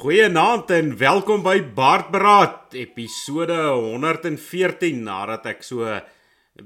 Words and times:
Goeienaand 0.00 0.70
en 0.72 0.94
welkom 0.96 1.42
by 1.44 1.58
Baardberaad 1.76 2.72
episode 2.80 3.56
114 3.68 5.02
nadat 5.04 5.44
ek 5.50 5.60
so 5.60 5.84
'n 5.84 6.00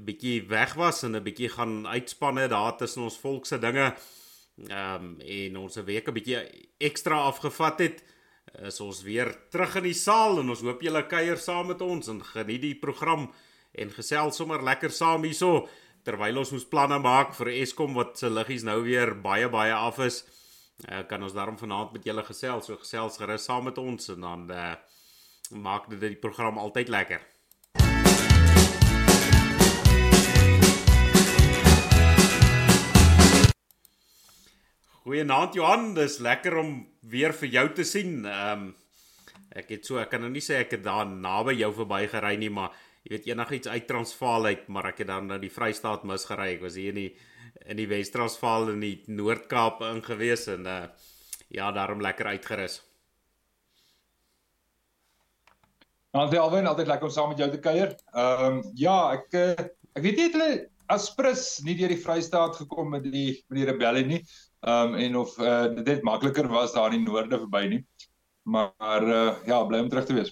bietjie 0.07 0.47
weg 0.47 0.75
was 0.79 1.03
en 1.03 1.17
'n 1.17 1.23
bietjie 1.23 1.49
gaan 1.51 1.83
uitspanne 1.83 2.47
daar 2.47 2.77
tussen 2.77 3.03
ons 3.03 3.19
volk 3.19 3.45
se 3.45 3.59
dinge. 3.59 3.93
Ehm 4.69 5.03
um, 5.03 5.19
en 5.19 5.57
ons 5.57 5.75
week 5.75 6.07
'n 6.07 6.13
bietjie 6.13 6.37
ekstra 6.79 7.27
afgevat 7.27 7.79
het. 7.79 8.03
Is 8.63 8.79
ons 8.79 9.03
weer 9.03 9.35
terug 9.51 9.75
in 9.75 9.83
die 9.83 9.99
saal 10.07 10.39
en 10.39 10.49
ons 10.49 10.61
hoop 10.61 10.81
julle 10.81 11.03
kuier 11.03 11.37
saam 11.37 11.67
met 11.67 11.81
ons 11.81 12.07
en 12.07 12.23
geniet 12.23 12.61
die 12.61 12.79
program 12.79 13.31
en 13.73 13.91
gesels 13.91 14.35
sommer 14.35 14.63
lekker 14.63 14.91
saam 14.91 15.23
hierso 15.23 15.67
terwyl 16.03 16.37
ons 16.37 16.51
ons 16.51 16.65
planne 16.65 16.99
maak 16.99 17.35
vir 17.35 17.47
Eskom 17.47 17.93
wat 17.93 18.17
se 18.17 18.29
liggies 18.29 18.63
nou 18.63 18.83
weer 18.83 19.13
baie 19.13 19.49
baie 19.49 19.73
af 19.73 19.99
is 19.99 20.23
uh, 20.83 21.03
kan 21.07 21.23
ons 21.23 21.33
daarom 21.33 21.57
vanaand 21.57 21.95
met 21.95 22.03
julle 22.03 22.23
gesels. 22.23 22.67
So 22.67 22.77
gesels 22.81 23.19
gerus 23.21 23.47
saam 23.47 23.69
met 23.69 23.77
ons 23.81 24.09
en 24.13 24.27
dan 24.27 24.45
uh, 24.51 24.73
maak 25.51 25.89
dit 25.93 26.01
die 26.01 26.19
program 26.19 26.59
altyd 26.61 26.91
lekker. 26.91 27.23
Goeienaand 35.05 35.53
Johan, 35.53 35.91
dis 35.93 36.17
lekker 36.17 36.55
om 36.57 36.79
weer 37.05 37.33
vir 37.37 37.51
jou 37.59 37.69
te 37.77 37.85
sien. 37.85 38.25
Ehm 38.25 38.65
um, 38.65 38.73
ek 39.55 39.69
het 39.71 39.85
so 39.87 39.95
ek 40.01 40.09
kan 40.11 40.19
nou 40.19 40.27
nie 40.33 40.41
sê 40.43 40.57
ek 40.59 40.73
het 40.75 40.81
daar 40.83 41.05
naby 41.07 41.53
jou 41.55 41.69
verbygery 41.77 42.33
nie, 42.41 42.49
maar 42.51 42.73
jy 43.05 43.13
weet 43.13 43.29
enigiets 43.29 43.69
uit 43.71 43.85
Transvaal 43.87 44.49
uit, 44.49 44.65
maar 44.67 44.89
ek 44.89 44.97
het 45.05 45.07
dan 45.07 45.29
nou 45.31 45.37
die 45.39 45.51
Vrystaat 45.53 46.03
misgery. 46.03 46.49
Ek 46.57 46.65
was 46.65 46.75
hier 46.75 46.91
in 46.91 46.99
die 46.99 47.11
in 47.65 47.79
die 47.79 47.87
Wes-Transvaal 47.89 48.73
en 48.73 48.83
die 48.83 48.97
Noord-Kaap 49.07 49.83
ingewees 49.93 50.47
en 50.53 50.67
uh 50.69 50.81
ja, 51.55 51.71
daarom 51.71 52.01
lekker 52.01 52.25
uitgerus. 52.25 52.79
Dankie 56.15 56.39
Alwyn, 56.39 56.67
altyd 56.67 56.87
lekker 56.87 57.09
om 57.09 57.13
saam 57.13 57.29
met 57.31 57.41
jou 57.43 57.49
te 57.51 57.59
kuier. 57.59 57.91
Ehm 58.15 58.45
um, 58.45 58.61
ja, 58.79 58.95
ek 59.17 59.35
eh, 59.35 59.65
ek 59.95 60.03
weet 60.03 60.19
nie 60.19 60.27
hulle 60.31 60.49
Aspris 60.91 61.59
nie 61.65 61.75
deur 61.75 61.91
die 61.91 61.99
Vrystaat 61.99 62.59
gekom 62.61 62.93
met 62.93 63.03
die 63.03 63.43
met 63.49 63.59
die 63.59 63.67
rebellie 63.67 64.05
nie. 64.07 64.21
Ehm 64.65 64.93
um, 64.93 64.99
en 65.05 65.17
of 65.21 65.35
uh, 65.39 65.65
dit 65.75 65.85
net 65.91 66.05
makliker 66.07 66.47
was 66.51 66.73
daar 66.73 66.93
in 66.93 67.03
die 67.03 67.11
noorde 67.11 67.41
verby 67.43 67.65
nie. 67.73 67.81
Maar 68.45 69.03
uh, 69.03 69.33
ja, 69.49 69.63
bly 69.65 69.81
om 69.83 69.89
terug 69.89 70.07
te 70.07 70.15
wees. 70.15 70.31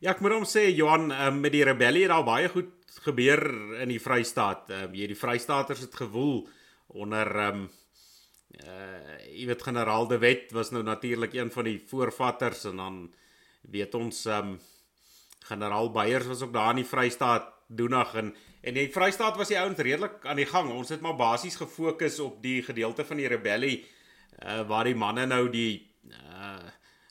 Ja, 0.00 0.12
ek 0.12 0.20
moet 0.20 0.36
hom 0.36 0.44
sê 0.48 0.66
Johan, 0.74 1.08
um, 1.14 1.40
met 1.40 1.54
die 1.54 1.64
rebellie 1.64 2.04
het 2.04 2.12
daar 2.12 2.26
baie 2.26 2.50
goed 2.52 2.72
gebeur 3.02 3.42
in 3.80 3.88
die 3.88 4.00
Vrystaat. 4.00 4.70
Ehm 4.70 4.90
um, 4.90 4.92
hierdie 4.92 5.18
Vrystaaters 5.18 5.80
het 5.80 5.94
gewoel 5.94 6.48
onder 6.86 7.26
ehm 7.36 7.64
um, 7.64 7.70
uh 8.64 9.18
jy 9.34 9.46
weet 9.46 9.62
generaal 9.62 10.06
De 10.06 10.18
Wet 10.18 10.52
was 10.52 10.70
nou 10.70 10.82
natuurlik 10.82 11.32
een 11.34 11.50
van 11.50 11.64
die 11.64 11.82
voorvatters 11.86 12.64
en 12.64 12.76
dan 12.76 13.14
weet 13.60 13.94
ons 13.94 14.24
ehm 14.24 14.54
um, 14.54 14.60
generaal 15.44 15.90
Beyers 15.90 16.26
was 16.26 16.42
ook 16.42 16.52
daar 16.52 16.70
in 16.70 16.82
die 16.82 16.88
Vrystaat 16.88 17.50
doenig 17.66 18.14
en 18.14 18.34
en 18.60 18.74
die 18.74 18.92
Vrystaat 18.92 19.36
was 19.36 19.48
die 19.48 19.58
ouens 19.60 19.78
redelik 19.78 20.24
aan 20.24 20.36
die 20.40 20.48
gang. 20.48 20.70
Ons 20.72 20.88
het 20.88 21.00
maar 21.00 21.16
basies 21.16 21.56
gefokus 21.56 22.18
op 22.20 22.42
die 22.42 22.62
gedeelte 22.62 23.04
van 23.04 23.16
die 23.16 23.28
rebellie 23.28 23.84
uh 24.42 24.62
waar 24.68 24.84
die 24.84 24.96
manne 24.96 25.26
nou 25.26 25.50
die 25.50 25.90
uh 26.10 26.53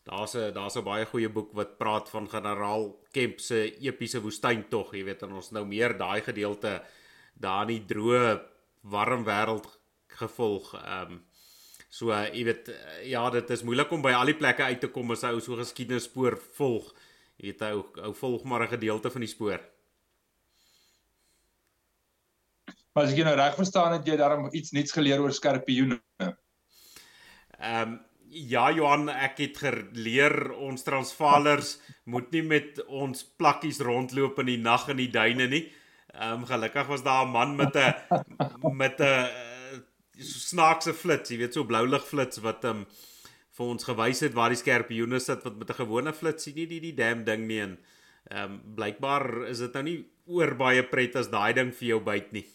daar's 0.04 0.36
'n 0.36 0.54
daar's 0.54 0.76
'n 0.76 0.84
baie 0.84 1.06
goeie 1.06 1.30
boek 1.30 1.54
wat 1.54 1.78
praat 1.78 2.10
van 2.10 2.30
generaal 2.30 3.00
Kemp 3.12 3.40
se 3.40 3.78
epiese 3.80 4.22
woestyntog, 4.22 4.94
jy 4.94 5.04
weet, 5.04 5.22
en 5.24 5.34
ons 5.34 5.52
nou 5.52 5.66
meer 5.66 5.98
daai 5.98 6.22
gedeelte 6.22 6.84
daar 7.34 7.62
in 7.62 7.68
die 7.68 7.86
droë 7.86 8.42
warm 8.82 9.24
wêreld 9.26 9.68
gevolg. 10.08 10.74
Ehm 10.74 11.12
um, 11.12 11.26
so 11.90 12.10
jy 12.12 12.44
weet 12.44 12.72
ja, 13.04 13.30
dit 13.30 13.50
is 13.50 13.64
moeilik 13.64 13.92
om 13.92 14.02
by 14.02 14.12
al 14.12 14.26
die 14.26 14.38
plekke 14.38 14.64
uit 14.64 14.80
te 14.80 14.88
kom 14.88 15.12
as 15.12 15.24
ou 15.24 15.40
so 15.40 15.56
geskiedenisspoor 15.56 16.38
volg. 16.58 16.94
Jy 17.38 17.52
weet 17.52 17.62
ou 17.62 17.86
ou 18.04 18.14
volg 18.14 18.44
maar 18.44 18.64
'n 18.64 18.76
gedeelte 18.76 19.12
van 19.12 19.22
die 19.22 19.30
spoor. 19.30 19.62
Maar 22.94 23.04
as 23.04 23.12
ek 23.12 23.24
nou 23.26 23.36
reg 23.36 23.56
verstaan 23.56 23.94
het 23.94 24.06
jy 24.06 24.16
daarom 24.18 24.50
iets 24.52 24.72
nuuts 24.72 24.92
geleer 24.92 25.22
oor 25.22 25.34
skorpioene. 25.34 26.02
Ehm 27.60 27.82
um, 27.82 28.00
ja 28.34 28.72
Johan, 28.74 29.08
ek 29.10 29.40
het 29.44 29.60
geleer 29.62 30.52
ons 30.54 30.84
Transvaalers 30.86 31.78
moet 32.10 32.32
nie 32.34 32.44
met 32.46 32.82
ons 32.88 33.24
plakkies 33.38 33.82
rondloop 33.86 34.40
in 34.44 34.52
die 34.54 34.60
nag 34.62 34.88
in 34.94 35.02
die 35.02 35.12
duine 35.14 35.48
nie. 35.52 35.64
Ehm 36.14 36.44
um, 36.44 36.46
gelukkig 36.46 36.88
was 36.88 37.04
daar 37.04 37.26
'n 37.26 37.32
man 37.32 37.56
met 37.56 37.76
'n 37.76 37.94
met 38.82 39.00
'n 39.00 39.04
uh, 39.04 39.80
snaakse 40.20 40.94
flits, 40.94 41.30
jy 41.30 41.38
weet 41.38 41.54
so 41.54 41.64
bloulig 41.64 42.06
flits 42.06 42.38
wat 42.38 42.64
ehm 42.64 42.84
um, 42.84 42.86
vir 43.58 43.66
ons 43.66 43.84
gewys 43.84 44.20
het 44.20 44.34
waar 44.34 44.50
die 44.50 44.58
skerpioene 44.58 45.20
sit 45.20 45.44
wat 45.44 45.56
met 45.56 45.70
'n 45.70 45.82
gewone 45.82 46.14
flits 46.14 46.44
sien 46.44 46.56
nie 46.56 46.68
die 46.68 46.80
die 46.80 46.96
damn 46.96 47.24
ding 47.24 47.48
nie 47.48 47.62
en 47.62 47.78
ehm 48.32 48.52
um, 48.52 48.62
blykbaar 48.76 49.48
is 49.48 49.60
dit 49.60 49.74
nou 49.74 49.84
nie 49.84 50.06
oor 50.26 50.56
baie 50.56 50.84
pret 50.84 51.16
as 51.16 51.30
daai 51.30 51.54
ding 51.54 51.72
vir 51.72 51.88
jou 51.88 52.00
byt 52.00 52.32
nie. 52.32 52.46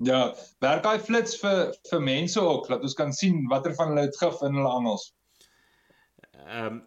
Ja, 0.00 0.20
werk 0.64 0.86
hy 0.88 0.96
flits 1.04 1.36
vir 1.42 1.74
vir 1.90 2.00
mense 2.00 2.40
ook 2.40 2.68
dat 2.72 2.84
ons 2.86 2.96
kan 2.96 3.10
sien 3.12 3.42
watter 3.50 3.74
van 3.76 3.92
hulle 3.92 4.06
het 4.06 4.16
gif 4.16 4.38
in 4.46 4.56
hulle 4.56 4.76
angels. 4.78 5.10
Ehm 6.46 6.66
um, 6.66 6.86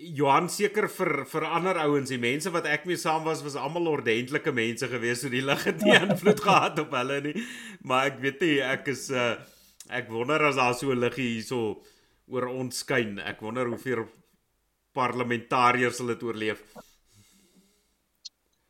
Johan 0.00 0.46
seker 0.48 0.86
vir 0.88 1.10
vir 1.28 1.44
ander 1.44 1.76
ouens, 1.82 2.08
die 2.08 2.18
mense 2.20 2.48
wat 2.54 2.64
ek 2.64 2.86
mee 2.88 2.96
saam 2.96 3.26
was 3.26 3.42
was 3.44 3.56
almal 3.60 3.90
ordentlike 3.90 4.52
mense 4.56 4.88
gewees, 4.88 5.20
so 5.20 5.28
die 5.28 5.42
lig 5.44 5.66
het 5.68 5.82
nie 5.84 5.92
invloed 6.06 6.40
gehad 6.40 6.80
op 6.80 6.94
hulle 6.96 7.18
nie. 7.26 7.34
Maar 7.84 8.12
ek 8.12 8.22
weet 8.22 8.46
nie, 8.46 8.54
ek 8.64 8.88
is 8.94 9.08
uh 9.10 9.34
ek 9.90 10.06
wonder 10.08 10.40
as 10.46 10.56
daar 10.56 10.74
so 10.78 10.94
'n 10.94 11.02
liggie 11.02 11.34
hierso 11.34 11.82
oor 12.30 12.46
ons 12.46 12.78
skyn. 12.84 13.18
Ek 13.18 13.42
wonder 13.42 13.66
hoeveel 13.66 14.06
parlementariërs 14.94 15.98
hulle 15.98 16.14
dit 16.14 16.22
oorleef. 16.22 16.62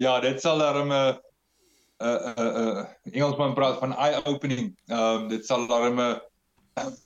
Ja, 0.00 0.19
dit 0.21 0.41
sal 0.41 0.59
darem 0.59 0.88
'n 0.88 0.97
uh, 0.97 1.30
'n 2.00 2.06
uh, 2.06 2.33
'n 2.33 2.41
uh, 2.41 2.81
uh, 2.81 2.84
Engelsman 3.12 3.55
praat 3.55 3.78
van 3.78 3.93
eye 3.97 4.25
opening. 4.25 4.72
Ehm 4.88 5.22
um, 5.22 5.28
dit 5.28 5.47
sal 5.47 5.66
'n 5.69 5.99
uh, 5.99 6.16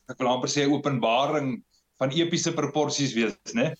ek 0.08 0.18
wil 0.18 0.28
amper 0.28 0.50
sê 0.50 0.66
openbaring 0.70 1.64
van 1.98 2.10
epiese 2.10 2.52
proporsies 2.54 3.14
wees, 3.14 3.36
né? 3.54 3.74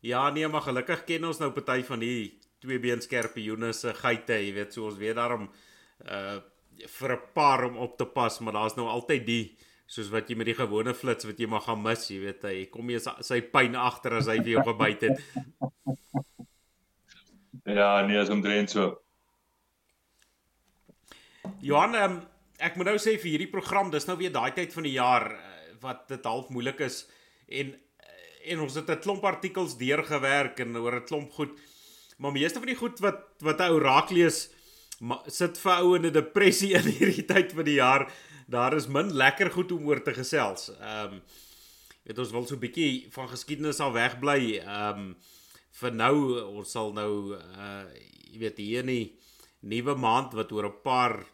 Ja, 0.00 0.30
nee, 0.30 0.48
maar 0.48 0.64
gelukkig 0.64 1.04
ken 1.04 1.24
ons 1.24 1.40
nou 1.40 1.50
party 1.52 1.82
van 1.82 2.00
die 2.00 2.38
twee 2.60 2.78
been 2.80 3.00
skerpioene 3.00 3.72
se 3.72 3.92
geite, 3.94 4.36
jy 4.40 4.52
weet, 4.56 4.72
so 4.72 4.88
ons 4.88 5.00
weet 5.00 5.16
daarom 5.16 5.48
uh 6.08 6.40
vir 6.90 7.12
'n 7.14 7.22
paar 7.34 7.64
om 7.64 7.76
op 7.76 7.96
te 7.96 8.04
pas, 8.04 8.38
maar 8.40 8.52
daar's 8.52 8.74
nou 8.74 8.88
altyd 8.88 9.26
die 9.26 9.56
soos 9.86 10.08
wat 10.10 10.28
jy 10.28 10.36
met 10.36 10.46
die 10.46 10.56
gewone 10.58 10.94
flits 10.94 11.24
wat 11.24 11.38
jy 11.38 11.46
maar 11.46 11.60
gaan 11.60 11.82
mis, 11.82 12.08
jy 12.10 12.18
weet, 12.20 12.42
hy 12.42 12.64
kom 12.66 12.90
jy 12.90 12.98
sy 13.20 13.40
pyn 13.40 13.76
agter 13.76 14.16
as 14.18 14.26
hy 14.26 14.38
vir 14.42 14.56
jou 14.56 14.64
gebyt 14.72 15.00
het. 15.08 15.20
Ja, 17.64 18.06
nee, 18.06 18.18
is 18.20 18.28
omtrent 18.28 18.70
so. 18.70 19.03
Johan, 21.64 21.94
um, 21.96 22.16
ek 22.60 22.76
moet 22.76 22.90
nou 22.92 22.98
sê 23.00 23.16
vir 23.20 23.34
hierdie 23.34 23.50
program, 23.52 23.90
dis 23.92 24.06
nou 24.08 24.16
weer 24.20 24.32
daai 24.32 24.52
tyd 24.56 24.72
van 24.72 24.86
die 24.86 24.96
jaar 24.96 25.30
uh, 25.32 25.38
wat 25.84 26.08
dit 26.08 26.26
half 26.28 26.50
moeilik 26.54 26.80
is 26.86 27.04
en 27.48 27.72
uh, 27.72 28.18
en 28.52 28.60
ons 28.60 28.74
het 28.76 28.90
'n 28.90 29.00
klomp 29.00 29.24
artikels 29.24 29.78
deurgewerk 29.80 30.60
en 30.60 30.76
oor 30.76 31.00
'n 31.00 31.08
klomp 31.08 31.32
goed. 31.32 31.56
Maar 32.18 32.32
meeste 32.32 32.58
van 32.58 32.68
die 32.68 32.76
goed 32.76 33.00
wat 33.00 33.24
wat 33.40 33.60
ou 33.60 33.80
raak 33.80 34.10
lees 34.10 34.50
sit 35.26 35.58
vir 35.58 35.74
ou 35.82 35.96
in 35.96 36.06
'n 36.06 36.12
depressie 36.12 36.74
in 36.78 36.86
hierdie 36.86 37.26
tyd 37.26 37.52
van 37.52 37.64
die 37.64 37.80
jaar. 37.80 38.10
Daar 38.46 38.74
is 38.76 38.86
min 38.86 39.12
lekker 39.12 39.50
goed 39.50 39.72
om 39.72 39.86
oor 39.86 40.02
te 40.02 40.14
gesels. 40.14 40.70
Ehm 40.80 41.14
um, 41.14 41.22
weet 42.04 42.18
ons 42.18 42.32
wil 42.32 42.46
so 42.46 42.54
'n 42.54 42.60
bietjie 42.60 43.08
van 43.10 43.28
geskiedenis 43.28 43.80
al 43.80 43.92
wegbly. 43.92 44.60
Ehm 44.60 44.98
um, 44.98 45.16
vir 45.80 45.92
nou 45.92 46.40
ons 46.60 46.70
sal 46.70 46.92
nou 46.92 47.34
uh 47.34 47.84
jy 48.32 48.38
weet 48.38 48.58
hier 48.58 48.80
in 48.80 48.86
die 48.86 49.18
nuwe 49.60 49.94
maand 49.94 50.34
wat 50.34 50.52
oor 50.52 50.66
'n 50.66 50.82
paar 50.82 51.33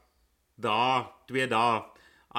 dae, 0.60 1.04
twee 1.26 1.46
dae 1.50 1.82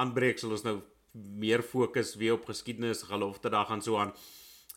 aanbreek 0.00 0.38
sal 0.38 0.54
ons 0.56 0.64
nou 0.64 0.80
meer 1.12 1.62
fokus 1.62 2.14
weer 2.16 2.38
op 2.38 2.46
geskiedenis, 2.48 3.04
gelofte 3.08 3.50
dag 3.52 3.70
en 3.70 3.82
so 3.84 3.98
aan. 4.00 4.14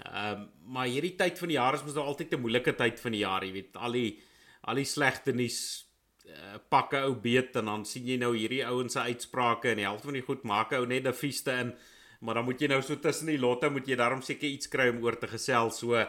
Ehm 0.04 0.42
um, 0.42 0.48
maar 0.76 0.90
hierdie 0.92 1.16
tyd 1.16 1.40
van 1.40 1.48
die 1.48 1.56
jaar 1.56 1.78
is 1.78 1.84
mos 1.84 1.96
nou 1.96 2.06
altyd 2.06 2.34
'n 2.34 2.42
moeilike 2.42 2.74
tyd 2.76 3.00
van 3.00 3.12
die 3.12 3.24
jaar, 3.24 3.44
jy 3.46 3.52
weet, 3.52 3.76
al 3.78 3.92
die 3.92 4.22
al 4.62 4.76
die 4.76 4.86
slegte 4.86 5.32
nuus 5.32 5.86
uh, 6.26 6.58
pakke 6.70 7.00
ou 7.06 7.16
beet 7.22 7.56
en 7.56 7.66
dan 7.66 7.86
sien 7.86 8.08
jy 8.08 8.18
nou 8.18 8.34
hierdie 8.36 8.66
ouens 8.66 8.94
se 8.94 9.00
uitsprake 9.00 9.72
en 9.72 9.78
die 9.78 9.86
helfte 9.88 10.10
van 10.10 10.18
die 10.20 10.26
goed 10.26 10.44
maak 10.44 10.74
ou 10.74 10.86
net 10.86 11.08
'n 11.08 11.14
feeste 11.14 11.52
in. 11.52 11.74
Maar 12.20 12.36
dan 12.36 12.46
moet 12.46 12.62
jy 12.62 12.68
nou 12.68 12.82
so 12.82 12.96
tussen 12.96 13.28
die 13.28 13.40
lotte 13.40 13.70
moet 13.70 13.88
jy 13.88 13.96
daarom 13.96 14.22
seker 14.22 14.50
iets 14.50 14.68
kry 14.68 14.90
om 14.90 15.04
oor 15.04 15.18
te 15.20 15.28
gesels. 15.28 15.78
So 15.78 16.06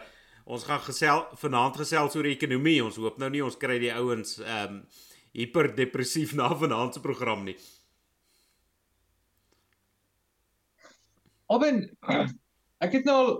ons 0.46 0.64
gaan 0.64 0.80
gesel 0.80 1.26
vanaand 1.34 1.76
gesels 1.76 2.16
oor 2.16 2.24
ekonomie. 2.24 2.84
Ons 2.84 2.96
hoop 2.96 3.18
nou 3.18 3.30
nie 3.30 3.44
ons 3.44 3.56
kry 3.56 3.78
die 3.78 3.92
ouens 3.92 4.38
ehm 4.40 4.80
um, 4.80 4.86
hiperdepressief 5.36 6.34
na 6.38 6.50
vanaand 6.54 6.96
se 6.96 7.04
program 7.04 7.44
nie. 7.48 7.56
Alben 11.52 11.84
ek 12.84 12.98
het 12.98 13.06
nou 13.08 13.18
al 13.20 13.36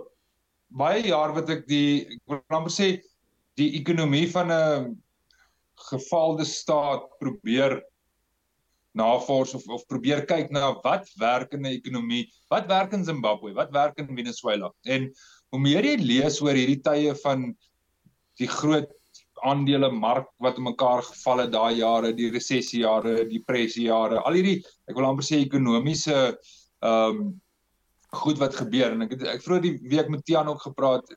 baie 0.67 1.03
jaar 1.07 1.33
wat 1.35 1.49
ek 1.53 1.67
die 1.69 2.05
ek 2.05 2.21
wil 2.29 2.41
amper 2.59 2.73
sê 2.73 2.87
die 3.57 3.73
ekonomie 3.79 4.27
van 4.31 4.51
'n 4.53 4.95
gefaalde 5.89 6.45
staat 6.45 7.05
probeer 7.21 7.81
navors 8.97 9.53
of 9.53 9.65
of 9.69 9.85
probeer 9.87 10.25
kyk 10.25 10.51
na 10.51 10.73
wat 10.83 11.09
werk 11.21 11.53
in 11.53 11.65
'n 11.65 11.77
ekonomie, 11.77 12.25
wat 12.49 12.67
werk 12.67 12.93
in 12.93 13.05
Zimbabwe, 13.05 13.53
wat 13.53 13.71
werk 13.71 13.97
in 13.99 14.07
Venezuela. 14.07 14.71
En 14.85 15.11
hoe 15.51 15.59
meer 15.59 15.85
jy 15.85 15.97
lees 16.01 16.41
oor 16.41 16.57
hierdie 16.57 16.81
tye 16.81 17.13
van 17.23 17.55
die 18.37 18.47
groot 18.47 18.89
aandele 19.43 19.89
mark 19.91 20.29
wat 20.43 20.57
in 20.57 20.63
mekaar 20.63 21.03
geval 21.03 21.43
het 21.43 21.51
daai 21.51 21.77
jare, 21.79 22.13
die 22.13 22.31
resessie 22.31 22.81
jare, 22.81 23.25
die 23.25 23.39
depressie 23.39 23.87
jare, 23.87 24.21
al 24.21 24.37
hierdie 24.37 24.61
ek 24.87 24.95
wil 24.95 25.09
amper 25.09 25.27
sê 25.27 25.41
ekonomiese 25.43 26.15
ehm 26.81 27.19
um, 27.19 27.27
goed 28.17 28.37
wat 28.39 28.55
gebeur 28.55 28.93
en 28.95 29.03
ek 29.03 29.17
het 29.17 29.23
ek 29.33 29.41
vroeër 29.43 29.63
die 29.65 29.77
week 29.91 30.07
met 30.09 30.23
Tiaan 30.25 30.47
ook 30.47 30.61
gepraat 30.63 31.09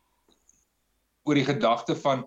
oor 1.28 1.38
die 1.38 1.46
gedagte 1.46 1.94
van 1.96 2.24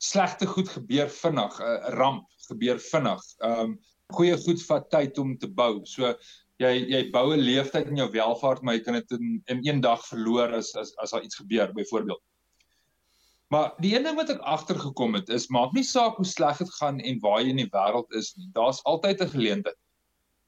slegte 0.00 0.46
goed 0.48 0.70
gebeur 0.72 1.10
vinnig, 1.12 1.58
'n 1.60 1.92
ramp 2.00 2.24
gebeur 2.48 2.78
vinnig. 2.80 3.20
Ehm 3.44 3.60
um, 3.60 3.78
goeie 4.16 4.36
goed 4.36 4.62
vat 4.66 4.88
tyd 4.90 5.18
om 5.18 5.36
te 5.38 5.46
bou. 5.46 5.84
So 5.84 6.14
jy 6.60 6.72
jy 6.92 7.02
bou 7.12 7.32
'n 7.34 7.44
leeftyd 7.44 7.88
in 7.88 8.00
jou 8.02 8.10
welvaart, 8.10 8.62
maar 8.62 8.74
jy 8.74 8.84
kan 8.84 8.94
dit 8.94 9.10
in 9.18 9.42
in 9.46 9.60
een 9.68 9.80
dag 9.80 10.02
verloor 10.06 10.54
as 10.54 10.74
as 10.76 10.92
as 10.96 11.10
daar 11.10 11.22
iets 11.22 11.36
gebeur 11.36 11.72
byvoorbeeld. 11.72 12.22
Maar 13.50 13.72
die 13.82 13.96
een 13.96 14.04
ding 14.06 14.14
wat 14.14 14.30
ek 14.30 14.42
agtergekom 14.46 15.16
het 15.18 15.30
is 15.34 15.48
maak 15.50 15.72
nie 15.74 15.82
saak 15.86 16.20
hoe 16.20 16.26
sleg 16.26 16.60
dit 16.62 16.68
gaan 16.78 17.00
en 17.02 17.16
waar 17.22 17.40
jy 17.42 17.50
in 17.50 17.62
die 17.64 17.70
wêreld 17.72 18.12
is 18.14 18.28
nie. 18.38 18.46
Daar's 18.54 18.78
altyd 18.86 19.24
'n 19.24 19.32
geleentheid. 19.32 19.78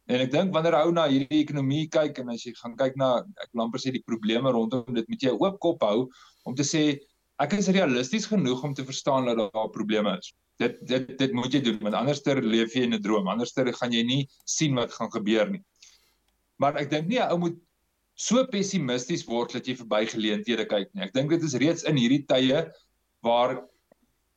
En 0.06 0.20
ek 0.22 0.30
dink 0.30 0.52
wanneer 0.54 0.76
ou 0.78 0.92
na 0.94 1.08
hierdie 1.10 1.40
ekonomie 1.42 1.88
kyk 1.90 2.18
en 2.22 2.30
as 2.30 2.44
jy 2.46 2.52
gaan 2.60 2.76
kyk 2.78 2.96
na 2.96 3.24
ek 3.42 3.50
wil 3.52 3.64
amper 3.64 3.82
sê 3.82 3.90
die 3.90 4.04
probleme 4.06 4.52
rondom 4.54 4.94
dit 4.94 5.08
met 5.08 5.22
jy 5.22 5.32
oop 5.34 5.58
kop 5.58 5.82
hou 5.82 6.08
om 6.44 6.54
te 6.54 6.62
sê 6.62 7.00
ek 7.42 7.56
is 7.58 7.72
realisties 7.74 8.26
genoeg 8.30 8.62
om 8.62 8.74
te 8.74 8.84
verstaan 8.86 9.26
dat 9.26 9.36
daar 9.38 9.70
probleme 9.74 10.14
is. 10.18 10.30
Dit 10.58 10.78
dit 10.86 11.18
dit 11.18 11.32
moet 11.32 11.52
jy 11.52 11.60
doen 11.60 11.78
want 11.82 11.98
anderster 11.98 12.42
leef 12.42 12.74
jy 12.74 12.82
in 12.86 12.94
'n 12.94 13.02
droom. 13.02 13.26
Anderster 13.26 13.72
gaan 13.72 13.92
jy 13.92 14.04
nie 14.06 14.28
sien 14.44 14.74
wat 14.74 14.92
gaan 14.92 15.10
gebeur 15.10 15.50
nie. 15.50 15.62
Maar 16.58 16.78
ek 16.78 16.90
dink 16.90 17.08
nie 17.08 17.18
'n 17.18 17.30
ou 17.32 17.38
moet 17.38 17.58
so 18.14 18.46
pessimisties 18.46 19.26
word 19.26 19.52
dat 19.52 19.66
jy 19.66 19.74
verby 19.74 20.06
geleenthede 20.06 20.66
kyk 20.70 20.94
nie. 20.94 21.02
Ek 21.02 21.12
dink 21.12 21.30
dit 21.30 21.42
is 21.42 21.54
reeds 21.54 21.82
in 21.82 21.96
hierdie 21.96 22.26
tye 22.26 22.70
waar 23.22 23.60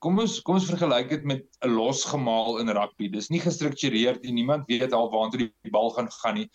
kom 0.04 0.20
ons 0.22 0.38
kom 0.46 0.60
ons 0.60 0.70
vergelyk 0.70 1.10
dit 1.10 1.24
met 1.26 1.44
'n 1.66 1.74
losgemaal 1.74 2.60
in 2.62 2.70
rugby. 2.70 3.10
Dis 3.10 3.30
nie 3.30 3.42
gestruktureerd 3.42 4.24
nie. 4.24 4.34
Niemand 4.42 4.68
weet 4.68 4.94
al 4.94 5.10
waartoe 5.12 5.50
die 5.50 5.72
bal 5.72 5.90
gaan 5.92 6.12
gaan 6.12 6.36
nie. 6.36 6.50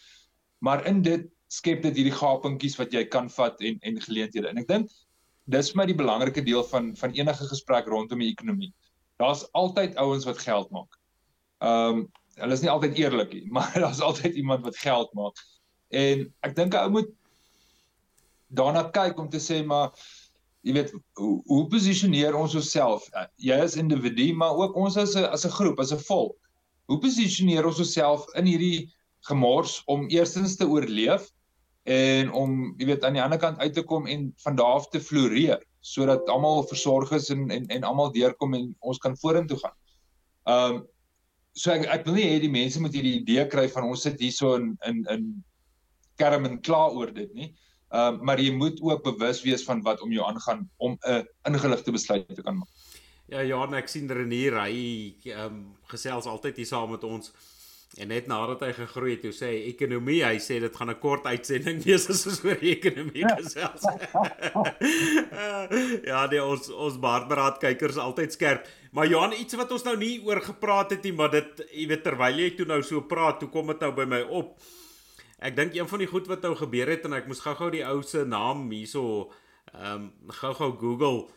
Maar 0.61 0.87
in 0.87 1.03
dit 1.03 1.27
skep 1.49 1.83
dit 1.83 1.97
hierdie 1.97 2.15
gapingkies 2.15 2.77
wat 2.79 2.93
jy 2.93 3.05
kan 3.05 3.29
vat 3.29 3.61
en 3.61 3.79
en 3.83 4.01
geleenthede. 4.01 4.49
En 4.49 4.59
ek 4.59 4.69
dink 4.69 4.91
dis 5.51 5.71
vir 5.73 5.81
my 5.81 5.87
die 5.87 5.99
belangrike 5.99 6.45
deel 6.47 6.65
van 6.65 6.95
van 6.97 7.17
enige 7.17 7.49
gesprek 7.51 7.87
rondom 7.91 8.23
die 8.23 8.31
ekonomie. 8.31 8.73
Daar's 9.19 9.47
altyd 9.53 9.97
ouens 9.97 10.25
wat 10.25 10.39
geld 10.39 10.71
maak. 10.71 10.99
Ehm 11.61 11.99
um, 11.99 12.09
hulle 12.41 12.55
is 12.55 12.63
nie 12.63 12.71
altyd 12.71 12.97
eerlik 12.97 13.33
nie, 13.35 13.47
maar 13.57 13.73
daar's 13.75 14.01
altyd 14.01 14.35
iemand 14.39 14.65
wat 14.65 14.77
geld 14.77 15.11
maak. 15.15 15.37
En 15.91 16.29
ek 16.47 16.55
dink 16.57 16.75
'n 16.75 16.85
ou 16.87 16.91
moet 16.91 17.11
daarna 18.49 18.87
kyk 18.91 19.19
om 19.19 19.29
te 19.29 19.43
sê 19.43 19.65
maar 19.67 19.91
jy 20.67 20.75
weet 20.77 20.93
hoe, 21.19 21.35
hoe 21.49 21.65
posisioneer 21.73 22.37
ons 22.37 22.55
osself 22.59 23.07
uh, 23.17 23.27
jy 23.41 23.57
as 23.65 23.79
individu 23.81 24.31
maar 24.37 24.57
ook 24.57 24.77
ons 24.77 24.99
as 25.01 25.17
'n 25.17 25.25
as 25.25 25.47
'n 25.47 25.57
groep 25.57 25.81
as 25.81 25.93
'n 25.93 26.03
volk 26.09 26.37
hoe 26.91 26.99
posisioneer 26.99 27.67
ons 27.67 27.81
osself 27.81 28.27
in 28.37 28.47
hierdie 28.47 28.91
gemors 29.29 29.83
om 29.87 30.09
eerstens 30.09 30.57
te 30.57 30.69
oorleef 30.69 31.31
en 31.85 32.33
om 32.33 32.75
jy 32.79 32.87
weet 32.93 33.05
aan 33.05 33.17
die 33.17 33.23
ander 33.23 33.41
kant 33.41 33.59
uit 33.59 33.75
te 33.75 33.83
kom 33.83 34.07
en 34.07 34.33
van 34.45 34.57
daar 34.57 34.81
af 34.81 34.89
te 34.89 35.01
floreer 35.01 35.61
sodat 35.81 36.29
almal 36.29 36.67
versorg 36.69 37.13
is 37.17 37.31
en 37.31 37.49
en 37.51 37.67
en 37.67 37.85
almal 37.85 38.13
deurkom 38.13 38.55
en 38.55 38.75
ons 38.81 38.99
kan 38.99 39.17
vorentoe 39.17 39.59
gaan. 39.59 39.77
Ehm 40.45 40.75
um, 40.75 40.83
so 41.53 41.73
ek 41.73 41.87
ek 41.89 42.05
wil 42.05 42.15
nie 42.15 42.29
hê 42.29 42.41
die 42.41 42.53
mense 42.53 42.81
moet 42.81 42.95
hierdie 42.95 43.21
idee 43.21 43.47
kry 43.49 43.69
van 43.69 43.89
ons 43.89 44.03
sit 44.03 44.21
hierso 44.21 44.55
in 44.61 44.77
in 44.87 45.05
in 45.11 45.25
kerm 46.21 46.45
en 46.45 46.61
klaar 46.61 46.93
oor 46.93 47.13
dit 47.13 47.33
nie. 47.35 47.49
Ehm 47.49 47.70
uh, 47.91 48.17
maar 48.21 48.41
jy 48.41 48.53
moet 48.53 48.81
ook 48.83 49.03
bewus 49.03 49.43
wees 49.43 49.65
van 49.65 49.83
wat 49.83 50.01
om 50.01 50.13
jou 50.13 50.27
aangaan 50.27 50.69
om 50.77 50.99
'n 51.01 51.27
ingeligte 51.43 51.93
besluit 51.93 52.35
te 52.35 52.43
kan 52.43 52.59
maak. 52.59 52.69
Ja, 53.31 53.41
ja, 53.41 53.63
ek 53.79 53.89
sien 53.89 54.11
Renier, 54.11 54.59
hy 54.59 55.15
ehm 55.25 55.47
um, 55.47 55.59
gesels 55.87 56.27
altyd 56.27 56.57
hier 56.57 56.67
saam 56.67 56.91
met 56.91 57.05
ons. 57.05 57.33
En 57.99 58.07
net 58.07 58.29
nadat 58.31 58.61
hy 58.63 58.71
gegroei 58.75 59.17
het, 59.17 59.23
toe 59.25 59.33
sê 59.35 59.49
hy 59.51 59.61
ekonomie, 59.73 60.21
hy 60.23 60.37
sê 60.43 60.61
dit 60.63 60.77
gaan 60.79 60.91
'n 60.91 60.99
kort 61.03 61.27
uitsending 61.27 61.81
wees 61.83 62.07
as 62.11 62.27
ons 62.27 62.43
oor 62.47 62.59
ekonomie 62.63 63.23
ja. 63.23 63.35
gesels. 63.39 63.83
ja, 66.11 66.27
die 66.31 66.43
ons 66.43 66.71
ons 66.71 66.99
baardberaad 67.03 67.59
kykers 67.59 67.99
altyd 67.99 68.35
skerp. 68.35 68.67
Maar 68.95 69.11
Johan, 69.11 69.35
iets 69.35 69.59
wat 69.59 69.71
ons 69.75 69.87
nou 69.87 69.97
nie 69.99 70.23
oor 70.27 70.43
gepraat 70.43 70.91
het 70.95 71.03
nie, 71.03 71.15
maar 71.15 71.31
dit 71.35 71.65
jy 71.71 71.89
weet 71.91 72.03
terwyl 72.07 72.39
jy 72.39 72.51
toe 72.55 72.67
nou 72.67 72.83
so 72.83 73.03
praat, 73.03 73.39
toe 73.43 73.51
kom 73.51 73.67
dit 73.75 73.83
nou 73.83 73.91
by 73.95 74.07
my 74.07 74.23
op. 74.43 74.55
Ek 75.41 75.57
dink 75.57 75.73
een 75.75 75.89
van 75.89 76.03
die 76.03 76.09
goed 76.09 76.27
wat 76.29 76.43
nou 76.45 76.53
gebeur 76.57 76.91
het 76.93 77.07
en 77.09 77.17
ek 77.17 77.29
moes 77.31 77.41
gou-gou 77.41 77.71
die 77.73 77.85
ou 77.89 78.03
se 78.05 78.27
naam 78.29 78.67
hierso 78.75 79.31
ehm 79.73 80.11
um, 80.11 80.35
gou-gou 80.37 80.75
Google 80.77 81.29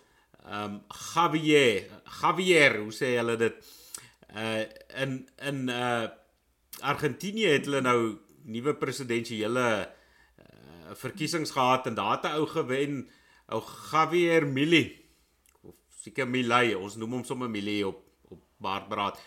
ehm 0.44 0.74
um, 0.74 0.82
Javier 0.92 1.86
Javier, 2.20 2.76
hoe 2.84 2.92
sê 2.92 3.14
hulle 3.16 3.38
dit? 3.40 3.70
Uh 4.36 4.66
in 5.06 5.22
in 5.40 5.70
uh 5.72 6.10
Argentinië 6.82 7.54
het 7.54 7.70
hulle 7.70 7.80
nou 7.86 8.00
nuwe 8.44 8.74
presidensiële 8.76 9.68
uh, 9.86 10.96
verkiesings 11.00 11.54
gehad 11.56 11.88
en 11.88 11.96
daar 11.96 12.18
het 12.18 12.26
'n 12.26 12.36
ou 12.42 12.48
gewen, 12.48 13.08
ou 13.46 13.62
Javier 13.92 14.48
Milei 14.48 15.00
of 15.62 15.76
seker 16.02 16.28
Milei, 16.28 16.76
ons 16.76 16.96
noem 16.96 17.12
hom 17.12 17.24
sommer 17.24 17.50
Milei 17.50 17.84
op 17.84 18.04
op 18.28 18.42
Baardbraad. 18.58 19.20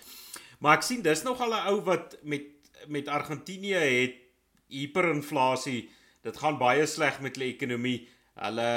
Maar 0.58 0.76
ek 0.76 0.82
sien 0.82 1.02
dis 1.02 1.22
nogal 1.22 1.54
'n 1.54 1.66
ou 1.72 1.80
wat 1.80 2.18
met 2.22 2.44
met 2.86 3.08
Argentinië 3.08 3.80
het 3.80 4.25
hiperinflasie. 4.72 5.88
Dit 6.26 6.38
gaan 6.42 6.58
baie 6.58 6.86
sleg 6.86 7.20
met 7.24 7.36
hulle 7.36 7.52
ekonomie. 7.52 8.08
Hulle 8.34 8.70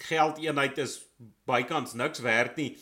geldeenheid 0.00 0.78
is 0.78 0.98
bykans 1.48 1.94
niks 1.98 2.22
werd 2.24 2.56
nie. 2.56 2.74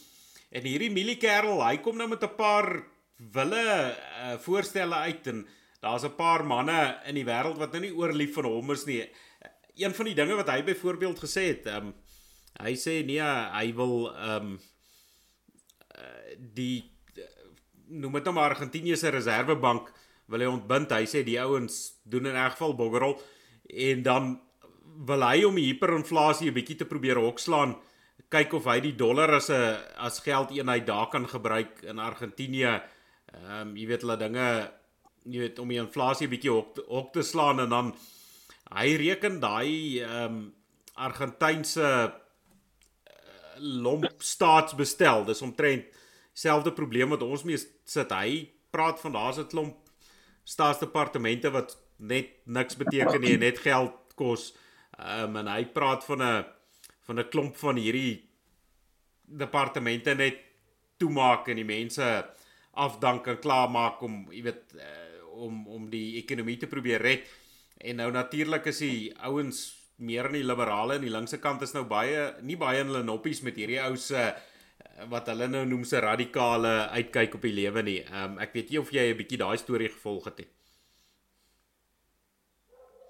En 0.53 0.67
hierdie 0.69 0.91
mieliekerel, 0.93 1.63
hy 1.65 1.79
kom 1.85 1.97
nou 1.97 2.09
met 2.09 2.23
'n 2.25 2.37
paar 2.37 2.85
wille 3.17 3.65
uh, 3.65 4.37
voorstelle 4.39 4.95
uit 4.95 5.27
en 5.27 5.47
daar's 5.81 6.05
'n 6.05 6.17
paar 6.17 6.45
manne 6.45 7.01
in 7.07 7.15
die 7.15 7.25
wêreld 7.25 7.59
wat 7.59 7.73
nou 7.73 7.81
nie 7.81 7.97
oorlief 7.97 8.35
vir 8.35 8.45
hom 8.45 8.71
is 8.71 8.85
nie. 8.85 9.09
Een 9.77 9.95
van 9.95 10.05
die 10.05 10.15
dinge 10.15 10.35
wat 10.35 10.49
hy 10.49 10.63
byvoorbeeld 10.63 11.19
gesê 11.19 11.57
het, 11.57 11.67
um, 11.67 11.95
hy 12.61 12.75
sê 12.77 13.05
nee, 13.05 13.23
hy 13.53 13.73
wil 13.75 14.13
um 14.13 14.61
die 16.39 16.93
noem 17.93 18.19
dit 18.19 18.29
nou 18.29 18.35
maar 18.37 18.55
Argentinië 18.55 18.97
se 18.97 19.11
reservebank 19.13 19.91
wil 20.27 20.41
hy 20.41 20.47
ontbind. 20.47 20.93
Hy 20.93 21.07
sê 21.07 21.23
die 21.25 21.41
ouens 21.41 21.99
doen 22.05 22.27
in 22.27 22.37
elk 22.37 22.57
geval 22.57 22.75
boggerol 22.75 23.21
en 23.69 24.03
dan 24.03 24.41
wil 25.07 25.25
hy 25.25 25.45
om 25.45 25.57
die 25.57 25.71
hiperinflasie 25.71 26.51
'n 26.51 26.55
bietjie 26.55 26.77
te 26.77 26.85
probeer 26.85 27.17
hokslaan, 27.17 27.77
kyk 28.29 28.53
of 28.55 28.65
hy 28.65 28.81
die 28.81 28.97
dollar 28.97 29.35
as 29.35 29.51
'n 29.51 29.79
as 29.97 30.21
geldeenheid 30.21 30.87
daar 30.87 31.09
kan 31.09 31.27
gebruik 31.29 31.83
in 31.83 31.99
Argentinië. 31.99 32.83
Ehm 33.33 33.69
um, 33.69 33.77
jy 33.77 33.87
weet 33.87 34.03
hulle 34.03 34.17
dinge 34.17 34.71
jy 35.25 35.39
weet 35.39 35.59
om 35.59 35.69
die 35.69 35.79
inflasie 35.79 36.29
bietjie 36.29 36.51
hok, 36.51 36.79
hok 36.89 37.13
te 37.13 37.23
slaan 37.23 37.61
en 37.61 37.69
dan 37.69 37.93
hy 38.75 38.97
reken 38.97 39.41
daai 39.41 40.01
ehm 40.03 40.25
um, 40.25 40.55
Argentynse 40.95 41.81
uh, 41.81 42.13
lomp 43.59 44.21
staatsbestel. 44.21 45.25
Dis 45.25 45.43
omtrent 45.43 45.87
selfde 46.35 46.73
probleem 46.73 47.09
wat 47.09 47.23
ons 47.23 47.45
mee 47.49 47.57
sit. 47.57 48.13
Hy 48.13 48.51
praat 48.71 49.01
van 49.01 49.13
daar's 49.13 49.39
'n 49.39 49.49
klomp 49.49 49.82
staatsdepartemente 50.45 51.51
wat 51.51 51.77
net 51.97 52.43
niks 52.45 52.77
beteken 52.77 53.21
nie, 53.21 53.37
net 53.39 53.59
geld 53.63 54.15
kos. 54.19 54.53
Ehm 54.99 55.37
um, 55.37 55.37
en 55.43 55.49
hy 55.55 55.65
praat 55.75 56.05
van 56.05 56.23
'n 56.23 56.45
van 57.07 57.19
'n 57.19 57.29
klomp 57.29 57.57
van 57.57 57.77
hierdie 57.77 58.29
departemente 59.23 60.15
net 60.15 60.39
toemaak 60.97 61.49
en 61.49 61.57
die 61.57 61.65
mense 61.65 62.07
afdank 62.73 63.27
en 63.27 63.39
klaarmaak 63.39 64.03
om 64.03 64.27
jy 64.31 64.43
weet 64.43 64.75
uh, 64.77 65.25
om 65.33 65.67
om 65.69 65.91
die 65.91 66.17
ekonomie 66.23 66.57
te 66.57 66.67
probeer 66.67 67.03
red. 67.03 67.27
En 67.79 67.97
nou 67.97 68.11
natuurlik 68.11 68.67
is 68.67 68.79
die 68.79 69.13
ouens 69.19 69.83
meer 69.97 70.27
aan 70.27 70.39
die 70.39 70.47
liberale 70.47 70.95
en 70.95 71.05
die 71.05 71.13
linkse 71.13 71.39
kant 71.39 71.63
is 71.63 71.75
nou 71.75 71.85
baie 71.89 72.35
nie 72.43 72.57
baie 72.57 72.81
in 72.81 72.91
hulle 72.91 73.05
noppies 73.07 73.43
met 73.43 73.57
hierdie 73.57 73.81
ou 73.83 73.97
se 73.97 74.33
wat 75.11 75.29
hulle 75.33 75.49
nou 75.49 75.63
noem 75.67 75.85
se 75.89 76.01
radikale 76.01 76.73
uitkyk 76.97 77.37
op 77.39 77.47
die 77.47 77.55
lewe 77.57 77.83
nie. 77.83 78.01
Ehm 78.05 78.35
um, 78.35 78.43
ek 78.45 78.53
weet 78.57 78.71
nie 78.71 78.81
of 78.81 78.91
jy 78.93 79.07
'n 79.13 79.19
bietjie 79.19 79.41
daai 79.41 79.57
storie 79.59 79.89
gevolg 79.89 80.29
het 80.31 80.43
nie. 80.43 80.51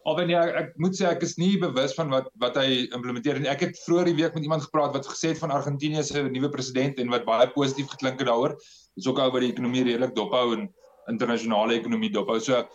Alwen 0.04 0.32
ja, 0.32 0.42
ek 0.58 0.72
moet 0.82 0.96
sê 0.98 1.06
ek 1.06 1.22
is 1.22 1.36
nie 1.38 1.58
bewus 1.62 1.94
van 1.94 2.10
wat 2.10 2.30
wat 2.42 2.56
hy 2.58 2.88
implementeer 2.90 3.38
nie. 3.38 3.50
Ek 3.50 3.60
het 3.60 3.78
vroeër 3.84 4.10
die 4.10 4.18
week 4.18 4.34
met 4.34 4.42
iemand 4.42 4.64
gepraat 4.66 4.94
wat 4.96 5.06
gesê 5.06 5.30
het 5.30 5.38
van 5.42 5.54
Argentinië 5.54 6.02
se 6.02 6.22
nuwe 6.22 6.50
president 6.50 6.98
en 6.98 7.12
wat 7.12 7.24
baie 7.28 7.46
positief 7.54 7.90
geklink 7.94 8.18
het 8.18 8.30
daaroor. 8.30 8.56
Dis 8.96 9.06
ook 9.06 9.18
oor 9.18 9.40
die 9.40 9.52
ekonomie 9.52 9.84
redelik 9.84 10.14
dophou 10.14 10.56
en 10.56 10.66
internasionale 11.10 11.78
ekonomie 11.78 12.10
dophou. 12.10 12.40
So 12.40 12.66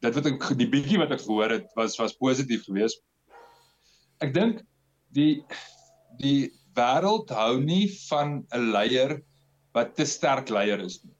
dit 0.00 0.16
wat 0.16 0.30
ek 0.32 0.48
die 0.56 0.68
bietjie 0.68 1.00
wat 1.02 1.12
ek 1.12 1.24
gehoor 1.26 1.52
het 1.58 1.68
was 1.76 1.98
was 2.00 2.16
positief 2.16 2.64
geweest. 2.64 3.02
Ek 4.24 4.32
dink 4.32 4.64
die 5.12 5.44
die 6.20 6.48
wêreld 6.76 7.30
hou 7.34 7.60
nie 7.60 7.86
van 8.08 8.46
'n 8.54 8.70
leier 8.72 9.20
wat 9.74 9.96
te 9.96 10.04
sterk 10.04 10.50
leier 10.50 10.80
is 10.80 11.00
nie. 11.04 11.14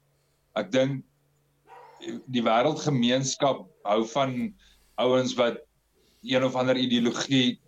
Ek 0.55 0.71
dink 0.71 1.03
die 2.27 2.43
wêreldgemeenskap 2.43 3.67
hou 3.85 4.01
van 4.13 4.53
ouens 5.01 5.33
wat 5.37 5.57
een 6.21 6.43
of 6.43 6.55
ander 6.55 6.77
ideologie 6.77 7.59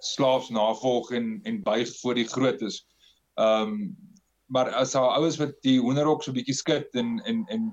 slaafs 0.00 0.50
navolg 0.50 1.10
en 1.12 1.40
en 1.44 1.62
buig 1.62 1.90
voor 2.00 2.14
die 2.14 2.28
grootes. 2.28 2.86
Ehm 3.36 3.72
um, 3.72 3.96
maar 4.48 4.70
as 4.80 4.94
haar 4.96 5.18
ouers 5.20 5.36
wat 5.36 5.52
die 5.60 5.76
hoenderhok 5.76 6.22
so 6.24 6.32
bietjie 6.32 6.56
skud 6.56 6.94
en 6.96 7.18
en 7.28 7.44
en 7.52 7.66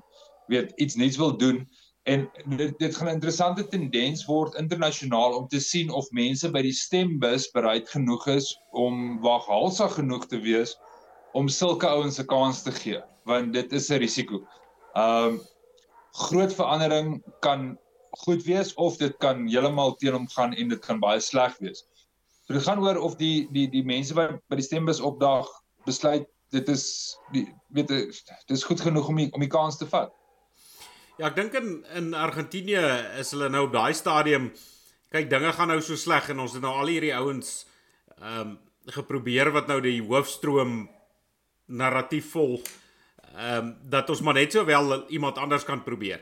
weet 0.52 0.74
iets 0.76 0.96
niets 1.00 1.18
wil 1.18 1.38
doen 1.38 1.62
en 2.06 2.30
dit 2.58 2.74
dit 2.80 2.96
gaan 2.96 3.08
'n 3.08 3.18
interessante 3.18 3.68
tendens 3.68 4.26
word 4.26 4.58
internasionaal 4.62 5.34
om 5.38 5.48
te 5.48 5.60
sien 5.60 5.90
of 5.90 6.10
mense 6.12 6.52
by 6.52 6.62
die 6.62 6.74
stembus 6.74 7.48
bereid 7.52 7.90
genoeg 7.90 8.28
is 8.28 8.52
om 8.72 9.20
waghalsig 9.22 9.96
genoeg 9.98 10.28
te 10.30 10.40
wees 10.40 10.76
om 11.34 11.50
sulke 11.50 11.88
ouens 11.88 12.20
'n 12.20 12.30
kans 12.30 12.62
te 12.64 12.72
gee 12.72 13.02
want 13.26 13.54
dit 13.54 13.74
is 13.74 13.90
'n 13.90 14.00
risiko. 14.00 14.46
Um, 14.94 15.42
groot 16.12 16.54
verandering 16.54 17.24
kan 17.40 17.78
goed 18.26 18.44
wees 18.44 18.74
of 18.74 18.98
dit 18.98 19.18
kan 19.18 19.48
heeltemal 19.48 19.96
teen 19.96 20.14
hom 20.14 20.28
gaan 20.28 20.54
en 20.54 20.70
dit 20.70 20.86
kan 20.86 21.00
baie 21.00 21.20
sleg 21.20 21.58
wees. 21.58 21.84
So 22.46 22.54
dit 22.54 22.64
gaan 22.64 22.80
oor 22.80 22.98
of 22.98 23.18
die 23.18 23.48
die 23.52 23.68
die 23.68 23.84
mense 23.84 24.14
wat 24.14 24.38
by 24.50 24.56
die 24.62 24.68
stembus 24.68 25.02
opdaag 25.02 25.50
besluit 25.86 26.30
dit 26.54 26.70
is 26.70 27.18
die 27.34 27.48
weet 27.74 27.88
dit 27.88 28.54
is 28.54 28.64
goed 28.64 28.82
genoeg 28.82 29.10
om 29.10 29.16
die, 29.16 29.32
om 29.34 29.42
die 29.42 29.50
kans 29.50 29.78
te 29.78 29.90
vat. 29.90 30.14
Ja, 31.16 31.30
ek 31.30 31.38
dink 31.38 31.54
in 31.56 31.70
in 31.96 32.08
Argentinië 32.12 32.82
is 33.22 33.30
hulle 33.32 33.48
nou 33.48 33.70
op 33.70 33.72
daai 33.72 33.94
stadium 33.96 34.50
kyk 35.14 35.30
dinge 35.32 35.54
gaan 35.56 35.70
nou 35.72 35.78
so 35.80 35.96
sleg 35.96 36.28
en 36.34 36.42
ons 36.44 36.58
het 36.58 36.64
nou 36.66 36.74
al 36.76 36.92
hierdie 36.92 37.14
ouens 37.16 37.52
ehm 38.18 38.42
um, 38.42 38.56
geprobeer 38.96 39.50
wat 39.56 39.70
nou 39.72 39.80
die 39.82 40.02
hoofstroom 40.04 40.74
narratief 41.72 42.34
volg 42.34 42.68
ehm 42.68 43.62
um, 43.62 43.70
dat 43.96 44.12
ons 44.12 44.24
maar 44.28 44.36
net 44.36 44.58
sowel 44.58 45.08
iemand 45.08 45.40
anders 45.40 45.64
kan 45.64 45.86
probeer. 45.88 46.20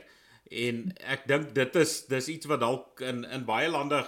En 0.50 0.86
ek 1.16 1.26
dink 1.26 1.50
dit 1.58 1.80
is 1.82 1.96
dis 2.06 2.30
iets 2.36 2.46
wat 2.46 2.62
dalk 2.62 3.02
in 3.02 3.24
in 3.24 3.48
baie 3.50 3.68
lande 3.68 4.04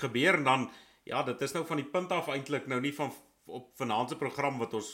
gebeur 0.00 0.40
en 0.40 0.48
dan 0.48 0.68
ja, 1.04 1.22
dit 1.28 1.42
is 1.42 1.52
nou 1.52 1.66
van 1.66 1.76
die 1.76 1.90
punt 1.92 2.12
af 2.12 2.32
eintlik 2.32 2.66
nou 2.72 2.80
nie 2.80 2.94
van 2.96 3.12
op 3.44 3.68
vanaand 3.76 4.08
se 4.08 4.16
program 4.16 4.56
wat 4.64 4.80
ons 4.80 4.90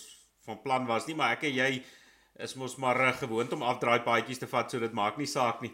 van 0.50 0.62
plan 0.66 0.86
was 0.90 1.06
nie, 1.06 1.14
maar 1.14 1.38
ek 1.38 1.46
en 1.46 1.54
jy 1.54 1.72
is 2.38 2.54
mos 2.54 2.76
maar 2.78 3.00
uh, 3.00 3.12
gewoond 3.18 3.52
om 3.52 3.62
afdraai 3.66 4.00
paadjies 4.06 4.38
te 4.38 4.48
vat, 4.50 4.70
so 4.70 4.80
dit 4.82 4.94
maak 4.94 5.18
nie 5.18 5.26
saak 5.26 5.62
nie. 5.64 5.72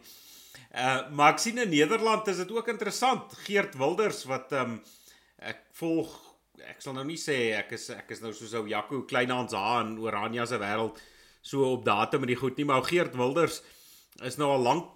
Uh 0.74 1.10
maar 1.14 1.34
ek 1.34 1.42
sien 1.42 1.58
in 1.62 1.70
Nederland 1.70 2.28
is 2.32 2.40
dit 2.42 2.52
ook 2.52 2.68
interessant. 2.72 3.32
Geert 3.46 3.76
Wilders 3.78 4.24
wat 4.30 4.52
ehm 4.52 4.78
um, 4.78 4.78
ek 5.44 5.60
volg 5.78 6.12
ek 6.64 6.80
sal 6.80 6.94
nou 6.96 7.04
nie 7.04 7.18
sê 7.20 7.36
ek 7.58 7.74
is 7.76 7.88
ek 7.92 8.10
is 8.14 8.22
nou 8.22 8.32
soos 8.32 8.54
ou 8.56 8.64
Jaco 8.70 9.02
Kleinhans 9.10 9.52
haar 9.52 9.84
in 9.84 9.98
Oranje 10.00 10.46
se 10.46 10.58
wêreld 10.62 11.00
so 11.44 11.66
op 11.74 11.84
datum 11.84 12.24
met 12.24 12.32
die 12.32 12.40
goed 12.40 12.56
nie, 12.56 12.64
maar 12.64 12.86
Geert 12.86 13.16
Wilders 13.18 13.60
is 14.24 14.38
nou 14.40 14.48
al 14.54 14.62
lank 14.64 14.90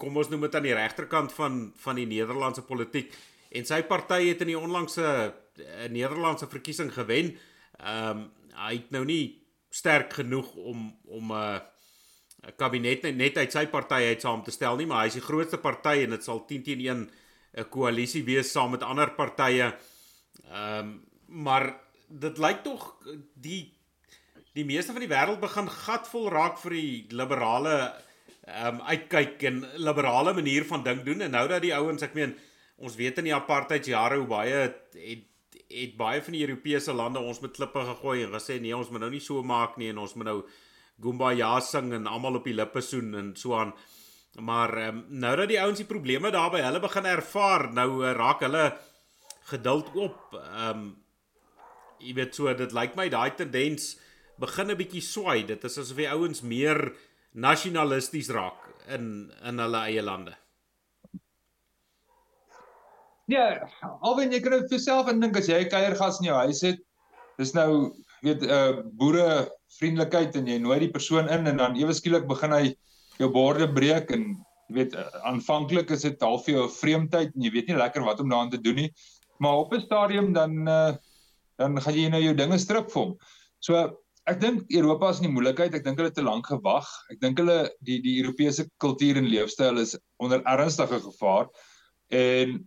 kom 0.00 0.16
ons 0.18 0.30
noem 0.32 0.48
dit 0.48 0.56
aan 0.58 0.66
die 0.66 0.76
regterkant 0.76 1.32
van 1.36 1.60
van 1.78 2.00
die 2.00 2.08
Nederlandse 2.10 2.64
politiek 2.66 3.14
en 3.56 3.68
sy 3.68 3.82
party 3.86 4.24
het 4.26 4.42
in 4.42 4.52
die 4.52 4.58
onlangse 4.58 5.04
uh, 5.06 5.86
Nederlandse 5.92 6.48
verkiesing 6.50 6.92
gewen. 6.94 7.36
Ehm 7.78 8.24
um, 8.24 8.26
hy 8.56 8.72
het 8.78 8.92
nou 8.94 9.02
nie 9.04 9.36
sterk 9.76 10.12
genoeg 10.20 10.54
om 10.54 10.84
om 11.04 11.32
'n 11.32 11.40
uh, 11.40 11.60
kabinet 12.56 13.02
net, 13.02 13.16
net 13.16 13.36
uit 13.36 13.52
sy 13.52 13.66
party 13.66 14.02
uit 14.12 14.20
saam 14.22 14.42
te 14.44 14.54
stel 14.54 14.76
nie, 14.76 14.86
maar 14.86 15.04
hy 15.04 15.12
is 15.12 15.18
die 15.18 15.28
grootste 15.28 15.58
party 15.58 16.04
en 16.04 16.14
dit 16.14 16.24
sal 16.24 16.44
10 16.46 16.62
teen 16.62 16.84
1 16.86 17.10
'n 17.56 17.68
koalisie 17.70 18.24
wees 18.24 18.52
saam 18.52 18.70
met 18.70 18.82
ander 18.82 19.10
partye. 19.10 19.74
Ehm 20.50 20.78
um, 20.78 21.04
maar 21.26 21.74
dit 22.08 22.38
lyk 22.38 22.62
tog 22.62 22.82
die 23.34 23.74
die 24.54 24.64
meeste 24.64 24.92
van 24.94 25.02
die 25.02 25.10
wêreld 25.10 25.40
begin 25.40 25.68
gatvol 25.68 26.28
raak 26.32 26.60
vir 26.62 26.76
die 26.78 27.06
liberale 27.10 27.76
ehm 28.46 28.78
um, 28.78 28.80
uitkyk 28.86 29.42
en 29.50 29.64
liberale 29.76 30.32
manier 30.34 30.64
van 30.64 30.84
dink 30.84 31.04
doen 31.04 31.20
en 31.20 31.34
nou 31.34 31.48
dat 31.48 31.62
die 31.62 31.74
ouens 31.74 32.02
ek 32.02 32.14
meen 32.14 32.36
ons 32.76 32.96
weet 32.96 33.18
in 33.18 33.30
die 33.30 33.34
apartheidsjare 33.34 34.20
hoe 34.20 34.28
baie 34.30 34.54
het, 34.66 34.94
het 34.94 35.24
het 35.68 35.96
baie 35.98 36.22
van 36.22 36.32
die 36.32 36.44
Europese 36.46 36.92
lande 36.92 37.18
ons 37.18 37.40
met 37.40 37.54
klippe 37.56 37.82
gegooi 37.88 38.22
en 38.24 38.34
gesê 38.36 38.60
nee 38.60 38.76
ons 38.76 38.90
moet 38.90 39.02
nou 39.02 39.10
nie 39.10 39.22
so 39.22 39.42
maak 39.42 39.76
nie 39.76 39.90
en 39.90 39.98
ons 39.98 40.14
moet 40.14 40.30
nou 40.30 40.40
Kumbaya 41.02 41.58
sing 41.60 41.92
en 41.92 42.06
almal 42.08 42.38
op 42.38 42.46
die 42.48 42.54
lippe 42.56 42.80
soen 42.80 43.14
en 43.14 43.34
so 43.36 43.52
aan. 43.58 43.74
Maar 44.40 44.70
um, 44.88 45.02
nou 45.08 45.34
dat 45.36 45.50
die 45.50 45.60
ouens 45.60 45.82
die 45.82 45.88
probleme 45.88 46.30
daarby 46.32 46.62
hulle 46.64 46.80
begin 46.80 47.08
ervaar 47.10 47.66
nou 47.72 47.90
uh, 48.00 48.14
raak 48.16 48.40
hulle 48.46 48.70
geduld 49.50 49.92
op. 49.94 50.38
Ehm 50.38 50.70
um, 50.70 50.94
jy 52.00 52.12
weet 52.16 52.34
so 52.36 52.52
dit 52.52 52.72
lyk 52.76 52.96
my 52.96 53.06
daai 53.08 53.32
tendens 53.36 53.94
begin 54.40 54.70
'n 54.70 54.76
bietjie 54.76 55.00
swai 55.00 55.44
dit 55.48 55.64
is 55.64 55.78
asof 55.78 55.96
die 55.96 56.10
ouens 56.12 56.42
meer 56.42 56.92
nasionalisties 57.32 58.28
raak 58.28 58.68
in 58.88 59.32
in 59.42 59.58
hulle 59.58 59.80
eie 59.88 60.02
lande 60.02 60.34
Ja, 63.26 63.66
alwen 64.06 64.30
jy 64.30 64.38
kan 64.38 64.54
dit 64.54 64.68
vir 64.70 64.76
jouself 64.78 65.08
indink 65.10 65.36
as 65.38 65.48
jy 65.50 65.64
'n 65.64 65.70
kuiergas 65.70 66.20
in 66.20 66.28
jou 66.28 66.36
huis 66.46 66.60
het. 66.62 66.78
Dis 67.38 67.54
nou 67.58 67.90
weet 68.22 68.42
'n 68.42 68.50
uh, 68.50 68.82
boere 69.00 69.50
vriendelikheid 69.78 70.36
en 70.38 70.46
jy 70.46 70.58
nooi 70.62 70.78
die 70.84 70.94
persoon 70.94 71.28
in 71.28 71.46
en 71.50 71.58
dan 71.58 71.74
ewe 71.76 71.92
skielik 71.92 72.28
begin 72.30 72.54
hy 72.54 72.76
jou 73.18 73.28
borde 73.32 73.66
breek 73.66 74.10
en 74.14 74.38
weet 74.70 74.94
uh, 74.94 75.06
aanvanklik 75.26 75.90
is 75.90 76.06
dit 76.06 76.22
half 76.22 76.46
vir 76.46 76.54
jou 76.54 76.64
'n 76.68 76.76
vreemdheid 76.78 77.34
en 77.34 77.42
jy 77.42 77.50
weet 77.50 77.68
nie 77.68 77.82
lekker 77.82 78.06
wat 78.06 78.20
om 78.20 78.30
daaraan 78.30 78.50
te 78.50 78.62
doen 78.62 78.76
nie. 78.76 78.90
Maar 79.38 79.58
op 79.58 79.74
'n 79.74 79.80
stadium 79.80 80.32
dan 80.32 80.68
uh, 80.68 80.94
dan 81.58 81.82
gaan 81.82 81.94
jy 81.94 82.08
nou 82.08 82.22
jou 82.22 82.34
dinge 82.34 82.58
strip 82.58 82.90
vir 82.90 83.02
hom. 83.02 83.18
So 83.58 83.74
ek 84.26 84.40
dink 84.40 84.70
Europa 84.70 85.10
is 85.10 85.18
in 85.18 85.26
die 85.26 85.34
moeilikheid. 85.34 85.74
Ek 85.74 85.84
dink 85.84 85.98
hulle 85.98 86.14
het 86.14 86.18
te 86.18 86.22
lank 86.22 86.46
gewag. 86.46 86.86
Ek 87.10 87.20
dink 87.20 87.38
hulle 87.38 87.70
die 87.80 87.98
die 88.02 88.22
Europese 88.22 88.70
kultuur 88.78 89.16
en 89.16 89.26
leefstyl 89.26 89.78
is 89.78 89.98
onder 90.22 90.42
ernstige 90.46 91.00
gevaar. 91.00 91.50
En 92.14 92.62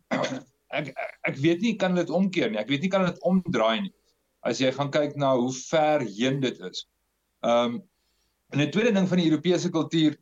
ek 0.70 0.92
ek 1.28 1.38
weet 1.42 1.62
nie 1.66 1.76
kan 1.82 1.96
dit 1.98 2.10
omkeer 2.10 2.52
nie. 2.52 2.60
Ek 2.62 2.70
weet 2.70 2.86
nie 2.86 2.94
kan 2.94 3.06
dit 3.08 3.22
omdraai 3.28 3.82
nie. 3.88 3.94
As 4.46 4.62
jy 4.62 4.72
gaan 4.76 4.92
kyk 4.94 5.18
na 5.20 5.34
hoe 5.36 5.52
ver 5.54 6.06
heen 6.06 6.40
dit 6.44 6.60
is. 6.70 6.86
Ehm 7.46 7.76
um, 7.76 7.80
en 8.50 8.62
'n 8.62 8.72
tweede 8.74 8.94
ding 8.94 9.08
van 9.08 9.20
die 9.22 9.30
Europese 9.30 9.70
kultuur, 9.70 10.16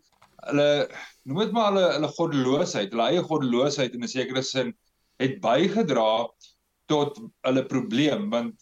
hulle 0.50 0.88
noem 1.24 1.40
dit 1.46 1.54
maar 1.56 1.72
hulle 1.72 1.86
hulle 1.94 2.14
goddeloosheid, 2.18 2.92
hulle 2.92 3.10
eie 3.12 3.24
goddeloosheid 3.24 3.96
in 3.96 4.04
'n 4.04 4.12
sekere 4.12 4.44
sin 4.44 4.74
het 5.24 5.40
bygedra 5.42 6.28
tot 6.92 7.20
hulle 7.48 7.64
probleem 7.66 8.30
want 8.30 8.56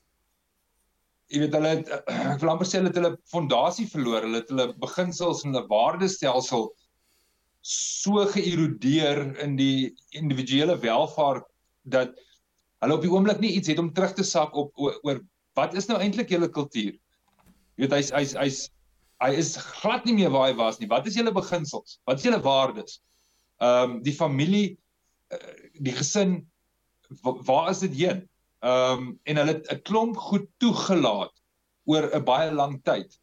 jy 1.33 1.41
weet 1.41 1.57
hulle 1.57 1.73
het, 1.73 1.89
ek 2.35 2.41
wil 2.43 2.53
amper 2.53 2.69
sê 2.69 2.79
hulle 2.79 2.91
het 2.93 2.99
hulle 3.01 3.17
fondasie 3.31 3.87
verloor, 3.89 4.25
hulle 4.27 4.41
het 4.43 4.53
hulle 4.53 4.67
beginsels 4.81 5.43
en 5.43 5.53
hulle 5.53 5.67
waardestelsel 5.71 6.69
so 7.65 8.25
geërodeer 8.29 9.23
in 9.41 9.55
die 9.57 9.89
individuele 10.13 10.77
welvaart 10.83 11.47
dat 11.85 12.13
hulle 12.83 12.97
op 12.97 13.03
die 13.05 13.11
oomblik 13.11 13.41
nie 13.41 13.55
iets 13.57 13.71
het 13.71 13.79
om 13.81 13.93
terug 13.93 14.13
te 14.17 14.25
sak 14.25 14.55
op 14.57 14.71
oor, 14.75 14.97
oor 15.03 15.21
wat 15.57 15.75
is 15.79 15.87
nou 15.89 15.99
eintlik 16.01 16.29
julle 16.33 16.49
kultuur? 16.51 16.95
Jy 17.75 17.85
weet 17.85 17.95
hy's 17.97 18.11
hy's 18.15 18.33
hy's 18.39 18.59
hy 19.23 19.31
is 19.39 19.55
glad 19.79 20.05
nie 20.05 20.17
meer 20.17 20.33
waar 20.33 20.49
hy 20.49 20.55
was 20.59 20.79
nie. 20.79 20.89
Wat 20.91 21.07
is 21.07 21.15
julle 21.15 21.33
beginsels? 21.35 21.99
Wat 22.07 22.19
is 22.19 22.27
julle 22.27 22.41
waardes? 22.43 22.99
Ehm 23.63 23.97
um, 23.97 23.99
die 24.03 24.15
familie 24.15 24.77
eh, 25.31 25.69
die 25.79 25.95
gesin 25.95 26.41
waar 27.21 27.69
is 27.71 27.83
dit 27.85 27.95
heen? 28.01 28.25
Ehm 28.65 29.05
um, 29.05 29.19
en 29.23 29.41
hulle 29.41 29.61
'n 29.61 29.81
klomp 29.87 30.17
goed 30.17 30.49
toegelaat 30.59 31.33
oor 31.85 32.09
'n 32.11 32.25
baie 32.25 32.51
lang 32.51 32.81
tyd. 32.83 33.15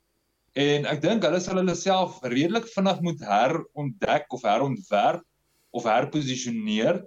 En 0.54 0.87
ek 0.87 1.02
dink 1.02 1.25
hulle 1.25 1.40
sal 1.40 1.61
hulle 1.61 1.75
self 1.76 2.21
redelik 2.23 2.69
vinnig 2.75 3.00
moet 3.00 3.21
herontdek 3.25 4.33
of 4.33 4.42
herontwerp 4.42 5.25
of 5.73 5.85
herposisioneer 5.88 7.00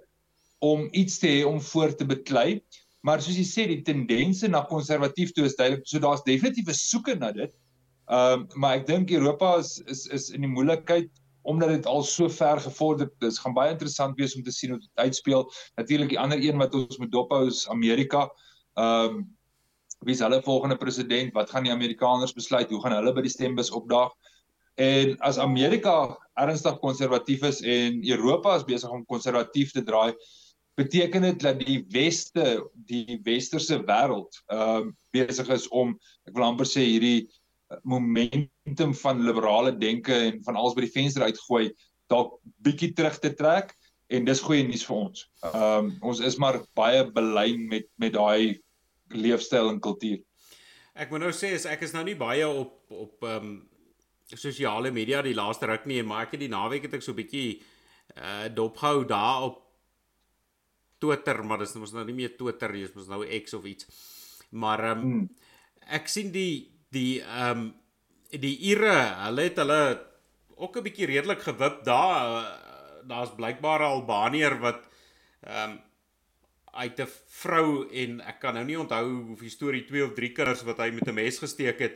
om 0.66 0.88
iets 0.92 1.18
te 1.22 1.30
hê 1.30 1.44
om 1.46 1.60
voor 1.60 1.94
te 1.94 2.06
beklei. 2.08 2.60
Maar 3.06 3.22
soos 3.22 3.38
jy 3.38 3.46
sê, 3.46 3.66
die 3.70 3.82
tendense 3.86 4.48
na 4.50 4.64
konservatief 4.66 5.32
toe 5.34 5.46
is 5.46 5.54
duidelik. 5.58 5.86
So 5.86 6.02
daar's 6.02 6.24
definitief 6.26 6.68
'n 6.68 6.80
soeke 6.80 7.14
na 7.14 7.32
dit. 7.32 7.52
Ehm 8.06 8.40
um, 8.40 8.48
maar 8.54 8.76
ek 8.78 8.86
dink 8.86 9.10
Europa 9.10 9.56
is 9.58 9.78
is 9.86 10.06
is 10.06 10.30
in 10.30 10.46
die 10.46 10.50
moeilikheid 10.50 11.10
omdat 11.46 11.68
dit 11.68 11.86
al 11.86 12.02
so 12.02 12.28
ver 12.28 12.60
gevorder 12.60 13.06
is. 13.06 13.18
Dit 13.18 13.38
gaan 13.38 13.54
baie 13.54 13.70
interessant 13.70 14.18
wees 14.18 14.34
om 14.34 14.42
te 14.42 14.52
sien 14.52 14.70
hoe 14.70 14.80
dit 14.80 15.02
uitspeel. 15.04 15.46
Natuurlik 15.76 16.08
die 16.08 16.18
ander 16.18 16.38
een 16.42 16.58
wat 16.58 16.74
ons 16.74 16.98
moet 16.98 17.12
dophou 17.12 17.46
is 17.46 17.68
Amerika. 17.68 18.26
Ehm 18.74 19.18
um, 19.18 19.26
wie 20.04 20.14
is 20.14 20.20
hulle 20.20 20.42
volgende 20.42 20.76
president? 20.76 21.32
Wat 21.32 21.50
gaan 21.50 21.64
die 21.64 21.72
Amerikaners 21.72 22.32
besluit? 22.32 22.70
Hoe 22.70 22.80
gaan 22.82 22.92
hulle 22.92 23.14
by 23.14 23.22
die 23.24 23.32
stembus 23.32 23.70
opdaag? 23.70 24.12
En 24.76 25.14
as 25.24 25.38
Amerika 25.38 26.18
ernstig 26.36 26.78
konservatief 26.82 27.42
is 27.48 27.62
en 27.64 28.02
Europa 28.04 28.56
is 28.56 28.66
besig 28.68 28.90
om 28.92 29.06
konservatief 29.08 29.72
te 29.72 29.82
draai, 29.82 30.12
beteken 30.76 31.24
dit 31.24 31.40
dat 31.40 31.60
die 31.60 31.80
weste, 31.94 32.60
die 32.88 33.18
westerse 33.24 33.80
wêreld, 33.88 34.42
ehm 34.52 34.90
uh, 34.90 34.94
besig 35.16 35.48
is 35.48 35.64
om 35.72 35.94
ek 36.28 36.34
wil 36.36 36.44
amper 36.44 36.68
sê 36.68 36.82
hierdie 36.84 37.24
uh, 37.24 37.78
momentum 37.88 38.92
van 39.00 39.22
liberale 39.24 39.72
denke 39.80 40.12
en 40.12 40.42
van 40.44 40.58
alles 40.60 40.76
by 40.76 40.84
die 40.84 40.92
venster 40.92 41.24
uitgooi 41.24 41.70
dalk 42.12 42.36
bietjie 42.66 42.92
terug 42.92 43.16
te 43.22 43.32
trek 43.34 43.72
en 44.12 44.28
dis 44.28 44.42
goeie 44.44 44.66
nuus 44.66 44.84
vir 44.86 44.96
ons. 44.96 45.24
Ehm 45.48 45.88
um, 45.88 45.90
ons 46.12 46.20
is 46.20 46.36
maar 46.42 46.60
baie 46.78 47.04
belyn 47.16 47.66
met 47.72 47.88
met 47.96 48.12
daai 48.14 48.60
leefstyl 49.14 49.70
en 49.72 49.80
kultuur. 49.80 50.20
Ek 50.96 51.10
moet 51.10 51.24
nou 51.24 51.32
sê 51.32 51.54
as 51.56 51.66
ek 51.68 51.82
is 51.88 51.96
nou 51.96 52.04
nie 52.04 52.18
baie 52.18 52.46
op 52.46 52.92
op 52.92 53.24
ehm 53.24 53.48
um, 53.48 53.56
sosiale 54.26 54.90
media 54.90 55.22
die 55.22 55.36
laaste 55.38 55.68
ruk 55.70 55.84
nie, 55.86 56.02
maar 56.02 56.26
ek 56.26 56.32
het 56.34 56.42
die 56.42 56.50
naweek 56.50 56.88
het 56.88 56.96
ek 56.98 57.04
so 57.06 57.14
bietjie 57.14 57.62
uh 58.16 58.48
dopgehou 58.54 59.04
daar 59.06 59.48
op 59.48 59.65
Twitter, 60.98 61.42
maar 61.44 61.58
dis 61.58 61.74
mos 61.74 61.92
nou 61.92 62.04
nie 62.04 62.14
meer 62.14 62.36
Twitter 62.36 62.72
nie, 62.72 62.84
dis 62.86 62.94
mos 62.94 63.08
nou 63.08 63.22
X 63.40 63.54
of 63.54 63.64
iets. 63.64 63.88
Maar 64.50 64.84
ehm 64.90 64.98
um, 64.98 65.10
hmm. 65.12 65.26
ek 65.98 66.08
sien 66.08 66.30
die 66.32 66.70
die 66.94 67.20
ehm 67.22 67.66
um, 67.66 67.74
die 68.30 68.56
Ire, 68.72 68.94
hulle 69.24 69.42
het 69.46 69.58
hulle 69.62 69.80
ook 70.56 70.76
'n 70.76 70.82
bietjie 70.82 71.06
redelik 71.06 71.42
gewip 71.42 71.84
daar. 71.84 72.30
Uh, 72.42 72.66
Daar's 73.06 73.34
blykbaar 73.38 73.80
'n 73.80 73.92
Albanier 73.94 74.58
wat 74.58 74.80
ehm 75.40 75.70
um, 75.70 75.80
uit 76.76 77.00
'n 77.00 77.08
vrou 77.28 77.88
en 77.88 78.20
ek 78.20 78.38
kan 78.40 78.54
nou 78.54 78.64
nie 78.64 78.78
onthou 78.78 79.32
of 79.32 79.40
die 79.40 79.50
storie 79.50 79.84
2 79.84 80.04
of 80.04 80.12
3 80.12 80.32
kinders 80.32 80.62
wat 80.62 80.78
hy 80.78 80.90
met 80.90 81.08
'n 81.08 81.14
mes 81.14 81.38
gesteek 81.38 81.78
het. 81.78 81.94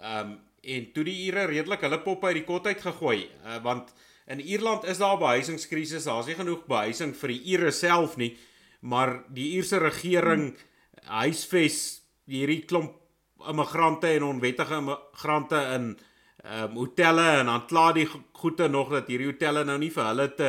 Ehm 0.00 0.30
um, 0.30 0.40
en 0.62 0.92
toe 0.92 1.04
die 1.04 1.26
Ire 1.26 1.44
redelik 1.44 1.80
hulle 1.80 2.00
pop 2.00 2.24
uit 2.24 2.34
die 2.34 2.44
kot 2.44 2.66
uit 2.66 2.80
gegooi, 2.80 3.30
uh, 3.44 3.62
want 3.62 3.94
in 4.26 4.40
Ierland 4.40 4.84
is 4.84 4.98
daar 5.02 5.18
behuisingskrisis, 5.18 6.06
daar's 6.06 6.28
nie 6.30 6.38
genoeg 6.38 6.66
behuising 6.70 7.14
vir 7.18 7.34
die 7.34 7.42
Ire 7.54 7.72
self 7.74 8.16
nie, 8.20 8.36
maar 8.80 9.22
die 9.34 9.52
Ierse 9.56 9.80
regering 9.82 10.52
huisves 11.10 12.02
hierdie 12.30 12.62
klomp 12.66 12.98
immigrante 13.48 14.10
en 14.14 14.28
onwettige 14.28 14.78
immigrante 14.82 15.60
in 15.76 15.92
ehm 16.42 16.72
um, 16.72 16.76
hotelle 16.80 17.24
en 17.38 17.46
dan 17.46 17.66
kla 17.70 17.92
die 17.94 18.08
goede 18.34 18.66
nog 18.68 18.88
dat 18.90 19.06
hierdie 19.06 19.28
hotelle 19.28 19.62
nou 19.64 19.76
nie 19.78 19.92
vir 19.94 20.08
hulle 20.08 20.24
te 20.34 20.48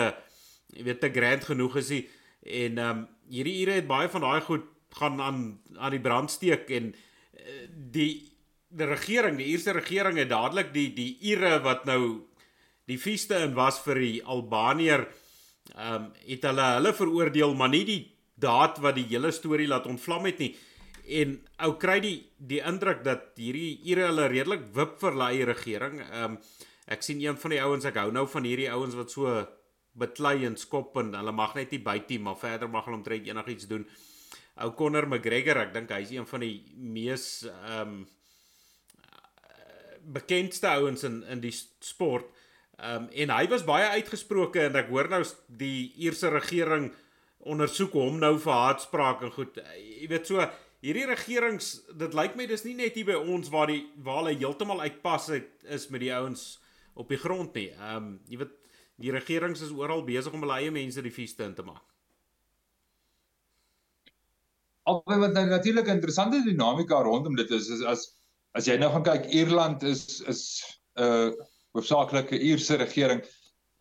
jy 0.73 0.85
weet 0.87 1.01
te 1.03 1.09
grand 1.13 1.43
genoeg 1.45 1.75
is 1.83 1.89
nie. 1.93 2.03
En 2.41 2.79
ehm 2.81 2.89
um, 2.89 3.03
hierdie 3.29 3.59
ure 3.61 3.75
het 3.77 3.87
baie 3.87 4.09
van 4.09 4.25
daai 4.25 4.41
goed 4.41 4.65
gaan 4.97 5.21
aan 5.21 5.39
aan 5.77 5.93
die 5.93 6.01
brand 6.01 6.31
steek 6.31 6.69
en 6.69 6.93
uh, 6.93 7.65
die 7.69 8.29
die 8.73 8.89
regering, 8.89 9.37
die 9.37 9.51
Ierse 9.53 9.71
regering 9.77 10.17
het 10.17 10.31
dadelik 10.33 10.73
die 10.73 10.89
die 10.97 11.11
ure 11.33 11.59
wat 11.61 11.85
nou 11.85 12.25
die 12.89 12.99
feeste 12.99 13.39
in 13.45 13.55
was 13.55 13.79
vir 13.85 14.01
die 14.01 14.17
Albanier 14.23 15.07
ehm 15.73 15.95
um, 15.95 16.11
het 16.27 16.43
hulle 16.43 16.67
hulle 16.75 16.93
veroordeel 16.93 17.55
maar 17.55 17.71
nie 17.71 17.85
die 17.87 18.01
daad 18.35 18.81
wat 18.83 18.97
die 18.99 19.07
hele 19.07 19.31
storie 19.31 19.67
laat 19.67 19.87
ontvlam 19.87 20.27
het 20.27 20.39
nie 20.43 20.51
en 21.21 21.37
ou 21.67 21.73
kry 21.79 21.99
die 22.03 22.17
die 22.37 22.59
indruk 22.59 23.03
dat 23.03 23.31
hierdie 23.39 23.79
ure 23.91 24.09
hulle 24.09 24.27
redelik 24.31 24.69
wip 24.75 24.99
vir 24.99 25.15
hulle 25.15 25.49
regering 25.53 25.99
ehm 26.03 26.37
um, 26.37 26.37
ek 26.93 27.03
sien 27.05 27.21
een 27.23 27.37
van 27.39 27.53
die 27.55 27.61
ouens 27.63 27.85
ek 27.87 27.97
hou 28.01 28.09
nou 28.11 28.25
van 28.27 28.43
hierdie 28.43 28.71
ouens 28.71 28.95
wat 28.99 29.11
so 29.11 29.31
beklei 29.93 30.43
en 30.47 30.57
skop 30.57 30.97
en 31.01 31.13
hulle 31.13 31.33
mag 31.35 31.53
net 31.57 31.73
nie 31.73 31.81
byt 31.85 32.09
nie, 32.09 32.19
maar 32.25 32.39
verder 32.41 32.69
mag 32.71 32.87
hulle 32.87 32.99
omtrent 32.99 33.29
enigiets 33.29 33.69
doen. 33.69 33.85
Ou 34.65 34.71
Conor 34.77 35.07
McGregor, 35.09 35.59
ek 35.63 35.73
dink 35.73 35.93
hy's 35.93 36.13
een 36.13 36.27
van 36.29 36.45
die 36.45 36.57
mees 36.75 37.29
ehm 37.51 37.95
um, 37.95 38.03
bekendste 40.13 40.67
ouens 40.67 41.05
in 41.07 41.21
in 41.31 41.39
die 41.39 41.53
sport. 41.53 42.27
Um, 42.81 43.05
en 43.13 43.29
hy 43.29 43.45
was 43.51 43.65
baie 43.67 43.85
uitgesproke 43.99 44.63
en 44.65 44.75
ek 44.79 44.89
hoor 44.89 45.09
nou 45.11 45.21
die 45.59 45.93
Ierse 46.01 46.31
regering 46.33 46.89
ondersoek 47.45 47.93
hom 47.99 48.17
nou 48.21 48.33
vir 48.41 48.53
haatspraak 48.53 49.21
en 49.27 49.33
goed. 49.35 49.59
Jy 49.77 50.09
weet 50.09 50.31
so 50.31 50.41
hierdie 50.83 51.05
regerings 51.07 51.75
dit 51.99 52.17
lyk 52.17 52.35
my 52.39 52.47
dis 52.49 52.65
nie 52.65 52.75
net 52.79 52.97
hier 52.97 53.11
by 53.11 53.19
ons 53.19 53.51
waar 53.53 53.69
die 53.71 53.83
waar 54.03 54.23
hulle 54.23 54.35
heeltemal 54.39 54.83
uitpas 54.83 55.29
het 55.35 55.63
is 55.77 55.87
met 55.93 56.03
die 56.03 56.11
ouens 56.15 56.57
op 56.99 57.13
die 57.13 57.21
grond 57.21 57.55
nie. 57.59 57.69
Um, 57.77 58.17
jy 58.27 58.41
weet 58.41 58.57
die 59.03 59.13
regerings 59.13 59.63
is 59.65 59.73
oral 59.75 60.03
besig 60.07 60.33
om 60.33 60.43
hulle 60.45 60.59
eie 60.63 60.73
mense 60.73 61.01
die 61.05 61.13
feeste 61.13 61.45
in 61.45 61.55
te 61.57 61.65
maak. 61.65 61.83
Albei 64.89 65.21
wat 65.21 65.37
nou 65.37 65.45
natuurlik 65.47 65.87
'n 65.87 65.99
interessante 66.01 66.43
dinamika 66.43 66.99
rondom 67.01 67.35
dit 67.35 67.51
is, 67.51 67.69
is 67.69 67.81
as 67.81 68.09
as 68.53 68.67
jy 68.67 68.77
nou 68.77 68.91
gaan 68.91 69.05
kyk 69.05 69.29
Ierland 69.31 69.83
is 69.83 70.21
is 70.27 70.63
'n 70.97 71.03
uh, 71.03 71.31
hoofsaaklike 71.73 72.39
Ierse 72.39 72.77
regering. 72.81 73.23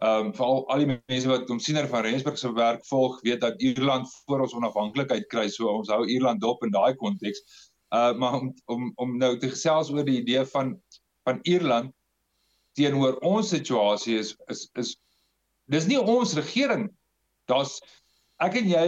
Ehm 0.02 0.28
um, 0.28 0.30
veral 0.34 0.64
al 0.72 0.82
die 0.82 0.88
mense 0.90 1.28
wat 1.30 1.50
om 1.50 1.61
siener 1.62 1.87
van 1.88 2.02
Rensburg 2.02 2.38
se 2.38 2.50
werk 2.56 2.87
volg, 2.88 3.20
weet 3.22 3.40
dat 3.40 3.61
Ierland 3.62 4.08
voor 4.26 4.40
ons 4.46 4.54
onafhanklikheid 4.58 5.28
kry, 5.30 5.46
so 5.49 5.70
ons 5.70 5.92
hou 5.92 6.02
Ierland 6.06 6.40
dop 6.42 6.64
in 6.66 6.75
daai 6.75 6.96
konteks. 6.98 7.44
Uh 7.94 8.11
maar 8.18 8.40
om 8.40 8.55
om 8.66 8.92
om 9.05 9.16
nou 9.20 9.37
te 9.38 9.50
gesels 9.52 9.92
oor 9.92 10.05
die 10.05 10.18
idee 10.22 10.44
van 10.55 10.74
van 11.28 11.38
Ierland 11.42 11.92
teenoor 12.74 13.20
ons 13.20 13.52
situasie 13.55 14.18
is 14.18 14.35
is 14.50 14.66
is 14.81 14.96
dis 15.70 15.87
nie 15.87 16.00
ons 16.00 16.35
regering. 16.35 16.88
Daar's 17.46 17.78
ek 18.42 18.59
en 18.59 18.68
jy 18.72 18.87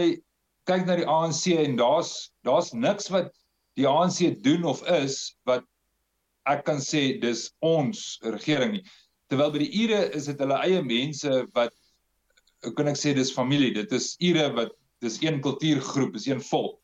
kyk 0.67 0.85
na 0.87 0.97
die 0.99 1.07
ANC 1.07 1.45
en 1.53 1.77
daar's 1.79 2.31
daar's 2.43 2.73
niks 2.73 3.07
wat 3.13 3.31
die 3.79 3.87
ANC 3.87 4.41
doen 4.43 4.65
of 4.67 4.83
is 4.89 5.35
wat 5.47 5.63
ek 6.49 6.63
kan 6.67 6.81
sê 6.83 7.19
dis 7.21 7.47
ons 7.65 8.05
regering 8.23 8.77
nie. 8.77 8.83
Terwyl 9.29 9.53
by 9.55 9.63
die 9.63 9.73
Ure 9.83 10.03
is 10.17 10.29
dit 10.29 10.41
hulle 10.43 10.59
eie 10.65 10.81
mense 10.85 11.41
wat 11.57 11.73
kan 12.77 12.89
ek 12.89 12.99
sê 12.99 13.13
dis 13.17 13.33
familie. 13.33 13.73
Dit 13.73 13.93
is 13.93 14.13
Ure 14.21 14.51
wat 14.57 14.73
dis 15.03 15.19
een 15.21 15.41
kultuurgroep, 15.45 16.13
dis 16.17 16.29
een 16.29 16.43
volk. 16.51 16.79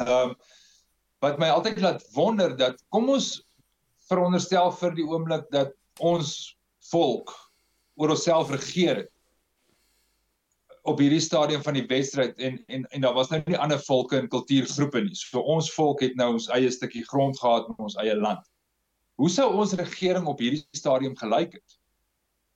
Ehm 0.00 0.32
um, 0.32 0.36
wat 1.22 1.36
my 1.38 1.52
altyd 1.54 1.78
laat 1.78 2.02
wonder 2.16 2.50
dat 2.58 2.80
kom 2.90 3.06
ons 3.14 3.36
veronderstel 4.08 4.72
vir 4.80 4.96
die 4.96 5.04
oomblik 5.06 5.44
dat 5.54 5.70
ons 6.02 6.32
volk 6.90 7.30
oor 7.94 8.10
onsself 8.16 8.50
regeer 8.50 9.04
op 10.82 10.98
hierdie 10.98 11.22
stadium 11.22 11.62
van 11.62 11.78
die 11.78 11.84
wedstryd 11.86 12.40
en 12.42 12.58
en 12.66 12.88
en 12.90 13.04
daar 13.06 13.14
was 13.14 13.30
nou 13.30 13.38
nie 13.46 13.58
ander 13.58 13.78
volke 13.86 14.18
en 14.18 14.28
kultuurgroepe 14.28 15.04
nie. 15.04 15.14
So 15.14 15.44
ons 15.54 15.70
volk 15.76 16.02
het 16.02 16.18
nou 16.18 16.32
ons 16.34 16.48
eie 16.56 16.70
stukkie 16.74 17.04
grond 17.06 17.38
gehad 17.38 17.70
in 17.70 17.78
ons 17.86 17.96
eie 18.02 18.16
land. 18.18 18.42
Hoe 19.22 19.30
sou 19.30 19.52
ons 19.54 19.76
regering 19.78 20.26
op 20.26 20.40
hierdie 20.42 20.64
stadium 20.74 21.12
gelyk 21.14 21.52
het? 21.54 21.74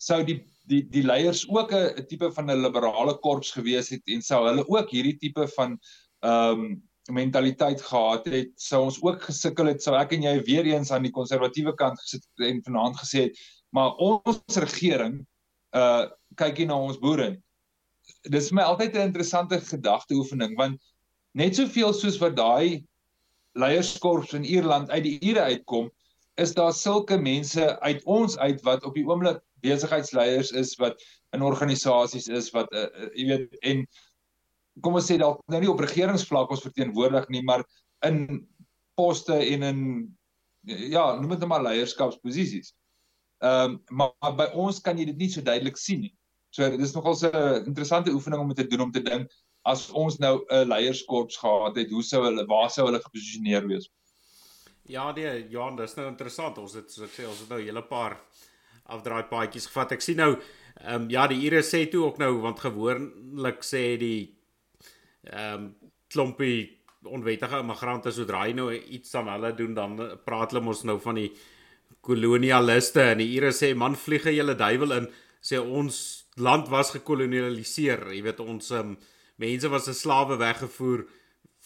Sou 0.03 0.19
die 0.27 0.41
die 0.67 0.81
die 0.91 1.05
leiers 1.07 1.45
ook 1.47 1.71
'n 1.73 2.07
tipe 2.11 2.27
van 2.35 2.51
'n 2.51 2.63
liberale 2.63 3.15
korps 3.23 3.53
gewees 3.55 3.89
het 3.95 4.03
en 4.11 4.23
sou 4.23 4.41
hulle 4.49 4.65
ook 4.67 4.91
hierdie 4.91 5.19
tipe 5.19 5.47
van 5.55 5.79
ehm 6.27 6.65
um, 6.65 6.83
mentaliteit 7.15 7.83
gehad 7.83 8.27
het, 8.27 8.51
sou 8.59 8.83
ons 8.85 8.99
ook 9.03 9.23
gesukkel 9.23 9.67
het, 9.71 9.83
sou 9.83 9.95
ek 9.95 10.13
en 10.17 10.23
jy 10.27 10.43
weer 10.43 10.67
eens 10.67 10.91
aan 10.91 11.07
die 11.07 11.15
konservatiewe 11.15 11.75
kant 11.79 12.01
gesit 12.01 12.27
en 12.43 12.59
vanaand 12.67 12.99
gesê 12.99 13.29
het, 13.29 13.39
maar 13.71 13.95
ons 14.03 14.57
regering 14.57 15.21
uh 15.73 16.11
kyk 16.35 16.57
hier 16.57 16.67
na 16.67 16.81
ons 16.83 16.99
boere. 16.99 17.37
Dis 18.29 18.49
vir 18.51 18.57
my 18.57 18.63
altyd 18.63 18.97
'n 18.97 19.07
interessante 19.13 19.61
gedagteoefening 19.61 20.57
want 20.59 20.83
net 21.33 21.55
soveel 21.55 21.95
soos 21.95 22.19
wat 22.19 22.37
daai 22.37 22.83
leierskorps 23.55 24.35
in 24.35 24.45
Ierland 24.45 24.91
uit 24.91 25.05
die 25.05 25.19
ure 25.31 25.41
uitkom, 25.41 25.91
is 26.37 26.55
daar 26.55 26.72
sulke 26.72 27.16
mense 27.18 27.81
uit 27.81 28.03
ons 28.05 28.38
uit 28.38 28.61
wat 28.62 28.85
op 28.85 28.94
die 28.94 29.07
oomblik 29.07 29.40
besigheidsleiers 29.64 30.53
is 30.53 30.75
wat 30.81 31.01
in 31.33 31.42
organisasies 31.42 32.29
is 32.29 32.51
wat 32.55 32.72
uh, 32.72 32.87
uh, 32.87 33.09
jy 33.16 33.27
weet 33.31 33.57
en 33.62 33.87
kom 34.85 34.99
ons 34.99 35.09
sê 35.09 35.16
dalk 35.20 35.40
nou 35.53 35.61
nie 35.62 35.70
op 35.72 35.81
regeringsvlak 35.81 36.53
ons 36.53 36.64
verteenwoordig 36.64 37.29
nie, 37.33 37.42
maar 37.46 37.64
in 38.07 38.44
poste 38.99 39.37
en 39.37 39.64
in 39.70 39.81
ja, 40.66 41.14
noem 41.16 41.37
dit 41.37 41.44
net 41.44 41.51
maar 41.51 41.64
leierskapsposisies. 41.64 42.75
Ehm 43.44 43.77
um, 43.77 43.81
maar, 43.90 44.12
maar 44.25 44.37
by 44.37 44.46
ons 44.59 44.81
kan 44.81 44.99
jy 44.99 45.07
dit 45.12 45.18
nie 45.20 45.29
so 45.33 45.44
duidelik 45.44 45.77
sien 45.81 46.01
nie. 46.07 46.14
So 46.55 46.68
dis 46.77 46.94
nogal 46.96 47.16
'n 47.29 47.66
interessante 47.68 48.12
oefening 48.12 48.40
om 48.40 48.55
te 48.55 48.66
doen 48.66 48.88
om 48.88 48.92
te 48.92 49.03
dink 49.03 49.31
as 49.64 49.90
ons 49.90 50.18
nou 50.18 50.44
'n 50.51 50.68
leierskorps 50.68 51.37
gehad 51.37 51.77
het, 51.77 51.90
hoe 51.90 52.03
sou 52.03 52.25
hulle 52.25 52.46
waar 52.46 52.70
sou 52.70 52.87
hulle 52.87 53.03
geposisioneer 53.03 53.66
wees? 53.68 53.88
Ja, 54.88 55.12
nee, 55.12 55.46
ja, 55.51 55.70
dis 55.75 55.96
nou 55.99 56.07
interessant. 56.09 56.59
Ons 56.62 56.77
het 56.79 56.92
soos 56.92 57.09
ek 57.09 57.14
sê, 57.16 57.27
ons 57.27 57.40
het 57.42 57.51
nou 57.51 57.59
'n 57.61 57.66
hele 57.66 57.83
paar 57.83 58.16
afdraai 58.87 59.27
paadjies 59.29 59.66
gevat. 59.66 59.92
Ek 59.92 60.01
sien 60.01 60.16
nou 60.16 60.37
ehm 60.85 61.03
um, 61.03 61.11
ja, 61.11 61.27
die 61.27 61.40
Ire 61.46 61.62
sê 61.62 61.88
toe 61.90 62.05
ook 62.05 62.18
nou 62.18 62.40
want 62.40 62.61
gewoonlik 62.61 63.62
sê 63.64 63.96
die 63.99 64.37
ehm 65.25 65.55
um, 65.55 65.75
klompie 66.09 66.77
onwettige 67.03 67.61
immigrante 67.61 68.12
sodra 68.12 68.44
hy 68.44 68.53
nou 68.53 68.72
iets 68.72 69.14
aan 69.14 69.29
hulle 69.29 69.53
doen 69.55 69.75
dan 69.75 69.96
praat 70.25 70.53
hulle 70.53 70.62
mos 70.64 70.85
nou 70.85 70.99
van 71.03 71.14
die 71.14 71.33
kolonialiste 72.01 73.03
en 73.03 73.18
die 73.18 73.33
Ire 73.37 73.53
sê 73.53 73.75
man 73.75 73.96
vliege 73.96 74.35
julle 74.35 74.55
duiwel 74.55 74.92
in 74.92 75.09
sê 75.42 75.59
ons 75.59 76.27
land 76.37 76.68
was 76.68 76.92
gekolonialiseer 76.94 78.12
jy 78.14 78.22
weet 78.22 78.40
ons 78.40 78.70
um, 78.70 78.96
mense 79.42 79.70
was 79.72 79.88
as 79.88 80.03
slawe 80.05 80.38
weggevoer 80.38 81.07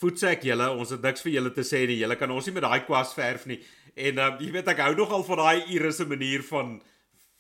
voetsek 0.01 0.45
julle 0.49 0.71
ons 0.73 0.91
het 0.95 1.03
niks 1.05 1.25
vir 1.27 1.37
julle 1.37 1.55
te 1.55 1.65
sê 1.67 1.85
nie. 1.87 2.01
Julle 2.01 2.17
kan 2.17 2.31
ons 2.31 2.47
nie 2.47 2.57
met 2.57 2.67
daai 2.67 2.85
kwas 2.87 3.15
verf 3.17 3.47
nie. 3.51 3.61
En 3.97 4.21
um, 4.27 4.37
jy 4.41 4.53
weet 4.55 4.69
ek 4.73 4.85
hou 4.85 4.95
nogal 4.99 5.27
van 5.27 5.43
daai 5.45 5.73
Ire 5.75 5.93
se 5.93 6.07
manier 6.09 6.45
van 6.51 6.79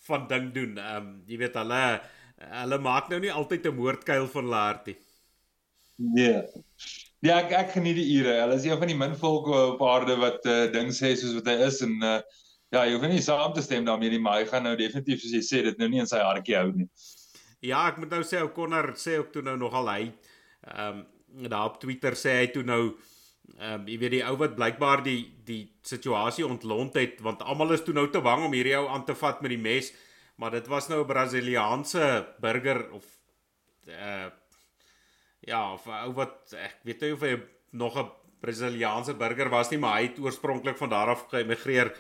van 0.09 0.27
ding 0.29 0.51
doen. 0.55 0.79
Um, 0.81 1.12
jy 1.29 1.38
weet 1.40 1.57
hulle 1.61 1.85
hulle 2.40 2.79
maak 2.81 3.11
nou 3.12 3.20
nie 3.20 3.33
altyd 3.33 3.66
'n 3.68 3.77
moordkuil 3.77 4.27
van 4.33 4.44
hulle 4.46 4.61
hartie 4.64 4.96
nee. 6.01 6.42
Ja, 7.20 7.37
ek 7.42 7.51
ek 7.53 7.73
geniet 7.77 7.99
die 8.01 8.09
ure. 8.16 8.38
Hulle 8.40 8.57
is 8.57 8.64
een 8.64 8.79
van 8.81 8.88
die 8.88 8.96
min 8.96 9.16
volke 9.20 9.53
op 9.75 9.83
aarde 9.85 10.16
wat 10.20 10.46
uh, 10.49 10.62
ding 10.73 10.88
sê 10.96 11.12
soos 11.20 11.37
wat 11.37 11.51
hy 11.53 11.59
is 11.66 11.83
en 11.85 11.99
uh, 12.01 12.20
Ja, 12.70 12.85
jy 12.87 12.94
hoef 12.94 13.09
nie 13.11 13.18
saam 13.18 13.51
te 13.51 13.64
stem 13.66 13.83
daarmee 13.83 14.12
nie, 14.12 14.20
maar 14.23 14.37
hy 14.38 14.44
gaan 14.46 14.62
nou 14.62 14.77
definitief 14.79 15.18
soos 15.18 15.33
jy 15.35 15.40
sê 15.42 15.62
dit 15.66 15.81
nou 15.81 15.88
nie 15.90 15.99
in 16.05 16.07
sy 16.07 16.20
hartjie 16.23 16.55
hou 16.55 16.68
nie. 16.70 16.85
Ja, 17.66 17.81
ek 17.88 17.96
moet 17.99 18.12
nou 18.14 18.20
sê 18.23 18.38
ou 18.44 18.53
Connor 18.55 18.92
sê 18.94 19.16
ook 19.18 19.33
toe 19.35 19.42
nou 19.42 19.57
nogal 19.59 19.90
hy 19.90 20.05
ehm 20.05 21.01
um, 21.01 21.01
daar 21.48 21.70
op 21.70 21.80
Twitter 21.80 22.12
sê 22.12 22.40
hy 22.40 22.46
toe 22.54 22.62
nou 22.62 22.96
Ehm 23.58 23.82
um, 23.82 23.86
jy 23.88 23.96
weet 23.98 24.14
die 24.14 24.22
ou 24.24 24.36
wat 24.38 24.54
blykbaar 24.54 25.02
die 25.04 25.20
die 25.44 25.62
situasie 25.84 26.46
ontlont 26.46 26.94
het 26.96 27.18
want 27.24 27.42
almal 27.42 27.74
is 27.74 27.82
toe 27.84 27.94
nou 27.96 28.06
te 28.10 28.22
bang 28.22 28.44
om 28.46 28.54
hierdie 28.54 28.76
ou 28.78 28.86
aan 28.88 29.04
te 29.04 29.16
vat 29.18 29.42
met 29.42 29.50
die 29.52 29.60
mes, 29.60 29.90
maar 30.38 30.54
dit 30.54 30.66
was 30.70 30.88
nou 30.88 31.00
'n 31.02 31.08
Brasiliaanse 31.08 32.06
burger 32.40 32.90
of 32.92 33.04
uh 33.88 34.30
ja, 35.40 35.72
of 35.72 35.86
ou 35.86 36.12
wat 36.14 36.54
ek 36.54 36.78
weet 36.84 37.00
nie 37.00 37.12
of 37.12 37.20
hy 37.20 37.36
nog 37.70 37.98
'n 37.98 38.10
Brasiliaanse 38.40 39.14
burger 39.14 39.48
was 39.48 39.70
nie, 39.70 39.78
maar 39.78 39.98
hy 39.98 40.08
het 40.08 40.18
oorspronklik 40.18 40.76
van 40.76 40.88
daar 40.88 41.08
af 41.08 41.26
geëmigreer. 41.28 41.96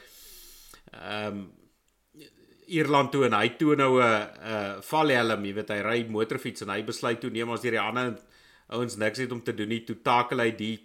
Ehm 0.92 1.26
um, 1.26 1.52
Ierland 2.70 3.10
toe 3.10 3.24
en 3.26 3.32
hy 3.34 3.48
toe 3.58 3.74
nou 3.74 4.00
'n 4.00 4.28
'n 4.38 4.82
valhelm, 4.82 5.44
jy 5.44 5.54
weet 5.54 5.68
hy 5.68 5.80
ry 5.82 6.06
motorfiets 6.08 6.62
en 6.62 6.68
hy 6.70 6.82
besluit 6.84 7.20
toe 7.20 7.30
neem 7.30 7.50
as 7.50 7.60
die 7.60 7.80
ander 7.80 8.16
ouens 8.76 8.96
niks 8.96 9.18
het 9.18 9.32
om 9.32 9.42
te 9.42 9.54
doen 9.54 9.68
nie, 9.68 9.82
toe 9.84 9.98
takel 10.04 10.44
hy 10.44 10.50
die 10.56 10.76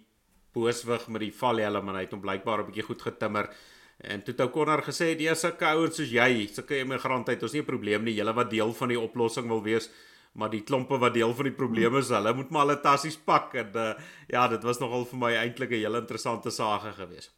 booswig 0.56 1.06
met 1.12 1.26
die 1.26 1.34
valhelm 1.34 1.90
en 1.90 1.98
hy 1.98 2.06
het 2.06 2.14
hom 2.16 2.22
blykbaar 2.24 2.62
'n 2.62 2.68
bietjie 2.70 2.88
goed 2.88 3.02
getimmer. 3.02 3.50
En 3.98 4.22
toe 4.22 4.34
het 4.34 4.40
ou 4.40 4.50
Connor 4.52 4.82
gesê 4.84 5.14
die 5.16 5.34
sulke 5.34 5.64
ouens 5.64 5.96
soos 5.96 6.10
jy, 6.10 6.48
sulke 6.52 6.78
immigrante 6.78 7.32
het 7.32 7.42
ons 7.42 7.52
nie 7.52 7.62
'n 7.62 7.72
probleem 7.72 8.04
nie, 8.04 8.14
julle 8.14 8.34
wat 8.34 8.50
deel 8.50 8.72
van 8.72 8.88
die 8.88 9.00
oplossing 9.00 9.48
wil 9.48 9.62
wees, 9.62 9.90
maar 10.34 10.50
die 10.50 10.62
klompe 10.62 10.98
wat 10.98 11.14
deel 11.14 11.34
van 11.34 11.44
die 11.44 11.54
probleme 11.54 11.98
is, 11.98 12.08
hulle 12.08 12.34
moet 12.34 12.50
maar 12.50 12.66
hulle 12.66 12.80
tassies 12.80 13.16
pak 13.16 13.54
en 13.54 13.70
uh, 13.74 13.94
ja, 14.28 14.48
dit 14.48 14.62
was 14.62 14.78
nogal 14.78 15.04
vir 15.04 15.18
my 15.18 15.32
eintlik 15.34 15.70
'n 15.70 15.80
hele 15.84 15.98
interessante 15.98 16.50
saak 16.50 16.94
geweest. 16.94 17.32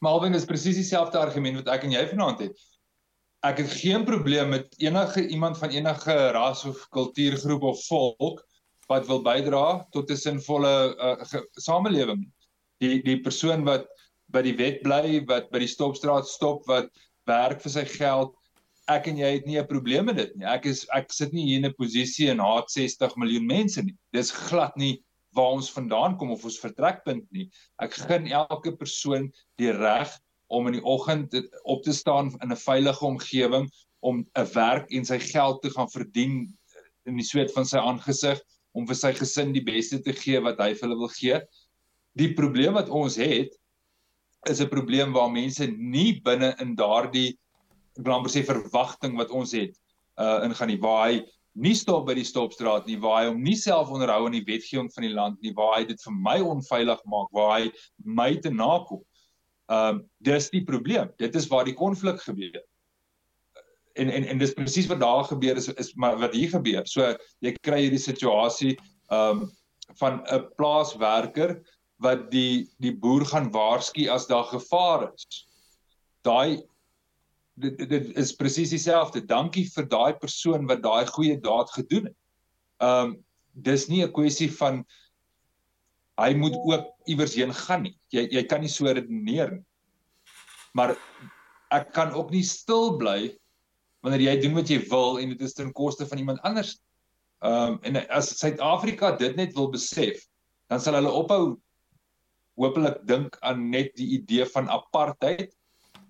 Malvin 0.00 0.34
is 0.34 0.44
presies 0.44 0.76
dieselfde 0.76 1.18
argument 1.18 1.56
wat 1.56 1.68
ek 1.68 1.84
en 1.84 1.92
jy 1.92 2.06
vanaand 2.08 2.40
het. 2.40 2.58
Ek 3.44 3.58
het 3.58 3.70
geen 3.70 4.04
probleem 4.04 4.48
met 4.48 4.74
enige 4.78 5.26
iemand 5.28 5.58
van 5.58 5.70
enige 5.70 6.30
ras 6.32 6.64
of 6.64 6.88
kultuurgroep 6.88 7.62
of 7.62 7.86
volk 7.86 8.44
wat 8.88 9.06
wil 9.06 9.22
bydra 9.22 9.86
tot 9.92 10.10
'n 10.10 10.16
sinvolle 10.16 10.74
uh, 10.96 11.42
samelewing. 11.56 12.24
Die 12.80 13.02
die 13.02 13.20
persoon 13.20 13.64
wat 13.64 13.86
by 14.32 14.42
die 14.42 14.56
wet 14.56 14.82
bly, 14.82 15.24
wat 15.28 15.50
by 15.50 15.58
die 15.62 15.70
stopstraat 15.70 16.26
stop, 16.28 16.66
wat 16.66 16.90
werk 17.26 17.62
vir 17.62 17.70
sy 17.70 17.84
geld, 17.84 18.34
ek 18.90 19.08
en 19.08 19.18
jy 19.18 19.30
het 19.38 19.46
nie 19.46 19.58
'n 19.58 19.66
probleem 19.66 20.06
met 20.06 20.16
dit 20.16 20.36
nie. 20.36 20.46
Ek 20.46 20.66
is 20.66 20.86
ek 20.92 21.12
sit 21.12 21.32
nie 21.32 21.46
hier 21.46 21.58
in 21.58 21.66
'n 21.66 21.78
posisie 21.78 22.30
en 22.30 22.38
haat 22.38 22.70
60 22.70 23.16
miljoen 23.16 23.46
mense 23.46 23.82
nie. 23.82 23.96
Dis 24.12 24.30
glad 24.30 24.76
nie 24.76 25.02
waar 25.34 25.56
ons 25.56 25.70
vandaan 25.70 26.16
kom 26.18 26.30
of 26.30 26.44
ons 26.44 26.60
vertrekpunt 26.60 27.24
nie. 27.32 27.50
Ek 27.82 27.94
gun 27.94 28.26
elke 28.26 28.72
persoon 28.76 29.32
die 29.58 29.72
reg 29.72 30.10
om 30.48 30.66
in 30.66 30.78
die 30.78 30.84
oggend 30.84 31.34
op 31.64 31.82
te 31.82 31.92
staan 31.92 32.30
in 32.42 32.52
'n 32.52 32.56
veilige 32.56 33.04
omgewing 33.04 33.70
om 34.00 34.26
'n 34.36 34.46
werk 34.54 34.92
en 34.92 35.04
sy 35.04 35.18
geld 35.18 35.62
te 35.62 35.70
gaan 35.70 35.88
verdien 35.88 36.56
in 37.06 37.16
die 37.16 37.24
sweet 37.24 37.52
van 37.52 37.64
sy 37.64 37.78
aangesig 37.78 38.40
om 38.74 38.86
vir 38.88 38.98
sy 38.98 39.12
gesin 39.14 39.52
die 39.54 39.64
beste 39.64 40.00
te 40.02 40.12
gee 40.12 40.40
wat 40.42 40.58
hy 40.62 40.72
vir 40.74 40.88
hulle 40.88 40.98
wil 40.98 41.12
gee. 41.14 41.38
Die 42.18 42.32
probleem 42.34 42.74
wat 42.74 42.90
ons 42.90 43.16
het 43.20 43.54
is 44.50 44.60
'n 44.60 44.68
probleem 44.68 45.12
waar 45.12 45.30
mense 45.30 45.66
nie 45.66 46.20
binne 46.20 46.54
in 46.60 46.74
daardie 46.76 47.38
ek 47.98 48.04
wil 48.04 48.16
amper 48.18 48.32
sê 48.34 48.42
verwagting 48.44 49.16
wat 49.16 49.30
ons 49.30 49.54
het 49.54 49.74
uh 50.18 50.44
ingaan 50.46 50.68
nie 50.68 50.80
waar 50.82 51.08
hy 51.08 51.22
nie 51.54 51.74
stop 51.74 52.06
by 52.06 52.14
die 52.18 52.26
stopstraat 52.26 52.86
nie 52.86 52.98
waar 52.98 53.22
hy 53.22 53.30
hom 53.30 53.42
nie 53.42 53.56
self 53.56 53.90
onderhou 53.94 54.26
aan 54.26 54.36
die 54.36 54.46
wetgewing 54.46 54.90
van 54.94 55.06
die 55.06 55.14
land 55.14 55.40
nie 55.42 55.54
waar 55.54 55.78
hy 55.78 55.84
dit 55.84 56.02
vir 56.02 56.14
my 56.28 56.38
onveilig 56.42 57.02
maak 57.06 57.28
waar 57.32 57.52
hy 57.58 57.72
my 58.04 58.34
te 58.36 58.50
nakom. 58.50 59.02
Um 59.70 60.02
dis 60.20 60.50
die 60.50 60.64
probleem. 60.64 61.08
Dit 61.18 61.34
is 61.34 61.48
waar 61.48 61.64
die 61.64 61.78
konflik 61.78 62.20
gebeur 62.20 62.60
en 63.94 64.10
en 64.10 64.26
en 64.26 64.38
dis 64.38 64.54
presies 64.54 64.88
wat 64.90 65.00
daar 65.00 65.24
gebeur 65.24 65.56
is 65.56 65.68
is 65.68 65.94
maar 65.94 66.18
wat 66.18 66.34
hier 66.34 66.50
gebeur. 66.50 66.86
So 66.86 67.14
jy 67.44 67.54
kry 67.62 67.84
hierdie 67.86 68.02
situasie 68.02 68.74
um 69.14 69.46
van 70.00 70.22
'n 70.32 70.48
plaaswerker 70.58 71.60
wat 72.02 72.30
die 72.30 72.68
die 72.82 72.94
boer 72.96 73.24
gaan 73.24 73.50
waarsku 73.52 74.08
as 74.10 74.26
daar 74.26 74.48
gevaar 74.50 75.10
is. 75.14 75.46
Daai 76.24 76.62
dit 77.54 77.78
dit 77.78 78.16
is 78.18 78.34
presies 78.34 78.74
dieselfde. 78.74 79.26
Dankie 79.26 79.68
vir 79.70 79.86
daai 79.86 80.12
persoon 80.18 80.66
wat 80.66 80.82
daai 80.82 81.06
goeie 81.06 81.38
daad 81.40 81.70
gedoen 81.70 82.10
het. 82.10 82.18
Um 82.80 83.24
dis 83.54 83.88
nie 83.88 84.02
'n 84.02 84.12
kwessie 84.12 84.50
van 84.50 84.84
hy 86.18 86.34
moet 86.34 86.54
ook 86.54 86.90
iewers 87.06 87.34
heen 87.34 87.54
gaan 87.54 87.82
nie. 87.82 87.96
Jy 88.10 88.28
jy 88.30 88.42
kan 88.42 88.60
nie 88.60 88.68
so 88.68 88.86
redeneer 88.86 89.50
nie. 89.50 89.64
Maar 90.74 90.96
ek 91.70 91.92
kan 91.92 92.12
ook 92.12 92.30
nie 92.30 92.42
stil 92.42 92.96
bly 92.98 93.30
wanneer 94.04 94.26
jy 94.26 94.34
doen 94.42 94.58
wat 94.58 94.70
jy 94.70 94.78
wil 94.90 95.18
en 95.20 95.32
dit 95.32 95.42
is 95.46 95.56
ten 95.56 95.72
koste 95.72 96.06
van 96.08 96.20
iemand 96.20 96.42
anders. 96.44 96.76
Ehm 97.44 97.74
um, 97.74 97.78
en 97.88 98.00
as 98.12 98.30
Suid-Afrika 98.38 99.14
dit 99.20 99.36
net 99.36 99.54
wil 99.56 99.70
besef, 99.72 100.22
dan 100.68 100.80
sal 100.80 100.98
hulle 101.00 101.12
ophou 101.12 101.56
hopelik 102.60 103.00
dink 103.08 103.36
aan 103.42 103.68
net 103.72 103.94
die 103.98 104.14
idee 104.20 104.46
van 104.52 104.70
apartheid, 104.70 105.50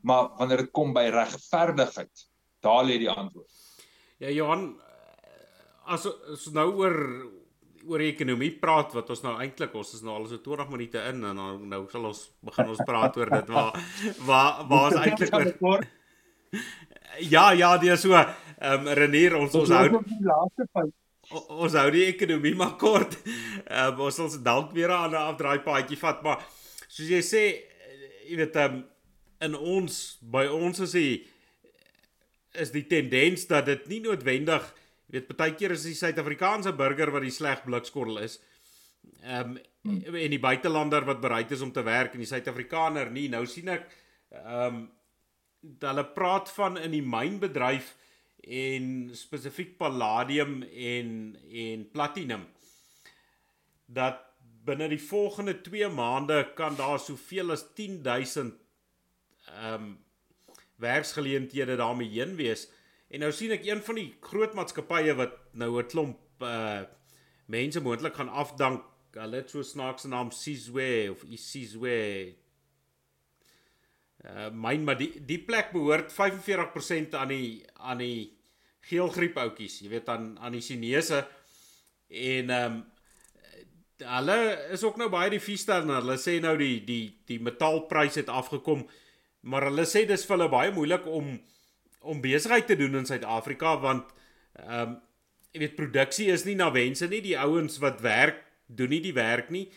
maar 0.02 0.34
wanneer 0.38 0.66
dit 0.66 0.74
kom 0.76 0.92
by 0.94 1.06
regverdigheid, 1.14 2.26
daar 2.62 2.84
lê 2.84 2.98
die 3.00 3.10
antwoord. 3.10 3.62
Ja 4.22 4.30
Johan, 4.30 4.74
as 5.86 6.06
ons 6.06 6.50
nou 6.54 6.68
oor 6.82 6.98
oor 7.84 8.00
ekonomie 8.00 8.54
praat 8.60 8.94
wat 8.96 9.10
ons 9.12 9.22
nou 9.24 9.34
eintlik 9.42 9.74
ons 9.76 9.90
is 9.96 10.02
nou 10.04 10.14
al 10.16 10.24
so 10.28 10.40
20 10.40 10.70
minute 10.72 11.00
in 11.10 11.18
en 11.28 11.36
nou 11.36 11.50
nou 11.68 11.82
sal 11.92 12.06
ons 12.08 12.22
begin 12.48 12.70
ons 12.72 12.80
praat 12.88 13.18
oor 13.20 13.32
dit 13.34 13.50
waar 13.52 13.76
waar 14.24 14.62
waar 14.70 14.94
is 14.94 15.00
eintlik 15.02 15.60
oor 15.60 15.84
Ja, 17.20 17.52
ja, 17.52 17.76
dis 17.78 18.00
so. 18.00 18.14
Ehm 18.14 18.86
um, 18.86 18.92
Renier, 18.94 19.36
ons 19.36 19.54
ons 19.54 19.70
hou 19.70 20.00
die 20.06 20.20
laaste 20.24 20.66
punt. 20.72 20.94
Ons 21.48 21.74
hou 21.78 21.88
die 21.90 22.06
ekonomie 22.06 22.54
maar 22.54 22.76
kort. 22.80 23.16
Ehm 23.66 23.94
um, 23.94 24.06
ons 24.06 24.18
sal 24.20 24.30
dalk 24.42 24.72
weer 24.72 24.92
aan 24.92 25.10
'n 25.10 25.28
afdraai 25.34 25.60
paadjie 25.66 25.98
vat, 25.98 26.22
maar 26.22 26.44
soos 26.88 27.08
jy 27.08 27.22
sê, 27.22 27.44
jy 28.28 28.36
weet 28.36 28.56
ehm 28.56 28.74
um, 28.74 28.84
in 29.44 29.54
ons 29.54 30.18
by 30.20 30.46
ons 30.46 30.80
is 30.80 30.92
die 30.96 31.26
is 32.54 32.70
die 32.70 32.86
tendens 32.86 33.46
dat 33.50 33.66
dit 33.66 33.86
nie 33.90 34.00
noodwendig 34.00 34.62
jy 35.08 35.18
weet 35.18 35.28
partykeer 35.28 35.74
is 35.74 35.84
die 35.84 35.98
Suid-Afrikaanse 35.98 36.72
burger 36.72 37.10
wat 37.10 37.22
die 37.26 37.34
sleg 37.34 37.64
blikskorrel 37.66 38.22
is. 38.24 38.40
Ehm 39.22 39.56
um, 39.56 39.58
en 39.84 40.32
die 40.32 40.40
buitelander 40.40 41.04
wat 41.04 41.20
bereid 41.20 41.50
is 41.52 41.60
om 41.60 41.72
te 41.72 41.82
werk 41.84 42.14
en 42.14 42.22
die 42.22 42.30
Suid-Afrikaner 42.30 43.10
nie. 43.10 43.28
Nou 43.28 43.44
sien 43.46 43.68
ek 43.68 43.88
ehm 44.30 44.66
um, 44.66 44.84
hulle 45.80 46.04
praat 46.16 46.50
van 46.52 46.78
in 46.78 46.90
die 46.90 47.04
mynbedryf 47.04 47.94
en 48.44 49.10
spesifiek 49.16 49.76
palladium 49.80 50.62
en 50.62 51.36
en 51.64 51.90
platinum 51.90 52.44
dat 53.86 54.20
binne 54.64 54.88
die 54.88 55.00
volgende 55.00 55.60
2 55.60 55.88
maande 55.88 56.52
kan 56.56 56.76
daar 56.76 56.98
soveel 56.98 57.50
as 57.50 57.66
10000 57.74 58.54
ehm 59.44 59.74
um, 59.74 59.92
werksgeleenthede 60.76 61.76
daarmee 61.76 62.08
heen 62.08 62.36
wees. 62.36 62.68
En 63.08 63.22
nou 63.22 63.30
sien 63.32 63.52
ek 63.54 63.66
een 63.66 63.82
van 63.86 63.94
die 63.94 64.08
groot 64.20 64.56
maatskappye 64.58 65.14
wat 65.14 65.36
nou 65.52 65.78
'n 65.78 65.86
klomp 65.86 66.42
uh 66.42 66.82
mense 67.46 67.80
moontlik 67.80 68.14
gaan 68.14 68.28
afdank. 68.28 68.84
Hulle 69.12 69.36
het 69.36 69.50
so 69.50 69.62
snaakse 69.62 70.08
naam 70.08 70.30
Sizwe 70.30 71.10
of 71.10 71.22
Isizwe 71.22 72.34
uh 74.24 74.48
myn 74.52 74.84
maar 74.86 74.98
die 74.98 75.12
die 75.26 75.38
plek 75.38 75.72
behoort 75.74 76.12
45% 76.12 77.14
aan 77.20 77.28
die 77.28 77.62
aan 77.74 78.00
die 78.00 78.32
geelgriep 78.88 79.38
outjies, 79.40 79.80
jy 79.82 79.92
weet 79.92 80.08
aan 80.12 80.34
aan 80.40 80.56
die 80.56 80.64
Chinese. 80.64 81.24
En 82.08 82.50
ehm 82.50 82.72
um, 82.72 82.82
hulle 84.04 84.36
is 84.74 84.82
ook 84.84 84.96
nou 84.98 85.06
baie 85.08 85.30
die 85.30 85.40
feester 85.40 85.84
hulle 85.86 86.16
sê 86.18 86.40
nou 86.42 86.56
die 86.58 86.80
die 86.84 87.14
die 87.30 87.38
metaalprys 87.40 88.18
het 88.18 88.28
afgekom 88.28 88.82
maar 89.48 89.68
hulle 89.68 89.84
sê 89.88 90.02
dis 90.08 90.24
vir 90.26 90.36
hulle 90.36 90.50
baie 90.52 90.72
moeilik 90.74 91.06
om 91.06 91.36
om 92.04 92.20
besigheid 92.20 92.66
te 92.68 92.76
doen 92.76 92.98
in 93.00 93.08
Suid-Afrika 93.08 93.76
want 93.80 94.10
ehm 94.60 94.80
um, 94.80 94.96
jy 95.54 95.60
weet 95.62 95.76
produksie 95.78 96.32
is 96.34 96.42
nie 96.44 96.56
na 96.58 96.72
wense 96.74 97.06
nie 97.06 97.22
die 97.22 97.36
ouens 97.38 97.78
wat 97.78 98.00
werk 98.02 98.40
doen 98.66 98.90
nie 98.90 99.00
die 99.04 99.14
werk 99.14 99.52
nie. 99.54 99.68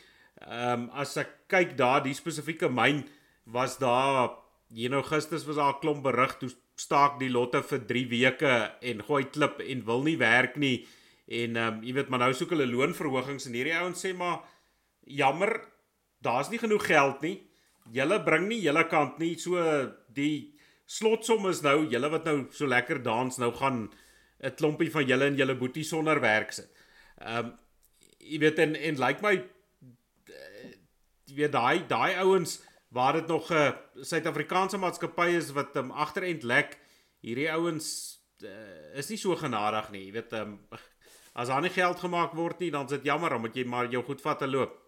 Ehm 0.41 0.87
um, 0.87 0.89
as 1.03 1.15
ek 1.21 1.33
kyk 1.53 1.75
daar 1.77 2.01
die 2.03 2.15
spesifieke 2.17 2.69
myn 2.69 3.03
was 3.51 3.77
daar 3.77 4.35
hier 4.73 4.91
nou 4.91 5.03
gister 5.03 5.39
was 5.47 5.55
daar 5.55 5.73
'n 5.75 5.79
klomp 5.79 6.03
berig 6.03 6.37
toe 6.37 6.51
staak 6.75 7.19
die 7.19 7.29
lotte 7.29 7.63
vir 7.63 7.85
3 7.85 8.07
weke 8.07 8.53
en 8.81 9.03
gooi 9.03 9.23
klip 9.29 9.59
en 9.59 9.85
wil 9.85 10.03
nie 10.03 10.17
werk 10.17 10.55
nie. 10.55 10.87
En 11.27 11.55
ehm 11.55 11.73
um, 11.73 11.83
jy 11.83 11.93
weet 11.93 12.09
maar 12.09 12.19
nou 12.19 12.33
soek 12.33 12.49
hulle 12.49 12.67
loonverhogings 12.67 13.47
en 13.47 13.53
hierdie 13.53 13.75
ouens 13.75 14.05
sê 14.05 14.13
maar 14.15 14.43
jammer 15.01 15.61
daar's 16.21 16.49
nie 16.49 16.59
genoeg 16.59 16.85
geld 16.85 17.21
nie. 17.21 17.41
Julle 17.91 18.23
bring 18.23 18.47
nie 18.47 18.61
julle 18.61 18.87
kant 18.87 19.17
nie. 19.19 19.35
So 19.39 19.57
die 20.07 20.53
slotsom 20.85 21.49
is 21.49 21.61
nou 21.61 21.87
julle 21.87 22.09
wat 22.09 22.25
nou 22.25 22.47
so 22.51 22.67
lekker 22.67 23.03
dans 23.03 23.37
nou 23.37 23.51
gaan 23.51 23.89
'n 24.43 24.55
klompie 24.55 24.91
van 24.91 25.07
julle 25.07 25.25
en 25.25 25.35
julle 25.35 25.55
boetie 25.55 25.83
sonder 25.83 26.19
werk 26.21 26.51
sit. 26.51 26.69
Ehm 27.21 27.45
um, 27.45 27.53
jy 28.19 28.39
weet 28.39 28.59
en 28.59 28.75
en 28.75 28.95
lyk 28.95 29.21
like 29.21 29.21
my 29.21 29.35
eh, 30.27 30.71
jy 31.25 31.35
weet 31.35 31.51
daai 31.51 31.87
daai 31.87 32.15
ouens 32.23 32.59
waar 32.89 33.13
dit 33.13 33.27
nog 33.27 33.49
'n 33.51 33.53
uh, 33.53 33.71
Suid-Afrikaanse 34.01 34.77
maatskappy 34.77 35.29
is 35.35 35.51
wat 35.51 35.75
um, 35.75 35.91
agterend 35.91 36.43
lek. 36.43 36.79
Hierdie 37.19 37.51
ouens 37.51 38.19
uh, 38.43 38.97
is 38.97 39.09
nie 39.09 39.17
so 39.17 39.35
genadig 39.35 39.89
nie. 39.91 40.05
Jy 40.05 40.11
weet, 40.11 40.33
um, 40.33 40.59
as 41.33 41.47
daar 41.47 41.61
nie 41.61 41.69
geld 41.69 41.99
gemaak 41.99 42.33
word 42.33 42.59
nie, 42.59 42.71
dan 42.71 42.85
is 42.85 42.91
dit 42.91 43.03
jammer, 43.03 43.29
dan 43.29 43.41
moet 43.41 43.55
jy 43.55 43.65
maar 43.65 43.89
jou 43.91 44.03
goed 44.03 44.21
vat 44.21 44.41
en 44.41 44.49
loop. 44.49 44.87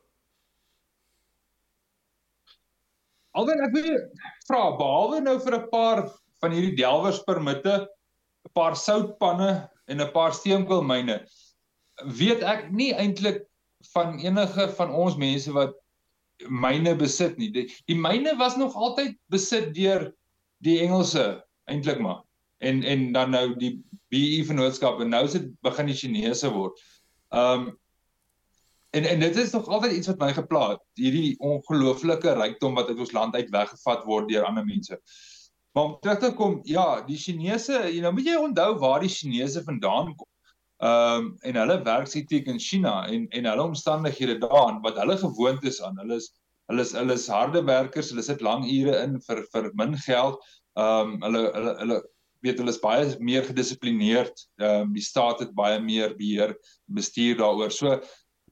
alwen 3.40 3.62
ek 3.64 3.76
wil 3.76 3.90
vra 4.48 4.62
behalwe 4.80 5.22
nou 5.24 5.38
vir 5.44 5.56
'n 5.58 5.70
paar 5.72 6.00
van 6.42 6.56
hierdie 6.56 6.76
delwers 6.80 7.22
permitte, 7.28 7.88
'n 8.48 8.54
paar 8.54 8.76
soutpanne 8.76 9.70
en 9.88 10.02
'n 10.02 10.12
paar 10.12 10.34
steenkoolmyne, 10.34 11.20
weet 12.20 12.44
ek 12.44 12.72
nie 12.72 12.94
eintlik 12.94 13.46
van 13.94 14.20
enige 14.20 14.68
van 14.78 14.92
ons 14.92 15.16
mense 15.16 15.52
wat 15.52 15.76
myne 16.48 16.96
besit 16.96 17.38
nie. 17.38 17.50
Die, 17.52 17.68
die 17.90 17.98
myne 17.98 18.36
was 18.40 18.58
nog 18.58 18.76
altyd 18.76 19.18
besit 19.34 19.74
deur 19.76 20.10
die 20.64 20.80
Engelse 20.86 21.42
eintlik 21.70 22.00
maar. 22.04 22.24
En 22.60 22.84
en 22.84 23.12
dan 23.16 23.36
nou 23.36 23.46
die 23.60 23.76
BE 24.12 24.44
vennootskap 24.46 25.00
en 25.00 25.14
nou 25.14 25.24
is 25.28 25.38
dit 25.38 25.52
begin 25.66 25.92
die 25.92 25.98
Chinese 25.98 26.52
word. 26.52 26.80
Um 27.30 27.72
en 28.90 29.06
en 29.06 29.20
dit 29.22 29.36
is 29.38 29.52
nog 29.54 29.68
altyd 29.68 30.00
iets 30.00 30.10
wat 30.10 30.20
my 30.20 30.32
gepla 30.34 30.64
het, 30.72 30.82
hierdie 30.98 31.36
ongelooflike 31.46 32.34
rykdom 32.40 32.80
wat 32.80 32.90
uit 32.90 33.00
ons 33.00 33.14
land 33.14 33.36
uit 33.36 33.52
weggevat 33.54 34.08
word 34.10 34.32
deur 34.32 34.48
ander 34.48 34.66
mense. 34.66 34.98
Maar 35.78 35.84
om 35.84 35.98
terug 36.02 36.18
te 36.20 36.32
kom, 36.34 36.60
ja, 36.66 37.02
die 37.06 37.18
Chinese, 37.18 37.84
jy 37.86 38.02
nou 38.02 38.12
moet 38.18 38.26
jy 38.26 38.40
onthou 38.42 38.72
waar 38.82 39.06
die 39.06 39.14
Chinese 39.14 39.62
vandaan 39.64 40.16
kom. 40.16 40.29
Ehm 40.80 41.26
um, 41.26 41.26
en 41.44 41.58
hulle 41.60 41.82
werksetiek 41.84 42.46
in 42.48 42.60
China 42.60 43.08
en 43.08 43.28
en 43.36 43.46
hulle 43.46 43.64
omstandighede 43.64 44.38
daar 44.40 44.78
wat 44.86 45.00
hulle 45.02 45.18
gewoond 45.18 45.66
is 45.68 45.82
aan. 45.84 45.98
Hulle 46.00 46.16
is 46.16 46.30
hulle 46.72 46.86
is 46.86 46.94
hulle 46.96 47.18
is 47.20 47.28
harde 47.28 47.64
werkers, 47.68 48.14
hulle 48.14 48.24
sit 48.24 48.42
lang 48.42 48.64
ure 48.64 48.96
in 49.04 49.18
vir 49.26 49.44
vir 49.52 49.68
min 49.74 49.98
geld. 50.06 50.40
Ehm 50.80 51.12
um, 51.12 51.18
hulle 51.26 51.42
hulle 51.58 51.74
hulle 51.82 52.00
weet 52.48 52.62
hulle 52.64 52.72
is 52.72 52.80
baie 52.80 53.12
meer 53.20 53.44
gedissiplineerd. 53.50 54.46
Ehm 54.62 54.86
um, 54.86 54.94
die 54.96 55.04
staat 55.04 55.44
het 55.44 55.52
baie 55.58 55.82
meer 55.84 56.16
beheer 56.16 56.56
bestuur 56.96 57.42
daaroor. 57.44 57.76
So 57.76 58.00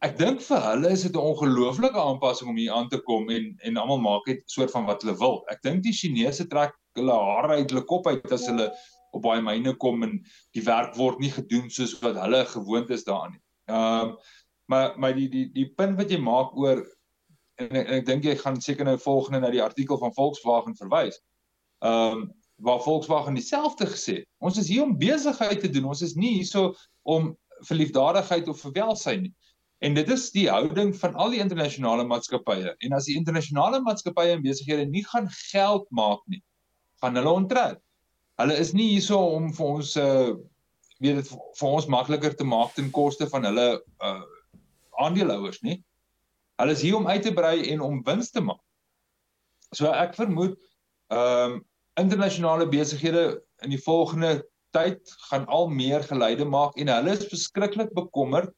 ek 0.03 0.19
dink 0.19 0.43
vir 0.49 0.61
hulle 0.67 0.91
is 0.97 1.07
dit 1.07 1.15
'n 1.15 1.29
ongelooflike 1.31 2.03
aanpassing 2.09 2.49
om 2.51 2.59
hier 2.59 2.75
aan 2.75 2.89
te 2.89 2.99
kom 3.07 3.29
en 3.29 3.53
en 3.63 3.77
almal 3.77 4.03
maak 4.03 4.27
net 4.27 4.43
soort 4.51 4.75
van 4.75 4.85
wat 4.91 5.07
hulle 5.07 5.15
wil. 5.23 5.45
Ek 5.47 5.63
dink 5.63 5.83
die 5.87 5.95
Chinese 5.95 6.49
trek 6.51 6.75
hulle 6.99 7.15
hare 7.31 7.61
uit 7.61 7.71
hulle 7.71 7.87
kop 7.87 8.07
uit 8.07 8.31
as 8.31 8.51
hulle 8.51 8.67
op 9.11 9.23
baie 9.23 9.41
myne 9.41 9.73
kom 9.81 10.03
en 10.05 10.17
die 10.55 10.63
werk 10.65 10.95
word 10.97 11.21
nie 11.23 11.31
gedoen 11.33 11.69
soos 11.73 11.95
wat 12.03 12.19
hulle 12.21 12.43
gewoond 12.49 12.91
is 12.93 13.05
daaraan 13.07 13.37
nie. 13.37 13.43
Ehm 13.71 14.11
um, 14.11 14.17
maar 14.67 14.99
maar 14.99 15.13
die 15.15 15.29
die 15.31 15.45
die 15.53 15.69
punt 15.79 15.95
wat 15.97 16.11
jy 16.11 16.19
maak 16.19 16.55
oor 16.59 16.81
en, 17.55 17.69
en 17.71 17.93
ek 17.99 18.05
dink 18.05 18.25
jy 18.27 18.35
gaan 18.35 18.59
seker 18.61 18.85
nou 18.85 18.97
volgende 18.99 19.39
na 19.39 19.51
die 19.53 19.63
artikel 19.63 19.99
van 20.01 20.13
Volkswagen 20.15 20.75
verwys. 20.75 21.21
Ehm 21.85 22.21
um, 22.21 22.27
waar 22.57 22.81
Volkswagen 22.81 23.35
dieselfde 23.37 23.85
gesê. 23.85 24.23
Ons 24.41 24.57
is 24.57 24.67
hier 24.67 24.81
om 24.83 24.95
besigheid 24.97 25.59
te 25.61 25.69
doen. 25.69 25.91
Ons 25.93 26.01
is 26.01 26.15
nie 26.17 26.39
hierso 26.39 26.71
om 27.05 27.35
vir 27.67 27.77
liefdadigheid 27.77 28.47
of 28.49 28.63
vir 28.65 28.73
welsyn 28.79 29.27
nie. 29.27 29.33
En 29.85 29.93
dit 29.93 30.09
is 30.09 30.31
die 30.33 30.47
houding 30.49 30.95
van 30.97 31.13
al 31.21 31.35
die 31.35 31.41
internasionale 31.43 32.03
maatskappye. 32.09 32.73
En 32.81 32.97
as 32.97 33.05
die 33.05 33.13
internasionale 33.19 33.77
maatskappye 33.85 34.33
en 34.33 34.41
besighede 34.41 34.87
nie 34.89 35.05
gaan 35.05 35.29
geld 35.51 35.85
maak 35.93 36.23
nie, 36.33 36.41
gaan 37.03 37.21
hulle 37.21 37.35
onttrek 37.43 37.77
hulle 38.41 38.57
is 38.61 38.73
nie 38.77 38.91
hierso 38.93 39.19
om 39.37 39.51
vir 39.53 39.73
ons 39.77 39.95
uh 40.01 40.35
weet 40.97 41.19
dit 41.19 41.27
vir 41.29 41.67
ons 41.69 41.85
makliker 41.93 42.33
te 42.33 42.45
maak 42.47 42.71
ten 42.73 42.89
koste 42.93 43.27
van 43.29 43.45
hulle 43.45 43.67
uh 43.77 44.23
aandeelhouers 44.97 45.61
nie. 45.61 45.77
Hulle 46.57 46.73
is 46.73 46.81
hier 46.81 46.97
om 46.97 47.07
uit 47.07 47.21
te 47.21 47.33
brei 47.33 47.67
en 47.71 47.83
om 47.85 47.99
wins 48.05 48.31
te 48.33 48.41
maak. 48.41 48.61
So 49.75 49.91
ek 49.91 50.15
vermoed 50.17 50.57
ehm 51.13 51.57
um, 51.57 51.65
internasionale 51.97 52.67
besighede 52.69 53.39
in 53.65 53.71
die 53.73 53.81
volgende 53.81 54.43
tyd 54.75 55.13
gaan 55.29 55.47
al 55.49 55.69
meer 55.73 56.03
geleide 56.05 56.45
maak 56.45 56.75
en 56.77 56.91
hulle 56.93 57.15
is 57.17 57.25
verskriklik 57.29 57.93
bekommerd 57.97 58.53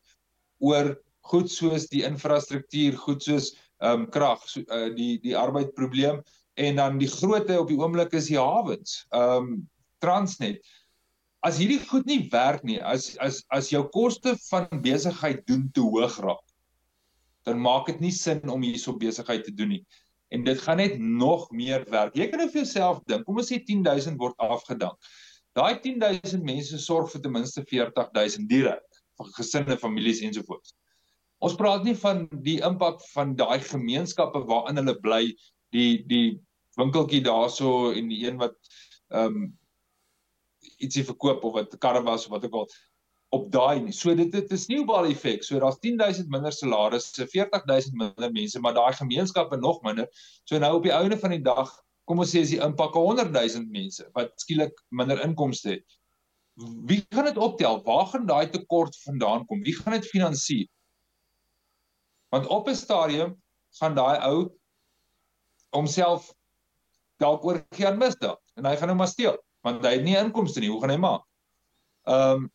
oor 0.60 0.96
goed 1.30 1.52
soos 1.52 1.88
die 1.92 2.04
infrastruktuur, 2.08 2.98
goed 3.00 3.24
soos 3.24 3.54
ehm 3.80 4.04
um, 4.04 4.08
krag, 4.12 4.44
so, 4.48 4.64
uh, 4.68 4.90
die 4.96 5.20
die 5.24 5.36
arbeidsprobleem 5.40 6.20
en 6.60 6.76
dan 6.76 7.00
die 7.00 7.08
grootte 7.08 7.56
op 7.60 7.70
die 7.72 7.80
oomblik 7.80 8.14
is 8.20 8.28
die 8.32 8.40
hawens. 8.40 9.04
Ehm 9.16 9.54
um, 9.54 9.70
Transnet. 10.00 10.64
As 11.44 11.58
hierdie 11.60 11.80
goed 11.90 12.06
nie 12.08 12.22
werk 12.32 12.64
nie, 12.68 12.78
as 12.80 13.18
as 13.24 13.42
as 13.56 13.68
jou 13.72 13.82
koste 13.92 14.36
van 14.48 14.68
besigheid 14.84 15.42
doen 15.48 15.66
te 15.76 15.84
hoog 15.84 16.16
raak, 16.24 16.46
dan 17.48 17.60
maak 17.64 17.90
dit 17.92 18.00
nie 18.04 18.14
sin 18.16 18.40
om 18.52 18.64
hierso 18.64 18.96
besigheid 18.96 19.44
te 19.44 19.52
doen 19.56 19.74
nie. 19.76 19.82
En 20.32 20.44
dit 20.48 20.62
gaan 20.64 20.80
net 20.80 21.00
nog 21.00 21.50
meer 21.52 21.84
werk. 21.92 22.16
Jy 22.16 22.30
kan 22.32 22.44
nou 22.44 22.48
vir 22.52 22.62
jouself 22.62 23.04
dink, 23.12 23.26
kom 23.28 23.40
ons 23.44 23.52
sê 23.52 23.60
10000 23.66 24.20
word 24.20 24.36
afgedank. 24.40 25.12
Daai 25.58 25.80
10000 25.84 26.44
mense 26.48 26.80
sorg 26.80 27.12
vir 27.12 27.24
ten 27.24 27.36
minste 27.36 27.64
40000 27.68 28.48
direk 28.52 29.00
vir 29.20 29.32
gesinne, 29.36 29.80
families 29.80 30.22
ensovoorts. 30.24 30.76
Ons 31.44 31.56
praat 31.60 31.84
nie 31.88 31.96
van 32.00 32.28
die 32.46 32.60
impak 32.68 33.04
van 33.14 33.36
daai 33.40 33.60
gemeenskappe 33.64 34.44
waarin 34.48 34.80
hulle 34.80 34.96
bly 35.04 35.24
die 35.76 36.04
die 36.08 36.40
winkeltjie 36.80 37.24
daarso 37.26 37.92
en 37.92 38.12
die 38.12 38.26
een 38.28 38.38
wat 38.42 38.58
ehm 39.10 39.42
um, 39.42 39.50
ietsie 40.80 41.04
verkoop 41.08 41.44
of 41.48 41.54
wat 41.56 41.78
karre 41.84 42.02
was 42.04 42.26
of 42.26 42.32
wat 42.36 42.46
ook 42.46 42.56
al 42.62 42.70
op 43.36 43.52
daai 43.54 43.82
nie. 43.84 43.94
So 43.94 44.16
dit 44.16 44.32
dit 44.32 44.52
is 44.52 44.68
nie 44.68 44.80
'n 44.80 44.86
baal 44.86 45.06
effek. 45.06 45.44
So 45.44 45.60
daar's 45.60 45.80
10000 45.80 46.30
minder 46.30 46.52
salarisse, 46.52 47.28
40000 47.28 47.96
minder 47.96 48.32
mense, 48.32 48.60
maar 48.60 48.74
daai 48.74 48.94
gemeenskappe 48.94 49.58
nog 49.58 49.82
minder. 49.82 50.08
So 50.44 50.58
nou 50.58 50.76
op 50.76 50.84
die 50.84 50.94
ouene 50.94 51.18
van 51.18 51.30
die 51.30 51.44
dag, 51.44 51.70
kom 52.06 52.20
ons 52.20 52.34
sê 52.34 52.42
is 52.42 52.50
die 52.50 52.62
impak 52.62 52.96
100000 52.96 53.70
mense 53.72 54.10
wat 54.14 54.34
skielik 54.42 54.74
minder 54.90 55.22
inkomste 55.22 55.70
het. 55.70 56.00
Wie 56.90 57.06
gaan 57.14 57.26
dit 57.26 57.38
optel? 57.38 57.84
Waar 57.84 58.08
gaan 58.08 58.26
daai 58.26 58.50
tekort 58.50 58.98
vandaan 59.06 59.46
kom? 59.46 59.62
Wie 59.64 59.76
gaan 59.76 59.94
dit 59.94 60.10
finansier? 60.10 60.68
Want 62.34 62.48
op 62.48 62.68
'n 62.68 62.76
stadium 62.76 63.38
gaan 63.80 63.96
daai 63.96 64.18
ou 64.26 64.50
homself 65.70 66.34
dalk 67.20 67.46
oor 67.46 67.62
geen 67.76 67.98
misdaad 68.00 68.40
en 68.56 68.66
hy 68.66 68.76
gaan 68.80 68.92
nou 68.92 68.98
maar 69.00 69.12
steel 69.12 69.38
want 69.66 69.84
hy 69.84 69.98
het 69.98 70.06
nie 70.06 70.18
inkomste 70.20 70.64
nie 70.64 70.72
hoe 70.72 70.80
gaan 70.82 70.96
hy 70.96 71.02
maak? 71.04 71.26
Ehm 72.08 72.46
um, 72.46 72.50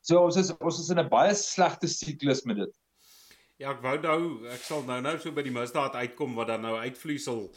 so 0.00 0.22
ons 0.24 0.36
is 0.40 0.52
ons 0.64 0.78
is 0.80 0.90
in 0.94 1.00
'n 1.02 1.10
baie 1.12 1.34
slegte 1.36 1.88
siklus 1.88 2.44
met 2.48 2.56
dit. 2.56 2.72
Ja 3.60 3.72
ek 3.74 3.82
wou 3.84 3.96
nou 4.00 4.48
ek 4.48 4.62
sal 4.64 4.82
nou 4.88 5.00
nou 5.04 5.18
so 5.18 5.32
by 5.32 5.42
die 5.42 5.52
misdaad 5.52 5.94
uitkom 5.94 6.34
wat 6.34 6.48
dan 6.48 6.62
nou 6.62 6.78
uitvloeisel 6.78 7.50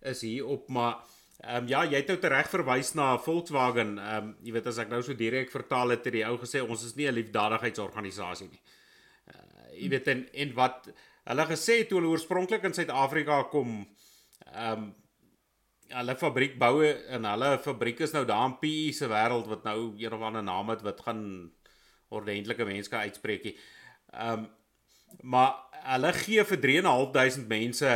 is 0.00 0.22
hier 0.22 0.46
op 0.46 0.68
maar 0.68 1.02
ehm 1.42 1.64
um, 1.64 1.68
ja 1.68 1.84
jy 1.84 2.00
het 2.00 2.08
nou 2.08 2.32
reg 2.32 2.48
verwys 2.48 2.94
na 2.94 3.18
Volkswagen. 3.18 3.98
Ehm 3.98 4.30
um, 4.30 4.36
jy 4.42 4.52
weet 4.52 4.66
as 4.66 4.78
ek 4.78 4.88
nou 4.88 5.02
so 5.02 5.14
direk 5.14 5.50
vertaal 5.50 5.96
het 5.96 6.04
het 6.04 6.14
die 6.14 6.24
ou 6.24 6.38
gesê 6.38 6.62
ons 6.62 6.84
is 6.84 6.96
nie 6.96 7.08
'n 7.08 7.14
liefdadigheidsorganisasie 7.14 8.48
nie. 8.48 8.62
Uh, 9.34 9.76
jy 9.76 9.88
weet 9.88 10.08
en 10.08 10.26
en 10.32 10.54
wat 10.54 10.88
hulle 11.24 11.46
gesê 11.46 11.84
toe 11.88 12.00
hulle 12.00 12.12
oorspronklik 12.14 12.64
in 12.64 12.74
Suid-Afrika 12.74 13.42
kom 13.50 13.86
ehm 14.54 14.72
um, 14.72 14.94
hulle 15.90 16.14
fabriek 16.18 16.56
boue 16.60 16.90
en 17.14 17.26
hulle 17.26 17.50
fabriek 17.64 18.04
is 18.06 18.14
nou 18.14 18.24
daar 18.28 18.46
in 18.48 18.56
PE 18.62 18.92
se 18.96 19.08
wêreld 19.10 19.48
wat 19.50 19.66
nou 19.66 19.78
een 19.98 20.14
of 20.14 20.22
ander 20.22 20.44
naam 20.46 20.70
het 20.72 20.84
wat 20.86 21.02
gaan 21.06 21.24
ordentlike 22.10 22.66
mense 22.66 22.90
kan 22.90 23.06
uitspreekie. 23.06 23.56
Ehm 24.14 24.46
um, 24.46 24.48
maar 25.26 25.56
hulle 25.90 26.12
gee 26.14 26.42
vir 26.46 26.58
3.500 26.62 27.46
mense 27.50 27.94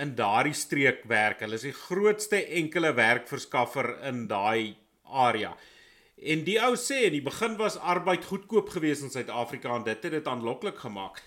in 0.00 0.14
daardie 0.16 0.56
streek 0.56 1.02
werk. 1.10 1.42
Hulle 1.44 1.58
is 1.58 1.66
die 1.66 1.76
grootste 1.76 2.38
enkele 2.60 2.94
werkverskaffer 2.96 3.90
in 4.08 4.22
daai 4.30 4.76
area. 5.04 5.50
En 6.16 6.44
die 6.46 6.56
ou 6.62 6.72
sê 6.80 7.02
in 7.08 7.18
die 7.18 7.24
begin 7.24 7.58
was 7.60 7.76
arbeid 7.76 8.24
goedkoop 8.24 8.72
geweest 8.72 9.04
in 9.04 9.12
Suid-Afrika 9.12 9.74
en 9.74 9.84
dit 9.84 10.02
het 10.08 10.16
dit 10.16 10.32
aanloklik 10.32 10.80
gemaak. 10.80 11.20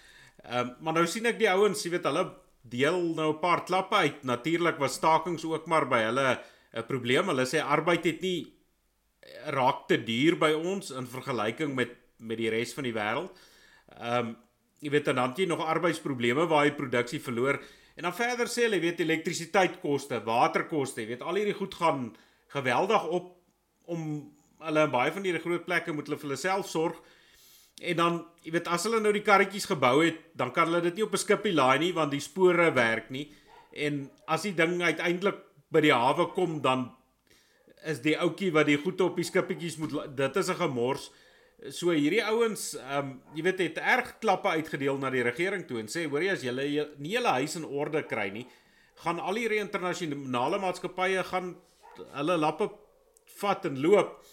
Ehm 0.44 0.74
um, 0.74 0.76
maar 0.80 0.98
nou 0.98 1.06
sien 1.08 1.30
ek 1.30 1.38
die 1.40 1.52
ouens, 1.52 1.86
jy 1.86 1.94
weet 1.94 2.10
hulle 2.10 2.26
deel 2.63 3.13
nou 3.13 3.34
'n 3.34 3.39
paar 3.39 3.63
klappe 3.63 3.95
uit. 3.95 4.23
Natuurlik 4.23 4.78
was 4.78 4.93
stakings 4.93 5.45
ook 5.45 5.65
maar 5.67 5.88
by 5.88 6.02
hulle 6.10 6.39
'n 6.73 6.86
probleem. 6.86 7.28
Hulle 7.28 7.45
sê 7.45 7.62
arbeid 7.62 8.04
het 8.04 8.21
nie 8.21 8.54
raak 9.45 9.88
te 9.88 9.97
duur 10.04 10.38
by 10.38 10.52
ons 10.54 10.91
in 10.91 11.08
vergelyking 11.08 11.76
met 11.76 11.99
met 12.23 12.38
die 12.38 12.49
res 12.49 12.73
van 12.73 12.84
die 12.84 12.95
wêreld. 12.95 13.32
Ehm 13.99 14.28
um, 14.28 14.36
jy 14.84 14.89
weet 14.91 15.06
dan 15.06 15.17
het 15.17 15.38
jy 15.38 15.45
nog 15.47 15.65
arbeidsprobleme 15.65 16.45
waar 16.47 16.65
jy 16.65 16.73
produksie 16.76 17.19
verloor. 17.21 17.60
En 17.95 18.04
dan 18.04 18.15
verder 18.15 18.49
sê 18.52 18.65
hulle, 18.65 18.80
weet 18.80 18.99
elektrisiteitskoste, 18.99 20.23
waterkoste, 20.26 21.02
jy 21.02 21.08
weet 21.08 21.21
al 21.21 21.39
hierdie 21.39 21.56
goed 21.56 21.76
gaan 21.76 22.15
geweldig 22.52 23.08
op 23.08 23.30
om 23.86 24.34
hulle 24.63 24.88
baie 24.91 25.12
van 25.12 25.23
hierdie 25.23 25.43
groot 25.43 25.65
plekke 25.65 25.93
moet 25.93 26.08
hulle 26.08 26.19
vir 26.19 26.30
hulle 26.30 26.39
self 26.39 26.67
sorg. 26.69 26.99
En 27.82 27.96
dan, 27.96 28.20
jy 28.46 28.52
weet, 28.52 28.68
as 28.68 28.84
hulle 28.84 29.00
nou 29.02 29.14
die 29.14 29.24
karretjies 29.26 29.66
gebou 29.66 30.04
het, 30.04 30.20
dan 30.38 30.52
kan 30.52 30.70
hulle 30.70 30.82
dit 30.82 30.96
nie 30.96 31.04
op 31.04 31.14
'n 31.14 31.18
skippie 31.18 31.54
laai 31.54 31.80
nie 31.80 31.94
want 31.94 32.12
die 32.12 32.22
spore 32.22 32.72
werk 32.74 33.10
nie. 33.10 33.32
En 33.72 34.10
as 34.28 34.42
die 34.42 34.54
ding 34.54 34.82
uiteindelik 34.82 35.40
by 35.72 35.82
die 35.82 35.94
hawe 35.94 36.28
kom, 36.34 36.62
dan 36.62 36.92
is 37.90 38.00
die 38.04 38.16
ouetjie 38.20 38.52
wat 38.52 38.70
die 38.70 38.78
goed 38.78 39.02
op 39.02 39.18
die 39.20 39.28
skippietjies 39.28 39.78
moet 39.82 40.16
dit 40.16 40.36
is 40.36 40.50
'n 40.50 40.56
gemors. 40.56 41.12
So 41.70 41.92
hierdie 41.92 42.24
ouens, 42.24 42.76
ehm 42.76 42.98
um, 42.98 43.22
jy 43.36 43.44
weet, 43.44 43.60
het 43.60 43.78
erg 43.78 44.20
klappe 44.20 44.50
uitgedeel 44.50 44.98
na 44.98 45.10
die 45.10 45.24
regering 45.24 45.68
toe 45.68 45.80
en 45.80 45.88
sê, 45.88 46.10
hoorie 46.10 46.32
as 46.32 46.42
julle 46.42 46.90
nie 46.98 47.14
julle 47.14 47.28
huis 47.40 47.56
in 47.56 47.66
orde 47.66 48.04
kry 48.04 48.30
nie, 48.30 48.48
gaan 48.96 49.20
al 49.20 49.36
hierdie 49.36 49.60
internasionale 49.60 50.60
maatskappye 50.60 51.24
gaan 51.24 51.56
hulle 52.18 52.38
lappe 52.38 52.70
vat 53.40 53.66
en 53.66 53.80
loop. 53.82 54.24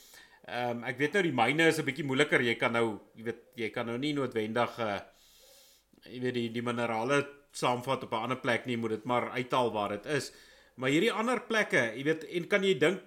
Ehm 0.50 0.80
um, 0.80 0.84
ek 0.90 0.98
weet 0.98 1.12
nou 1.14 1.22
die 1.22 1.36
myne 1.36 1.68
is 1.70 1.78
'n 1.78 1.86
bietjie 1.86 2.04
moeiliker. 2.06 2.42
Jy 2.42 2.56
kan 2.58 2.72
nou, 2.72 3.00
jy 3.14 3.24
weet, 3.24 3.42
jy 3.56 3.70
kan 3.70 3.86
nou 3.86 3.98
nie 3.98 4.12
noodwendig 4.12 4.78
uh 4.78 4.98
jy 6.08 6.20
weet 6.20 6.34
die 6.34 6.48
die 6.48 6.62
minerale 6.62 7.26
saamvat 7.52 8.04
op 8.04 8.12
'n 8.12 8.24
ander 8.24 8.40
plek 8.40 8.66
nie, 8.66 8.76
moet 8.76 8.90
dit 8.90 9.04
maar 9.04 9.30
uithaal 9.30 9.70
waar 9.72 9.90
dit 9.90 10.06
is. 10.06 10.32
Maar 10.76 10.90
hierdie 10.90 11.12
ander 11.12 11.40
plekke, 11.40 11.92
jy 11.96 12.04
weet, 12.04 12.24
en 12.24 12.46
kan 12.48 12.62
jy 12.64 12.74
dink 12.78 13.00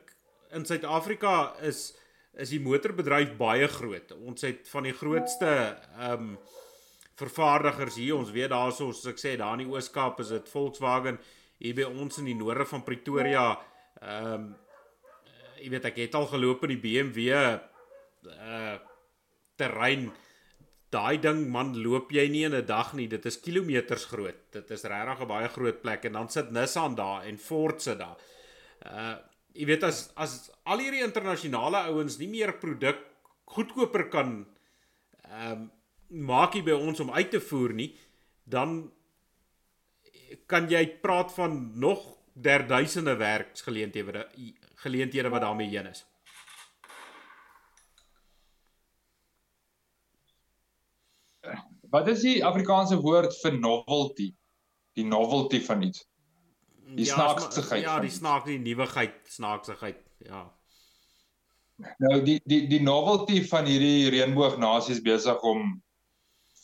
in 0.52 0.66
Suid-Afrika 0.66 1.56
is 1.62 1.94
is 2.34 2.50
die 2.50 2.60
motorbedryf 2.60 3.36
baie 3.38 3.68
groot. 3.68 4.12
Ons 4.12 4.42
het 4.42 4.70
van 4.70 4.84
die 4.84 4.94
grootste 4.94 5.78
ehm 6.00 6.14
um, 6.14 6.38
vervaardigers 7.16 7.96
hier. 7.96 8.16
Ons 8.16 8.32
weet 8.32 8.50
daar 8.50 8.72
soos 8.72 9.06
ek 9.06 9.20
sê 9.22 9.36
daar 9.38 9.54
in 9.54 9.68
die 9.68 9.74
Oos-Kaap 9.74 10.20
is 10.20 10.32
dit 10.34 10.50
Volkswagen. 10.50 11.20
Hier 11.60 11.76
by 11.76 11.84
ons 11.84 12.18
in 12.18 12.26
die 12.26 12.38
noorde 12.38 12.66
van 12.66 12.84
Pretoria 12.84 13.60
ehm 14.02 14.34
um, 14.34 14.56
jy 15.64 15.72
weet 15.72 15.88
ek 15.88 16.02
het 16.04 16.16
al 16.20 16.28
geloop 16.32 16.66
in 16.68 16.76
die 16.76 16.82
BMW 16.84 17.32
uh 18.34 18.76
terrein. 19.54 20.08
Daai 20.90 21.20
ding 21.22 21.44
man 21.54 21.76
loop 21.78 22.10
jy 22.12 22.26
nie 22.28 22.44
in 22.46 22.56
'n 22.56 22.66
dag 22.66 22.94
nie. 22.94 23.08
Dit 23.08 23.26
is 23.26 23.40
kilometers 23.40 24.06
groot. 24.06 24.40
Dit 24.52 24.72
is 24.72 24.84
regtig 24.84 25.22
'n 25.22 25.28
baie 25.28 25.48
groot 25.48 25.82
plek. 25.82 26.06
En 26.06 26.14
dan 26.14 26.30
sit 26.30 26.52
Nissan 26.52 26.96
daar 26.96 27.24
en 27.26 27.38
Ford 27.38 27.82
sit 27.82 28.00
daar. 28.00 28.18
Uh 28.86 29.16
jy 29.54 29.66
weet 29.70 29.84
as 29.84 30.12
as 30.18 30.52
al 30.66 30.82
hierdie 30.82 31.04
internasionale 31.06 31.86
ouens 31.90 32.18
nie 32.18 32.28
meer 32.28 32.54
produk 32.58 32.98
goedkoper 33.54 34.10
kan 34.10 34.46
ehm 35.30 35.52
um, 35.52 35.72
maak 36.14 36.54
hier 36.54 36.66
by 36.66 36.76
ons 36.78 37.00
om 37.00 37.12
uit 37.12 37.30
te 37.34 37.40
voer 37.42 37.74
nie 37.74 37.96
dan 38.46 38.92
kan 40.46 40.68
jy 40.70 40.84
praat 41.02 41.32
van 41.34 41.72
nog 41.80 42.04
derduisende 42.34 43.16
werksgeleenthede 43.18 44.28
geleenthede 44.84 45.32
wat 45.34 45.42
daarmee 45.42 45.72
heen 45.72 45.90
is. 45.92 46.04
Wat 51.94 52.08
is 52.10 52.24
die 52.26 52.40
Afrikaanse 52.46 52.98
woord 53.02 53.36
vir 53.44 53.60
novelty? 53.60 54.32
Die 54.98 55.06
novelty 55.06 55.60
van 55.62 55.84
iets. 55.86 56.08
Die 56.96 57.06
ja, 57.06 57.14
snaaksigheid. 57.14 57.84
Ja, 57.84 58.00
die 58.02 58.12
snaak, 58.14 58.46
die 58.50 58.60
nuwigheid, 58.60 59.20
snaaksigheid, 59.30 60.02
ja. 60.26 60.44
Nou 61.98 62.20
die 62.26 62.40
die 62.50 62.66
die 62.70 62.82
novelty 62.82 63.44
van 63.50 63.66
hierdie 63.70 64.10
reënboognasies 64.14 65.02
besig 65.06 65.42
om 65.42 65.72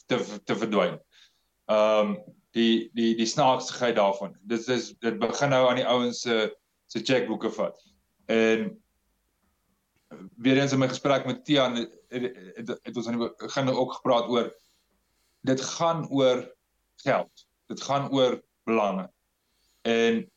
te 0.09 0.19
te 0.45 0.57
verdwyn. 0.57 0.99
Ehm 1.69 2.13
um, 2.13 2.17
die 2.57 2.89
die 2.97 3.13
die 3.17 3.29
snaaksigheid 3.29 3.97
daarvan. 3.97 4.33
Dit 4.41 4.67
is 4.67 4.93
dit 5.01 5.19
begin 5.21 5.53
nou 5.53 5.67
aan 5.69 5.81
die 5.81 5.87
ouens 5.87 6.21
se 6.25 6.49
se 6.89 7.03
checkboeke 7.05 7.51
vat. 7.53 7.77
En 8.29 8.83
weer 10.37 10.57
eens 10.57 10.71
in 10.71 10.79
my 10.79 10.87
gesprek 10.87 11.25
met 11.25 11.45
Tian 11.45 11.75
het, 11.75 11.93
het, 12.07 12.79
het, 12.81 12.95
ons 12.95 13.07
aan 13.07 13.17
die 13.17 13.29
begin 13.37 13.69
ook 13.69 13.93
gepraat 13.93 14.29
oor 14.29 14.51
dit 15.41 15.61
gaan 15.61 16.07
oor 16.09 16.43
geld. 16.95 17.45
Dit 17.65 17.81
gaan 17.81 18.11
oor 18.11 18.41
belange. 18.63 19.09
En 19.81 20.31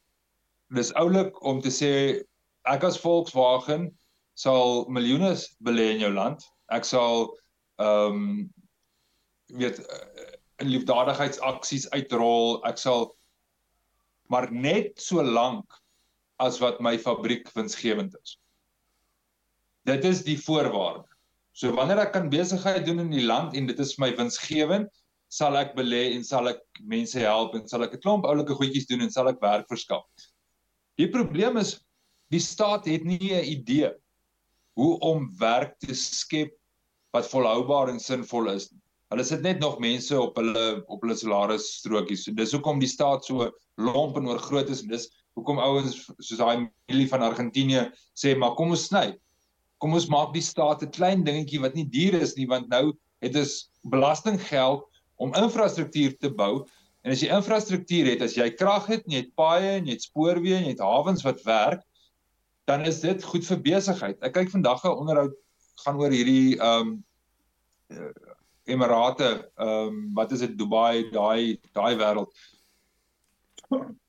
dis 0.72 0.92
oulik 0.94 1.42
om 1.44 1.60
te 1.60 1.72
sê 1.72 1.92
ek 2.70 2.86
as 2.86 3.00
Volkswagen 3.02 3.90
sal 4.38 4.86
miljoene 4.88 5.34
belê 5.60 5.90
in 5.96 6.04
jou 6.06 6.12
land. 6.14 6.44
Ek 6.72 6.88
sal 6.88 7.28
ehm 7.82 8.16
um, 8.16 8.52
weet 9.52 9.82
in 10.62 10.70
liefdadigheidsaksies 10.72 11.90
uitrol. 11.92 12.62
Ek 12.64 12.78
sal 12.80 13.10
maar 14.32 14.48
net 14.52 14.96
so 14.96 15.20
lank 15.20 15.81
as 16.38 16.58
wat 16.62 16.80
my 16.80 16.96
fabriek 16.98 17.48
winsgewend 17.54 18.14
is. 18.22 18.38
Dit 19.84 20.04
is 20.04 20.22
die 20.24 20.38
voorwaarde. 20.38 21.06
So 21.52 21.74
wanneer 21.76 22.00
ek 22.06 22.12
kan 22.14 22.30
besigheid 22.32 22.86
doen 22.86 23.02
in 23.02 23.10
die 23.12 23.26
land 23.26 23.56
en 23.58 23.66
dit 23.68 23.78
is 23.82 23.98
my 24.00 24.12
winsgewend, 24.16 24.88
sal 25.32 25.56
ek 25.56 25.74
belê 25.76 26.12
en 26.14 26.24
sal 26.24 26.48
ek 26.50 26.60
mense 26.88 27.18
help 27.20 27.56
en 27.56 27.66
sal 27.68 27.84
ek 27.84 27.96
'n 27.96 28.04
klomp 28.04 28.28
oulike 28.28 28.56
goedjies 28.56 28.88
doen 28.88 29.04
en 29.04 29.12
sal 29.12 29.28
ek 29.28 29.40
werk 29.40 29.68
verskaf. 29.68 30.04
Die 31.00 31.08
probleem 31.08 31.56
is 31.56 31.80
die 32.32 32.40
staat 32.40 32.86
het 32.88 33.04
nie 33.04 33.32
'n 33.32 33.44
idee 33.44 33.92
hoe 34.76 34.98
om 35.00 35.28
werk 35.38 35.78
te 35.80 35.94
skep 35.94 36.52
wat 37.12 37.28
volhoubaar 37.28 37.90
en 37.92 38.00
sinvol 38.00 38.48
is. 38.52 38.70
Hulle 39.12 39.24
sit 39.24 39.42
net 39.44 39.60
nog 39.60 39.78
mense 39.80 40.16
op 40.16 40.36
hulle 40.40 40.84
op 40.88 41.02
hulle 41.04 41.16
salaris 41.16 41.66
strokies. 41.80 42.24
So 42.24 42.32
dis 42.32 42.52
hoekom 42.52 42.80
die 42.80 42.88
staat 42.88 43.24
so 43.24 43.50
lomp 43.76 44.16
en 44.16 44.28
oor 44.28 44.40
groot 44.40 44.70
is 44.72 44.82
en 44.82 44.88
dis 44.88 45.08
hoekom 45.38 45.60
ouens 45.62 45.96
soos 46.18 46.38
daai 46.38 46.68
Milie 46.90 47.08
van 47.08 47.24
Argentinië 47.26 47.88
sê 48.14 48.34
maar 48.38 48.56
kom 48.58 48.74
ons 48.74 48.86
sny. 48.90 49.12
Kom 49.82 49.96
ons 49.98 50.08
maak 50.12 50.32
die 50.34 50.44
staat 50.44 50.82
'n 50.82 50.90
klein 50.90 51.24
dingetjie 51.24 51.60
wat 51.60 51.74
nie 51.74 51.88
duur 51.88 52.20
is 52.20 52.36
nie 52.36 52.46
want 52.46 52.68
nou 52.68 52.92
het 53.22 53.36
ons 53.36 53.70
belastinggeld 53.82 54.84
om 55.16 55.34
infrastruktuur 55.34 56.18
te 56.18 56.30
bou 56.30 56.66
en 57.02 57.14
as 57.14 57.22
jy 57.22 57.30
infrastruktuur 57.34 58.12
het, 58.12 58.22
as 58.22 58.36
jy 58.36 58.48
krag 58.54 58.86
het, 58.86 59.06
jy 59.10 59.24
het 59.24 59.32
paaie 59.34 59.78
en 59.78 59.86
jy 59.86 59.96
het 59.96 60.06
spoorweë 60.06 60.58
en 60.58 60.68
jy 60.68 60.74
het 60.76 60.84
hawens 60.84 61.24
wat 61.26 61.42
werk, 61.46 61.82
dan 62.70 62.86
is 62.86 63.00
dit 63.02 63.24
goed 63.26 63.44
vir 63.46 63.58
besigheid. 63.64 64.20
Ek 64.22 64.34
kyk 64.34 64.52
vandag 64.52 64.84
'n 64.84 64.94
onderhoud 65.02 65.34
gaan 65.84 65.98
oor 65.98 66.14
hierdie 66.14 66.58
ehm 66.58 66.94
um, 67.90 68.12
Emirate, 68.64 69.50
ehm 69.58 69.88
um, 69.88 70.14
wat 70.14 70.32
is 70.32 70.40
dit 70.46 70.54
Dubai, 70.58 71.10
daai 71.10 71.58
daai 71.74 71.96
wêreld. 71.98 72.30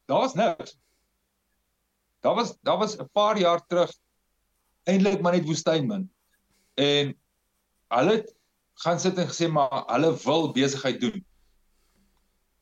Daar's 0.06 0.36
niks. 0.38 0.78
Daar 2.24 2.36
was 2.36 2.56
daar 2.62 2.78
was 2.78 2.96
'n 2.98 3.10
paar 3.12 3.38
jaar 3.38 3.66
terug 3.68 3.92
eintlik 4.84 5.22
maar 5.22 5.36
net 5.36 5.46
woestyn 5.46 5.88
min. 5.88 6.10
En 6.74 7.14
hulle 7.88 8.16
gaan 8.84 9.00
sit 9.00 9.18
en 9.18 9.28
gesê 9.28 9.50
maar 9.52 9.84
hulle 9.92 10.12
wil 10.24 10.52
besigheid 10.52 11.02
doen. 11.02 11.26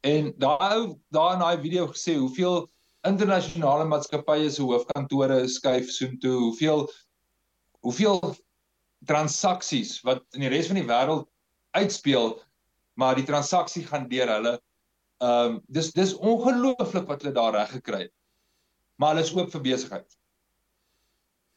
En 0.02 0.34
daai 0.38 0.76
ou 0.78 1.00
daar 1.10 1.34
in 1.34 1.39
daai 1.39 1.62
video 1.62 1.88
gesê 1.88 2.15
hoeveel 2.17 2.71
internasionale 3.08 3.86
maatskappye 3.86 4.50
se 4.50 4.62
hoofkantore 4.62 5.47
skuif 5.47 5.91
soontoe, 5.91 6.39
hoeveel 6.39 6.89
hoeveel 7.82 8.36
transaksies 9.06 10.02
wat 10.02 10.26
in 10.32 10.45
die 10.45 10.50
res 10.50 10.67
van 10.67 10.76
die 10.82 10.89
wêreld 10.89 11.30
uitspeel, 11.71 12.41
maar 12.93 13.15
die 13.15 13.26
transaksie 13.26 13.86
gaan 13.86 14.10
deur 14.10 14.28
hulle. 14.28 14.56
Ehm 15.21 15.45
um, 15.45 15.62
dis 15.67 15.93
dis 15.93 16.13
ongelooflik 16.17 17.08
wat 17.08 17.21
hulle 17.21 17.34
daar 17.38 17.54
reg 17.54 17.71
gekry 17.78 18.02
het 18.08 18.15
maar 19.01 19.15
hulle 19.15 19.25
is 19.25 19.33
oop 19.33 19.49
vir 19.53 19.65
besigheid. 19.65 20.19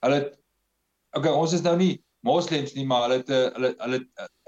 Hulle 0.05 0.23
Okay, 1.15 1.31
ons 1.31 1.53
is 1.55 1.63
nou 1.63 1.77
nie 1.79 1.93
moslems 2.27 2.73
nie, 2.75 2.85
maar 2.91 3.05
hulle 3.07 3.21
het 3.21 3.31
'n 3.31 3.53
hulle 3.55 3.71
hulle 3.79 3.99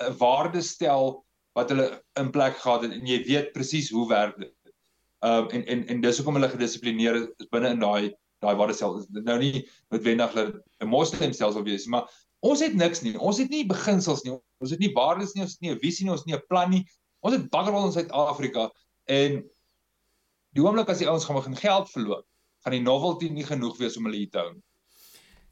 'n 0.02 0.16
waarde 0.18 0.62
stel 0.62 1.22
wat 1.54 1.70
hulle 1.70 2.02
in 2.18 2.30
plek 2.30 2.56
gehad 2.58 2.82
het 2.82 2.92
en 2.92 3.06
jy 3.06 3.22
weet 3.24 3.52
presies 3.52 3.90
hoe 3.90 4.08
werk 4.08 4.36
dit. 4.40 4.54
Um 5.22 5.48
en 5.48 5.64
en 5.66 5.86
en 5.86 6.00
dis 6.00 6.18
hoekom 6.18 6.34
hulle 6.34 6.50
gedissiplineer 6.50 7.16
is 7.22 7.50
binne 7.54 7.70
in 7.70 7.80
daai 7.80 8.14
daai 8.42 8.56
waarde 8.58 8.74
stel. 8.74 8.98
Nou 9.10 9.38
nie 9.38 9.68
noodwendig 9.90 10.34
hulle 10.34 10.62
'n 10.82 10.90
moslem 10.90 11.32
stelsel 11.32 11.62
wees, 11.62 11.86
maar 11.86 12.10
ons 12.42 12.60
het 12.60 12.74
niks 12.74 13.02
nie. 13.02 13.14
Ons 13.18 13.38
het 13.38 13.50
nie 13.50 13.66
beginsels 13.66 14.24
nie. 14.24 14.34
Ons 14.60 14.70
het 14.70 14.80
nie 14.80 14.92
waardes 14.92 15.34
nie, 15.34 15.42
ons 15.42 15.52
het 15.52 15.60
nie 15.60 15.70
'n 15.70 15.78
visie 15.78 16.04
nie, 16.04 16.12
ons 16.12 16.20
het 16.20 16.26
nie 16.26 16.36
'n 16.36 16.46
plan 16.48 16.70
nie. 16.70 16.84
Ons 17.22 17.34
het 17.34 17.50
baggerrol 17.50 17.86
in 17.86 17.92
Suid-Afrika 17.92 18.70
en 19.04 19.44
die 20.52 20.62
oomblik 20.62 20.88
as 20.88 20.98
die 20.98 21.08
ouens 21.08 21.24
gaan 21.24 21.36
begin 21.36 21.56
geld 21.56 21.90
verloor, 21.90 22.24
gaan 22.66 22.74
die 22.74 22.82
novelty 22.82 23.30
nie 23.30 23.46
genoeg 23.46 23.78
wees 23.78 23.94
om 23.96 24.08
hulle 24.08 24.24
hier 24.24 24.32
te 24.34 24.42
hou. 24.42 24.54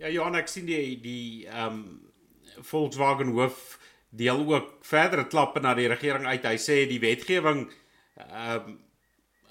Ja 0.03 0.11
Johan, 0.11 0.35
ek 0.41 0.51
sien 0.51 0.67
die 0.67 0.97
die 0.99 1.47
ehm 1.47 1.79
um, 1.79 1.85
Volkswagen 2.67 3.33
hoof 3.35 3.79
deel 4.15 4.45
ook 4.47 4.85
verdere 4.87 5.25
klappe 5.27 5.59
na 5.63 5.73
die 5.75 5.89
regering 5.91 6.27
uit. 6.27 6.45
Hy 6.47 6.59
sê 6.59 6.83
die 6.91 6.99
wetgewing 7.03 7.69
ehm 8.19 8.67
um, 8.67 8.81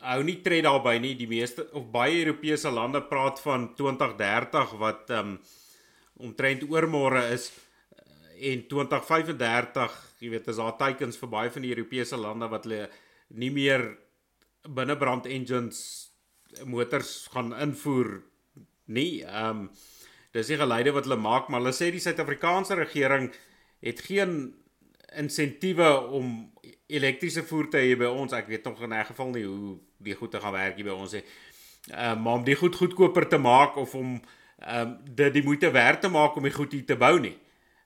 hou 0.03 0.19
nie 0.27 0.41
tred 0.43 0.65
daarby 0.67 0.97
nie. 0.99 1.13
Die 1.15 1.29
meeste 1.31 1.69
of 1.71 1.87
baie 1.91 2.25
Europese 2.25 2.71
lande 2.71 2.99
praat 3.07 3.39
van 3.39 3.69
2030 3.79 4.77
wat 4.83 5.13
ehm 5.15 5.35
um, 5.35 5.37
omtrent 6.23 6.67
oormôre 6.69 7.23
is 7.33 7.47
en 8.43 8.67
2035, 8.67 9.95
jy 10.19 10.29
weet, 10.35 10.47
is 10.51 10.59
daar 10.59 10.75
teikens 10.77 11.17
vir 11.17 11.29
baie 11.31 11.51
van 11.51 11.63
die 11.63 11.71
Europese 11.71 12.19
lande 12.19 12.47
wat 12.51 12.67
hulle 12.67 12.89
nie 13.39 13.49
meer 13.55 13.87
binnebrand 14.67 15.25
engines 15.31 16.12
motors 16.65 17.27
gaan 17.33 17.53
invoer 17.55 18.21
nie. 18.85 19.23
Ehm 19.23 19.65
um, 19.65 19.69
dis 20.33 20.49
die 20.49 20.57
geleide 20.57 20.89
wat 20.95 21.05
hulle 21.05 21.19
maak, 21.21 21.49
maar 21.49 21.61
hulle 21.61 21.75
sê 21.77 21.91
die 21.93 22.01
Suid-Afrikaanse 22.01 22.73
regering 22.73 23.27
het 23.85 23.99
geen 24.01 24.55
insentiewe 25.13 25.89
om 26.09 26.31
elektriese 26.89 27.43
voertuie 27.45 27.93
by 27.99 28.09
ons, 28.09 28.33
ek 28.33 28.49
weet 28.49 28.65
nog 28.65 28.81
in 28.81 28.93
'n 28.93 29.05
geval 29.05 29.29
nie 29.29 29.45
hoe 29.45 29.77
die 29.97 30.15
goed 30.15 30.31
te 30.31 30.41
gaan 30.41 30.53
werk 30.53 30.75
hier 30.75 30.89
by 30.89 30.97
ons 30.97 31.13
nie. 31.13 31.23
Ehm 31.91 32.17
um, 32.17 32.21
maar 32.23 32.33
om 32.33 32.43
die 32.43 32.55
goed 32.55 32.75
goedkoper 32.75 33.27
te 33.27 33.37
maak 33.37 33.75
of 33.75 33.95
om 33.95 34.21
ehm 34.57 34.81
um, 34.81 34.97
dit 35.15 35.33
die 35.33 35.43
moeite 35.43 35.71
werd 35.71 36.01
te 36.01 36.09
maak 36.09 36.35
om 36.35 36.43
die 36.43 36.57
goed 36.57 36.71
hier 36.71 36.85
te 36.85 36.95
bou 36.95 37.19
nie. 37.19 37.37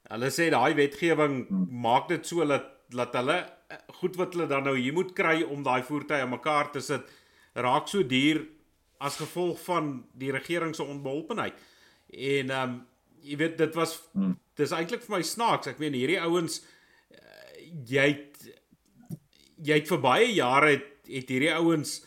Hulle 0.08 0.30
sê 0.32 0.50
daai 0.50 0.74
wetgewing 0.74 1.48
maak 1.70 2.08
dit 2.08 2.26
so 2.28 2.46
dat 2.46 2.64
dat 2.90 3.14
hulle 3.14 3.38
eh, 3.68 3.78
goed 4.00 4.16
wat 4.16 4.34
hulle 4.34 4.48
dan 4.48 4.64
nou 4.64 4.78
hier 4.78 4.94
moet 4.94 5.14
kry 5.14 5.42
om 5.44 5.64
daai 5.64 5.84
voertuie 5.84 6.22
aan 6.22 6.30
mekaar 6.30 6.72
te 6.72 6.80
sit 6.80 7.04
raak 7.54 7.88
so 7.88 8.04
duur 8.04 8.46
as 9.00 9.20
gevolg 9.22 9.60
van 9.66 10.06
die 10.18 10.32
regering 10.32 10.76
se 10.76 10.84
onbeholpenheid. 10.84 11.58
En 12.10 12.50
ehm 12.50 12.70
um, 12.70 12.78
jy 13.28 13.36
weet 13.38 13.58
dit 13.58 13.74
was 13.76 13.98
hmm. 14.14 14.38
dis 14.56 14.72
eintlik 14.72 15.02
vir 15.04 15.18
my 15.18 15.24
snaaks. 15.26 15.68
Ek 15.68 15.80
meen 15.82 15.96
hierdie 15.98 16.20
ouens 16.22 16.62
uh, 16.62 17.18
jy 17.90 18.06
het, 18.14 18.46
jy 19.58 19.80
het 19.82 19.90
vir 19.92 20.00
baie 20.00 20.30
jare 20.32 20.70
het, 20.78 20.86
het 21.10 21.34
hierdie 21.34 21.52
ouens 21.58 21.98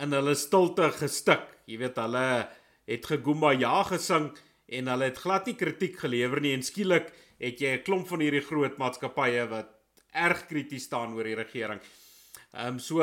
in 0.00 0.14
hulle 0.14 0.36
stilte 0.38 0.90
gestik. 0.94 1.48
Jy 1.66 1.80
weet 1.80 1.98
hulle 1.98 2.26
het 2.90 3.06
gegumba 3.06 3.52
ja 3.56 3.82
gesing 3.88 4.30
en 4.70 4.92
hulle 4.92 5.10
het 5.10 5.18
glad 5.24 5.48
nie 5.48 5.56
kritiek 5.58 5.98
gelewer 5.98 6.42
nie 6.42 6.54
en 6.54 6.62
skielik 6.66 7.10
het 7.40 7.60
jy 7.60 7.76
'n 7.78 7.84
klomp 7.84 8.08
van 8.08 8.20
hierdie 8.20 8.44
groot 8.44 8.78
maatskappye 8.78 9.48
wat 9.50 9.70
erg 10.12 10.46
krities 10.46 10.84
staan 10.84 11.14
oor 11.14 11.24
die 11.24 11.38
regering. 11.38 11.80
Ehm 12.52 12.74
um, 12.74 12.78
so 12.78 13.02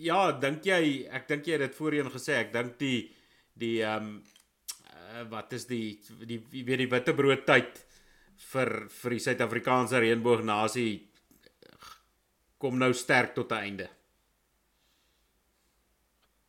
ja, 0.00 0.32
dink 0.40 0.66
jy 0.66 1.06
ek 1.12 1.28
dink 1.28 1.46
jy 1.46 1.58
het 1.58 1.66
dit 1.68 1.78
voorheen 1.78 2.10
gesê, 2.12 2.40
ek 2.40 2.52
dink 2.56 2.78
die 2.80 3.10
die 3.60 3.76
ehm 3.84 4.08
um, 4.08 4.18
uh, 4.94 5.24
wat 5.30 5.52
is 5.52 5.66
die 5.68 6.00
die 6.24 6.40
weet 6.50 6.84
die 6.84 6.90
witbrood 6.90 7.46
tyd 7.48 7.80
vir 8.50 8.74
vir 8.88 9.16
die 9.16 9.24
Suid-Afrikaanse 9.26 10.00
reënboognasie 10.00 10.92
kom 12.60 12.78
nou 12.78 12.92
sterk 12.92 13.34
tot 13.34 13.52
'n 13.52 13.64
einde. 13.66 13.88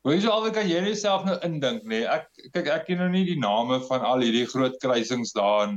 Hoe 0.02 0.16
is 0.16 0.26
alweer 0.26 0.54
kan 0.54 0.68
jy 0.68 0.82
jouself 0.82 1.26
nou 1.26 1.38
indink 1.46 1.84
nê? 1.84 2.02
Nee? 2.02 2.06
Ek 2.10 2.28
kyk 2.54 2.68
ek 2.68 2.86
ken 2.88 2.98
nou 2.98 3.10
nie 3.10 3.26
die 3.26 3.40
name 3.40 3.80
van 3.88 4.02
al 4.02 4.24
hierdie 4.26 4.48
groot 4.50 4.80
kruisings 4.82 5.34
daar 5.38 5.68
in 5.68 5.76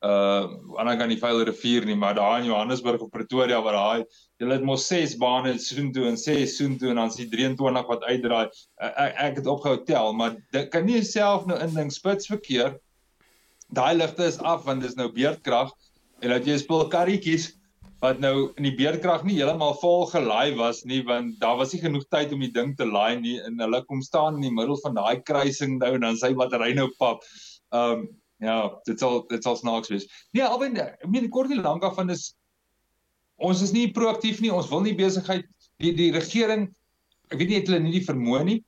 uh 0.00 0.48
aan 0.80 0.88
die 0.88 0.96
kant 0.96 1.12
die 1.12 1.20
Vyle 1.20 1.44
rivier 1.44 1.84
nie, 1.84 1.96
maar 1.96 2.14
daar 2.16 2.38
in 2.40 2.46
Johannesburg 2.48 3.02
of 3.04 3.10
Pretoria 3.12 3.60
waar 3.60 3.76
daai 3.76 4.04
hulle 4.40 4.56
het 4.56 4.64
mos 4.64 4.86
6 4.88 5.18
bane 5.20 5.52
soontoe 5.60 6.06
en 6.08 6.16
6 6.16 6.56
soontoe 6.56 6.92
en 6.92 7.02
dan 7.02 7.12
is 7.12 7.18
die 7.20 7.28
23 7.28 7.90
wat 7.90 8.06
uitdraai. 8.08 8.46
Ek 8.80 9.18
ek 9.26 9.40
het 9.42 9.50
opgehou 9.52 9.82
tel, 9.84 10.14
maar 10.16 10.38
dit 10.56 10.70
kan 10.72 10.86
nie 10.88 10.96
jouself 11.02 11.44
nou 11.46 11.58
indink 11.60 11.92
spitsverkeer. 11.92 12.78
Daai 13.76 13.94
ligte 13.98 14.24
is 14.24 14.40
af 14.40 14.64
want 14.64 14.82
dis 14.82 14.96
nou 14.96 15.10
beerdkrag 15.12 15.74
en 16.20 16.32
dat 16.32 16.48
jy 16.48 16.56
speel 16.60 16.88
karretjies 16.88 17.50
wat 18.00 18.20
nou 18.24 18.50
in 18.56 18.64
die 18.64 18.76
beerdkrag 18.76 19.26
nie 19.28 19.36
heeltemal 19.36 19.74
vol 19.82 20.06
gelaai 20.08 20.56
was 20.56 20.80
nie 20.88 21.02
want 21.04 21.36
daar 21.42 21.58
was 21.60 21.74
nie 21.74 21.82
genoeg 21.82 22.06
tyd 22.08 22.32
om 22.32 22.40
die 22.40 22.52
ding 22.54 22.72
te 22.76 22.88
laai 22.88 23.20
nie 23.20 23.36
en 23.44 23.60
hulle 23.60 23.82
kom 23.84 24.00
staan 24.04 24.40
in 24.40 24.48
die 24.48 24.56
middel 24.56 24.80
van 24.80 24.96
daai 24.96 25.20
kruising 25.28 25.76
nou 25.76 25.92
en 25.98 26.08
dan 26.08 26.16
sy 26.16 26.32
battery 26.36 26.72
nou 26.78 26.88
pap. 26.96 27.20
Um, 27.76 28.08
ja, 28.40 28.58
dit 28.88 28.98
sal 29.00 29.24
dit 29.28 29.44
sal 29.44 29.56
snaaks 29.56 29.92
wees. 29.92 30.06
Nee, 30.32 30.44
alwen 30.44 30.76
ek 30.80 31.06
meen 31.08 31.30
kort 31.30 31.50
en 31.50 31.62
lank 31.62 31.84
af 31.86 31.96
van 32.00 32.10
is 32.10 32.34
ons 33.40 33.62
is 33.62 33.72
nie 33.72 33.90
proaktief 33.92 34.40
nie. 34.40 34.52
Ons 34.52 34.68
wil 34.72 34.84
nie 34.84 34.96
besigheid 34.96 35.46
die 35.80 35.94
die 35.96 36.12
regering 36.12 36.68
ek 37.30 37.38
weet 37.38 37.50
nie 37.50 37.60
het 37.60 37.70
hulle 37.70 37.80
nie 37.84 37.94
die 37.94 38.06
vermoë 38.06 38.42
nie 38.46 38.58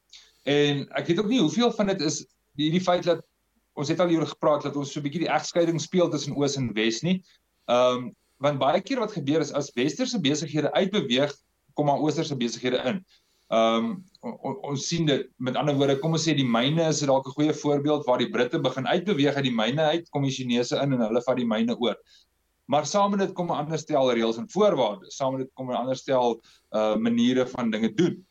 en 0.51 0.87
ek 0.99 1.11
weet 1.11 1.21
ook 1.23 1.31
nie 1.31 1.43
hoeveel 1.43 1.73
van 1.77 1.91
dit 1.93 2.03
is 2.09 2.23
hierdie 2.59 2.83
feit 2.83 3.07
dat 3.07 3.23
ons 3.79 3.89
het 3.89 4.01
al 4.03 4.11
hieroor 4.13 4.31
gepraat 4.35 4.67
dat 4.67 4.77
ons 4.77 4.91
so 4.93 5.01
'n 5.01 5.07
bietjie 5.07 5.25
die 5.25 5.33
egskeiding 5.33 5.81
speel 5.81 6.11
tussen 6.11 6.37
oos 6.37 6.57
en 6.57 6.73
wes 6.75 7.03
nie. 7.03 7.23
Ehm 7.69 7.97
um, 7.97 8.11
want 8.43 8.59
baie 8.59 8.81
keer 8.83 8.99
wat 8.99 9.13
gebeur 9.15 9.41
is 9.41 9.53
as 9.53 9.71
westerse 9.77 10.19
besighede 10.19 10.73
uitbeweeg, 10.75 11.31
kom 11.75 11.87
maar 11.87 12.03
oosterse 12.03 12.37
besighede 12.37 12.81
in. 12.91 13.05
Ehm 13.53 13.85
um, 13.85 13.89
on, 14.23 14.55
ons 14.71 14.85
sien 14.89 15.07
dit 15.09 15.25
met 15.37 15.57
ander 15.61 15.75
woorde, 15.77 15.99
kom 16.01 16.15
ons 16.17 16.25
sê 16.25 16.33
die 16.39 16.47
myne 16.49 16.87
is 16.89 17.03
dalk 17.05 17.27
'n 17.29 17.37
goeie 17.37 17.55
voorbeeld 17.63 18.07
waar 18.07 18.21
die 18.23 18.31
Britte 18.31 18.61
begin 18.63 18.87
uitbeweeg 18.87 19.35
uit 19.37 19.45
die 19.49 19.55
myne 19.55 19.83
uit, 19.95 20.11
kom 20.11 20.23
die 20.25 20.33
Chinese 20.33 20.79
in 20.81 20.95
en 20.97 21.03
hulle 21.05 21.23
vat 21.27 21.37
die 21.37 21.49
myne 21.49 21.77
oor. 21.77 21.97
Maar 22.71 22.87
saam 22.87 23.11
met 23.11 23.21
dit 23.21 23.35
kom 23.35 23.51
'n 23.51 23.59
ander 23.65 23.79
stel 23.79 24.13
reëls 24.13 24.39
en 24.39 24.49
voorwaardes. 24.49 25.17
Saam 25.17 25.37
met 25.37 25.45
dit 25.45 25.51
kom 25.55 25.71
'n 25.71 25.81
ander 25.83 25.97
stel 25.97 26.41
uh 26.73 26.97
maniere 26.97 27.47
van 27.47 27.71
dinge 27.71 27.93
doen. 27.95 28.25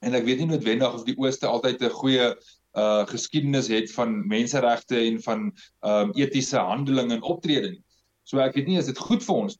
En 0.00 0.14
ek 0.14 0.24
weet 0.24 0.38
nie 0.38 0.46
noodwendig 0.46 0.94
of 0.94 1.04
die 1.04 1.18
ooste 1.18 1.46
altyd 1.46 1.82
'n 1.82 1.90
goeie 1.90 2.36
uh 2.76 3.04
geskiedenis 3.06 3.68
het 3.68 3.92
van 3.92 4.26
menseregte 4.26 4.96
en 4.96 5.20
van 5.22 5.52
ehm 5.82 6.08
um, 6.08 6.12
etiese 6.14 6.58
handeling 6.58 7.12
en 7.12 7.22
optrede 7.22 7.70
nie. 7.70 7.84
So 8.24 8.38
ek 8.38 8.54
weet 8.54 8.66
nie 8.66 8.78
is 8.78 8.86
dit 8.86 8.98
goed 8.98 9.24
vir 9.24 9.34
ons 9.34 9.58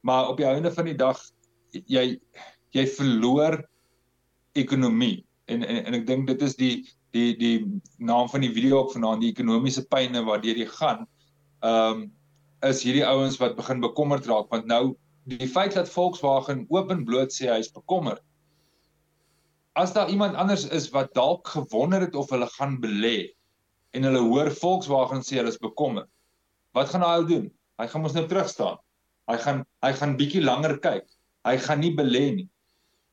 maar 0.00 0.28
op 0.28 0.36
die 0.36 0.46
einde 0.46 0.72
van 0.72 0.84
die 0.88 0.96
dag 0.96 1.20
jy 1.72 2.18
jy 2.76 2.84
verloor 2.86 3.58
ekonomie 4.64 5.24
en 5.48 5.64
en, 5.64 5.82
en 5.86 5.98
ek 5.98 6.06
dink 6.06 6.28
dit 6.30 6.44
is 6.46 6.56
die 6.58 6.74
die 7.16 7.32
die 7.40 7.56
naam 7.98 8.28
van 8.28 8.44
die 8.44 8.52
video 8.52 8.82
op 8.84 8.92
vanaand 8.94 9.24
die 9.24 9.32
ekonomiese 9.32 9.86
pyne 9.92 10.24
waardeur 10.28 10.62
jy 10.62 10.68
gaan 10.78 11.04
ehm 11.64 11.90
um, 11.90 12.06
is 12.66 12.80
hierdie 12.82 13.04
ouens 13.06 13.36
wat 13.38 13.54
begin 13.54 13.78
bekommerd 13.84 14.26
raak 14.26 14.48
want 14.50 14.66
nou 14.66 14.96
die 15.30 15.46
feit 15.46 15.76
dat 15.78 15.90
Volkswagen 15.92 16.64
openbloot 16.74 17.30
sê 17.30 17.46
hy 17.52 17.58
is 17.62 17.70
bekommerd 17.70 18.24
as 19.78 19.92
daar 19.94 20.10
iemand 20.10 20.34
anders 20.34 20.64
is 20.74 20.88
wat 20.90 21.14
dalk 21.14 21.46
gewonder 21.46 22.02
het 22.02 22.18
of 22.18 22.32
hulle 22.34 22.48
gaan 22.56 22.80
belê 22.82 23.30
en 23.94 24.08
hulle 24.08 24.24
hoor 24.26 24.50
Volkswagen 24.50 25.22
sê 25.22 25.38
hulle 25.38 25.54
is 25.54 25.62
bekommerd 25.62 26.10
wat 26.74 26.90
gaan 26.90 27.06
hy 27.06 27.22
doen 27.30 27.46
Hy 27.78 27.86
gaan 27.86 28.02
mos 28.02 28.14
nou 28.16 28.26
terug 28.26 28.48
staan. 28.50 28.78
Hy 29.30 29.36
gaan 29.44 29.62
hy 29.86 29.92
gaan 30.00 30.16
bietjie 30.18 30.42
langer 30.42 30.78
kyk. 30.82 31.04
Hy 31.46 31.54
gaan 31.62 31.82
nie 31.84 31.92
belê 31.94 32.24
nie. 32.40 32.48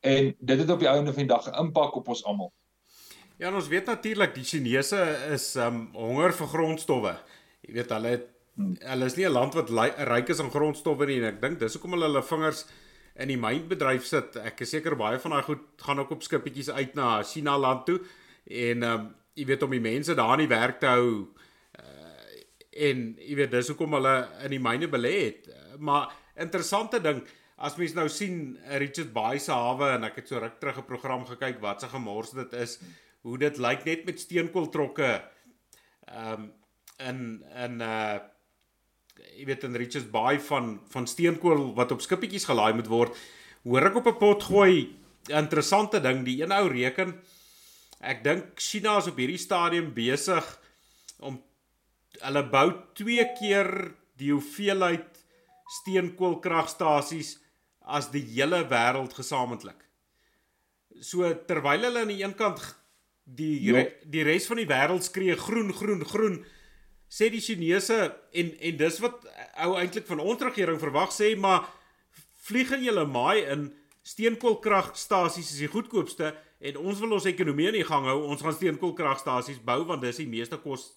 En 0.00 0.34
dit 0.38 0.58
het 0.58 0.70
op 0.70 0.80
die 0.82 0.88
einde 0.88 1.12
van 1.12 1.26
die 1.26 1.32
dag 1.34 1.46
'n 1.46 1.58
impak 1.64 1.94
op 1.96 2.08
ons 2.08 2.24
almal. 2.24 2.52
Ja, 3.38 3.54
ons 3.54 3.68
weet 3.68 3.86
natuurlik 3.86 4.34
die 4.34 4.44
Chinese 4.44 5.18
is 5.32 5.56
um 5.56 5.88
honger 5.92 6.32
vir 6.32 6.46
grondstowwe. 6.46 7.16
Jy 7.60 7.72
weet 7.72 7.90
hulle 7.90 8.08
het 8.08 8.26
hmm. 8.54 8.76
hulle 8.80 9.04
is 9.04 9.16
nie 9.16 9.26
'n 9.26 9.32
land 9.32 9.54
wat 9.54 9.70
ryk 9.98 10.28
is 10.28 10.40
aan 10.40 10.50
grondstowwe 10.50 11.06
nie 11.06 11.20
en 11.20 11.34
ek 11.34 11.40
dink 11.40 11.58
dis 11.58 11.72
hoekom 11.72 11.92
hulle 11.92 12.04
hulle 12.04 12.22
vingers 12.22 12.66
in 13.16 13.28
die 13.28 13.36
mynbedryf 13.36 14.04
sit. 14.04 14.36
Ek 14.36 14.60
is 14.60 14.70
seker 14.70 14.96
baie 14.96 15.18
van 15.18 15.30
daai 15.30 15.42
goed 15.42 15.64
gaan 15.76 15.98
ook 15.98 16.10
op 16.10 16.22
skippietjies 16.22 16.70
uit 16.70 16.94
na 16.94 17.22
China 17.22 17.58
land 17.58 17.86
toe 17.86 18.00
en 18.44 18.82
um 18.82 19.14
jy 19.34 19.44
weet 19.44 19.62
om 19.62 19.70
die 19.70 19.80
mense 19.80 20.14
daar 20.14 20.32
in 20.32 20.48
die 20.48 20.56
werk 20.56 20.80
te 20.80 20.86
hou 20.86 21.36
en 22.76 23.02
jy 23.20 23.36
weet 23.38 23.52
dis 23.54 23.70
hoekom 23.72 23.96
hulle 23.98 24.14
in 24.46 24.54
die 24.56 24.62
myne 24.62 24.88
belê 24.92 25.14
het. 25.24 25.50
Maar 25.78 26.12
interessante 26.40 27.00
ding, 27.02 27.22
as 27.56 27.76
mens 27.80 27.94
nou 27.96 28.06
sien 28.12 28.58
Richard 28.82 29.12
Bay 29.16 29.40
se 29.40 29.52
hawe 29.52 29.94
en 29.96 30.04
ek 30.04 30.20
het 30.20 30.28
so 30.28 30.40
ruk 30.40 30.58
terug 30.60 30.78
'n 30.78 30.88
program 30.88 31.24
gekyk 31.24 31.60
wat 31.60 31.80
se 31.80 31.88
gemors 31.88 32.30
dit 32.30 32.52
is, 32.52 32.78
hoe 33.22 33.38
dit 33.38 33.58
lyk 33.58 33.84
net 33.84 34.04
met 34.04 34.20
steenkooltrokke 34.20 35.22
ehm 36.06 36.32
um, 36.32 36.52
in 36.98 37.44
in 37.64 37.80
uh 37.80 38.18
jy 39.36 39.46
weet 39.46 39.64
in 39.64 39.76
Richards 39.76 40.10
Bay 40.10 40.40
van 40.40 40.80
van 40.88 41.06
steenkool 41.06 41.74
wat 41.74 41.92
op 41.92 42.00
skippietjies 42.00 42.44
gelaai 42.44 42.74
moet 42.74 42.88
word. 42.88 43.16
Hoor 43.64 43.86
ek 43.86 43.96
op 43.96 44.06
'n 44.06 44.18
pot 44.18 44.42
gooi 44.42 44.96
interessante 45.28 46.00
ding, 46.00 46.24
die 46.24 46.42
een 46.42 46.52
ou 46.52 46.68
reken 46.68 47.20
ek 48.00 48.22
dink 48.24 48.60
China 48.60 48.98
is 48.98 49.08
op 49.08 49.16
hierdie 49.16 49.40
stadium 49.40 49.92
besig 49.94 50.44
om 51.18 51.42
hulle 52.20 52.42
bou 52.50 52.68
twee 52.94 53.24
keer 53.38 53.92
die 54.16 54.32
hoeveelheid 54.32 55.24
steenkoolkragstasies 55.80 57.36
as 57.86 58.10
die 58.10 58.24
hele 58.34 58.64
wêreld 58.70 59.14
gesamentlik. 59.14 59.78
So 61.00 61.28
terwyl 61.46 61.86
hulle 61.86 62.02
aan 62.02 62.12
die 62.12 62.22
een 62.22 62.34
kant 62.38 62.62
die 63.26 63.56
jo. 63.62 63.82
die 64.06 64.24
res 64.26 64.46
van 64.50 64.60
die 64.60 64.68
wêreld 64.70 65.06
skree 65.06 65.36
groen 65.38 65.72
groen 65.74 66.04
groen 66.06 66.36
sê 67.10 67.30
die 67.30 67.42
Chinese 67.42 67.98
en 68.34 68.52
en 68.58 68.78
dis 68.78 68.98
wat 69.02 69.26
ou 69.64 69.74
eintlik 69.78 70.06
van 70.06 70.22
ons 70.22 70.42
regering 70.46 70.78
verwag 70.82 71.14
sê 71.14 71.32
maar 71.38 71.66
vlieg 72.46 72.70
in 72.76 72.86
julle 72.86 73.06
maai 73.10 73.42
in 73.42 73.68
steenkoolkragstasies 74.06 75.50
is 75.56 75.62
die 75.64 75.70
goedkoopste 75.70 76.32
en 76.62 76.78
ons 76.78 77.02
wil 77.02 77.16
ons 77.18 77.26
ekonomie 77.26 77.72
in 77.72 77.86
gang 77.86 78.06
hou 78.06 78.20
ons 78.30 78.42
gaan 78.42 78.54
steenkoolkragstasies 78.54 79.62
bou 79.66 79.82
want 79.90 80.06
dis 80.06 80.22
die 80.22 80.30
meeste 80.30 80.58
kos 80.62 80.92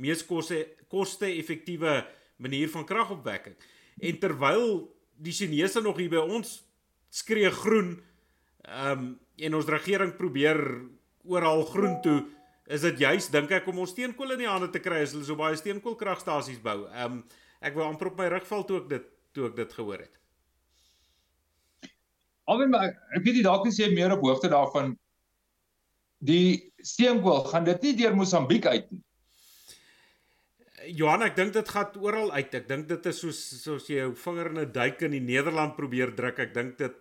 mees 0.00 0.24
koste 0.24 0.64
koste 0.88 1.28
effektiewe 1.28 2.00
manier 2.38 2.70
van 2.70 2.86
kragopwekking. 2.86 3.56
En 3.98 4.18
terwyl 4.18 4.86
die 5.18 5.34
Chinese 5.34 5.82
nog 5.82 5.98
hier 6.00 6.12
by 6.12 6.22
ons 6.22 6.60
skree 7.10 7.50
groen, 7.50 7.96
ehm 8.68 8.92
um, 8.98 9.08
en 9.38 9.54
ons 9.54 9.68
regering 9.70 10.16
probeer 10.18 10.58
oral 11.30 11.60
groen 11.70 12.00
toe, 12.02 12.16
is 12.66 12.82
dit 12.82 13.04
juis 13.04 13.28
dink 13.30 13.52
ek 13.54 13.68
om 13.70 13.84
ons 13.84 13.92
steenkool 13.94 14.34
in 14.34 14.40
die 14.42 14.48
hande 14.50 14.66
te 14.74 14.80
kry 14.82 15.04
as 15.04 15.12
hulle 15.14 15.26
so 15.28 15.38
baie 15.38 15.56
steenkoolkragstasies 15.56 16.58
bou. 16.64 16.80
Ehm 16.90 17.20
um, 17.20 17.20
ek 17.58 17.74
wou 17.74 17.86
amper 17.86 18.12
op 18.12 18.18
my 18.20 18.28
rug 18.30 18.46
val 18.46 18.64
toe 18.66 18.80
ek 18.82 18.88
dit 18.90 19.06
toe 19.34 19.48
ek 19.48 19.56
dit 19.56 19.72
gehoor 19.78 20.02
het. 20.04 20.18
Alwen 22.48 22.70
maar 22.74 22.90
ek 22.90 23.24
weet 23.24 23.40
jy 23.40 23.44
dalk 23.46 23.66
is 23.70 23.78
jy 23.80 23.88
meer 23.94 24.14
op 24.14 24.22
hoogte 24.26 24.50
daarvan 24.52 24.94
die 26.18 26.72
steenkool 26.82 27.44
gaan 27.50 27.66
dit 27.66 27.82
nie 27.86 27.94
deur 28.02 28.16
Mosambiek 28.16 28.66
uit 28.66 28.90
nie. 28.90 29.02
Johan, 30.96 31.22
ek 31.26 31.36
dink 31.36 31.52
dit 31.52 31.68
gaan 31.68 31.92
oral 32.00 32.32
uit. 32.32 32.54
Ek 32.54 32.68
dink 32.68 32.88
dit 32.88 33.06
is 33.10 33.20
soos 33.20 33.38
soos 33.62 33.88
jy 33.90 34.00
jou 34.00 34.14
vinger 34.24 34.50
in 34.52 34.58
'n 34.62 34.72
duik 34.72 35.02
in 35.02 35.12
die 35.16 35.20
Nederland 35.24 35.76
probeer 35.76 36.14
druk. 36.16 36.38
Ek 36.38 36.54
dink 36.54 36.78
dit 36.78 36.96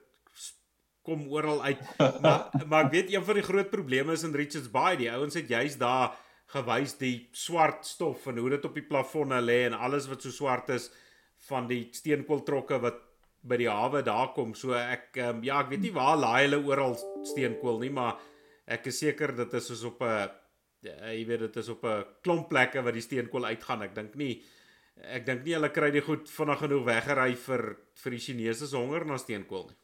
kom 1.08 1.28
oral 1.32 1.64
uit. 1.64 1.80
Maar 2.24 2.50
maar 2.68 2.86
ek 2.86 2.92
weet 2.92 3.12
een 3.14 3.24
van 3.24 3.40
die 3.40 3.48
groot 3.48 3.70
probleme 3.72 4.14
is 4.14 4.24
in 4.24 4.36
Richards 4.36 4.72
Bay. 4.72 4.98
Die 5.00 5.12
ouens 5.12 5.36
het 5.40 5.48
juist 5.48 5.80
daar 5.80 6.16
gewys 6.52 6.98
die 7.00 7.28
swart 7.32 7.86
stof 7.86 8.28
en 8.28 8.38
hoe 8.38 8.50
dit 8.56 8.66
op 8.66 8.76
die 8.76 8.88
plafonne 8.88 9.40
lê 9.42 9.66
en 9.68 9.76
alles 9.76 10.08
wat 10.08 10.22
so 10.24 10.32
swart 10.32 10.70
is 10.70 10.90
van 11.50 11.68
die 11.68 11.90
steenkooltrokke 11.92 12.80
wat 12.80 13.04
by 13.48 13.58
die 13.60 13.70
hawe 13.70 14.02
daar 14.04 14.34
kom. 14.36 14.54
So 14.56 14.76
ek 14.76 15.20
um, 15.24 15.44
ja, 15.44 15.62
ek 15.64 15.72
weet 15.72 15.86
nie 15.86 15.96
waar 15.96 16.18
laai 16.20 16.48
hulle 16.48 16.64
oral 16.68 16.98
steenkool 17.28 17.80
nie, 17.84 17.92
maar 17.94 18.20
ek 18.68 18.90
is 18.92 19.00
seker 19.04 19.36
dit 19.36 19.54
is 19.60 19.68
soos 19.72 19.84
op 19.88 20.02
'n 20.04 20.30
ja, 20.86 20.96
jy 21.12 21.26
weet 21.26 21.40
dit 21.48 21.58
is 21.64 21.70
op 21.70 21.84
'n 21.86 22.06
klomp 22.22 22.50
plekke 22.50 22.82
waar 22.82 22.94
die 22.94 23.02
steenkool 23.02 23.46
uitgaan. 23.46 23.82
Ek 23.82 23.96
dink 23.96 24.16
nie 24.16 24.44
ek 24.98 25.26
dink 25.26 25.44
nie 25.46 25.54
hulle 25.54 25.70
kry 25.70 25.92
dit 25.92 26.04
goed 26.04 26.30
vinnig 26.30 26.60
genoeg 26.60 26.86
weggery 26.86 27.36
vir 27.36 27.78
vir 28.04 28.12
die 28.12 28.20
Chinese 28.20 28.68
se 28.68 28.78
honger 28.78 29.06
na 29.06 29.18
steenkool 29.18 29.68
nie. 29.68 29.78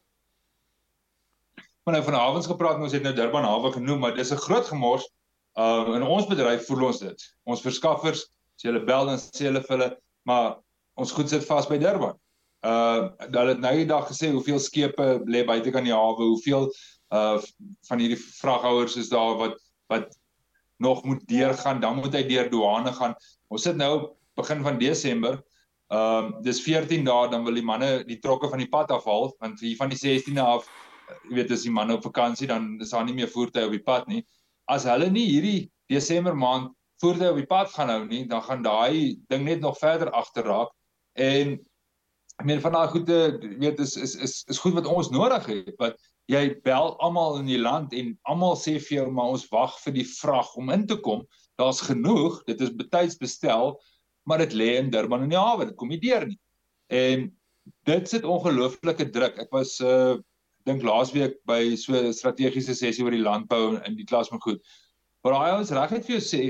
Maar 1.86 1.98
nou 1.98 2.04
van 2.04 2.14
hawens 2.14 2.48
gepraat, 2.48 2.80
ons 2.80 2.94
het 2.96 3.04
nou 3.04 3.14
Durban 3.14 3.44
hawe 3.44 3.72
genoem, 3.72 4.00
maar 4.00 4.16
dis 4.16 4.32
'n 4.32 4.38
groot 4.38 4.66
gemors. 4.66 5.06
Uh 5.58 5.96
in 5.96 6.04
ons 6.04 6.28
bedryf 6.28 6.66
voel 6.66 6.86
ons 6.88 7.00
dit. 7.00 7.20
Ons 7.44 7.62
verskaffers, 7.62 8.24
as 8.56 8.64
jy 8.64 8.72
hulle 8.72 8.86
bel 8.86 9.06
dan 9.06 9.20
sê 9.20 9.46
hulle 9.50 9.62
vir 9.62 9.78
hulle, 9.78 9.98
maar 10.26 10.58
ons 10.96 11.12
goed 11.12 11.30
sit 11.30 11.46
vas 11.46 11.68
by 11.68 11.78
Durban. 11.78 12.18
Uh 12.64 13.12
hulle 13.20 13.54
het 13.54 13.60
nou 13.60 13.76
die 13.76 13.86
dag 13.86 14.08
gesê 14.08 14.32
hoeveel 14.32 14.60
skepe 14.60 15.22
lê 15.28 15.44
buite 15.46 15.72
kan 15.72 15.84
die 15.84 15.94
hawe, 15.94 16.24
hoeveel 16.24 16.72
uh 17.12 17.38
van 17.90 18.00
hierdie 18.00 18.18
vraghouers 18.18 18.96
is 18.98 19.10
daar 19.10 19.38
wat 19.38 19.60
wat 19.92 20.16
nog 20.84 21.04
moet 21.08 21.24
deurgaan, 21.30 21.82
dan 21.82 22.00
moet 22.02 22.16
hy 22.18 22.24
deur 22.28 22.50
douane 22.52 22.94
gaan. 22.94 23.16
Ons 23.48 23.66
sit 23.68 23.80
nou 23.80 23.94
begin 24.40 24.64
van 24.66 24.80
Desember. 24.82 25.40
Ehm 25.94 26.26
um, 26.26 26.30
dis 26.44 26.62
14 26.64 27.04
dae 27.06 27.30
dan 27.30 27.44
wil 27.46 27.60
die 27.60 27.66
manne 27.66 27.90
die 28.08 28.20
trokke 28.24 28.50
van 28.50 28.62
die 28.64 28.70
pad 28.72 28.92
afhaal 28.92 29.28
want 29.44 29.60
hier 29.62 29.76
van 29.78 29.92
die 29.92 30.00
16de 30.00 30.42
af 30.42 30.66
jy 31.28 31.36
weet 31.38 31.52
as 31.54 31.66
die 31.68 31.74
manne 31.74 31.98
op 32.00 32.06
vakansie 32.08 32.48
dan 32.50 32.80
is 32.82 32.94
daar 32.96 33.04
nie 33.06 33.14
meer 33.14 33.30
voertuie 33.30 33.68
op 33.68 33.76
die 33.76 33.84
pad 33.84 34.08
nie. 34.08 34.24
As 34.72 34.88
hulle 34.90 35.12
nie 35.12 35.28
hierdie 35.28 35.68
Desember 35.92 36.36
maand 36.36 36.72
voertuie 37.04 37.30
op 37.34 37.38
die 37.42 37.50
pad 37.50 37.70
gaan 37.76 37.92
hou 37.92 38.06
nie, 38.08 38.24
dan 38.32 38.42
gaan 38.48 38.64
daai 38.66 39.20
ding 39.30 39.46
net 39.46 39.62
nog 39.62 39.78
verder 39.78 40.10
agterraak 40.16 40.72
en 41.20 41.60
ek 42.40 42.48
meen 42.50 42.64
van 42.64 42.74
daai 42.74 42.88
goede 42.96 43.20
weet 43.62 43.84
is 43.84 43.98
is 44.08 44.16
is 44.16 44.40
is 44.50 44.62
goed 44.64 44.80
wat 44.80 44.90
ons 44.90 45.12
nodig 45.14 45.46
het 45.52 45.76
wat 45.84 46.00
jy 46.32 46.44
bel 46.64 46.94
almal 47.04 47.40
in 47.42 47.48
die 47.50 47.60
land 47.60 47.94
en 47.98 48.14
almal 48.30 48.56
sê 48.60 48.78
vir 48.80 49.02
jou 49.02 49.08
maar 49.12 49.34
ons 49.36 49.46
wag 49.52 49.76
vir 49.84 49.98
die 50.00 50.08
vrag 50.08 50.54
om 50.60 50.72
in 50.74 50.86
te 50.88 50.98
kom. 51.04 51.24
Daar's 51.60 51.84
genoeg, 51.84 52.42
dit 52.48 52.62
is 52.64 52.74
betyds 52.76 53.20
bestel, 53.20 53.76
maar 54.26 54.42
dit 54.46 54.56
lê 54.58 54.78
in 54.80 54.92
Durban 54.94 55.26
in 55.26 55.34
die 55.34 55.40
hawe, 55.40 55.68
dit 55.68 55.78
kom 55.78 55.92
nie 55.92 56.02
deur 56.02 56.26
nie. 56.28 56.40
En 56.94 57.28
dit 57.88 58.10
sit 58.10 58.24
ongelooflike 58.28 59.10
druk. 59.16 59.42
Ek 59.44 59.52
was 59.56 59.80
uh 59.84 60.20
dink 60.64 60.80
laasweek 60.88 61.42
by 61.44 61.76
so 61.76 61.92
'n 61.92 62.14
strategiese 62.16 62.72
sessie 62.72 63.04
oor 63.04 63.12
die 63.12 63.24
landbou 63.24 63.82
in 63.84 63.98
die 63.98 64.06
klas 64.08 64.30
van 64.32 64.40
goed. 64.40 64.62
Maar 65.24 65.34
daai 65.34 65.52
ouens 65.58 65.74
regtig 65.76 66.06
vir 66.06 66.16
jou 66.16 66.24
sê, 66.24 66.44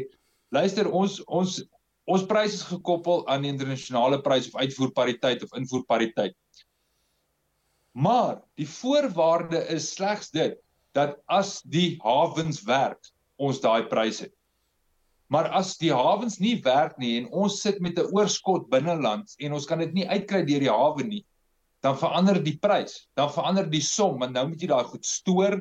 luister 0.53 0.86
ons 0.86 1.17
ons 1.26 1.63
ons 2.05 2.26
pryse 2.30 2.59
is 2.59 2.67
gekoppel 2.67 3.24
aan 3.32 3.41
die 3.41 3.49
internasionale 3.49 4.19
prys 4.21 4.51
of 4.51 4.59
uitvoerpariteit 4.61 5.43
of 5.43 5.55
invoerpariteit. 5.57 6.36
Maar 7.94 8.41
die 8.58 8.68
voorwaarde 8.70 9.60
is 9.70 9.91
slegs 9.94 10.32
dit 10.34 10.58
dat 10.98 11.18
as 11.30 11.62
die 11.62 11.98
hawens 12.02 12.64
werk, 12.66 13.02
ons 13.38 13.62
daai 13.62 13.86
pryse 13.89 14.28
het. 14.28 14.34
Maar 15.34 15.50
as 15.58 15.78
die 15.82 15.94
hawens 15.94 16.39
nie 16.41 16.60
werk 16.66 16.98
nie 17.02 17.16
en 17.18 17.30
ons 17.34 17.62
sit 17.62 17.80
met 17.82 17.98
'n 17.98 18.10
oorskot 18.14 18.70
binnelands 18.70 19.36
en 19.39 19.54
ons 19.54 19.66
kan 19.66 19.80
dit 19.80 19.94
nie 19.94 20.08
uitkry 20.08 20.44
deur 20.46 20.60
die 20.60 20.74
hawe 20.74 21.04
nie, 21.04 21.24
dan 21.82 21.98
verander 21.98 22.38
die 22.44 22.58
prys, 22.58 23.08
dan 23.18 23.32
verander 23.34 23.70
die 23.70 23.82
som 23.82 24.20
want 24.20 24.34
nou 24.34 24.48
moet 24.48 24.62
jy 24.62 24.68
daai 24.68 24.86
goed 24.86 25.06
stoor. 25.06 25.58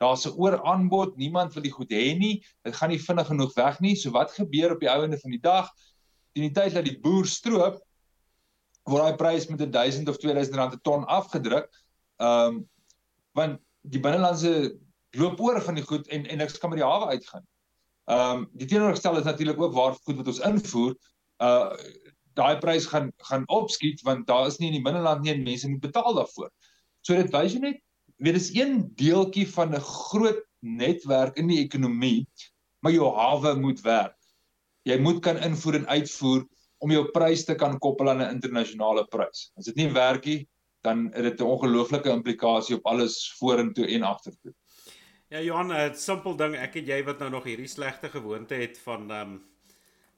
Daar's 0.00 0.26
'n 0.26 0.32
ooraanbod, 0.32 1.16
niemand 1.16 1.54
wil 1.54 1.62
die 1.62 1.76
goed 1.76 1.90
hê 1.92 2.16
nie. 2.18 2.42
Dit 2.64 2.74
gaan 2.76 2.88
nie 2.88 2.98
vinnig 2.98 3.26
genoeg 3.26 3.54
weg 3.54 3.80
nie. 3.80 3.94
So 3.94 4.10
wat 4.10 4.32
gebeur 4.32 4.72
op 4.72 4.80
die 4.80 4.88
ou 4.88 5.04
ende 5.04 5.18
van 5.18 5.30
die 5.30 5.40
dag? 5.40 5.68
Teen 6.32 6.48
die 6.48 6.56
tyd 6.60 6.74
dat 6.74 6.84
die 6.84 6.98
boer 6.98 7.26
stroop, 7.26 7.82
word 8.88 9.02
daai 9.02 9.16
prys 9.16 9.46
met 9.48 9.60
1000 9.72 10.08
of 10.08 10.18
2000 10.18 10.54
rand 10.56 10.74
'n 10.74 10.80
ton 10.82 11.04
afgedruk. 11.06 11.68
Ehm 12.16 12.46
um, 12.46 12.68
want 13.32 13.60
die 13.80 14.00
binnelandse 14.00 14.76
loop 15.16 15.40
oor 15.40 15.60
van 15.62 15.74
die 15.74 15.84
goed 15.84 16.08
en 16.08 16.26
en 16.26 16.40
ek 16.40 16.58
kan 16.60 16.70
by 16.70 16.76
die 16.76 16.86
hawe 16.86 17.10
uitgaan. 17.14 17.44
Ehm 18.10 18.38
um, 18.38 18.48
die 18.52 18.66
teenoorgestel 18.66 19.18
is 19.18 19.28
natuurlik 19.28 19.60
ook 19.60 19.74
waar 19.74 19.94
goed 19.94 20.16
wat 20.16 20.26
ons 20.26 20.44
invoer, 20.46 20.96
uh 21.38 21.70
daai 22.38 22.58
prys 22.62 22.86
gaan 22.86 23.10
gaan 23.28 23.44
opskiet 23.50 24.02
want 24.06 24.26
daar 24.26 24.46
is 24.46 24.58
nie 24.58 24.68
in 24.70 24.78
die 24.78 24.84
binneland 24.86 25.22
nie 25.22 25.32
en 25.32 25.42
mense 25.42 25.68
moet 25.68 25.82
betaal 25.82 26.14
daarvoor. 26.14 26.50
So 27.02 27.16
dit 27.18 27.32
wys 27.34 27.56
jy 27.56 27.60
net 27.64 27.80
weet 28.20 28.36
dis 28.36 28.52
een 28.54 28.94
deeltjie 28.96 29.46
van 29.48 29.74
'n 29.74 29.80
groot 29.80 30.40
netwerk 30.60 31.36
in 31.36 31.48
die 31.48 31.60
ekonomie, 31.64 32.28
maar 32.82 32.92
jou 32.92 33.08
hawe 33.16 33.54
moet 33.56 33.80
werk. 33.80 34.16
Jy 34.84 34.98
moet 35.00 35.20
kan 35.20 35.36
invoer 35.36 35.74
en 35.74 35.86
uitvoer 35.86 36.44
om 36.80 36.90
jou 36.90 37.04
prys 37.12 37.44
te 37.44 37.54
kan 37.54 37.78
koppel 37.78 38.10
aan 38.10 38.22
'n 38.22 38.34
internasionale 38.36 39.04
prys. 39.10 39.50
As 39.56 39.64
dit 39.64 39.76
nie 39.76 39.92
werk 39.92 40.24
nie, 40.24 40.48
dan 40.82 41.10
het 41.12 41.22
dit 41.22 41.40
'n 41.40 41.44
ongelooflike 41.44 42.08
implikasie 42.08 42.76
op 42.76 42.86
alles 42.86 43.34
vorentoe 43.38 43.86
en 43.86 44.02
agtertoe. 44.02 44.54
Ja 45.28 45.40
Johan, 45.40 45.72
'n 45.72 45.94
simpel 45.94 46.36
ding, 46.36 46.56
ek 46.56 46.76
en 46.76 46.86
jy 46.86 47.04
wat 47.04 47.18
nou 47.18 47.30
nog 47.30 47.44
hierdie 47.44 47.68
slegte 47.68 48.08
gewoonte 48.08 48.54
het 48.54 48.78
van 48.78 49.10
ehm 49.10 49.20
um, 49.20 49.42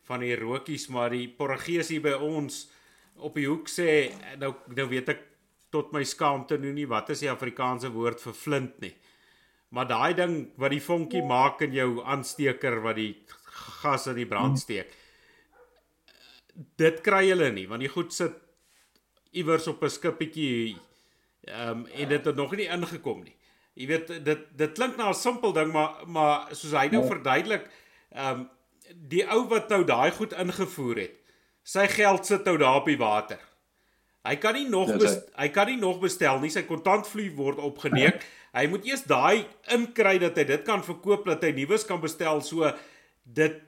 van 0.02 0.20
die 0.20 0.36
rokies, 0.36 0.88
maar 0.88 1.10
die 1.10 1.28
Portugees 1.28 1.88
hier 1.88 2.02
by 2.02 2.12
ons 2.12 2.68
op 3.16 3.34
die 3.34 3.46
hoek 3.46 3.68
sê 3.68 4.10
nou 4.38 4.54
nou 4.74 4.88
weet 4.88 5.08
ek 5.08 5.20
tot 5.70 5.92
my 5.92 6.02
skaamte 6.04 6.58
nou 6.58 6.72
nie 6.72 6.86
wat 6.86 7.10
is 7.10 7.20
die 7.20 7.30
Afrikaanse 7.30 7.90
woord 7.92 8.20
vir 8.20 8.32
flint 8.32 8.80
nie. 8.80 8.94
Maar 9.72 9.86
daai 9.88 10.14
ding 10.14 10.34
wat 10.60 10.70
die 10.70 10.82
vonkie 10.84 11.22
maak 11.22 11.62
in 11.62 11.72
jou 11.72 12.02
aansteker 12.04 12.80
wat 12.84 12.96
die 12.96 13.14
gas 13.80 14.06
in 14.06 14.18
die 14.20 14.28
brand 14.28 14.58
steek. 14.58 14.92
Dit 16.76 17.00
kry 17.00 17.26
hulle 17.28 17.50
nie 17.52 17.68
want 17.68 17.80
die 17.80 17.92
goed 17.92 18.12
sit 18.12 18.34
iewers 19.32 19.66
op 19.66 19.82
'n 19.82 19.90
skippietjie 19.90 20.76
ehm 21.44 21.68
um, 21.68 21.86
en 21.86 22.08
dit 22.08 22.24
het 22.24 22.36
nog 22.36 22.56
nie 22.56 22.68
ingekom 22.68 23.22
nie. 23.22 23.36
Jy 23.74 23.86
weet 23.86 24.24
dit 24.24 24.42
dit 24.56 24.72
klink 24.72 24.96
na 24.96 25.08
'n 25.08 25.14
simpel 25.14 25.52
ding 25.52 25.72
maar 25.72 26.04
maar 26.06 26.48
soos 26.50 26.72
hy 26.72 26.88
nou 26.92 27.02
ja. 27.02 27.08
verduidelik, 27.08 27.70
ehm 28.10 28.40
um, 28.40 28.50
die 29.08 29.24
ou 29.30 29.48
wat 29.48 29.68
nou 29.68 29.84
daai 29.84 30.10
goed 30.10 30.32
ingevoer 30.32 30.96
het, 30.96 31.16
sy 31.62 31.86
geld 31.88 32.26
sit 32.26 32.44
nou 32.44 32.56
daar 32.58 32.82
op 32.82 32.86
die 32.86 32.98
water. 32.98 33.40
Hy 34.22 34.36
kan 34.36 34.54
nie 34.54 34.68
nog 34.68 34.96
best, 34.98 35.30
hy 35.34 35.48
kan 35.48 35.66
nie 35.66 35.78
nog 35.80 35.98
bestel 35.98 36.38
nie, 36.38 36.50
sy 36.50 36.62
kontantvloei 36.62 37.32
word 37.34 37.58
opgeneem. 37.58 38.12
hy 38.58 38.66
moet 38.68 38.84
eers 38.86 39.02
daai 39.08 39.46
inkry 39.74 40.18
dat 40.22 40.36
hy 40.36 40.44
dit 40.44 40.62
kan 40.62 40.84
verkoop 40.84 41.24
dat 41.26 41.42
hy 41.42 41.50
nuus 41.56 41.86
kan 41.88 42.00
bestel. 42.00 42.42
So 42.44 42.70
dit 43.24 43.58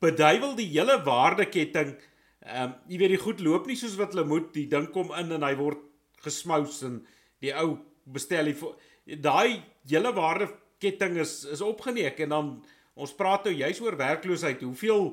beduiwel 0.00 0.56
die 0.58 0.68
hele 0.72 1.00
waardeketting. 1.04 1.94
Ehm 2.40 2.62
um, 2.70 2.74
jy 2.88 2.98
weet 3.02 3.14
die 3.16 3.24
goed 3.24 3.40
loop 3.44 3.66
nie 3.68 3.76
soos 3.76 3.98
wat 4.00 4.14
hulle 4.14 4.26
moet. 4.28 4.52
Die 4.54 4.68
ding 4.68 4.88
kom 4.94 5.12
in 5.16 5.32
en 5.36 5.44
hy 5.44 5.54
word 5.58 5.82
gesmous 6.24 6.82
en 6.86 7.00
die 7.40 7.52
ou 7.56 7.78
bestel 8.04 8.50
die 8.50 9.16
daai 9.20 9.62
hele 9.88 10.12
waardeketting 10.16 11.18
is 11.20 11.44
is 11.44 11.64
opgeneek 11.64 12.20
en 12.24 12.36
dan 12.36 12.52
ons 13.00 13.12
praat 13.16 13.46
nou 13.48 13.54
juis 13.54 13.80
oor 13.80 13.96
werkloosheid. 13.96 14.62
Hoeveel 14.64 15.12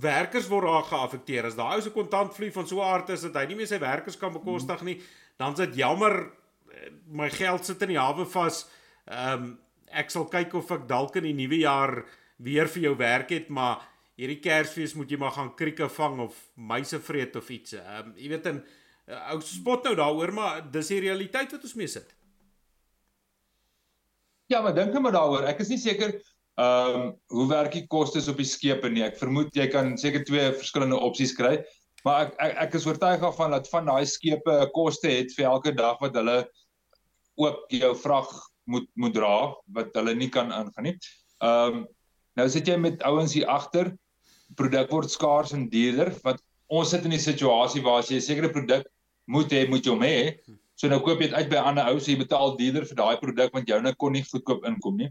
werkers 0.00 0.48
word 0.48 0.68
daar 0.68 0.88
geaffekteer? 0.88 1.48
As 1.48 1.58
daai 1.58 1.76
ou 1.76 1.84
se 1.84 1.92
kontantvloei 1.92 2.50
van 2.52 2.66
so 2.68 2.80
'n 2.80 2.88
aard 2.88 3.10
is 3.10 3.22
dat 3.28 3.36
hy 3.36 3.46
nie 3.46 3.56
meer 3.56 3.66
sy 3.66 3.78
werkers 3.78 4.16
kan 4.16 4.32
bekostig 4.32 4.82
nie, 4.82 5.00
dan 5.38 5.52
is 5.52 5.58
dit 5.58 5.76
jammer 5.76 6.30
eh, 6.72 6.90
my 7.06 7.30
geld 7.30 7.64
sit 7.64 7.82
in 7.82 7.88
die 7.88 8.00
hawe 8.00 8.24
vas. 8.24 8.68
Ehm 9.06 9.42
um, 9.42 9.58
ek 9.94 10.10
sal 10.10 10.24
kyk 10.26 10.54
of 10.54 10.70
ek 10.70 10.88
dalk 10.88 11.16
in 11.16 11.22
die 11.22 11.46
nuwe 11.46 11.58
jaar 11.62 12.04
weer 12.36 12.66
vir 12.68 12.82
jou 12.82 12.96
werk 12.96 13.30
het, 13.30 13.48
maar 13.48 13.78
hierdie 14.18 14.40
Kersfees 14.42 14.94
moet 14.94 15.10
jy 15.10 15.18
maar 15.18 15.34
gaan 15.34 15.54
krieke 15.58 15.88
vang 15.90 16.20
of 16.28 16.36
muise 16.54 17.00
vreet 17.02 17.36
of 17.36 17.48
iets. 17.50 17.76
Ehm 17.78 18.10
um, 18.10 18.12
jy 18.16 18.28
weet 18.34 18.46
'n 18.50 18.60
uh, 19.08 19.32
ou 19.34 19.40
spot 19.40 19.84
nou 19.84 19.94
daaroor, 19.98 20.32
maar 20.32 20.62
dis 20.70 20.92
die 20.92 21.00
realiteit 21.00 21.52
wat 21.52 21.62
ons 21.62 21.74
mee 21.74 21.90
sit. 21.90 22.14
Ja, 24.46 24.60
maar 24.60 24.74
dink 24.74 24.92
net 24.92 25.02
maar 25.02 25.12
daaroor. 25.16 25.46
Ek 25.48 25.60
is 25.60 25.72
nie 25.72 25.80
seker 25.80 26.14
ehm 26.54 27.00
um, 27.00 27.08
hoe 27.34 27.48
werk 27.50 27.72
die 27.72 27.86
kostes 27.90 28.28
op 28.28 28.38
die 28.38 28.46
skepe 28.46 28.88
nie. 28.90 29.02
Ek 29.02 29.18
vermoed 29.18 29.54
jy 29.56 29.66
kan 29.72 29.96
seker 29.98 30.24
twee 30.24 30.52
verskillende 30.52 31.00
opsies 31.00 31.34
kry. 31.34 31.58
Maar 32.04 32.26
ek 32.26 32.34
ek, 32.38 32.56
ek 32.68 32.74
is 32.78 32.86
oortuig 32.86 33.20
daarvan 33.20 33.56
dat 33.56 33.68
van 33.72 33.90
daai 33.90 34.06
skepe 34.06 34.60
'n 34.62 34.70
koste 34.70 35.10
het 35.10 35.34
vir 35.34 35.50
elke 35.50 35.74
dag 35.74 35.98
wat 36.00 36.14
hulle 36.14 36.44
ook 37.34 37.66
jou 37.70 37.94
vrag 37.96 38.30
moet 38.70 38.88
moet 38.94 39.14
dra 39.14 39.54
wat 39.74 39.90
hulle 39.98 40.14
nie 40.14 40.30
kan 40.30 40.52
aangaan 40.52 40.90
nie. 40.90 40.96
Ehm 41.42 41.82
um, 41.82 41.86
nou 42.36 42.48
sit 42.48 42.68
jy 42.68 42.76
met 42.76 43.02
ouens 43.02 43.34
hier 43.34 43.46
agter. 43.46 43.96
Produk 44.56 44.90
word 44.90 45.10
skaars 45.10 45.54
en 45.56 45.68
duurder 45.68 46.12
want 46.24 46.42
ons 46.68 46.90
sit 46.90 47.04
in 47.04 47.14
die 47.14 47.22
situasie 47.22 47.82
waar 47.84 48.02
as 48.02 48.10
jy 48.10 48.16
'n 48.16 48.28
sekere 48.28 48.52
produk 48.52 48.86
moet 49.26 49.52
hê, 49.52 49.68
moet 49.68 49.84
jy 49.84 49.92
hom 49.92 50.02
hê. 50.02 50.38
So 50.76 50.88
nou 50.88 51.00
koop 51.00 51.20
jy 51.20 51.28
dit 51.28 51.36
uit 51.36 51.50
by 51.50 51.56
'n 51.56 51.68
ander 51.70 51.92
ou, 51.92 52.00
so 52.00 52.10
jy 52.10 52.18
betaal 52.18 52.56
duurder 52.58 52.84
vir 52.84 52.96
daai 52.96 53.16
produk 53.20 53.52
want 53.52 53.68
joune 53.68 53.94
kon 53.94 54.12
nie 54.12 54.24
goedkoop 54.24 54.64
inkom 54.64 54.96
nie. 54.96 55.10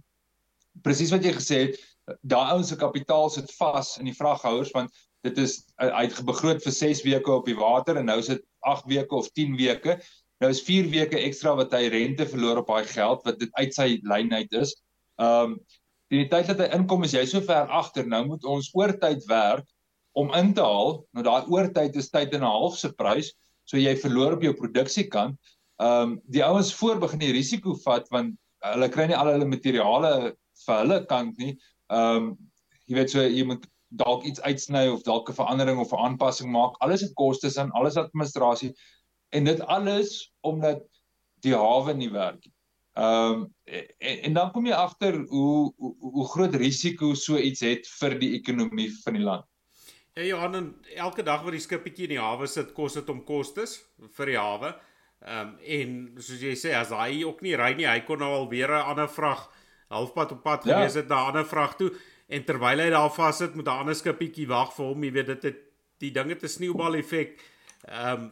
Presies 0.84 1.12
wat 1.12 1.24
jy 1.24 1.34
gesê 1.34 1.58
het, 1.68 1.80
daai 2.22 2.52
ouens 2.54 2.70
se 2.70 2.76
kapitaal 2.76 3.30
sit 3.30 3.52
vas 3.60 3.98
in 4.00 4.06
die 4.06 4.18
vraghouers 4.18 4.74
want 4.74 4.91
dit 5.24 5.38
is 5.38 5.62
uit 5.78 6.26
begroot 6.26 6.64
vir 6.64 6.76
6 6.76 7.04
weke 7.06 7.32
op 7.32 7.46
die 7.46 7.56
water 7.56 7.98
en 7.98 8.06
nou 8.06 8.20
is 8.20 8.28
dit 8.28 8.41
8 8.68 8.89
weke 8.91 9.16
of 9.16 9.30
10 9.32 9.56
weke. 9.58 10.00
Nou 10.41 10.50
is 10.52 10.62
4 10.62 10.89
weke 10.91 11.20
ekstra 11.20 11.56
wat 11.56 11.72
hy 11.72 11.88
rente 11.88 12.28
verloor 12.28 12.60
op 12.60 12.68
daai 12.68 12.89
geld 12.89 13.24
wat 13.24 13.39
dit 13.39 13.54
uit 13.56 13.74
sy 13.74 13.88
lyn 14.04 14.34
uit 14.34 14.60
is. 14.60 14.76
Ehm 15.22 15.56
um, 15.56 15.62
die 16.14 16.28
tyd 16.30 16.49
dat 16.51 16.59
hy 16.59 16.70
inkom 16.78 17.03
is 17.03 17.14
jy 17.14 17.26
so 17.26 17.41
ver 17.41 17.70
agter, 17.72 18.05
nou 18.05 18.26
moet 18.28 18.45
ons 18.45 18.70
oortyd 18.78 19.26
werk 19.30 19.66
om 20.14 20.34
in 20.38 20.53
te 20.53 20.61
haal. 20.61 21.01
Nou 21.14 21.24
daai 21.26 21.49
oortyd 21.49 21.95
is 21.97 22.11
tyd 22.14 22.34
en 22.34 22.43
'n 22.43 22.53
half 22.53 22.78
se 22.78 22.91
prys, 22.93 23.34
so 23.66 23.78
jy 23.78 23.95
verloor 23.97 24.38
op 24.38 24.43
jou 24.43 24.53
produksiekant 24.53 25.38
ehm 25.82 26.01
um, 26.01 26.22
die 26.30 26.43
ouens 26.45 26.74
voor 26.74 26.99
begin 27.01 27.20
die 27.20 27.34
risiko 27.34 27.76
vat 27.84 28.09
want 28.14 28.36
hulle 28.64 28.89
kry 28.89 29.07
nie 29.09 29.18
al 29.18 29.32
hulle 29.34 29.49
materiale 29.49 30.11
vir 30.66 30.76
hulle 30.80 30.99
kant 31.09 31.38
nie. 31.41 31.55
Ehm 31.89 32.18
um, 32.18 32.34
jy 32.88 32.97
weet 32.99 33.14
so 33.14 33.24
jy 33.24 33.45
moet 33.47 33.66
dalk 34.03 34.26
iets 34.26 34.41
uitsny 34.41 34.88
of 34.91 35.03
dalk 35.03 35.30
'n 35.30 35.39
verandering 35.39 35.80
of 35.80 35.93
'n 35.93 36.05
aanpassing 36.07 36.51
maak. 36.51 36.78
Alles 36.80 37.01
het 37.01 37.14
kostes 37.14 37.57
en 37.57 37.72
alles 37.72 37.97
administrasie 37.97 38.74
en 39.32 39.43
dit 39.43 39.61
alles 39.61 40.32
omdat 40.41 40.84
die 41.41 41.55
hawe 41.55 41.93
nie 41.93 42.11
werk 42.11 42.45
nie. 42.45 42.53
Ehm 42.94 43.32
um, 43.34 43.48
en, 43.64 44.18
en 44.28 44.34
dan 44.34 44.52
kom 44.54 44.66
jy 44.70 44.76
agter 44.78 45.16
hoe, 45.30 45.74
hoe 45.78 45.94
hoe 46.14 46.28
groot 46.30 46.56
risiko 46.56 47.14
so 47.18 47.38
iets 47.41 47.64
het 47.66 47.88
vir 48.00 48.20
die 48.22 48.36
ekonomie 48.38 48.91
van 49.04 49.18
die 49.18 49.24
land. 49.24 49.48
Ja, 50.14 50.24
Johan, 50.28 50.56
en 50.56 50.68
elke 50.96 51.24
dag 51.26 51.41
wat 51.41 51.56
die 51.56 51.64
skippietjie 51.64 52.06
in 52.06 52.14
die 52.14 52.22
hawe 52.22 52.46
sit, 52.48 52.70
kos 52.78 52.94
dit 53.00 53.10
om 53.10 53.24
kostes 53.26 53.80
vir 54.18 54.34
die 54.34 54.38
hawe. 54.38 54.76
Ehm 55.26 55.48
um, 55.48 55.58
en 55.80 55.98
soos 56.22 56.41
jy 56.44 56.54
sê, 56.60 56.76
as 56.78 56.94
hy 56.94 57.24
ook 57.26 57.41
nie 57.41 57.56
ry 57.58 57.72
nie, 57.80 57.89
hy 57.89 58.04
kon 58.06 58.22
nou 58.22 58.30
al 58.36 58.50
weer 58.52 58.70
'n 58.70 58.94
ander 58.94 59.10
vrag 59.10 59.48
halfpad 59.94 60.32
op 60.38 60.44
pad 60.44 60.66
ja. 60.66 60.76
gewees 60.76 60.94
het 61.00 61.08
na 61.08 61.24
'n 61.24 61.34
ander 61.34 61.46
vrag 61.46 61.76
toe 61.76 61.91
en 62.28 62.44
terwyl 62.44 62.80
hy 62.80 62.89
daar 62.89 63.12
vas 63.14 63.38
sit 63.38 63.56
met 63.56 63.66
'n 63.66 63.80
ander 63.80 63.96
skippietjie 63.96 64.48
wag 64.48 64.74
vir 64.76 64.86
hom, 64.86 65.04
jy 65.04 65.12
weet 65.12 65.28
dit 65.34 65.44
het 65.44 65.60
die 65.98 66.12
ding 66.12 66.30
het 66.30 66.44
'n 66.44 66.48
sneeubal 66.48 66.96
effek. 66.96 67.39
Ehm 67.88 68.22
um, 68.22 68.32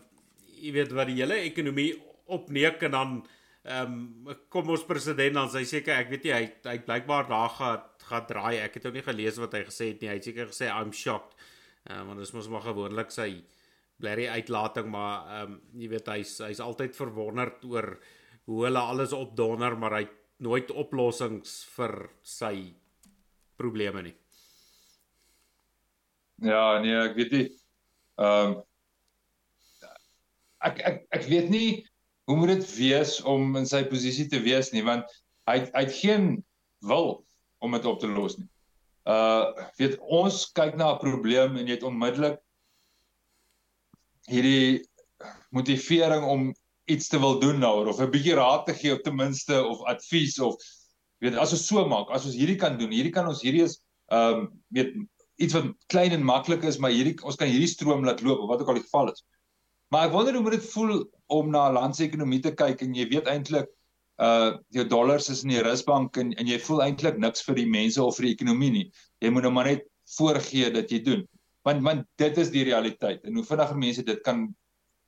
jy 0.62 0.72
weet 0.72 0.92
wat 0.92 1.08
die 1.08 1.18
hele 1.18 1.42
ekonomie 1.50 2.02
opneek 2.26 2.84
en 2.84 2.92
dan 2.92 3.28
ehm 3.62 3.94
um, 4.26 4.36
kom 4.50 4.72
ons 4.74 4.84
president 4.90 5.36
dan 5.38 5.50
sy 5.54 5.62
seker 5.70 6.00
ek 6.00 6.10
weet 6.10 6.24
nie 6.26 6.34
hy 6.34 6.46
hy 6.66 6.78
blykbaar 6.86 7.28
daar 7.30 7.52
gaan 7.58 7.84
gaan 8.12 8.26
draai. 8.28 8.58
Ek 8.58 8.78
het 8.78 8.86
ook 8.88 8.98
nie 8.98 9.06
gelees 9.06 9.38
wat 9.38 9.54
hy 9.54 9.62
gesê 9.68 9.92
het 9.92 10.02
nie. 10.02 10.10
Hy 10.10 10.18
het 10.18 10.30
seker 10.30 10.50
gesê 10.50 10.70
I'm 10.70 10.94
shocked. 10.94 11.36
Ehm 11.86 12.02
uh, 12.02 12.06
want 12.08 12.22
dit 12.22 12.28
is 12.28 12.34
mos 12.34 12.50
maar 12.50 12.66
gewoonlik 12.66 13.14
sy 13.14 13.30
blerry 14.02 14.26
uitlating 14.34 14.90
maar 14.90 15.30
ehm 15.30 15.54
um, 15.54 15.62
jy 15.78 15.92
weet 15.94 16.10
hy's 16.16 16.34
hy's 16.48 16.64
altyd 16.64 16.98
verwonderd 16.98 17.64
oor 17.70 17.94
hoe 18.50 18.66
hulle 18.66 18.82
alles 18.82 19.14
opdonder 19.14 19.78
maar 19.78 20.00
hy 20.00 20.08
nooit 20.42 20.72
oplossings 20.74 21.62
vir 21.76 22.10
sy 22.26 22.74
probleme 23.62 24.02
nie. 24.02 24.16
Ja, 26.42 26.82
nee, 26.82 26.98
ek 26.98 27.16
weet 27.20 27.38
nie. 27.38 27.48
Ehm 28.18 28.58
um, 28.58 28.60
ek 30.62 30.82
ek 30.86 30.98
ek 31.18 31.24
weet 31.30 31.50
nie 31.54 31.70
hoe 32.32 32.40
moet 32.40 32.54
dit 32.56 32.70
wees 32.78 33.18
om 33.28 33.58
in 33.60 33.68
sy 33.68 33.84
posisie 33.92 34.30
te 34.32 34.40
wees 34.40 34.72
nie 34.72 34.86
want 34.88 35.10
hy 35.50 35.60
hy 35.66 35.84
het 35.84 35.98
geen 36.00 36.32
wil 36.88 37.20
om 37.62 37.76
dit 37.76 37.86
op 37.86 38.00
te 38.00 38.10
los 38.10 38.38
nie. 38.40 38.48
Uh 39.10 39.52
weet 39.82 39.98
ons 40.00 40.46
kyk 40.56 40.78
na 40.80 40.94
'n 40.94 41.04
probleem 41.04 41.58
en 41.58 41.68
jy 41.68 41.76
het 41.76 41.88
onmiddellik 41.88 42.40
hierdie 44.32 44.82
motivering 45.50 46.24
om 46.24 46.52
iets 46.86 47.08
te 47.12 47.20
wil 47.20 47.40
doen 47.40 47.60
nou 47.60 47.88
of 47.88 48.00
'n 48.00 48.12
bietjie 48.14 48.38
raad 48.38 48.66
te 48.66 48.74
gee 48.74 48.94
of 48.94 49.02
ten 49.02 49.16
minste 49.16 49.64
of 49.64 49.82
advies 49.90 50.40
of 50.40 50.56
weet 51.20 51.36
as 51.36 51.52
ons 51.52 51.68
so 51.68 51.86
maak 51.88 52.10
as 52.10 52.26
ons 52.26 52.38
hierdie 52.38 52.60
kan 52.62 52.78
doen 52.78 52.92
hierdie 52.92 53.14
kan 53.14 53.28
ons 53.28 53.42
hierdie 53.42 53.66
is 53.68 53.82
ehm 54.12 54.46
um, 54.46 54.48
weet 54.70 54.94
iets 55.42 55.54
wat 55.54 55.74
klein 55.88 56.12
en 56.12 56.24
maklik 56.24 56.64
is 56.64 56.78
maar 56.78 56.94
hierdie 56.94 57.18
ons 57.24 57.36
kan 57.36 57.50
hierdie 57.50 57.70
stroom 57.70 58.06
laat 58.06 58.22
loop 58.22 58.40
of 58.40 58.50
wat 58.50 58.62
ook 58.62 58.74
al 58.74 58.80
die 58.80 58.88
geval 58.88 59.12
is 59.12 59.26
maar 59.92 60.08
ek 60.08 60.16
wonder 60.16 60.34
hoe 60.34 60.44
moet 60.44 60.58
dit 60.60 60.72
voel 60.74 60.94
om 61.32 61.52
na 61.52 61.68
'n 61.70 61.78
land 61.78 61.96
se 61.96 62.06
ekonomie 62.06 62.42
te 62.44 62.52
kyk 62.52 62.82
en 62.86 62.96
jy 62.96 63.08
weet 63.14 63.30
eintlik 63.32 63.70
uh 64.22 64.58
jou 64.76 64.86
dollars 64.86 65.30
is 65.34 65.44
in 65.44 65.56
die 65.56 65.64
rusbank 65.66 66.18
en 66.22 66.34
en 66.34 66.48
jy 66.48 66.60
voel 66.60 66.84
eintlik 66.86 67.18
niks 67.18 67.46
vir 67.48 67.56
die 67.56 67.70
mense 67.70 68.04
of 68.04 68.18
vir 68.18 68.30
die 68.30 68.36
ekonomie 68.36 68.72
nie. 68.72 68.88
Jy 69.22 69.32
moet 69.34 69.48
nou 69.48 69.54
maar 69.56 69.70
net 69.72 69.88
voorgee 70.18 70.72
dat 70.74 70.92
jy 70.92 71.02
doen. 71.06 71.28
Want 71.66 71.84
want 71.84 72.06
dit 72.22 72.38
is 72.38 72.52
die 72.54 72.66
realiteit 72.68 73.24
en 73.26 73.36
hoe 73.40 73.46
vinniger 73.48 73.78
mense 73.78 74.04
dit 74.04 74.24
kan 74.28 74.48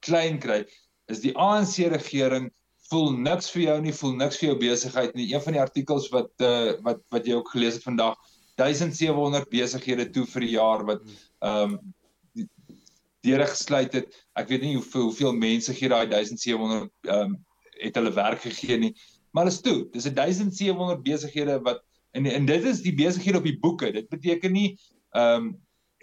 klein 0.05 0.39
kry 0.39 0.63
is 1.11 1.21
die 1.23 1.33
ANC 1.35 1.77
regering 1.93 2.49
voel 2.89 3.11
niks 3.15 3.49
vir 3.53 3.63
jou 3.63 3.79
nie 3.81 3.95
voel 3.95 4.15
niks 4.19 4.39
vir 4.39 4.49
jou 4.49 4.59
besigheid 4.59 5.15
nie. 5.15 5.31
Een 5.33 5.41
van 5.41 5.57
die 5.57 5.63
artikels 5.63 6.09
wat 6.13 6.31
uh, 6.41 6.73
wat 6.85 7.01
wat 7.13 7.27
jy 7.27 7.37
ook 7.39 7.51
gelees 7.55 7.79
het 7.79 7.87
vandag 7.87 8.17
1700 8.61 9.49
besighede 9.49 10.09
toe 10.13 10.25
vir 10.29 10.47
die 10.47 10.55
jaar 10.55 10.85
wat 10.89 11.05
ehm 11.41 11.77
um, 11.77 11.93
deure 13.23 13.47
gesluit 13.47 13.93
het 13.99 14.21
ek 14.39 14.51
weet 14.51 14.65
nie 14.65 14.75
hoeveel 14.75 15.09
hoeveel 15.09 15.33
mense 15.33 15.73
gee 15.73 15.89
daai 15.89 16.07
1700 16.11 16.91
ehm 17.09 17.33
um, 17.33 17.41
het 17.83 17.95
hulle 17.97 18.13
werk 18.13 18.43
gegee 18.45 18.77
nie 18.77 18.93
maar 19.33 19.49
is 19.49 19.61
toe 19.65 19.83
dis 19.91 20.05
1700 20.05 21.03
besighede 21.03 21.59
wat 21.65 21.81
en 22.13 22.29
en 22.29 22.45
dit 22.45 22.65
is 22.71 22.83
die 22.85 22.95
besighede 22.95 23.41
op 23.41 23.47
die 23.49 23.59
boeke 23.59 23.91
dit 23.91 24.09
beteken 24.09 24.53
nie 24.53 24.71
ehm 25.13 25.49
um, 25.49 25.53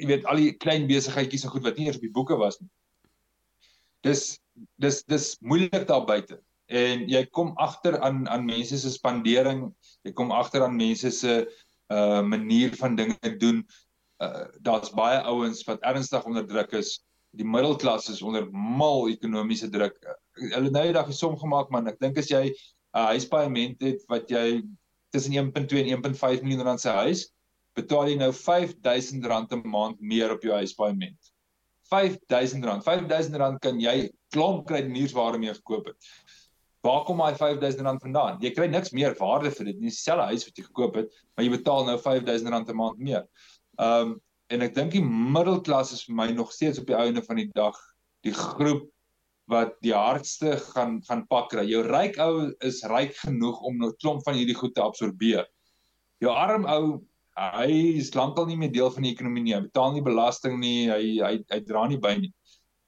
jy 0.01 0.09
weet 0.09 0.29
al 0.29 0.41
die 0.41 0.53
klein 0.57 0.87
besigheidjies 0.89 1.45
en 1.45 1.53
goed 1.55 1.67
wat 1.67 1.79
nie 1.79 1.89
eers 1.89 1.99
op 2.01 2.07
die 2.07 2.15
boeke 2.15 2.39
was 2.41 2.61
nie. 2.61 2.71
Dis 4.07 4.39
dis 4.81 5.03
dis 5.09 5.35
moeilik 5.45 5.87
daar 5.89 6.07
buite. 6.09 6.41
En 6.71 7.05
jy 7.11 7.25
kom 7.37 7.53
agter 7.61 7.99
aan 8.05 8.25
aan 8.31 8.47
mense 8.49 8.79
se 8.79 8.93
spandering, 8.95 9.67
jy 10.07 10.15
kom 10.17 10.33
agter 10.33 10.65
aan 10.65 10.79
mense 10.79 11.13
se 11.17 11.43
uh 11.91 12.23
manier 12.23 12.75
van 12.79 12.97
dinge 12.97 13.37
doen. 13.43 13.65
Uh 14.23 14.47
daar's 14.65 14.93
baie 14.97 15.21
ouens 15.29 15.65
wat 15.69 15.85
ernstig 15.85 16.25
onder 16.25 16.47
druk 16.47 16.77
is. 16.81 17.01
Die 17.39 17.47
middelklas 17.47 18.09
is 18.11 18.23
onder 18.27 18.49
mal 18.51 19.09
ekonomiese 19.11 19.71
druk. 19.71 19.99
Hulle 20.41 20.71
nou 20.71 20.85
die 20.89 20.97
dag 20.97 21.07
gesom 21.07 21.37
gemaak 21.39 21.71
man, 21.71 21.89
ek 21.89 22.01
dink 22.03 22.19
as 22.19 22.31
jy 22.31 22.49
'n 22.49 22.55
uh, 22.99 23.11
huispaaiement 23.15 23.83
het 23.87 24.03
wat 24.11 24.31
jy 24.31 24.63
tussen 25.15 25.35
1.2 25.35 25.79
en 25.85 26.03
1.5 26.03 26.43
miljoen 26.43 26.67
rand 26.67 26.81
se 26.81 26.91
huis, 26.91 27.29
betaal 27.79 28.11
jy 28.11 28.17
nou 28.19 28.33
R5000 28.33 29.23
'n 29.23 29.63
maand 29.71 30.01
meer 30.01 30.35
op 30.35 30.43
jou 30.43 30.55
huispaaiement. 30.55 31.33
R5000. 31.91 32.67
R5000 32.83 33.59
kan 33.63 33.81
jy 33.81 34.11
klomp 34.35 34.67
kruideniersware 34.67 35.39
mee 35.39 35.55
gekoop 35.55 35.91
het. 35.91 36.11
Waar 36.87 37.05
kom 37.05 37.19
daai 37.21 37.35
R5000 37.35 38.03
vandaan? 38.03 38.39
Jy 38.41 38.55
kry 38.57 38.67
niks 38.71 38.95
meer 38.97 39.15
waarde 39.19 39.51
vir 39.51 39.71
dit 39.71 39.81
nie. 39.81 39.91
Dieselfde 39.91 40.31
huis 40.31 40.47
wat 40.47 40.59
jy 40.59 40.65
gekoop 40.65 41.01
het, 41.03 41.11
maar 41.35 41.45
jy 41.45 41.53
betaal 41.53 41.87
nou 41.87 41.97
R5000 41.99 42.71
'n 42.71 42.77
maand 42.77 42.99
meer. 42.99 43.27
Um 43.79 44.21
en 44.51 44.65
ek 44.67 44.75
dink 44.75 44.95
die 44.97 45.05
middelklas 45.05 45.93
is 45.95 46.07
vir 46.09 46.17
my 46.19 46.31
nog 46.35 46.51
steeds 46.55 46.81
op 46.83 46.89
die 46.91 46.99
einde 46.99 47.23
van 47.27 47.39
die 47.39 47.51
dag 47.55 47.77
die 48.27 48.35
groep 48.35 48.89
wat 49.51 49.77
die 49.83 49.95
hardste 49.95 50.57
gaan 50.71 51.01
gaan 51.07 51.25
pak 51.31 51.51
kry. 51.53 51.65
Jou 51.67 51.83
ryk 51.87 52.19
ou 52.23 52.51
is 52.67 52.83
ryk 52.91 53.17
genoeg 53.19 53.61
om 53.67 53.83
'n 53.83 53.95
klomp 54.03 54.23
van 54.27 54.39
hierdie 54.39 54.59
goed 54.59 54.75
te 54.75 54.83
absorbeer. 54.83 55.47
Jou 56.23 56.31
arm 56.31 56.67
ou 56.67 57.01
hy 57.37 57.97
is 57.99 58.15
lankal 58.15 58.47
nie 58.47 58.57
meer 58.57 58.73
deel 58.73 58.91
van 58.91 59.03
die 59.03 59.13
ekonomie 59.15 59.43
nie. 59.43 59.55
Hy 59.55 59.63
betaal 59.67 59.93
nie 59.95 60.05
belasting 60.07 60.61
nie. 60.61 60.91
Hy 60.91 61.19
hy 61.23 61.35
hy 61.51 61.61
dra 61.67 61.87
nie 61.89 61.99
by 61.99 62.17
nie. 62.19 62.33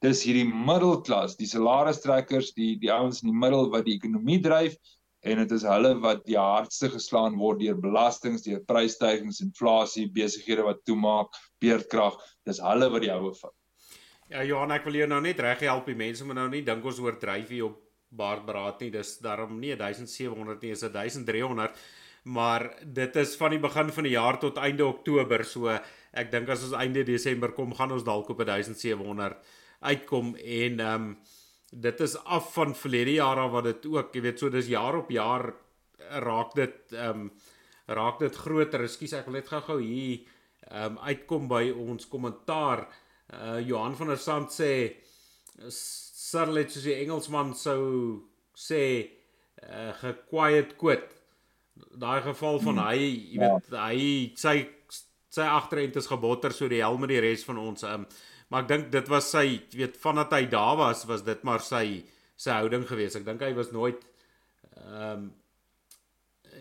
Dis 0.02 0.24
hierdie 0.26 0.46
middelklas, 0.46 1.36
die 1.38 1.46
salarisstrekkers, 1.46 2.52
die 2.54 2.76
die 2.82 2.90
ouens 2.90 3.22
in 3.22 3.30
die 3.30 3.38
middel 3.38 3.70
wat 3.70 3.86
die 3.86 3.96
ekonomie 3.96 4.40
dryf 4.42 4.76
en 5.22 5.38
dit 5.42 5.54
is 5.54 5.64
hulle 5.68 5.92
wat 6.02 6.24
die 6.26 6.38
hardste 6.38 6.90
geslaan 6.90 7.38
word 7.38 7.60
deur 7.62 7.78
belastings, 7.78 8.42
deur 8.42 8.62
prysstygings, 8.66 9.40
inflasie, 9.44 10.08
besighede 10.10 10.66
wat 10.66 10.82
toemaak, 10.88 11.38
beerdkrag. 11.62 12.18
Dis 12.46 12.60
hulle 12.62 12.90
wat 12.90 13.06
die 13.06 13.12
houe 13.12 13.32
vat. 13.38 13.54
Ja 14.32 14.42
Johan, 14.48 14.72
ek 14.74 14.86
wil 14.88 15.02
jou 15.02 15.08
nou 15.10 15.20
net 15.22 15.40
reg 15.44 15.62
help. 15.68 15.86
Die 15.86 15.98
mense 15.98 16.26
moet 16.26 16.40
nou 16.40 16.48
nie 16.50 16.64
dink 16.66 16.84
ons 16.84 17.00
oordryf 17.02 17.50
hier 17.52 17.68
op 17.68 17.80
Baardberaad 18.12 18.82
nie. 18.82 18.92
Dis 18.96 19.18
daarom 19.24 19.58
nie 19.60 19.76
1700 19.76 20.62
nie, 20.64 20.72
is 20.74 20.86
1300 20.88 21.76
maar 22.22 22.68
dit 22.84 23.16
is 23.16 23.34
van 23.36 23.50
die 23.50 23.58
begin 23.58 23.90
van 23.90 24.06
die 24.06 24.14
jaar 24.14 24.38
tot 24.38 24.58
einde 24.62 24.86
Oktober 24.86 25.44
so 25.44 25.72
ek 26.12 26.30
dink 26.30 26.50
as 26.54 26.62
ons 26.68 26.76
einde 26.78 27.02
Desember 27.06 27.52
kom 27.56 27.74
gaan 27.74 27.92
ons 27.92 28.06
dalk 28.06 28.30
op 28.30 28.44
1700 28.46 29.38
uitkom 29.82 30.36
en 30.36 30.80
ehm 30.80 31.08
um, 31.10 31.14
dit 31.72 32.00
is 32.00 32.16
af 32.24 32.52
van 32.54 32.74
verlede 32.76 33.16
jaar 33.16 33.38
af 33.40 33.50
wat 33.50 33.64
dit 33.64 33.86
ook 33.86 34.14
jy 34.14 34.22
weet 34.26 34.38
so 34.38 34.50
dis 34.52 34.68
jaar 34.68 34.98
op 34.98 35.10
jaar 35.10 35.52
raak 36.20 36.54
dit 36.54 36.92
ehm 36.92 37.26
um, 37.26 37.32
raak 37.92 38.20
dit 38.22 38.36
groter 38.36 38.84
ekskuus 38.84 39.12
ek 39.18 39.26
wil 39.26 39.40
net 39.40 39.48
gou-gou 39.48 39.80
hier 39.80 40.20
ehm 40.68 40.92
um, 40.92 40.98
uitkom 41.08 41.48
by 41.48 41.64
ons 41.72 42.08
kommentaar 42.08 42.84
uh, 43.32 43.58
Johan 43.60 43.96
van 43.96 44.12
der 44.12 44.20
Sand 44.20 44.52
sê 44.52 44.72
Sarlet 45.68 46.70
soos 46.72 46.84
die 46.84 47.00
Engelsman 47.00 47.54
sou 47.56 48.28
sê 48.56 48.84
uh, 49.64 49.92
gequiet 50.00 50.76
quit 50.80 51.08
daai 51.96 52.22
geval 52.22 52.60
van 52.60 52.78
hmm. 52.78 52.88
hy, 52.88 53.10
jy 53.32 53.40
weet, 53.40 53.72
ja. 53.72 53.88
hy 53.88 54.06
sy 54.36 54.56
sy 55.32 55.48
agterend 55.48 55.96
is 55.96 56.10
gebotter 56.10 56.52
so 56.52 56.68
die 56.68 56.82
hel 56.84 56.98
met 57.00 57.08
die 57.08 57.20
res 57.24 57.44
van 57.48 57.56
ons. 57.56 57.86
Um, 57.88 58.04
maar 58.52 58.66
ek 58.66 58.72
dink 58.72 58.90
dit 58.92 59.06
was 59.08 59.30
sy, 59.32 59.46
jy 59.72 59.78
weet, 59.80 59.94
vandat 60.00 60.34
hy 60.36 60.42
daar 60.52 60.76
was, 60.76 61.06
was 61.08 61.24
dit 61.24 61.44
maar 61.48 61.64
sy 61.64 62.02
sy 62.36 62.56
houding 62.58 62.84
geweest. 62.88 63.16
Ek 63.16 63.24
dink 63.24 63.44
hy 63.44 63.54
was 63.56 63.72
nooit 63.74 64.02
ehm 64.82 65.06
um, 65.12 65.30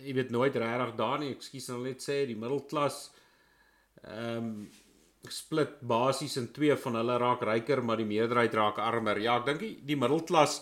jy 0.01 0.13
weet 0.17 0.31
nooit 0.33 0.55
regtig 0.55 0.93
daar 0.97 1.19
nie. 1.21 1.33
Ekskuus 1.35 1.67
nou 1.69 1.81
net 1.83 2.01
sê 2.01 2.21
die 2.29 2.37
middelklas 2.39 3.03
ehm 4.07 4.37
um, 4.37 4.53
split 5.29 5.75
basies 5.85 6.39
in 6.41 6.47
twee 6.55 6.73
van 6.83 6.95
hulle 6.97 7.17
raak 7.21 7.43
ryker, 7.45 7.83
maar 7.85 7.99
die 8.01 8.07
meerderheid 8.09 8.55
raak 8.57 8.79
armer. 8.81 9.19
Ja, 9.21 9.35
ek 9.37 9.51
dink 9.51 9.59
die, 9.61 9.73
die 9.91 9.99
middelklas 9.99 10.61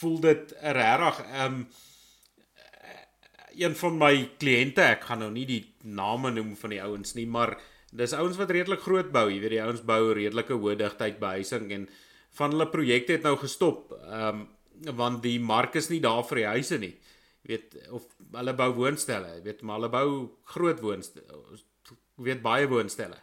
voel 0.00 0.16
dit 0.24 0.54
regtig 0.64 1.20
ehm 1.26 1.60
um, 1.60 1.66
een 3.54 3.76
van 3.78 3.98
my 4.00 4.14
kliënte, 4.42 4.82
ek 4.96 5.04
gaan 5.06 5.20
nou 5.22 5.30
nie 5.30 5.44
die 5.46 5.60
name 5.86 6.32
noem 6.34 6.56
van 6.58 6.72
die 6.74 6.80
ouens 6.82 7.14
nie, 7.14 7.26
maar 7.30 7.52
dis 7.94 8.14
ouens 8.18 8.38
wat 8.40 8.50
redelik 8.50 8.82
groot 8.84 9.12
bou, 9.14 9.28
jy 9.30 9.38
weet 9.42 9.56
die 9.56 9.62
ouens 9.62 9.84
bou 9.86 10.12
redelike 10.16 10.56
hoë 10.58 10.76
digtheid 10.80 11.20
behuising 11.22 11.70
en 11.76 11.86
van 12.38 12.54
hulle 12.54 12.66
projekte 12.70 13.16
het 13.16 13.26
nou 13.26 13.36
gestop. 13.40 13.94
Ehm 14.02 14.44
um, 14.44 14.44
want 14.98 15.20
die 15.22 15.38
mark 15.38 15.76
is 15.78 15.86
nie 15.88 16.00
daar 16.02 16.24
vir 16.26 16.40
die 16.40 16.48
huise 16.50 16.76
nie. 16.82 16.90
Jy 17.44 17.50
weet 17.52 17.76
of 17.94 18.08
hulle 18.34 18.54
bou 18.58 18.66
woonstelle, 18.74 19.36
jy 19.36 19.44
weet 19.44 19.62
maar 19.62 19.78
hulle 19.78 19.90
bou 19.92 20.08
groot 20.50 20.82
woonstelle, 20.82 21.38
jy 22.18 22.26
weet 22.26 22.42
baie 22.42 22.66
woonstelle. 22.68 23.20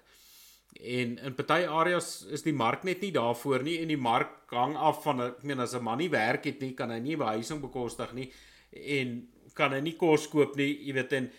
En 0.80 1.18
in 1.20 1.36
party 1.36 1.66
areas 1.68 2.22
is 2.32 2.46
die 2.48 2.56
mark 2.56 2.86
net 2.88 3.04
nie 3.04 3.12
daarvoor 3.12 3.68
nie 3.68 3.82
en 3.82 3.92
die 3.92 4.00
mark 4.00 4.56
hang 4.56 4.78
af 4.80 5.04
van 5.04 5.26
ek 5.28 5.44
meen 5.44 5.60
as 5.60 5.76
'n 5.76 5.84
man 5.84 5.98
nie 5.98 6.10
werk 6.10 6.46
het 6.46 6.62
nie, 6.62 6.74
kan 6.74 6.90
hy 6.90 7.00
nie 7.00 7.18
behuising 7.18 7.62
bekostig 7.62 8.14
nie 8.14 8.32
en 8.72 9.28
kan 9.54 9.74
hy 9.74 9.82
nie 9.82 9.98
kos 10.00 10.28
koop 10.28 10.56
nie, 10.56 10.72
jy 10.88 10.94
weet 10.94 11.14
en 11.14 11.30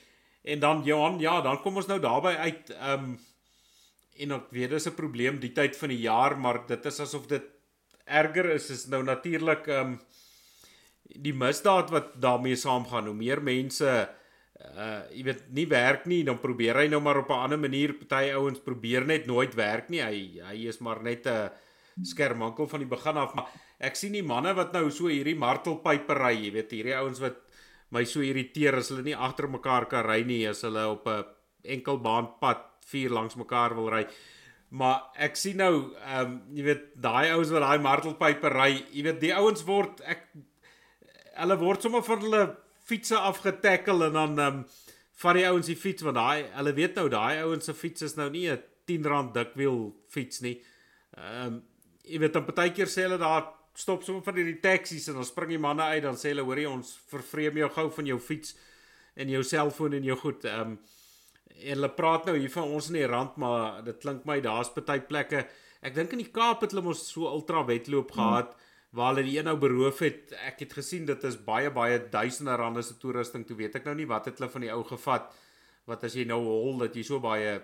en 0.43 0.61
dan 0.61 0.83
Johan, 0.85 1.19
ja, 1.23 1.41
dan 1.41 1.61
kom 1.63 1.77
ons 1.77 1.87
nou 1.91 2.01
daarby 2.01 2.35
uit 2.47 2.71
ehm 2.79 3.05
um, 3.13 3.21
en 4.23 4.33
ek 4.37 4.51
weet 4.53 4.71
dis 4.71 4.87
'n 4.87 4.95
probleem 4.95 5.39
die 5.41 5.53
tyd 5.53 5.77
van 5.77 5.89
die 5.89 6.03
jaar, 6.05 6.37
maar 6.39 6.67
dit 6.67 6.87
is 6.87 7.01
asof 7.01 7.27
dit 7.27 7.45
erger 8.05 8.51
is 8.51 8.71
is 8.71 8.87
nou 8.87 9.03
natuurlik 9.03 9.67
ehm 9.67 9.95
um, 9.95 10.01
die 11.03 11.35
misdaad 11.35 11.91
wat 11.91 12.21
daarmee 12.21 12.57
saamgaan. 12.57 13.07
Hoe 13.07 13.15
meer 13.15 13.43
mense 13.43 13.89
uh 14.63 15.01
jy 15.11 15.25
weet 15.27 15.43
nie 15.51 15.67
werk 15.67 16.07
nie, 16.07 16.23
dan 16.25 16.39
probeer 16.39 16.77
hy 16.77 16.87
nou 16.89 17.01
maar 17.01 17.19
op 17.19 17.31
'n 17.31 17.43
ander 17.45 17.59
manier. 17.59 17.93
Party 17.93 18.31
ouens 18.33 18.61
probeer 18.61 19.05
net 19.05 19.27
nooit 19.27 19.55
werk 19.55 19.89
nie. 19.89 20.01
Hy 20.01 20.41
hy 20.43 20.69
is 20.69 20.79
maar 20.79 21.03
net 21.03 21.27
'n 21.27 21.51
skermankel 22.03 22.67
van 22.69 22.81
die 22.81 22.89
begin 22.89 23.17
af, 23.17 23.35
maar 23.35 23.49
ek 23.79 23.97
sien 23.97 24.13
die 24.13 24.23
manne 24.23 24.55
wat 24.55 24.73
nou 24.73 24.91
so 24.91 25.07
hierdie 25.07 25.37
martelpypery, 25.37 26.45
jy 26.45 26.53
weet, 26.53 26.71
hierdie 26.71 26.97
ouens 26.97 27.21
wat 27.21 27.37
my 27.93 28.05
so 28.09 28.25
irriteer 28.25 28.79
as 28.79 28.91
hulle 28.93 29.05
nie 29.07 29.17
agter 29.17 29.49
mekaar 29.53 29.89
kan 29.91 30.07
ry 30.07 30.23
nie, 30.25 30.47
as 30.49 30.63
hulle 30.67 30.85
op 30.95 31.09
'n 31.09 31.25
enkelbaanpad 31.77 32.63
vier 32.89 33.11
langs 33.11 33.37
mekaar 33.37 33.75
wil 33.77 33.91
ry. 33.91 34.07
Maar 34.73 35.13
ek 35.29 35.37
sien 35.37 35.57
nou, 35.61 35.93
ehm 36.01 36.27
um, 36.27 36.41
jy 36.57 36.65
weet, 36.65 36.85
daai 36.97 37.31
ouens 37.35 37.51
wat 37.53 37.63
daai 37.67 37.79
martelpypery, 37.79 38.87
jy 38.93 39.03
weet, 39.05 39.21
die 39.21 39.35
ouens 39.37 39.65
word 39.69 40.01
ek 40.09 40.29
hulle 41.37 41.57
word 41.61 41.83
sommer 41.83 42.03
van 42.03 42.25
hulle 42.25 42.43
fietsse 42.89 43.19
afgetekkel 43.19 44.09
en 44.09 44.13
dan 44.13 44.39
ehm 44.39 44.63
um, 44.63 44.65
van 45.23 45.37
die 45.39 45.47
ouens 45.47 45.69
die 45.71 45.79
fiets 45.79 46.03
want 46.03 46.17
daai 46.19 46.49
hulle 46.57 46.73
weet 46.75 46.97
nou 46.99 47.05
daai 47.13 47.43
ouens 47.45 47.69
se 47.69 47.75
fiets 47.79 48.03
is 48.03 48.17
nou 48.17 48.29
nie 48.31 48.49
'n 48.51 48.63
10 48.91 49.05
rand 49.07 49.35
dikwiel 49.35 49.95
fiets 50.09 50.41
nie. 50.41 50.57
Ehm 51.17 51.47
um, 51.47 51.63
jy 52.05 52.19
weet 52.19 52.33
dan 52.33 52.49
partykeer 52.49 52.91
sê 52.91 53.05
hulle 53.07 53.19
daar 53.19 53.45
stop 53.75 54.03
sommer 54.03 54.23
van 54.23 54.37
hierdie 54.41 54.61
taksies 54.61 55.09
en 55.09 55.21
dan 55.21 55.25
spring 55.29 55.55
die 55.55 55.63
manne 55.63 55.83
uit 55.83 56.03
dan 56.03 56.19
sê 56.21 56.33
hulle 56.33 56.45
hoorie 56.45 56.69
ons 56.69 56.95
vervreem 57.11 57.63
jou 57.63 57.69
gou 57.77 57.87
van 57.91 58.07
jou 58.07 58.19
fiets 58.21 58.57
en 59.17 59.29
jou 59.29 59.43
selfoon 59.45 59.99
en 59.99 60.05
jou 60.05 60.17
goed. 60.17 60.45
Ehm 60.45 60.75
um, 60.75 60.81
en 61.53 61.77
hulle 61.77 61.89
praat 61.95 62.25
nou 62.27 62.33
hier 62.39 62.51
van 62.51 62.71
ons 62.75 62.87
in 62.89 62.97
die 62.97 63.07
rand 63.07 63.37
maar 63.37 63.83
dit 63.85 63.99
klink 64.01 64.25
my 64.27 64.41
daar's 64.41 64.73
party 64.73 64.99
plekke. 65.07 65.45
Ek 65.83 65.95
dink 65.95 66.15
in 66.17 66.23
die 66.25 66.33
Kaap 66.33 66.65
het 66.65 66.73
hulle 66.73 66.83
mos 66.83 67.05
so 67.13 67.29
ultra 67.29 67.63
wedloop 67.69 68.15
gehad. 68.17 68.55
Hmm 68.55 68.71
waar 68.93 69.15
hulle 69.15 69.25
die 69.25 69.39
een 69.39 69.49
nou 69.49 69.57
beroof 69.57 70.03
het. 70.05 70.35
Ek 70.45 70.67
het 70.67 70.75
gesien 70.77 71.07
dit 71.09 71.25
is 71.25 71.39
baie 71.47 71.71
baie 71.73 72.01
duisende 72.13 72.57
rande 72.61 72.83
se 72.85 72.99
toerusting. 73.01 73.47
Toe 73.49 73.57
weet 73.57 73.79
ek 73.81 73.87
nou 73.89 73.95
nie 73.97 74.09
wat 74.09 74.29
het 74.29 74.41
hulle 74.41 74.53
van 74.53 74.67
die 74.67 74.73
ou 74.73 74.83
gevat 74.89 75.31
wat 75.89 76.05
as 76.07 76.15
jy 76.15 76.27
nou 76.29 76.39
hol 76.45 76.85
dat 76.85 76.97
jy 76.97 77.05
so 77.07 77.21
baie 77.23 77.57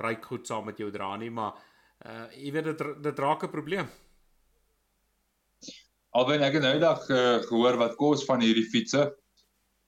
ryk 0.00 0.24
goed 0.26 0.48
saam 0.48 0.64
met 0.70 0.80
jou 0.80 0.88
dra 0.90 1.12
nie, 1.20 1.30
maar 1.30 1.58
uh 2.06 2.24
jy 2.32 2.52
weet 2.54 2.70
dit 2.70 2.80
dit 3.04 3.18
raak 3.18 3.44
'n 3.44 3.52
probleem. 3.52 3.88
Alwen 6.10 6.42
ek 6.42 6.58
het 6.58 6.64
nou 6.64 6.78
dag 6.82 7.08
uh, 7.08 7.38
gehoor 7.46 7.76
wat 7.78 7.98
kos 8.00 8.24
van 8.26 8.42
hierdie 8.42 8.66
fietses. 8.66 9.12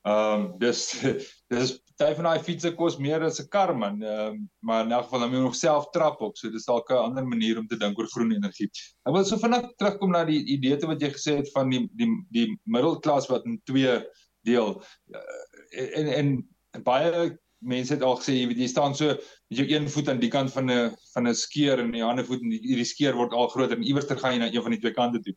Ehm 0.03 0.35
um, 0.35 0.47
dis 0.59 0.81
dis 1.53 1.77
party 2.03 2.17
van 2.19 2.27
daai 2.27 2.43
fietses 2.43 2.75
kos 2.79 2.97
meer 2.99 3.23
as 3.23 3.41
'n 3.41 3.49
kar 3.49 3.75
man. 3.75 4.03
Ehm 4.03 4.35
um, 4.35 4.51
maar 4.61 4.85
in 4.85 4.93
elk 4.93 5.05
geval 5.05 5.21
dan 5.21 5.31
moet 5.31 5.39
jy 5.39 5.45
nog 5.45 5.57
self 5.57 5.91
trap 5.91 6.21
op. 6.21 6.37
So 6.37 6.51
dis 6.51 6.67
dalk 6.67 6.91
'n 6.91 7.05
ander 7.09 7.27
manier 7.27 7.59
om 7.59 7.67
te 7.67 7.77
dink 7.77 7.99
oor 7.99 8.11
groen 8.15 8.33
energie. 8.33 8.71
Ek 9.07 9.15
wil 9.15 9.25
so 9.25 9.39
vinnig 9.39 9.71
terugkom 9.77 10.11
na 10.11 10.25
die 10.25 10.45
idee 10.45 10.77
te 10.77 10.87
wat 10.87 11.01
jy 11.01 11.11
gesê 11.11 11.37
het 11.43 11.53
van 11.53 11.71
die 11.71 11.89
die 11.95 12.11
die 12.31 12.49
middelklas 12.65 13.29
wat 13.31 13.47
in 13.47 13.61
twee 13.65 14.03
deel 14.43 14.83
uh, 15.15 15.99
en 15.99 16.07
en 16.07 16.83
baie 16.83 17.39
mense 17.63 17.95
het 17.95 18.03
al 18.03 18.17
gesê 18.19 18.35
jy 18.35 18.47
weet 18.51 18.59
jy 18.59 18.69
staan 18.69 18.95
so 18.95 19.07
met 19.07 19.59
jou 19.59 19.67
een 19.71 19.89
voet 19.89 20.09
aan 20.09 20.23
die 20.23 20.31
kant 20.31 20.53
van 20.53 20.71
'n 20.71 20.97
van 21.15 21.29
'n 21.29 21.35
skeer 21.35 21.79
en 21.79 21.93
die 21.93 22.05
ander 22.05 22.27
voet 22.27 22.43
en 22.43 22.51
hierdie 22.51 22.85
skeer 22.85 23.15
word 23.15 23.33
al 23.33 23.49
groter 23.49 23.77
en 23.77 23.87
iewers 23.87 24.07
ter 24.07 24.19
gaan 24.19 24.35
jy 24.35 24.39
na 24.39 24.51
een 24.51 24.63
van 24.63 24.75
die 24.75 24.81
twee 24.81 24.95
kante 24.95 25.21
toe. 25.23 25.35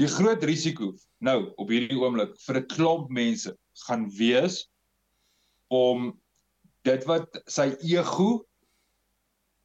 Die 0.00 0.08
groot 0.08 0.44
risiko 0.48 0.94
nou 1.20 1.50
op 1.60 1.68
hierdie 1.68 1.98
oomblik 2.00 2.32
vir 2.46 2.58
'n 2.60 2.68
klomp 2.72 3.10
mense 3.12 3.52
gaan 3.86 4.06
wees 4.16 4.62
om 5.68 6.14
dit 6.88 7.04
wat 7.04 7.36
sy 7.46 7.66
ego 7.84 8.46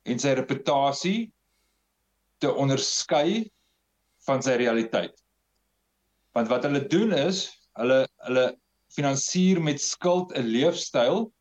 en 0.05 0.19
sy 0.19 0.33
reputasie 0.35 1.31
te 2.43 2.51
onderskei 2.51 3.45
van 4.27 4.43
sy 4.43 4.57
realiteit. 4.59 5.15
Want 6.35 6.51
wat 6.51 6.67
hulle 6.67 6.83
doen 6.91 7.15
is, 7.15 7.47
hulle 7.79 8.03
hulle 8.27 8.45
finansier 8.91 9.61
met 9.63 9.79
skuld 9.79 10.35
'n 10.35 10.51
leefstyl 10.51 11.31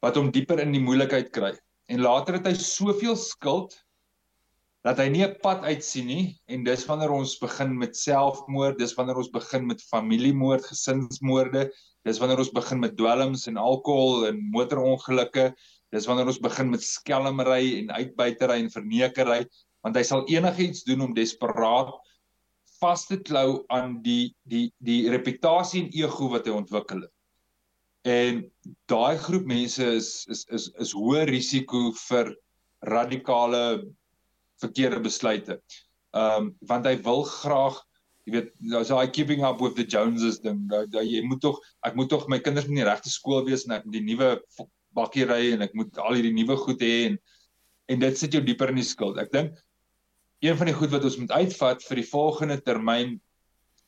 wat 0.00 0.16
hom 0.16 0.32
dieper 0.32 0.60
in 0.64 0.72
die 0.72 0.80
moeilikheid 0.80 1.28
kry. 1.32 1.52
En 1.92 2.00
later 2.00 2.40
het 2.40 2.46
hy 2.46 2.54
soveel 2.56 3.16
skuld 3.16 3.76
dat 4.86 5.00
hy 5.02 5.08
nie 5.12 5.24
'n 5.26 5.36
pad 5.42 5.64
uitsien 5.68 6.06
nie 6.08 6.40
en 6.48 6.64
dis 6.64 6.86
wanneer 6.88 7.12
ons 7.12 7.36
begin 7.38 7.76
met 7.78 7.96
selfmoord, 7.96 8.78
dis 8.78 8.94
wanneer 8.96 9.18
ons 9.20 9.32
begin 9.32 9.66
met 9.66 9.82
familiemoord, 9.90 10.64
gesinsmoorde, 10.64 11.68
dis 12.04 12.18
wanneer 12.18 12.38
ons 12.40 12.52
begin 12.56 12.80
met 12.80 12.96
dwelms 12.96 13.46
en 13.46 13.60
alkohol 13.60 14.26
en 14.30 14.40
motorongelukke, 14.54 15.50
dis 15.92 16.06
wanneer 16.06 16.32
ons 16.32 16.40
begin 16.40 16.70
met 16.70 16.82
skelmry 16.82 17.78
en 17.80 17.92
uitbuitery 17.92 18.56
en 18.62 18.72
vernekery, 18.72 19.44
want 19.84 19.96
hy 19.96 20.04
sal 20.06 20.24
enigiets 20.28 20.84
doen 20.88 21.04
om 21.08 21.14
desperaat 21.14 21.92
vas 22.80 23.06
te 23.06 23.18
klou 23.20 23.64
aan 23.68 23.98
die 24.02 24.32
die 24.48 24.70
die 24.80 25.10
reputasie 25.12 25.84
en 25.84 25.92
ego 25.92 26.30
wat 26.32 26.46
hy 26.48 26.56
ontwikkel 26.56 27.04
het. 27.04 27.12
En 28.08 28.44
daai 28.88 29.18
groep 29.20 29.44
mense 29.44 29.84
is 29.84 30.24
is 30.32 30.46
is 30.48 30.70
is 30.80 30.94
hoë 30.96 31.26
risiko 31.28 31.90
vir 32.08 32.32
radikale 32.88 33.82
verkeerde 34.62 35.00
besluite. 35.04 35.60
Ehm 36.16 36.50
um, 36.50 36.50
want 36.68 36.88
hy 36.88 36.96
wil 37.06 37.24
graag, 37.28 37.78
jy 38.26 38.34
weet, 38.34 38.52
daar's 38.72 38.90
daai 38.92 39.10
keeping 39.14 39.44
up 39.46 39.60
with 39.62 39.76
the 39.78 39.86
Joneses 39.86 40.40
ding. 40.44 40.66
Dat 40.70 40.94
jy 41.06 41.22
moet 41.26 41.42
tog 41.44 41.60
ek 41.86 41.96
moet 41.98 42.10
tog 42.12 42.28
my 42.28 42.40
kinders 42.42 42.68
in 42.70 42.78
die 42.78 42.86
regte 42.86 43.12
skool 43.12 43.44
wees 43.46 43.66
en 43.66 43.78
ek 43.78 43.88
die 43.92 44.04
nuwe 44.04 44.36
bakkie 44.96 45.26
ry 45.28 45.52
en 45.54 45.62
ek 45.66 45.74
moet 45.78 45.98
al 46.02 46.18
hierdie 46.18 46.34
nuwe 46.34 46.58
goed 46.64 46.82
hê 46.82 46.94
en 47.10 47.18
en 47.90 47.98
dit 47.98 48.18
sit 48.18 48.34
jou 48.34 48.42
dieper 48.44 48.70
in 48.70 48.78
die 48.78 48.86
skuld. 48.86 49.18
Ek 49.18 49.32
dink 49.34 49.58
een 50.40 50.56
van 50.56 50.70
die 50.70 50.76
goed 50.76 50.92
wat 50.94 51.04
ons 51.04 51.18
moet 51.20 51.32
uitvat 51.34 51.82
vir 51.84 52.00
die 52.00 52.08
volgende 52.08 52.56
termyn 52.64 53.18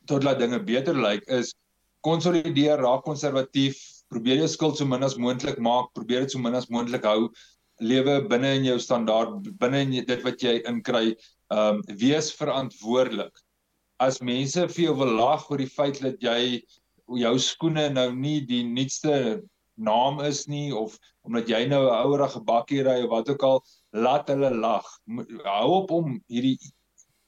tot 0.09 0.25
laat 0.27 0.41
dinge 0.41 0.59
beter 0.63 0.97
lyk 0.97 1.23
is 1.31 1.53
konsolideer, 2.03 2.81
raak 2.83 3.05
konservatief, 3.07 3.79
probeer 4.11 4.41
jou 4.43 4.49
skuld 4.51 4.77
so 4.77 4.85
min 4.85 5.05
as 5.07 5.15
moontlik 5.15 5.59
maak, 5.63 5.89
probeer 5.95 6.25
dit 6.25 6.35
so 6.35 6.41
min 6.43 6.57
as 6.59 6.67
moontlik 6.69 7.07
hou 7.07 7.29
lewe 7.81 8.21
binne 8.29 8.53
in 8.59 8.67
jou 8.67 8.77
standaard 8.79 9.47
binne 9.59 9.81
in 9.85 9.95
dit 10.05 10.21
wat 10.25 10.43
jy 10.43 10.59
inkry 10.69 11.13
ehm 11.53 11.79
um, 11.79 11.81
wees 11.99 12.31
verantwoordelik. 12.33 13.33
As 13.99 14.21
mense 14.21 14.67
vir 14.67 14.85
jou 14.85 14.95
wil 14.97 15.13
lag 15.19 15.49
oor 15.49 15.61
die 15.61 15.69
feit 15.69 16.01
dat 16.01 16.21
jy 16.21 16.61
jou 17.19 17.33
skoene 17.39 17.89
nou 17.93 18.09
nie 18.15 18.39
die 18.45 18.63
nuutste 18.65 19.43
naam 19.75 20.21
is 20.21 20.47
nie 20.47 20.71
of 20.73 20.97
omdat 21.25 21.49
jy 21.49 21.65
nou 21.67 21.83
'n 21.85 21.99
ouerige 22.05 22.41
bakkie 22.45 22.83
ry 22.83 23.03
of 23.03 23.09
wat 23.09 23.29
ook 23.29 23.43
al 23.43 23.63
laat 23.93 24.27
hulle 24.29 24.49
lag. 24.49 24.85
Hou 25.45 25.69
op 25.81 25.91
om 25.91 26.19
hierdie 26.27 26.57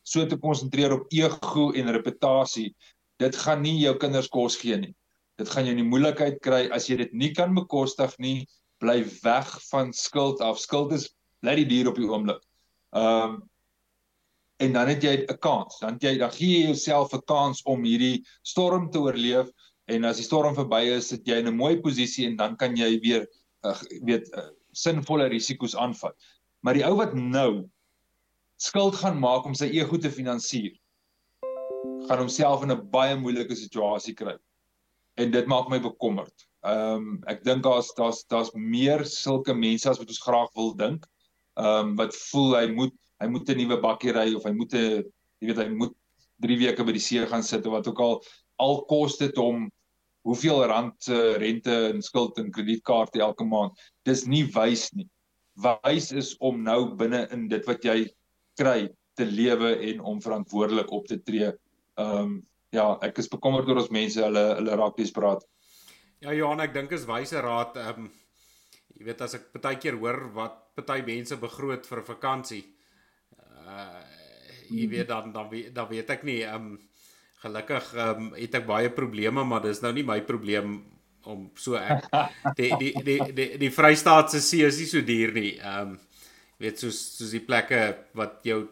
so 0.03 0.25
te 0.25 0.37
konsentreer 0.37 0.93
op 0.93 1.07
ego 1.09 1.71
en 1.71 1.91
reputasie. 1.91 2.75
Dit 3.19 3.35
gaan 3.35 3.61
nie 3.61 3.79
jou 3.79 3.95
kinders 3.97 4.27
kos 4.27 4.57
gee 4.57 4.77
nie. 4.77 4.95
Dit 5.37 5.49
gaan 5.49 5.65
jou 5.65 5.71
in 5.71 5.83
die 5.83 5.89
moeilikheid 5.89 6.39
kry 6.41 6.69
as 6.71 6.89
jy 6.89 6.97
dit 6.97 7.13
nie 7.13 7.33
kan 7.33 7.55
bekostig 7.55 8.13
nie 8.19 8.47
bly 8.85 9.01
weg 9.23 9.51
van 9.71 9.91
skuld 9.93 10.41
af. 10.45 10.61
Skuld 10.61 10.93
is 10.93 11.09
bly 11.43 11.57
die 11.59 11.67
dier 11.69 11.89
op 11.91 11.99
die 11.99 12.09
oomblik. 12.09 12.41
Ehm 12.95 13.35
um, 13.35 13.43
en 14.63 14.71
dan 14.71 14.87
het 14.87 15.03
jy 15.03 15.25
'n 15.27 15.37
kans. 15.43 15.79
Dan 15.79 15.97
jy 15.99 16.17
dan 16.17 16.31
gee 16.31 16.59
jy 16.59 16.65
jouself 16.71 17.13
'n 17.13 17.25
kans 17.27 17.61
om 17.65 17.83
hierdie 17.83 18.23
storm 18.41 18.89
te 18.91 18.99
oorleef 18.99 19.49
en 19.91 20.05
as 20.05 20.17
die 20.17 20.23
storm 20.23 20.55
verby 20.55 20.95
is, 20.95 21.09
sit 21.09 21.27
jy 21.27 21.41
in 21.43 21.47
'n 21.47 21.57
mooi 21.57 21.81
posisie 21.81 22.27
en 22.27 22.37
dan 22.37 22.55
kan 22.55 22.75
jy 22.75 22.99
weer 23.03 23.27
uh, 23.65 23.81
weet 24.03 24.31
uh, 24.33 24.49
sinvolle 24.71 25.27
risiko's 25.27 25.75
aanvat. 25.75 26.15
Maar 26.61 26.73
die 26.73 26.85
ou 26.85 26.95
wat 26.95 27.13
nou 27.13 27.69
skuld 28.57 28.95
gaan 28.95 29.19
maak 29.19 29.45
om 29.45 29.53
sy 29.53 29.67
ego 29.75 29.97
te 29.97 30.11
finansier, 30.11 30.73
gaan 32.07 32.19
homself 32.23 32.63
in 32.63 32.71
'n 32.71 32.89
baie 32.89 33.15
moeilike 33.15 33.55
situasie 33.55 34.13
kry. 34.13 34.37
En 35.17 35.31
dit 35.31 35.47
maak 35.47 35.69
my 35.69 35.79
bekommerd. 35.79 36.47
Ehm 36.65 36.95
um, 36.97 37.09
ek 37.29 37.43
dink 37.45 37.63
daar's 37.65 37.91
daar's 37.97 38.23
daar's 38.31 38.51
meer 38.55 39.05
sulke 39.05 39.53
mense 39.53 39.89
as 39.89 39.99
wat 40.01 40.09
ons 40.09 40.23
graag 40.23 40.49
wil 40.57 40.73
dink. 40.79 41.05
Ehm 41.61 41.91
um, 41.91 41.95
wat 41.99 42.15
voel 42.31 42.57
hy 42.57 42.65
moet 42.73 42.95
hy 43.21 43.27
moet 43.31 43.49
'n 43.49 43.57
nuwe 43.61 43.77
bakkie 43.81 44.13
ry 44.15 44.33
of 44.35 44.43
hy 44.43 44.53
moet 44.55 44.73
'n 44.73 45.03
jy 45.41 45.47
weet 45.51 45.61
hy 45.61 45.69
moet 45.69 45.93
3 46.41 46.57
weke 46.59 46.83
by 46.83 46.95
die 46.95 47.05
see 47.07 47.25
gaan 47.25 47.43
sit 47.43 47.67
of 47.67 47.77
wat 47.77 47.87
ook 47.87 48.01
al 48.01 48.15
al 48.65 48.81
kos 48.89 49.17
dit 49.21 49.37
hom 49.37 49.69
hoeveel 50.25 50.65
rand 50.65 50.95
se 51.05 51.13
uh, 51.13 51.37
rente 51.37 51.75
en 51.91 52.01
skuld 52.01 52.39
en 52.41 52.51
kredietkaarte 52.51 53.21
elke 53.21 53.45
maand. 53.45 53.77
Dis 54.05 54.25
nie 54.25 54.43
wys 54.55 54.89
nie. 54.93 55.07
Wys 55.61 56.11
is 56.11 56.33
om 56.39 56.63
nou 56.63 56.95
binne 56.97 57.27
in 57.31 57.47
dit 57.47 57.65
wat 57.69 57.85
jy 57.85 58.09
kry 58.57 58.89
te 59.15 59.25
lewe 59.25 59.75
en 59.91 60.01
om 60.01 60.21
verantwoordelik 60.21 60.91
op 60.91 61.07
te 61.07 61.21
tree. 61.21 61.53
Ehm 62.01 62.21
um, 62.25 62.43
ja, 62.75 62.97
ek 63.05 63.21
is 63.21 63.29
bekommerd 63.31 63.69
oor 63.69 63.83
ons 63.85 63.93
mense, 63.93 64.19
hulle 64.19 64.43
hulle 64.57 64.75
raak 64.75 64.97
desperaat. 64.99 65.45
Ja 66.23 66.33
Johan, 66.33 66.63
ek 66.63 66.73
dink 66.75 66.93
is 66.95 67.07
wyse 67.09 67.41
raad. 67.43 67.75
Ehm 67.81 68.05
um, 68.05 68.11
jy 68.95 69.03
weet 69.09 69.21
as 69.25 69.35
ek 69.35 69.49
baie 69.59 69.75
keer 69.81 69.97
hoor 69.99 70.21
wat 70.35 70.83
baie 70.87 71.03
mense 71.03 71.35
begroot 71.39 71.87
vir 71.87 71.99
'n 72.01 72.09
vakansie. 72.09 72.63
Uh 73.65 74.03
jy 74.69 74.87
weet 74.89 75.07
dan 75.07 75.31
dan 75.33 75.49
weet, 75.49 75.73
dan 75.75 75.87
weet 75.89 76.09
ek 76.09 76.23
nie 76.23 76.41
ehm 76.43 76.55
um, 76.55 76.79
gelukkig 77.43 77.93
ehm 77.93 78.21
um, 78.23 78.33
het 78.33 78.55
ek 78.55 78.65
baie 78.65 78.89
probleme, 78.89 79.43
maar 79.43 79.61
dis 79.61 79.81
nou 79.81 79.91
nie 79.93 80.03
my 80.07 80.21
probleem 80.21 80.79
om 81.25 81.49
so 81.55 81.75
ek 81.75 82.07
die 82.59 82.71
die 82.79 82.93
die 83.03 83.19
die, 83.33 83.49
die 83.57 83.71
Vrystaatse 83.73 84.41
see 84.41 84.65
is 84.65 84.79
nie 84.79 84.89
so 84.89 85.01
duur 85.01 85.33
nie. 85.33 85.53
Ehm 85.59 85.95
um, 85.95 85.99
weet 86.57 86.79
soos 86.79 86.97
soos 87.17 87.31
die 87.35 87.43
plekke 87.43 87.81
wat 88.15 88.39
jou 88.47 88.63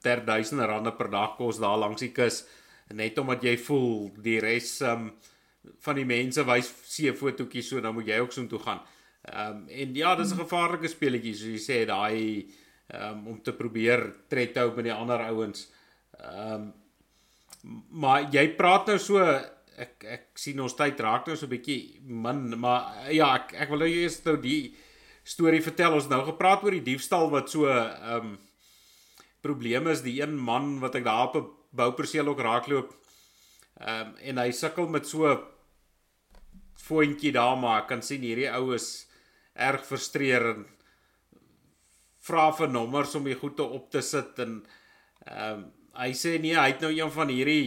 ter 0.00 0.24
duisende 0.24 0.66
rande 0.66 0.92
per 0.96 1.10
dag 1.12 1.36
kos 1.36 1.60
daar 1.60 1.76
langs 1.78 2.00
die 2.00 2.12
kus 2.16 2.46
net 2.88 3.18
omdat 3.20 3.42
jy 3.44 3.58
voel 3.60 4.08
die 4.16 4.40
res 4.40 4.80
ehm 4.80 5.10
um, 5.10 5.12
van 5.80 5.96
die 5.96 6.06
mense 6.08 6.44
wys 6.44 6.70
seefotootjies 6.84 7.68
so 7.68 7.80
dan 7.80 7.94
moet 7.94 8.06
jy 8.06 8.18
ook 8.20 8.32
so 8.32 8.46
toe 8.46 8.62
gaan. 8.62 8.80
Ehm 9.28 9.56
um, 9.56 9.68
en 9.68 9.94
ja, 9.94 10.14
dis 10.16 10.32
'n 10.32 10.42
gevaarlike 10.44 10.88
speletjie 10.88 11.34
soos 11.34 11.54
jy 11.54 11.62
sê 11.64 11.86
daai 11.86 12.48
um, 12.94 13.26
om 13.26 13.42
te 13.42 13.52
probeer 13.52 14.14
tred 14.28 14.56
hou 14.56 14.74
met 14.76 14.84
die 14.84 14.92
ander 14.94 15.20
ouens. 15.30 15.68
Ehm 16.18 16.54
um, 16.54 16.72
maar 17.90 18.28
jy 18.32 18.44
praat 18.56 18.86
nou 18.86 18.98
so 19.02 19.18
ek 19.78 20.04
ek 20.04 20.26
sien 20.38 20.60
ons 20.60 20.74
tyd 20.78 21.00
raak 21.00 21.26
nou 21.26 21.36
so 21.36 21.46
'n 21.46 21.54
bietjie 21.54 22.00
min 22.02 22.58
maar 22.58 23.10
ja 23.10 23.34
ek 23.34 23.54
ek 23.54 23.70
wil 23.70 23.84
nou 23.84 23.88
eers 23.88 24.24
nou 24.24 24.36
die 24.36 24.74
storie 25.24 25.62
vertel 25.62 25.94
ons 25.94 26.08
nou 26.08 26.22
gepraat 26.24 26.62
oor 26.64 26.70
die 26.70 26.88
diefstal 26.92 27.30
wat 27.30 27.50
so 27.50 27.66
ehm 27.66 28.14
um, 28.16 28.38
probleme 29.42 29.90
is 29.90 30.02
die 30.02 30.20
een 30.20 30.34
man 30.36 30.80
wat 30.80 30.94
ek 30.94 31.04
daar 31.04 31.28
op 31.28 31.36
'n 31.36 31.50
bouperseel 31.70 32.28
ook 32.28 32.40
raakloop 32.40 32.94
ehm 33.80 34.06
um, 34.06 34.14
en 34.16 34.38
hy 34.38 34.50
sukkel 34.50 34.88
met 34.88 35.06
so 35.06 35.36
voetjie 36.86 37.32
daar 37.34 37.56
maar 37.60 37.82
ek 37.82 37.88
kan 37.92 38.02
sien 38.04 38.24
hierdie 38.24 38.50
ou 38.54 38.74
is 38.76 38.88
erg 39.68 39.84
frustrerend 39.86 40.68
vra 42.28 42.48
vir 42.52 42.70
nommers 42.70 43.14
om 43.18 43.26
die 43.26 43.38
goede 43.38 43.64
op 43.64 43.90
te 43.90 44.04
sit 44.04 44.38
en 44.44 44.60
ehm 45.26 45.58
um, 45.58 45.66
hy 45.98 46.12
sê 46.14 46.36
nee 46.38 46.54
hy 46.54 46.68
het 46.70 46.82
nou 46.84 46.92
een 46.94 47.10
van 47.10 47.30
hierdie 47.32 47.64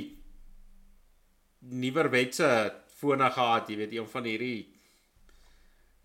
nuwerwetse 1.82 2.47
fone 2.95 3.28
gehad 3.36 3.70
jy 3.70 3.76
weet 3.82 3.95
een 3.97 4.07
van 4.14 4.30
hierdie 4.30 4.59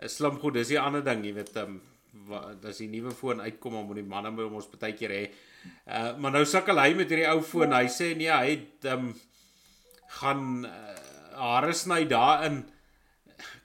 is 0.03 0.17
slim 0.19 0.41
goed 0.43 0.57
dis 0.59 0.73
die 0.73 0.81
ander 0.81 1.05
ding 1.07 1.23
jy 1.25 1.37
weet 1.37 1.55
ehm 1.55 1.77
um, 1.77 1.85
as 2.27 2.81
die 2.81 2.89
nuwe 2.91 3.13
foon 3.15 3.43
uitkom 3.45 3.77
om 3.81 3.93
die 3.95 4.07
manne 4.07 4.33
moet 4.35 4.49
ons 4.49 4.69
baie 4.73 4.95
keer 4.97 5.13
hê. 5.15 5.25
Uh, 5.85 6.17
maar 6.19 6.33
nou 6.35 6.45
sukkel 6.49 6.81
hy 6.81 6.95
met 6.99 7.11
hierdie 7.13 7.29
ou 7.31 7.43
foon 7.45 7.75
hy 7.77 7.87
sê 7.93 8.13
nee 8.19 8.33
hy 8.33 8.55
het 8.55 8.89
ehm 8.91 9.11
um, 9.11 9.15
gaan 10.17 10.43
uh, 10.65 10.97
hare 11.37 11.73
sny 11.75 12.05
daarin 12.09 12.63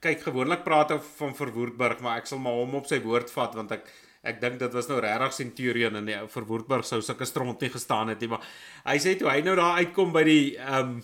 kyk 0.02 0.24
gewoonlik 0.26 0.64
praat 0.66 0.95
hy 0.95 0.97
van 1.20 1.36
Verwoerdburg, 1.38 1.99
maar 2.02 2.22
ek 2.22 2.30
sal 2.30 2.41
maar 2.41 2.58
hom 2.58 2.80
op 2.80 2.89
sy 2.89 3.02
woord 3.04 3.30
vat 3.34 3.58
want 3.60 3.78
ek 3.78 3.91
ek 4.22 4.38
dink 4.38 4.60
dit 4.62 4.76
was 4.78 4.86
nou 4.86 4.99
regtig 5.02 5.34
Centurion 5.34 5.95
en 5.97 6.06
die 6.06 6.18
Verwoerdburg 6.30 6.86
sou 6.86 6.99
sulke 7.02 7.26
stront 7.26 7.62
nie 7.62 7.72
gestaan 7.74 8.12
het 8.14 8.22
nie, 8.22 8.30
maar 8.30 8.43
hy 8.86 8.97
sê 9.02 9.16
toe 9.18 9.32
hy 9.32 9.39
nou 9.45 9.56
daar 9.58 9.82
uitkom 9.82 10.14
by 10.14 10.24
die 10.28 10.45
ehm 10.60 10.95
um, 10.97 11.02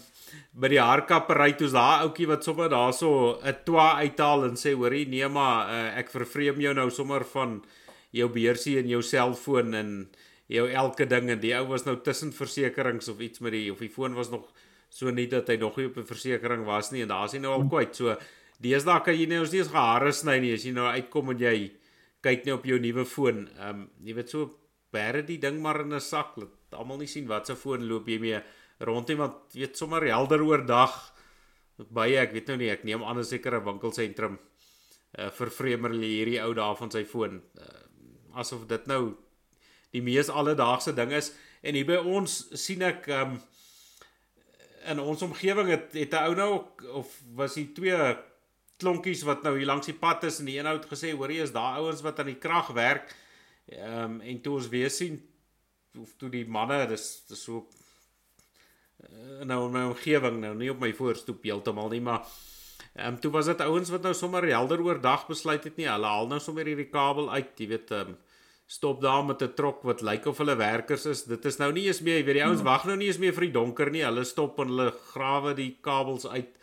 by 0.60 0.68
die 0.68 0.82
haarkappery 0.82 1.54
toe's 1.56 1.72
daar 1.72 2.02
ouetjie 2.04 2.28
wat 2.28 2.43
sommer 2.43 2.68
daarso 2.70 3.39
'n 3.39 3.64
twa 3.66 3.88
uithaal 4.04 4.43
en 4.50 4.58
sê 4.60 4.74
hoorie 4.76 5.06
nee 5.08 5.28
maar 5.28 5.70
uh, 5.72 6.00
ek 6.02 6.12
vervreem 6.12 6.60
jou 6.62 6.74
nou 6.74 6.89
sommer 6.91 7.24
van 7.24 7.62
jou 8.12 8.28
beursie 8.28 8.78
en 8.80 8.89
jou 8.89 9.02
selfoon 9.02 9.74
en 9.74 10.10
jou 10.48 10.68
elke 10.68 11.06
ding 11.06 11.30
en 11.30 11.39
die 11.39 11.56
ou 11.56 11.66
was 11.72 11.86
nou 11.86 11.95
tussen 12.04 12.34
versekerings 12.34 13.08
of 13.08 13.20
iets 13.20 13.39
met 13.39 13.52
die 13.52 13.72
of 13.72 13.80
die 13.80 13.89
foon 13.89 14.16
was 14.16 14.30
nog 14.30 14.52
so 14.89 15.12
nie 15.12 15.28
dat 15.28 15.48
hy 15.48 15.58
nog 15.58 15.78
nie 15.78 15.88
op 15.88 15.98
'n 15.98 16.08
versekering 16.08 16.66
was 16.66 16.91
nie 16.91 17.02
en 17.02 17.08
daar's 17.08 17.34
hy 17.34 17.39
nou 17.39 17.54
al 17.54 17.68
kwyt. 17.68 17.95
So 17.95 18.16
Deesdae 18.60 19.03
kan 19.05 19.14
jy 19.14 19.28
nou 19.30 19.43
nie 19.45 19.60
eens 19.60 19.74
gehare 19.74 20.12
sny 20.14 20.39
nie 20.41 20.53
as 20.53 20.66
jy 20.66 20.74
nou 20.74 20.88
uitkom 20.89 21.30
en 21.34 21.39
jy 21.39 21.72
kyk 22.26 22.45
net 22.45 22.55
op 22.55 22.66
jou 22.66 22.80
nuwe 22.82 23.05
foon. 23.05 23.47
Ehm 23.58 23.70
um, 23.70 23.89
jy 24.03 24.16
weet 24.18 24.34
so 24.34 24.47
bære 24.93 25.22
die 25.28 25.38
ding 25.38 25.62
maar 25.62 25.82
in 25.82 25.93
'n 25.93 26.01
sak. 26.01 26.38
Laat 26.38 26.80
almal 26.80 26.97
nie 26.97 27.08
sien 27.08 27.28
wat 27.28 27.47
se 27.47 27.55
foon 27.55 27.88
loop 27.88 28.08
jy 28.08 28.20
mee 28.20 28.41
rond 28.80 29.08
nie 29.08 29.18
want 29.18 29.53
jy 29.53 29.62
weet 29.66 29.78
sommer 29.78 30.03
helder 30.05 30.41
oordag 30.41 30.93
baie 31.93 32.18
ek 32.18 32.34
weet 32.34 32.47
nou 32.47 32.58
nie 32.58 32.72
ek 32.74 32.84
neem 32.84 33.03
aan 33.03 33.20
'n 33.20 33.24
sekere 33.24 33.62
winkelsentrum 33.64 34.39
uh, 35.18 35.30
vir 35.30 35.49
vreemder 35.49 35.93
hierdie 35.93 36.41
ou 36.41 36.53
daar 36.53 36.76
van 36.76 36.91
sy 36.91 37.03
foon. 37.05 37.41
Uh, 37.58 37.84
asof 38.34 38.66
dit 38.68 38.88
nou 38.88 39.18
die 39.91 40.01
mees 40.01 40.30
alledaagse 40.30 40.93
ding 40.93 41.12
is 41.12 41.34
en 41.62 41.76
hier 41.76 41.86
by 41.86 41.97
ons 41.97 42.49
sien 42.53 42.82
ek 42.82 43.08
um, 43.08 43.39
in 44.88 44.99
ons 44.99 45.22
omgewing 45.22 45.70
het 45.70 45.93
het 45.93 46.14
'n 46.14 46.26
ou 46.26 46.36
nou 46.36 46.66
of 46.93 47.22
was 47.36 47.55
hy 47.55 47.68
twee 47.74 47.97
klonkies 48.78 49.24
wat 49.26 49.44
nou 49.44 49.58
hier 49.58 49.70
langs 49.70 49.90
die 49.90 49.98
pad 49.98 50.24
is 50.24 50.40
en 50.40 50.46
die 50.46 50.58
een 50.58 50.68
ou 50.70 50.76
het 50.78 50.90
gesê 50.90 51.14
hoor 51.14 51.32
jy 51.32 51.44
is 51.44 51.56
daar 51.56 51.80
ouens 51.82 52.02
wat 52.06 52.20
aan 52.20 52.32
die 52.34 52.42
krag 52.42 52.74
werk. 52.78 53.16
Ehm 53.74 54.04
um, 54.04 54.22
en 54.22 54.42
toe 54.42 54.54
ons 54.60 54.70
weer 54.70 54.90
sien 54.90 55.18
of 56.02 56.14
toe 56.18 56.30
die 56.34 56.46
manne 56.48 56.86
dis 56.90 57.06
dis 57.30 57.42
so 57.48 57.64
uh, 59.04 59.46
nou 59.50 59.66
in 59.68 59.74
my 59.74 59.84
omgewing 59.92 60.40
nou 60.44 60.54
nie 60.58 60.70
op 60.74 60.80
my 60.84 60.94
voorstoep 60.98 61.46
heeltemal 61.48 61.92
nie 61.94 62.04
maar 62.04 62.24
ehm 62.94 63.16
um, 63.16 63.20
toe 63.22 63.32
was 63.34 63.50
dit 63.52 63.66
ouens 63.66 63.92
wat 63.94 64.06
nou 64.08 64.14
sommer 64.18 64.48
helder 64.50 64.82
oordag 64.86 65.28
besluit 65.30 65.68
het 65.70 65.78
nie 65.78 65.90
hulle 65.90 66.14
haal 66.14 66.32
nou 66.32 66.40
sommer 66.44 66.70
hierdie 66.70 66.90
kabel 66.94 67.30
uit 67.34 67.62
jy 67.64 67.70
weet 67.74 67.94
ehm 67.98 68.14
um, 68.14 68.18
stop 68.68 69.00
daar 69.02 69.24
met 69.24 69.42
'n 69.42 69.54
trok 69.56 69.84
wat 69.88 70.02
lyk 70.02 70.26
of 70.28 70.38
hulle 70.44 70.56
werkers 70.60 71.06
is 71.06 71.24
dit 71.24 71.46
is 71.46 71.58
nou 71.58 71.72
nie 71.72 71.86
eens 71.88 72.02
meer 72.02 72.18
jy 72.20 72.26
weet 72.26 72.40
die 72.40 72.48
ouens 72.48 72.64
ja. 72.64 72.66
wag 72.66 72.86
nou 72.86 72.98
nie 72.98 73.08
eens 73.08 73.22
meer 73.24 73.34
vir 73.34 73.48
die 73.48 73.56
donker 73.60 73.92
nie 73.92 74.04
hulle 74.04 74.26
stop 74.26 74.60
en 74.60 74.74
hulle 74.74 74.92
grawe 75.14 75.54
die 75.56 75.78
kabels 75.82 76.28
uit 76.28 76.57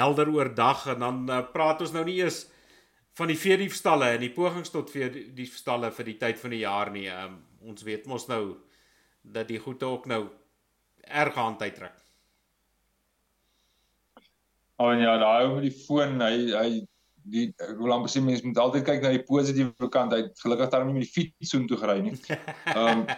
helder 0.00 0.30
oordag 0.32 0.86
en 0.94 1.02
dan 1.02 1.18
uh, 1.30 1.42
praat 1.52 1.82
ons 1.84 1.92
nou 1.94 2.04
nie 2.06 2.18
eers 2.20 2.44
van 3.16 3.30
die 3.32 3.38
veediefstalle 3.40 4.12
en 4.14 4.24
die 4.24 4.32
pogings 4.32 4.72
tot 4.72 4.92
veediefstalle 4.92 5.90
vir 5.96 6.10
die 6.10 6.16
tyd 6.20 6.40
van 6.40 6.52
die 6.52 6.64
jaar 6.64 6.90
nie. 6.92 7.06
Um, 7.12 7.38
ons 7.66 7.84
weet 7.86 8.08
mos 8.10 8.26
nou 8.28 8.56
dat 9.22 9.48
die 9.48 9.60
goede 9.62 9.88
ook 9.88 10.04
nou 10.10 10.26
erg 11.00 11.38
hand 11.38 11.62
uitdruk. 11.62 11.96
Oh 14.76 14.92
ja, 14.92 15.16
daai 15.16 15.46
ou 15.46 15.54
met 15.54 15.64
die 15.64 15.72
foon, 15.72 16.20
hy 16.20 16.52
hy 16.52 16.68
die 17.26 17.46
hoe 17.78 17.88
lank 17.88 18.04
besien 18.06 18.22
mense 18.26 18.44
moet 18.46 18.58
altyd 18.60 18.84
kyk 18.86 19.00
na 19.02 19.14
die 19.14 19.24
positiewe 19.26 19.88
kant. 19.90 20.12
Hy 20.12 20.28
gelukkig 20.42 20.68
daar 20.70 20.84
nie 20.86 20.98
met 20.98 21.06
die 21.08 21.14
fiets 21.14 21.50
so 21.50 21.64
toe 21.66 21.80
gery 21.80 22.02
nie. 22.04 22.14
Ehm 22.74 23.00
um, 23.00 23.06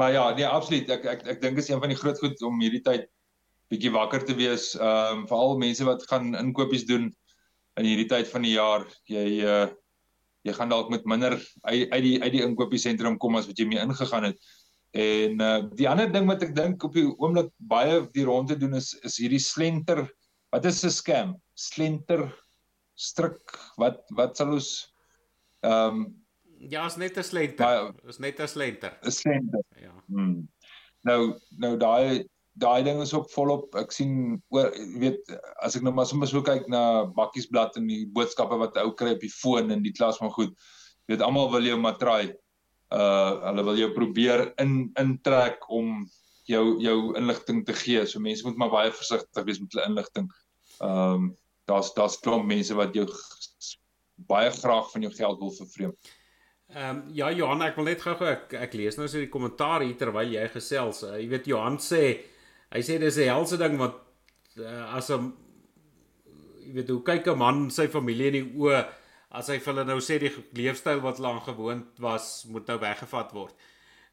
Maar 0.00 0.12
ja, 0.12 0.34
nee, 0.34 0.46
absoluut. 0.46 0.88
Ek 0.88 1.02
ek 1.04 1.26
ek 1.28 1.40
dink 1.42 1.58
is 1.60 1.66
een 1.68 1.80
van 1.80 1.90
die 1.92 1.98
groot 2.00 2.18
goed 2.18 2.42
om 2.48 2.62
hierdie 2.64 2.80
tyd 2.80 3.02
bietjie 3.70 3.92
wakker 3.94 4.24
te 4.26 4.36
wees. 4.38 4.74
Ehm 4.78 5.22
um, 5.22 5.26
veral 5.30 5.58
mense 5.58 5.86
wat 5.86 6.06
gaan 6.10 6.34
inkopies 6.38 6.86
doen 6.88 7.10
in 7.78 7.86
hierdie 7.86 8.08
tyd 8.10 8.28
van 8.30 8.46
die 8.46 8.56
jaar. 8.56 8.86
Jy 9.10 9.26
uh 9.46 9.68
jy 10.48 10.54
gaan 10.56 10.70
dalk 10.72 10.88
met 10.88 11.04
minder 11.04 11.34
uit 11.68 11.90
uit 11.92 12.02
die 12.02 12.16
uit 12.22 12.32
die 12.32 12.44
inkopiesentrum 12.46 13.18
kom 13.20 13.36
as 13.36 13.46
wat 13.46 13.58
jy 13.60 13.66
mee 13.68 13.82
ingegaan 13.82 14.30
het. 14.30 14.38
En 14.96 15.42
uh 15.44 15.58
die 15.76 15.88
ander 15.88 16.10
ding 16.12 16.26
wat 16.30 16.42
ek 16.46 16.54
dink 16.56 16.84
op 16.84 16.96
die 16.96 17.06
oomblik 17.10 17.52
baie 17.58 18.00
die 18.16 18.24
rondte 18.26 18.56
doen 18.58 18.74
is 18.78 18.94
is 19.06 19.20
hierdie 19.20 19.42
slenter. 19.42 20.06
Wat 20.50 20.64
is 20.66 20.84
'n 20.84 20.90
scam? 20.90 21.36
Slenter 21.54 22.26
stryk. 22.96 23.58
Wat 23.76 24.02
wat 24.16 24.36
sal 24.36 24.56
ons 24.58 24.72
ehm 25.62 26.00
um, 26.00 26.08
Ja, 26.60 26.84
is 26.86 26.96
net 26.96 27.16
'n 27.16 27.24
slenter. 27.24 27.94
Is 28.08 28.18
net 28.18 28.40
'n 28.40 28.48
slenter. 28.48 28.98
'n 29.02 29.10
Slenter. 29.10 29.64
Ja. 29.80 29.94
Hmm. 30.08 30.48
Nou 31.02 31.38
nou 31.56 31.76
daai 31.76 32.26
daai 32.60 32.82
ding 32.86 33.00
is 33.02 33.14
ook 33.16 33.30
volop. 33.32 33.74
Ek 33.80 33.94
sien 33.94 34.36
oor 34.54 34.70
weet 35.00 35.32
as 35.64 35.76
ek 35.78 35.86
nou 35.86 35.94
maar 35.96 36.08
sommer 36.08 36.28
so 36.30 36.42
kyk 36.46 36.68
na 36.72 37.06
bakkiesblad 37.16 37.78
en 37.80 37.88
die 37.90 38.04
boodskappe 38.14 38.58
wat 38.60 38.78
ou 38.82 38.92
kry 38.98 39.16
op 39.16 39.24
die 39.24 39.32
foon 39.32 39.72
en 39.74 39.82
die 39.86 39.94
klas 39.96 40.20
maar 40.20 40.34
goed 40.36 40.54
weet 41.10 41.24
almal 41.26 41.50
wil 41.50 41.66
jou 41.66 41.78
matraai 41.80 42.32
uh 42.94 43.32
hulle 43.48 43.64
wil 43.66 43.78
jou 43.78 43.90
probeer 43.94 44.48
in 44.62 44.90
intrek 44.98 45.66
om 45.70 46.04
jou 46.50 46.64
jou 46.82 46.96
inligting 47.18 47.64
te 47.66 47.74
gee. 47.74 48.06
So 48.06 48.22
mense 48.22 48.46
moet 48.46 48.58
maar 48.58 48.72
baie 48.72 48.94
versigtig 48.94 49.46
wees 49.46 49.60
met 49.62 49.74
hulle 49.74 49.90
inligting. 49.90 50.30
Ehm 50.80 51.14
um, 51.14 51.28
daar's 51.70 51.92
daar's 51.94 52.18
klomp 52.18 52.48
mense 52.50 52.74
wat 52.74 52.94
jou 52.94 53.06
baie 54.30 54.50
graag 54.50 54.90
van 54.90 55.06
jou 55.06 55.12
geld 55.14 55.38
wil 55.38 55.54
vervreem. 55.58 55.94
Ehm 56.74 56.96
um, 56.96 57.02
ja 57.14 57.30
Johan 57.30 57.62
ek 57.66 57.78
wil 57.78 57.90
net 57.90 58.02
gou 58.02 58.16
ek 58.26 58.54
ek 58.66 58.74
lees 58.78 58.98
nou 58.98 59.08
so 59.08 59.22
die 59.22 59.30
kommentaar 59.30 59.86
hier 59.86 59.96
terwyl 59.98 60.34
jy 60.34 60.48
gesels. 60.50 61.04
Uh, 61.06 61.16
jy 61.18 61.28
weet 61.30 61.50
Johan 61.50 61.78
sê 61.78 62.02
hy 62.70 62.82
sê 62.86 62.98
dis 62.98 63.18
'n 63.18 63.28
helse 63.34 63.56
ding 63.58 63.78
wat 63.78 63.96
uh, 64.58 64.96
as 64.96 65.10
'n 65.10 65.32
jy 66.64 66.72
weet 66.76 66.90
hoe 66.92 67.02
kyk 67.02 67.26
'n 67.26 67.38
man 67.38 67.70
sy 67.70 67.86
familie 67.88 68.30
in 68.30 68.38
die 68.38 68.50
oë 68.58 68.80
as 69.30 69.48
hy 69.50 69.58
vir 69.58 69.72
hulle 69.72 69.84
nou 69.86 70.00
sê 70.02 70.18
die 70.18 70.32
leefstyl 70.58 71.00
wat 71.02 71.22
lank 71.22 71.44
gewoond 71.46 71.98
was 72.02 72.44
moet 72.50 72.66
nou 72.66 72.78
weggevat 72.82 73.32
word. 73.32 73.54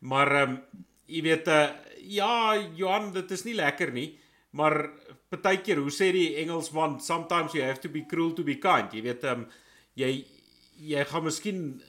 Maar 0.02 0.32
ehm 0.42 0.50
um, 0.52 0.62
jy 1.08 1.22
weet 1.24 1.48
uh, 1.48 1.72
ja 2.04 2.56
Johan 2.76 3.14
dit 3.14 3.32
is 3.32 3.46
nie 3.46 3.56
lekker 3.56 3.94
nie, 3.96 4.10
maar 4.52 4.90
partykeer 5.32 5.80
hoe 5.80 5.94
sê 5.94 6.12
die 6.12 6.36
Engelsman 6.42 7.00
sometimes 7.00 7.54
you 7.56 7.64
have 7.64 7.80
to 7.80 7.90
be 7.90 8.04
cruel 8.06 8.34
to 8.34 8.44
be 8.44 8.58
kind. 8.60 8.94
Jy 8.94 9.02
weet 9.02 9.24
ehm 9.24 9.46
um, 9.46 9.50
jy 9.98 10.26
jy 10.78 11.06
gaan 11.10 11.26
miskien 11.26 11.82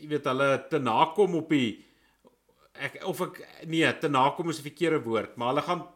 jy 0.00 0.08
weet 0.12 0.28
hulle 0.30 0.50
te 0.70 0.78
nakom 0.78 1.34
op 1.40 1.50
die 1.50 1.82
ek 2.76 3.00
of 3.08 3.22
ek 3.24 3.40
nee, 3.66 3.88
te 3.98 4.08
nakom 4.08 4.50
is 4.50 4.60
'n 4.60 4.68
verkeerde 4.68 5.02
woord, 5.02 5.36
maar 5.36 5.54
hulle 5.54 5.66
gaan 5.66 5.86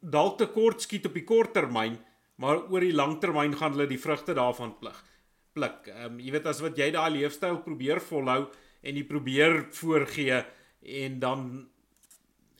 dalk 0.00 0.38
te 0.38 0.46
kort 0.52 0.82
skiet 0.82 1.06
op 1.06 1.16
die 1.16 1.26
kort 1.26 1.54
termyn, 1.56 1.98
maar 2.38 2.62
oor 2.70 2.84
die 2.84 2.94
lang 2.94 3.18
termyn 3.20 3.56
gaan 3.58 3.74
hulle 3.74 3.88
die 3.90 4.00
vrugte 4.00 4.34
daarvan 4.34 4.76
pluk. 4.78 4.98
Pluk. 5.54 5.88
Ehm 5.90 6.14
um, 6.14 6.20
jy 6.22 6.32
weet 6.36 6.46
as 6.46 6.62
wat 6.62 6.78
jy 6.78 6.90
daai 6.94 7.10
leefstyl 7.16 7.62
probeer 7.64 8.00
volhou 8.00 8.46
en 8.82 8.96
jy 8.96 9.04
probeer 9.04 9.64
voorgee 9.74 10.42
en 11.02 11.18
dan 11.20 11.68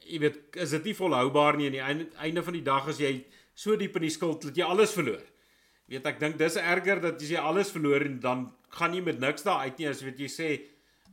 jy 0.09 0.19
weet, 0.25 0.39
is 0.57 0.73
dit 0.75 0.89
nie 0.91 0.97
volhoubaar 0.97 1.59
nie 1.59 1.69
aan 1.69 1.77
die 1.77 2.09
einde, 2.17 2.43
van 2.43 2.57
die 2.57 2.65
dag 2.65 2.89
as 2.89 3.01
jy 3.01 3.13
so 3.55 3.77
diep 3.77 3.97
in 3.99 4.07
die 4.07 4.15
skuld 4.15 4.49
dat 4.49 4.57
jy 4.57 4.65
alles 4.65 4.95
verloor. 4.97 5.23
Weet 5.89 6.07
ek 6.07 6.19
dink 6.21 6.39
dis 6.41 6.57
erger 6.61 7.01
dat 7.01 7.23
jy 7.23 7.39
alles 7.41 7.71
verloor 7.73 8.05
en 8.07 8.19
dan 8.21 8.49
gaan 8.77 8.95
jy 8.95 9.03
met 9.05 9.21
niks 9.21 9.47
daar 9.47 9.65
uit 9.69 9.79
nie 9.79 9.89
as 9.89 10.03
weet 10.05 10.21
jy 10.21 10.29
sê 10.33 10.49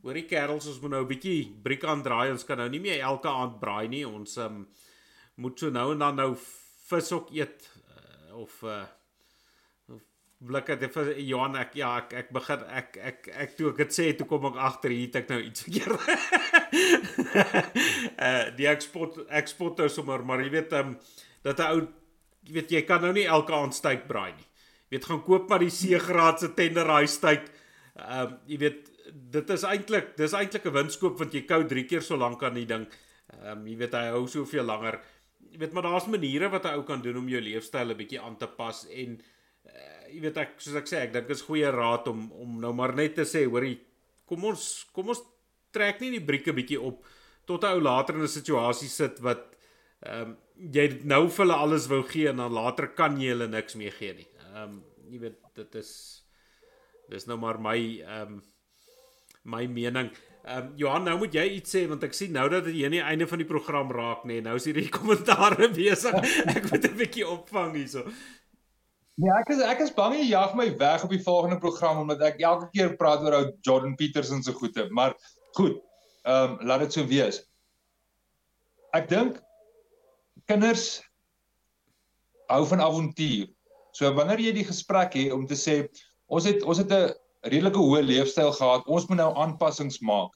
hoorie 0.02 0.26
kerels 0.28 0.66
ons 0.68 0.80
moet 0.82 0.92
nou 0.92 1.02
'n 1.02 1.08
bietjie 1.08 1.52
briek 1.62 1.84
aan 1.84 2.02
draai 2.02 2.30
ons 2.30 2.44
kan 2.44 2.58
nou 2.58 2.68
nie 2.68 2.80
meer 2.80 3.00
elke 3.00 3.28
aand 3.28 3.58
braai 3.60 3.88
nie 3.88 4.04
ons 4.04 4.36
um, 4.36 4.66
moet 5.36 5.58
so 5.58 5.70
nou 5.70 5.92
en 5.92 6.04
dan 6.04 6.16
nou 6.16 6.30
vis 6.88 7.12
ook 7.12 7.32
eet 7.34 7.68
uh, 7.76 8.42
of 8.42 8.62
uh, 8.62 8.84
blikke 10.44 10.76
te 10.76 10.88
vir 10.92 11.12
Johan 11.24 11.56
ek 11.56 11.76
ja 11.80 11.94
ek 12.02 12.12
ek 12.20 12.32
begin 12.36 12.64
ek 12.68 12.98
ek 13.10 13.28
ek 13.44 13.54
toe 13.56 13.70
ek 13.70 13.78
dit 13.84 13.94
sê 13.96 14.08
toe 14.16 14.26
kom 14.28 14.44
ek 14.50 14.58
agter 14.68 14.92
hier 14.92 15.06
het 15.08 15.22
ek 15.22 15.30
nou 15.32 15.38
iets 15.40 15.64
verkeerd. 15.64 15.96
uh 18.20 18.42
die 18.58 18.68
eksport 18.68 19.22
eksport 19.40 19.80
nou 19.80 19.88
sommer 19.92 20.24
maar 20.28 20.44
jy 20.44 20.50
weet 20.52 20.76
um, 20.76 20.96
dat 21.46 21.60
'n 21.60 21.70
ou 21.72 21.80
jy 22.46 22.58
weet 22.58 22.76
jy 22.76 22.82
kan 22.84 23.00
nou 23.02 23.14
nie 23.16 23.24
elke 23.24 23.54
aand 23.56 23.74
steak 23.74 24.04
braai 24.10 24.36
nie. 24.36 24.48
Jy 24.86 24.98
weet 24.98 25.08
gaan 25.08 25.24
koop 25.24 25.48
maar 25.48 25.64
die 25.64 25.72
seegraad 25.72 26.40
se 26.40 26.52
tenderry 26.54 27.06
steak. 27.08 27.48
Um 27.96 28.36
jy 28.46 28.60
weet 28.60 28.92
dit 29.32 29.50
is 29.50 29.64
eintlik 29.64 30.16
dis 30.20 30.36
eintlik 30.36 30.66
'n 30.68 30.76
winskoop 30.76 31.18
want 31.18 31.32
jy 31.32 31.46
kou 31.48 31.64
3 31.64 31.88
keer 31.88 32.02
so 32.02 32.16
lank 32.16 32.42
aan 32.42 32.60
die 32.60 32.68
ding. 32.68 32.86
Um 33.40 33.66
jy 33.66 33.76
weet 33.76 33.94
hy 33.96 34.10
hou 34.12 34.26
soveel 34.28 34.68
langer. 34.68 35.00
Jy 35.56 35.62
weet 35.62 35.72
maar 35.72 35.86
daar's 35.88 36.06
maniere 36.12 36.50
wat 36.52 36.66
'n 36.68 36.76
ou 36.76 36.82
kan 36.84 37.00
doen 37.00 37.16
om 37.16 37.28
jou 37.32 37.40
leefstyl 37.40 37.90
'n 37.90 37.96
bietjie 37.96 38.20
aan 38.20 38.36
te 38.36 38.46
pas 38.46 38.84
en 38.92 39.16
jy 40.12 40.20
weet 40.20 40.36
ek 40.36 40.56
soos 40.62 40.76
ek 40.76 40.88
sê 40.90 41.02
ek 41.06 41.14
dink 41.14 41.30
is 41.34 41.44
goeie 41.46 41.70
raad 41.72 42.08
om 42.12 42.26
om 42.44 42.58
nou 42.60 42.72
maar 42.76 42.94
net 42.94 43.16
te 43.18 43.24
sê 43.28 43.44
hoorie 43.46 43.78
kom 44.28 44.44
ons 44.44 44.64
kom 44.92 45.08
ons 45.14 45.22
trek 45.74 46.00
nie 46.02 46.12
die 46.16 46.24
brieke 46.30 46.54
bietjie 46.56 46.80
op 46.80 47.04
tot 47.46 47.64
'n 47.64 47.78
ou 47.78 47.80
later 47.80 48.14
in 48.14 48.26
'n 48.26 48.36
situasie 48.38 48.88
sit 48.88 49.20
wat 49.20 49.56
ehm 50.02 50.22
um, 50.22 50.36
jy 50.72 50.86
nou 51.04 51.28
vir 51.28 51.44
hulle 51.44 51.56
alles 51.64 51.88
wou 51.88 52.02
gee 52.02 52.28
en 52.28 52.36
dan 52.36 52.52
later 52.52 52.88
kan 52.88 53.20
jy 53.20 53.32
hulle 53.34 53.48
niks 53.48 53.74
meer 53.76 53.92
gee 53.92 54.14
nie. 54.14 54.28
Ehm 54.52 54.62
um, 54.62 54.84
jy 55.10 55.18
weet 55.20 55.38
dit 55.54 55.74
is 55.74 55.90
dis 57.08 57.26
nou 57.26 57.38
maar 57.38 57.58
my 57.58 57.78
ehm 58.02 58.32
um, 58.36 58.42
my 59.44 59.66
mening. 59.66 60.10
Ehm 60.46 60.58
um, 60.58 60.72
Johan, 60.78 61.02
nou 61.02 61.16
moet 61.18 61.34
jy 61.34 61.42
iets 61.56 61.72
sê 61.74 61.80
want 61.90 62.04
ek 62.06 62.12
sien 62.14 62.30
nou 62.30 62.44
dat 62.50 62.66
jy 62.70 62.84
aan 62.86 62.94
die 62.94 63.02
einde 63.02 63.26
van 63.26 63.40
die 63.42 63.48
program 63.48 63.88
raak 63.90 64.20
nê. 64.22 64.36
Nee, 64.36 64.44
nou 64.46 64.52
is 64.60 64.68
hierdie 64.68 64.86
kommentaare 64.98 65.66
besig. 65.74 66.14
Ek 66.52 66.68
moet 66.70 66.86
'n 66.86 66.98
bietjie 67.00 67.24
opvang 67.26 67.72
hierso. 67.74 68.04
Nee, 69.18 69.32
ek 69.40 69.50
is 69.56 69.62
ek 69.66 69.82
is 69.82 69.90
bang 69.96 70.14
jy 70.14 70.28
jag 70.28 70.54
my 70.54 70.68
weg 70.78 71.02
op 71.02 71.10
die 71.10 71.22
volgende 71.24 71.58
program 71.58 72.04
omdat 72.04 72.22
ek 72.28 72.38
elke 72.46 72.70
keer 72.70 72.94
praat 73.00 73.26
oor 73.26 73.38
ou 73.40 73.42
Jordan 73.66 73.98
Peterson 73.98 74.42
se 74.46 74.54
goeie, 74.54 74.86
maar 74.94 75.18
goed. 75.58 75.82
Ehm 76.22 76.54
um, 76.54 76.56
laat 76.70 76.86
dit 76.86 76.94
so 76.94 77.10
wees. 77.10 77.42
Ek 78.94 79.10
dink 79.10 79.42
kinders 80.46 81.02
hou 82.54 82.62
van 82.70 82.86
avontuur. 82.86 83.50
So 83.98 84.14
wanneer 84.14 84.46
jy 84.46 84.54
die 84.60 84.68
gesprek 84.70 85.18
het 85.18 85.34
om 85.34 85.42
te 85.50 85.58
sê 85.58 85.80
ons 86.30 86.46
het 86.46 86.62
ons 86.62 86.78
het 86.78 86.92
'n 86.94 87.10
redelike 87.52 87.78
hoë 87.78 88.02
leefstyl 88.06 88.52
gehad, 88.52 88.86
ons 88.86 89.06
moet 89.08 89.20
nou 89.20 89.30
aanpassings 89.42 90.00
maak. 90.00 90.32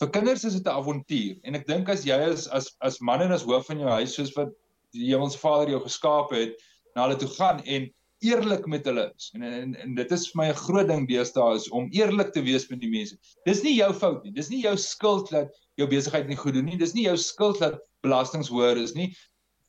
Vir 0.00 0.10
kinders 0.10 0.44
is 0.44 0.54
dit 0.58 0.66
'n 0.66 0.76
avontuur 0.80 1.38
en 1.44 1.54
ek 1.54 1.66
dink 1.66 1.88
as 1.88 2.04
jy 2.04 2.18
as 2.32 2.48
as 2.48 2.72
as 2.80 3.00
man 3.00 3.22
en 3.22 3.32
as 3.32 3.44
hoof 3.44 3.66
van 3.66 3.78
jou 3.78 3.88
huis 3.88 4.14
soos 4.14 4.32
wat 4.36 4.50
die 4.92 5.10
Hemelse 5.12 5.38
Vader 5.38 5.70
jou 5.70 5.80
geskaap 5.80 6.32
het, 6.32 6.56
na 6.94 7.06
hulle 7.06 7.18
toe 7.20 7.28
gaan 7.28 7.60
en 7.64 7.90
eerlik 8.22 8.66
met 8.66 8.84
hulle 8.84 9.12
is. 9.16 9.30
En, 9.34 9.42
en 9.42 9.74
en 9.74 9.94
dit 9.94 10.12
is 10.12 10.28
vir 10.30 10.38
my 10.40 10.48
'n 10.50 10.60
groot 10.64 10.88
ding 10.88 11.08
deesdae 11.08 11.56
is 11.56 11.68
om 11.70 11.90
eerlik 11.90 12.32
te 12.32 12.42
wees 12.42 12.68
met 12.70 12.80
die 12.80 12.90
mense. 12.90 13.18
Dis 13.44 13.62
nie 13.62 13.74
jou 13.74 13.92
fout 13.92 14.24
nie. 14.24 14.32
Dis 14.32 14.50
nie 14.50 14.62
jou 14.62 14.76
skuld 14.76 15.30
dat 15.30 15.50
jou 15.76 15.88
besigheid 15.88 16.28
nie 16.28 16.36
goed 16.36 16.54
doen 16.54 16.64
nie. 16.64 16.78
Dis 16.78 16.94
nie 16.94 17.04
jou 17.08 17.16
skuld 17.16 17.58
dat 17.58 17.80
belastings 18.02 18.48
hoër 18.48 18.76
is 18.76 18.94
nie. 18.94 19.12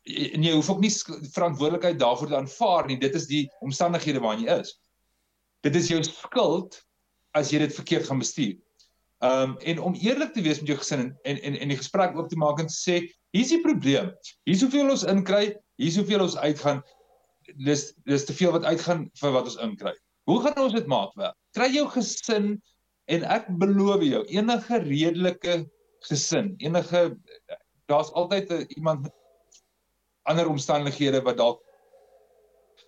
En 0.05 0.43
jy 0.43 0.53
hoef 0.53 0.70
ook 0.70 0.82
nie 0.84 0.91
verantwoordelikheid 1.34 1.99
daarvoor 1.99 2.28
te 2.28 2.38
aanvaar 2.38 2.88
nie. 2.88 2.99
Dit 2.99 3.16
is 3.16 3.28
die 3.28 3.49
omstandighede 3.61 4.20
waarin 4.20 4.45
jy 4.45 4.59
is. 4.59 4.78
Dit 5.64 5.76
is 5.80 5.89
jou 5.91 6.01
skuld 6.03 6.80
as 7.38 7.51
jy 7.53 7.64
dit 7.64 7.74
verkeerd 7.74 8.07
gaan 8.09 8.22
bestuur. 8.22 8.57
Um 9.24 9.55
en 9.64 9.80
om 9.80 9.95
eerlik 9.95 10.34
te 10.36 10.43
wees 10.43 10.59
met 10.59 10.74
jou 10.74 10.80
gesin 10.82 11.05
en 11.05 11.14
en 11.24 11.38
en, 11.39 11.59
en 11.66 11.72
die 11.72 11.80
gesprek 11.80 12.18
oop 12.18 12.30
te 12.30 12.39
maak 12.39 12.59
en 12.59 12.68
te 12.68 12.76
sê, 12.76 12.99
hier's 13.34 13.53
die 13.53 13.61
probleem. 13.64 14.11
Hier's 14.47 14.61
hoeveel 14.66 14.91
ons 14.91 15.07
inkry, 15.07 15.55
hier's 15.80 15.97
hoeveel 15.99 16.26
ons 16.26 16.38
uitgaan 16.38 16.84
dis 17.64 17.89
dis 18.07 18.26
te 18.26 18.36
veel 18.36 18.53
wat 18.55 18.68
uitgaan 18.68 19.07
vir 19.20 19.36
wat 19.36 19.49
ons 19.49 19.59
inkry. 19.64 19.93
Hoe 20.30 20.39
gaan 20.43 20.61
ons 20.64 20.76
dit 20.76 20.88
maak 20.88 21.16
werk? 21.20 21.36
Kry 21.55 21.70
jou 21.74 21.88
gesin 21.91 22.53
en 23.11 23.26
ek 23.28 23.49
beloof 23.59 24.03
jou, 24.07 24.24
enige 24.32 24.80
redelike 24.86 25.57
gesin, 26.07 26.53
enige 26.64 27.09
daar's 27.91 28.11
altyd 28.16 28.51
'n 28.51 28.66
iemand 28.78 29.09
ander 30.24 30.47
omstandighede 30.47 31.22
wat 31.24 31.38
dalk 31.38 31.59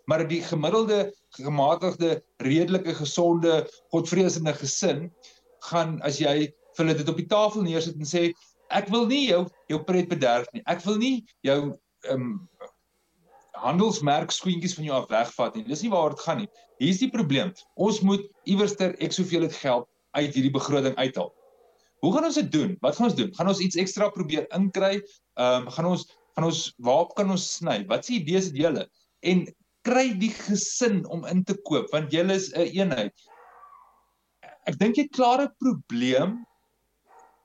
maar 0.05 0.25
die 0.27 0.41
gemiddelde 0.45 1.13
gematigde 1.37 2.23
redelike 2.43 2.95
gesonde 2.95 3.63
godvreesende 3.93 4.53
gesin 4.53 5.09
gaan 5.69 5.97
as 6.05 6.19
jy 6.21 6.51
vir 6.75 6.83
hulle 6.83 6.97
dit 6.99 7.09
op 7.09 7.19
die 7.19 7.29
tafel 7.31 7.65
neersit 7.65 7.97
en 7.99 8.09
sê 8.09 8.27
ek 8.73 8.89
wil 8.93 9.07
nie 9.09 9.27
jou 9.29 9.45
jou 9.71 9.79
pret 9.87 10.09
bederf 10.09 10.49
nie. 10.53 10.63
Ek 10.65 10.83
wil 10.85 10.99
nie 11.01 11.15
jou 11.45 11.59
ehm 12.05 12.21
um, 12.21 12.33
handelsmerk 13.55 14.33
skoentjies 14.35 14.75
van 14.75 14.83
jou 14.83 14.95
af 14.97 15.05
wegvat 15.09 15.55
nie. 15.55 15.63
Dis 15.63 15.81
nie 15.85 15.91
waar 15.93 16.11
dit 16.11 16.23
gaan 16.25 16.41
nie. 16.43 16.49
Hier's 16.83 16.99
die 16.99 17.09
probleem. 17.09 17.53
Ons 17.79 18.01
moet 18.03 18.25
iewerster 18.43 18.97
ek 18.99 19.15
soveel 19.15 19.47
het 19.47 19.55
geld 19.55 19.87
uit 20.19 20.35
hierdie 20.35 20.51
begroting 20.53 20.95
uithaal. 20.99 21.31
Hoe 22.03 22.11
gaan 22.13 22.27
ons 22.27 22.37
dit 22.37 22.51
doen? 22.51 22.75
Wat 22.83 22.97
gaan 22.97 23.07
ons 23.07 23.15
doen? 23.17 23.31
Gaan 23.37 23.49
ons 23.49 23.61
iets 23.63 23.79
ekstra 23.79 24.11
probeer 24.13 24.45
inkry? 24.57 24.99
Ehm 25.39 25.65
um, 25.65 25.71
gaan 25.77 25.91
ons 25.93 26.07
gaan 26.35 26.49
ons 26.49 26.61
waarop 26.83 27.15
kan 27.15 27.31
ons 27.31 27.45
sny? 27.57 27.79
Wat 27.87 28.03
die 28.07 28.19
idees 28.19 28.51
het 28.51 28.59
julle? 28.59 28.89
En 29.23 29.45
kry 29.85 30.09
die 30.19 30.33
gesin 30.33 31.03
om 31.13 31.25
in 31.29 31.43
te 31.45 31.55
koop 31.67 31.91
want 31.93 32.13
julle 32.13 32.35
is 32.39 32.51
'n 32.53 32.61
een 32.61 32.75
eenheid. 32.81 33.13
Ek 34.65 34.79
dink 34.81 34.97
jy 34.97 35.07
klare 35.07 35.49
probleem 35.61 36.45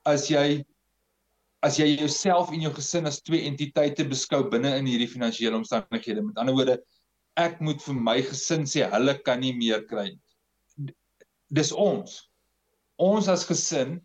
as 0.09 0.31
jy 0.31 0.65
as 1.63 1.77
jy 1.77 1.87
jouself 2.01 2.53
en 2.53 2.63
jou 2.65 2.73
gesin 2.73 3.07
as 3.07 3.21
twee 3.21 3.45
entiteite 3.45 4.07
beskou 4.09 4.49
binne 4.49 4.73
in 4.79 4.87
hierdie 4.89 5.11
finansiële 5.11 5.59
omstandighede. 5.59 6.23
Met 6.25 6.39
ander 6.41 6.57
woorde, 6.57 6.79
ek 7.37 7.61
moet 7.61 7.83
vir 7.85 7.95
my 7.95 8.17
gesin 8.25 8.65
sê 8.65 8.87
hulle 8.89 9.15
kan 9.27 9.41
nie 9.41 9.53
meer 9.53 9.85
kry 9.91 10.09
nie. 10.15 10.95
Dis 11.53 11.73
ons. 11.73 12.31
Ons 12.97 13.29
as 13.29 13.45
gesin 13.45 13.99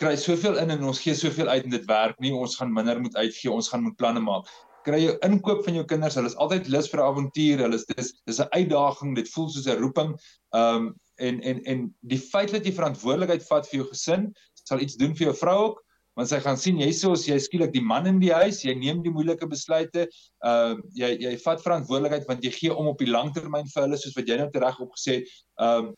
kry 0.00 0.16
soveel 0.16 0.58
in 0.58 0.74
en 0.74 0.84
ons 0.90 1.00
gee 1.04 1.14
soveel 1.14 1.48
uit 1.52 1.64
en 1.68 1.74
dit 1.76 1.86
werk 1.86 2.18
nie. 2.20 2.32
Ons 2.34 2.56
gaan 2.58 2.72
minder 2.72 3.00
moet 3.00 3.16
uitgee. 3.16 3.52
Ons 3.52 3.70
gaan 3.70 3.84
moet 3.86 3.96
planne 4.00 4.22
maak. 4.24 4.50
Kry 4.86 4.98
jou 5.04 5.14
inkoop 5.26 5.64
van 5.64 5.74
jou 5.78 5.84
kinders. 5.86 6.16
Hulle 6.18 6.30
is 6.32 6.38
altyd 6.42 6.68
lus 6.72 6.90
vir 6.90 7.04
avontuur. 7.04 7.64
Hulle 7.66 7.78
is 7.78 7.86
dis 7.86 8.12
dis 8.26 8.40
'n 8.40 8.50
uitdaging. 8.50 9.14
Dit 9.16 9.28
voel 9.28 9.48
soos 9.48 9.66
'n 9.66 9.78
roeping. 9.78 10.16
Um 10.52 10.94
en 11.16 11.40
en 11.40 11.62
en 11.64 11.94
die 12.00 12.18
feit 12.18 12.50
dat 12.50 12.64
jy 12.66 12.72
verantwoordelikheid 12.72 13.46
vat 13.46 13.66
vir 13.68 13.82
jou 13.82 13.88
gesin 13.88 14.32
sal 14.64 14.80
iets 14.80 14.96
doen 14.96 15.14
vir 15.14 15.26
jou 15.26 15.34
vrou 15.36 15.58
ook 15.64 15.82
want 16.18 16.28
sy 16.28 16.40
gaan 16.44 16.58
sien 16.60 16.80
jy 16.80 16.90
soos 16.92 17.24
jy 17.28 17.38
skielik 17.40 17.72
die 17.72 17.84
man 17.84 18.06
in 18.06 18.18
die 18.20 18.32
huis, 18.32 18.60
jy 18.64 18.74
neem 18.76 19.00
die 19.04 19.12
moeilike 19.12 19.48
besluite, 19.48 20.06
uh 20.44 20.74
jy 20.98 21.14
jy 21.24 21.36
vat 21.44 21.62
verantwoordelikheid 21.64 22.28
want 22.28 22.44
jy 22.44 22.52
gee 22.52 22.74
om 22.74 22.90
op 22.92 23.00
die 23.00 23.08
langtermyn 23.08 23.70
vir 23.72 23.86
hulle 23.86 24.00
soos 24.00 24.16
wat 24.18 24.28
jy 24.28 24.36
nou 24.40 24.50
reg 24.52 24.80
opgesê 24.84 25.20
het. 25.20 25.36
Um 25.56 25.94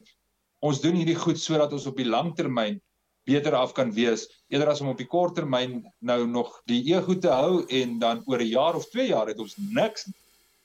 ons 0.64 0.80
doen 0.80 0.97
hierdie 0.97 1.18
goed 1.18 1.41
sodat 1.41 1.74
ons 1.76 1.89
op 1.91 1.99
die 1.99 2.09
langtermyn 2.09 2.78
beter 3.24 3.54
af 3.54 3.72
kan 3.72 3.92
wees 3.92 4.28
eerder 4.48 4.68
as 4.68 4.80
om 4.80 4.88
op 4.88 4.98
die 4.98 5.08
korttermyn 5.08 5.84
nou 6.00 6.26
nog 6.26 6.62
die 6.66 6.82
ego 6.92 7.18
te 7.18 7.28
hou 7.28 7.64
en 7.68 7.98
dan 7.98 8.22
oor 8.26 8.40
'n 8.40 8.52
jaar 8.52 8.74
of 8.74 8.88
2 8.90 9.08
jaar 9.08 9.26
het 9.26 9.38
ons 9.38 9.56
niks 9.56 10.08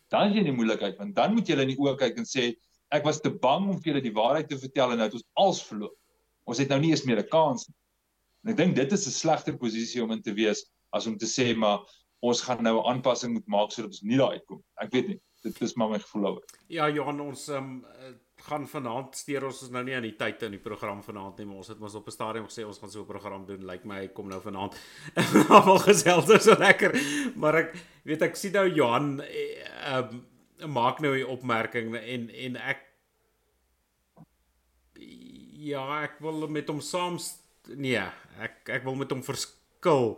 dan 0.09 0.27
is 0.27 0.33
jy 0.33 0.39
in 0.39 0.51
die 0.51 0.57
moeilikheid 0.57 0.97
want 0.97 1.15
dan 1.15 1.33
moet 1.33 1.47
jy 1.47 1.59
in 1.59 1.73
die 1.73 1.79
oë 1.79 1.97
kyk 1.97 2.17
en 2.17 2.25
sê 2.25 2.55
ek 2.95 3.05
was 3.05 3.21
te 3.21 3.29
bang 3.29 3.69
om 3.69 3.77
vir 3.77 3.93
julle 3.93 4.05
die 4.05 4.15
waarheid 4.15 4.49
te 4.49 4.57
vertel 4.57 4.93
en 4.93 5.01
nou 5.01 5.07
het 5.07 5.17
ons 5.19 5.27
als 5.37 5.61
verloor. 5.67 5.93
Ons 6.49 6.61
het 6.61 6.71
nou 6.73 6.79
nie 6.81 6.91
eens 6.91 7.05
meer 7.05 7.21
'n 7.21 7.29
kans. 7.29 7.69
En 8.43 8.51
ek 8.51 8.57
dink 8.57 8.75
dit 8.75 8.91
is 8.91 9.07
'n 9.07 9.11
slegter 9.11 9.57
posisie 9.57 10.03
om 10.03 10.11
in 10.11 10.21
te 10.21 10.33
wees 10.33 10.65
as 10.91 11.07
om 11.07 11.17
te 11.17 11.25
sê 11.25 11.55
maar 11.55 11.79
ons 12.21 12.41
gaan 12.41 12.63
nou 12.63 12.79
'n 12.79 12.89
aanpassing 12.95 13.33
moet 13.33 13.47
maak 13.47 13.71
sodat 13.71 13.91
ons 13.91 14.01
nie 14.01 14.17
daar 14.17 14.31
uitkom. 14.31 14.63
Ek 14.81 14.91
weet 14.91 15.07
nie. 15.07 15.21
Dit 15.43 15.61
is 15.61 15.75
maar 15.75 15.89
my 15.89 15.99
gevoel 15.99 16.25
oor. 16.27 16.43
Ja, 16.67 16.89
Johan, 16.89 17.21
ons 17.21 17.47
um, 17.47 17.85
gaan 18.47 18.67
vanaand 18.67 19.15
steur 19.15 19.45
ons 19.49 19.61
is 19.65 19.71
nou 19.73 19.83
nie 19.83 19.95
aan 19.95 20.07
die 20.07 20.15
tyd 20.19 20.43
in 20.47 20.55
die 20.55 20.61
program 20.63 21.03
vanaand 21.03 21.37
nie, 21.37 21.45
maar 21.49 21.61
ons 21.61 21.71
het 21.71 21.79
mos 21.79 21.95
op 21.95 22.07
'n 22.07 22.11
stadium 22.11 22.45
gesê 22.47 22.65
ons 22.65 22.79
gaan 22.79 22.91
so 22.91 23.01
'n 23.01 23.05
program 23.05 23.45
doen. 23.45 23.65
Lyk 23.65 23.83
like 23.83 23.87
my 23.87 23.99
hy 23.99 24.07
kom 24.07 24.27
nou 24.29 24.41
vanaand. 24.41 24.75
Almal 25.55 25.79
gesels 25.79 26.29
is 26.29 26.43
so 26.43 26.55
lekker. 26.57 26.91
Maar 27.35 27.55
ek 27.55 27.75
weet 28.03 28.21
ek 28.21 28.35
sien 28.35 28.53
nou 28.53 28.67
Johan 28.67 29.21
ehm 29.21 30.09
um, 30.13 30.25
maak 30.73 30.99
nou 30.99 31.15
'n 31.17 31.25
opmerking 31.25 31.95
en 31.95 32.29
en 32.29 32.55
ek 32.55 32.85
ja, 35.59 36.03
ek 36.03 36.19
wil 36.19 36.47
met 36.47 36.67
hom 36.67 36.81
saamstem 36.81 37.47
nee, 37.77 38.01
ek 38.39 38.69
ek 38.79 38.85
wil 38.87 38.95
met 38.95 39.11
hom 39.11 39.23
verskil. 39.25 40.17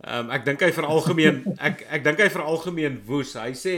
Ehm 0.00 0.28
um, 0.28 0.30
ek 0.34 0.44
dink 0.46 0.62
hy 0.64 0.70
veralgemeen 0.72 1.42
ek 1.68 1.84
ek 1.88 2.04
dink 2.04 2.22
hy 2.22 2.28
veralgemeen 2.32 3.00
woes. 3.08 3.34
Hy 3.38 3.52
sê 3.56 3.76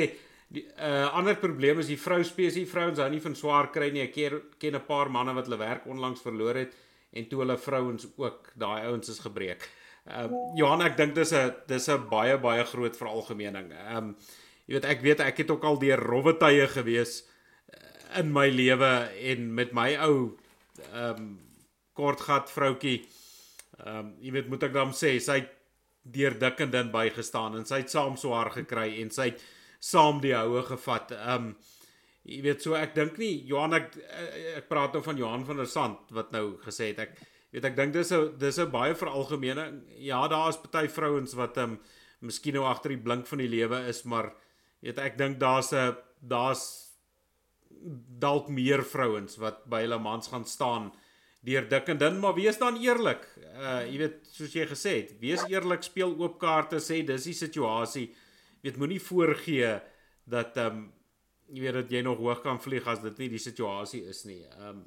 die 0.52 0.64
uh, 0.76 1.08
ander 1.16 1.36
probleem 1.40 1.80
is 1.80 1.88
die 1.88 2.00
vrou 2.00 2.20
spesie 2.26 2.66
vrouens 2.68 3.00
hou 3.00 3.08
nie 3.12 3.22
van 3.24 3.36
swaar 3.38 3.70
kry 3.72 3.90
nie. 3.92 4.04
Ek 4.04 4.12
ken 4.16 4.40
ken 4.60 4.76
'n 4.76 4.86
paar 4.86 5.10
manne 5.10 5.34
wat 5.34 5.48
hulle 5.48 5.60
werk 5.60 5.86
onlangs 5.86 6.24
verloor 6.24 6.60
het 6.60 6.74
en 7.12 7.28
toe 7.28 7.40
hulle 7.40 7.56
vrouens 7.56 8.06
ook 8.16 8.52
daai 8.56 8.88
ouens 8.88 9.08
is 9.08 9.20
gebreek. 9.24 9.68
Uh, 10.02 10.26
Johan, 10.58 10.82
ek 10.82 10.96
dink 10.96 11.14
dis 11.14 11.32
'n 11.32 11.54
dis 11.68 11.88
'n 11.88 12.08
baie 12.10 12.36
baie 12.38 12.64
groot 12.64 12.96
veralgemening. 12.96 13.72
Ehm 13.72 13.96
um, 13.96 14.16
jy 14.66 14.74
weet 14.74 14.84
ek 14.84 15.00
weet 15.00 15.20
ek 15.20 15.38
het 15.38 15.50
ook 15.50 15.64
al 15.64 15.78
deur 15.78 15.98
rowwe 15.98 16.36
tye 16.38 16.68
gewees 16.68 17.22
uh, 17.22 18.18
in 18.20 18.32
my 18.32 18.48
lewe 18.48 19.08
en 19.32 19.54
met 19.54 19.72
my 19.72 19.96
ou 19.96 20.36
ehm 20.92 21.16
um, 21.16 21.40
kortgat 21.94 22.50
vroutkie. 22.50 23.06
Ehm 23.86 23.98
um, 23.98 24.14
jy 24.20 24.32
weet 24.32 24.48
moet 24.48 24.62
ek 24.62 24.72
dan 24.72 24.92
sê 24.92 25.18
sy 25.18 25.40
het 25.40 25.50
deur 26.02 26.38
dik 26.38 26.60
en 26.60 26.70
dun 26.70 26.90
bygestaan 26.90 27.56
en 27.56 27.64
sy 27.64 27.82
het 27.84 27.90
saam 27.90 28.16
so 28.16 28.34
haar 28.34 28.50
gekry 28.50 29.00
en 29.00 29.10
sy 29.10 29.30
het 29.30 29.42
saam 29.82 30.20
die 30.22 30.34
houe 30.36 30.62
gevat. 30.66 31.10
Um, 31.34 31.54
jy 32.28 32.38
weet 32.44 32.62
so 32.62 32.76
ek 32.78 32.94
dink 32.94 33.18
nie 33.18 33.34
Johan 33.48 33.74
ek 33.80 33.96
eh, 33.98 34.58
ek 34.60 34.68
praat 34.70 34.94
nou 34.94 35.02
van 35.02 35.18
Johan 35.18 35.46
van 35.48 35.58
der 35.58 35.70
Sand 35.70 36.12
wat 36.14 36.30
nou 36.34 36.58
gesê 36.62 36.92
het 36.92 37.02
ek 37.08 37.16
weet 37.52 37.66
ek 37.66 37.76
dink 37.76 37.96
dis 37.96 38.12
'n 38.12 38.38
dis 38.38 38.58
'n 38.58 38.70
baie 38.70 38.94
veralgemene 38.94 39.82
ja 39.98 40.22
daar 40.28 40.50
is 40.50 40.60
party 40.62 40.86
vrouens 40.88 41.34
wat 41.34 41.58
um, 41.58 41.80
miskien 42.20 42.54
nou 42.54 42.64
agter 42.64 42.94
die 42.94 43.02
blink 43.02 43.26
van 43.26 43.38
die 43.38 43.50
lewe 43.50 43.88
is 43.88 44.04
maar 44.04 44.32
weet 44.82 44.98
ek 44.98 45.18
dink 45.18 45.40
daar's 45.40 45.72
'n 45.72 45.96
daar's 46.22 46.94
dalk 48.22 48.48
meer 48.48 48.84
vrouens 48.84 49.36
wat 49.38 49.66
by 49.66 49.82
hulle 49.82 49.98
mans 49.98 50.28
gaan 50.28 50.44
staan 50.44 50.92
deur 51.42 51.66
dik 51.68 51.88
en 51.88 51.98
dun 51.98 52.20
maar 52.20 52.34
wees 52.34 52.58
dan 52.58 52.78
eerlik 52.78 53.26
uh 53.58 53.82
jy 53.82 53.98
weet 53.98 54.18
soos 54.30 54.54
jy 54.54 54.66
gesê 54.66 54.92
het 55.02 55.18
wees 55.18 55.42
eerlik 55.50 55.82
speel 55.82 56.14
oop 56.14 56.38
kaarte 56.38 56.78
sê 56.78 57.02
dis 57.02 57.24
die 57.24 57.34
situasie 57.34 58.14
weet 58.62 58.78
moenie 58.78 59.02
voorgee 59.02 59.76
dat 60.24 60.56
ehm 60.56 60.82
um, 60.82 60.90
jy 61.52 61.60
weet 61.60 61.74
dat 61.74 61.90
jy 61.92 62.00
nog 62.00 62.20
hoog 62.22 62.40
kan 62.40 62.60
vlieg 62.62 62.86
as 62.88 63.02
dit 63.02 63.18
nie 63.20 63.28
die 63.34 63.42
situasie 63.42 64.04
is 64.08 64.24
nie. 64.24 64.42
Ehm 64.58 64.68
um, 64.68 64.82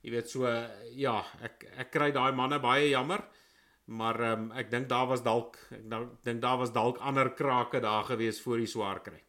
jy 0.00 0.14
weet 0.14 0.30
so 0.32 0.48
ja, 0.96 1.18
ek 1.44 1.66
ek 1.84 1.90
kry 1.92 2.10
daai 2.12 2.32
manne 2.32 2.58
baie 2.60 2.88
jammer. 2.90 3.22
Maar 3.90 4.20
ehm 4.20 4.44
um, 4.44 4.52
ek 4.58 4.70
dink 4.70 4.88
daar 4.88 5.08
was 5.10 5.22
dalk 5.22 5.58
ek 5.70 6.22
dink 6.26 6.42
daar 6.42 6.58
was 6.58 6.72
dalk 6.72 6.98
ander 6.98 7.32
krake 7.34 7.80
daar 7.80 8.04
gewees 8.04 8.40
voor 8.42 8.62
die 8.62 8.70
swaar 8.70 9.02
kry. 9.02 9.20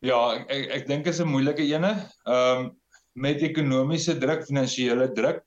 Ja, 0.00 0.18
ek 0.34 0.50
ek, 0.50 0.68
ek 0.80 0.86
dink 0.88 1.06
is 1.06 1.20
'n 1.20 1.28
moeilike 1.28 1.62
ene. 1.62 1.94
Ehm 2.26 2.64
um, 2.64 2.76
met 3.18 3.42
ekonomiese 3.42 4.14
druk, 4.18 4.44
finansiële 4.46 5.10
druk, 5.12 5.42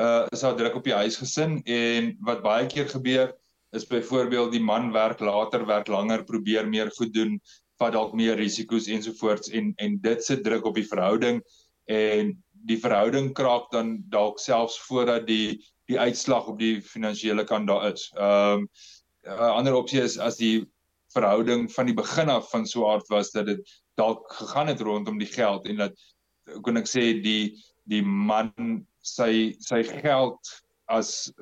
uh 0.00 0.24
is 0.32 0.40
daar 0.40 0.56
druk 0.56 0.74
op 0.78 0.84
die 0.84 0.94
huisgesin 0.96 1.58
en 1.64 2.16
wat 2.24 2.42
baie 2.42 2.66
keer 2.66 2.88
gebeur 2.88 3.34
is 3.76 3.86
byvoorbeeld 3.86 4.52
die 4.52 4.62
man 4.62 4.92
werk 4.92 5.20
later, 5.20 5.66
werk 5.66 5.88
langer, 5.88 6.24
probeer 6.24 6.68
meer 6.68 6.90
goed 6.96 7.12
doen, 7.14 7.38
vat 7.80 7.94
dalk 7.94 8.14
meer 8.18 8.36
risiko's 8.36 8.88
ensovoorts 8.92 9.52
en 9.56 9.72
en 9.78 9.98
dit 10.04 10.24
sit 10.24 10.44
druk 10.44 10.66
op 10.68 10.76
die 10.76 10.86
verhouding 10.86 11.40
en 11.90 12.34
die 12.68 12.78
verhouding 12.80 13.30
kraak 13.34 13.70
dan 13.72 13.96
dalk 14.12 14.40
selfs 14.42 14.78
voordat 14.88 15.26
die 15.26 15.60
die 15.90 15.98
uitslag 15.98 16.46
op 16.46 16.58
die 16.60 16.78
finansiële 16.86 17.44
kant 17.48 17.70
daar 17.70 17.88
is. 17.92 18.10
Ehm 18.16 18.66
um, 18.66 18.68
'n 19.26 19.54
ander 19.58 19.74
opsie 19.76 20.00
is 20.00 20.18
as 20.18 20.36
die 20.36 20.66
verhouding 21.12 21.66
van 21.72 21.86
die 21.86 21.94
begin 21.94 22.30
af 22.30 22.50
van 22.50 22.66
so 22.66 22.86
aard 22.88 23.08
was 23.08 23.30
dat 23.30 23.46
dit 23.46 23.60
dalk 24.00 24.32
gegaan 24.32 24.70
het 24.70 24.80
rondom 24.80 25.18
die 25.18 25.28
geld 25.28 25.66
en 25.66 25.76
dat 25.76 25.92
kon 26.62 26.80
ek 26.80 26.88
sê 26.88 27.20
die 27.22 27.52
die 27.90 28.02
man 28.02 28.52
sy 29.02 29.52
sy 29.58 29.82
geld 29.82 30.38
as 30.86 31.32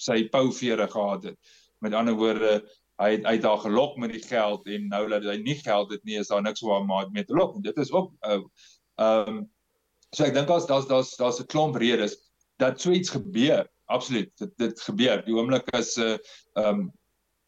sy 0.00 0.28
pouvere 0.32 0.88
gehad 0.90 1.30
het. 1.30 1.54
Met 1.84 1.94
ander 1.94 2.16
woorde, 2.16 2.62
hy 3.02 3.10
het 3.16 3.24
uit 3.24 3.42
daar 3.44 3.58
gelok 3.60 3.98
met 4.00 4.12
die 4.14 4.22
geld 4.22 4.66
en 4.72 4.88
nou 4.88 5.02
dat 5.12 5.26
hy 5.28 5.36
nie 5.44 5.58
geld 5.60 5.92
het 5.92 6.04
nie 6.08 6.16
is 6.20 6.30
daar 6.32 6.42
niks 6.42 6.64
waar 6.64 6.84
maar 6.88 7.10
met 7.12 7.28
lok 7.28 7.58
en 7.58 7.64
dit 7.66 7.76
is 7.82 7.92
ook 7.92 8.12
uh, 8.24 8.38
ehm 8.38 8.44
uh, 9.04 9.34
um, 9.34 9.42
so 10.14 10.24
ek 10.24 10.32
dink 10.32 10.48
as 10.48 10.64
daar's 10.66 10.86
daar's 10.88 11.12
daar's 11.20 11.40
'n 11.42 11.50
klomp 11.52 11.76
redes 11.76 12.16
dat 12.56 12.80
so 12.80 12.90
iets 12.90 13.10
gebeur. 13.10 13.66
Absoluut 13.84 14.30
dit 14.38 14.52
dit 14.56 14.80
gebeur. 14.80 15.24
Die 15.26 15.34
oomblik 15.34 15.68
as 15.76 15.96
'n 15.98 16.02
uh, 16.02 16.18
ehm 16.56 16.80
um, 16.80 16.92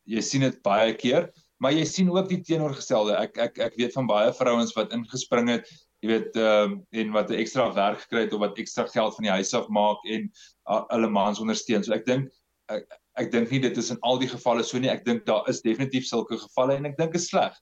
jy 0.04 0.20
sien 0.20 0.44
dit 0.44 0.62
baie 0.62 0.92
keer 0.94 1.30
maar 1.58 1.74
jy 1.74 1.84
sien 1.84 2.10
ook 2.10 2.28
die 2.30 2.40
teenoorgestelde. 2.44 3.16
Ek 3.18 3.38
ek 3.38 3.58
ek 3.58 3.78
weet 3.80 3.94
van 3.96 4.06
baie 4.06 4.32
vrouens 4.34 4.74
wat 4.76 4.92
ingespring 4.94 5.50
het 5.50 5.70
jy 6.04 6.12
weet 6.12 6.36
ehm 6.38 6.72
um, 6.72 6.74
en 6.90 7.14
wat 7.16 7.30
'n 7.30 7.40
ekstra 7.42 7.72
werk 7.74 8.04
gekry 8.04 8.26
het 8.26 8.32
of 8.32 8.40
wat 8.44 8.58
ekstra 8.58 8.86
geld 8.86 9.14
van 9.16 9.24
die 9.24 9.34
huis 9.34 9.54
af 9.54 9.68
maak 9.68 10.04
en 10.04 10.30
uh, 10.70 10.84
hulle 10.92 11.10
mans 11.10 11.40
ondersteun. 11.40 11.82
So 11.82 11.94
ek 11.94 12.06
dink 12.06 12.30
ek, 12.72 12.98
ek 13.22 13.32
dink 13.32 13.50
nie 13.50 13.60
dit 13.64 13.80
is 13.80 13.90
in 13.94 13.98
al 14.06 14.20
die 14.20 14.30
gevalle 14.30 14.64
so 14.64 14.78
nie. 14.78 14.90
Ek 14.92 15.04
dink 15.06 15.26
daar 15.26 15.48
is 15.50 15.62
definitief 15.64 16.06
sulke 16.06 16.38
gevalle 16.38 16.78
en 16.78 16.88
ek 16.90 16.98
dink 17.00 17.16
dit 17.16 17.22
is 17.22 17.30
sleg. 17.32 17.56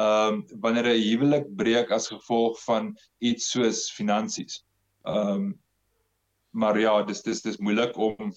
Ehm 0.00 0.38
um, 0.38 0.60
wanneer 0.64 0.88
'n 0.88 1.02
huwelik 1.02 1.50
breek 1.56 1.90
as 1.92 2.08
gevolg 2.08 2.56
van 2.64 2.94
iets 3.20 3.50
soos 3.52 3.90
finansies. 3.92 4.62
Ehm 5.04 5.28
um, 5.28 5.52
maar 6.52 6.78
ja, 6.78 7.02
dis 7.02 7.22
dis 7.22 7.42
dis 7.42 7.58
moeilik 7.58 7.96
om 7.96 8.32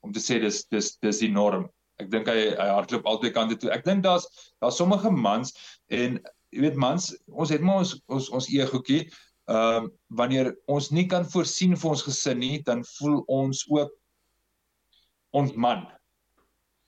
om 0.00 0.12
te 0.12 0.20
sê 0.20 0.40
dis 0.40 0.64
dis 0.68 0.96
dis 1.00 1.18
die 1.24 1.32
norm. 1.32 1.68
Ek 1.98 2.10
dink 2.10 2.28
hy 2.30 2.50
hy 2.56 2.68
hardloop 2.70 3.06
altyd 3.06 3.34
kante 3.34 3.56
toe. 3.56 3.70
Ek 3.70 3.84
dink 3.84 4.04
daar's 4.04 4.28
daar 4.60 4.72
sommige 4.72 5.10
mans 5.10 5.54
en 5.88 6.20
jy 6.52 6.60
weet 6.64 6.76
mans, 6.76 7.10
ons 7.28 7.50
het 7.50 7.64
maar 7.64 7.82
ons 7.84 7.96
ons 8.08 8.28
ons 8.30 8.50
egoetjie. 8.52 9.08
Ehm 9.48 9.88
um, 9.88 9.90
wanneer 10.20 10.52
ons 10.68 10.90
nie 10.90 11.06
kan 11.08 11.24
voorsien 11.24 11.76
vir 11.76 11.90
ons 11.90 12.04
gesin 12.04 12.38
nie, 12.38 12.62
dan 12.68 12.84
voel 12.98 13.22
ons 13.32 13.64
ook 13.72 13.97
ons 15.32 15.54
man. 15.54 15.86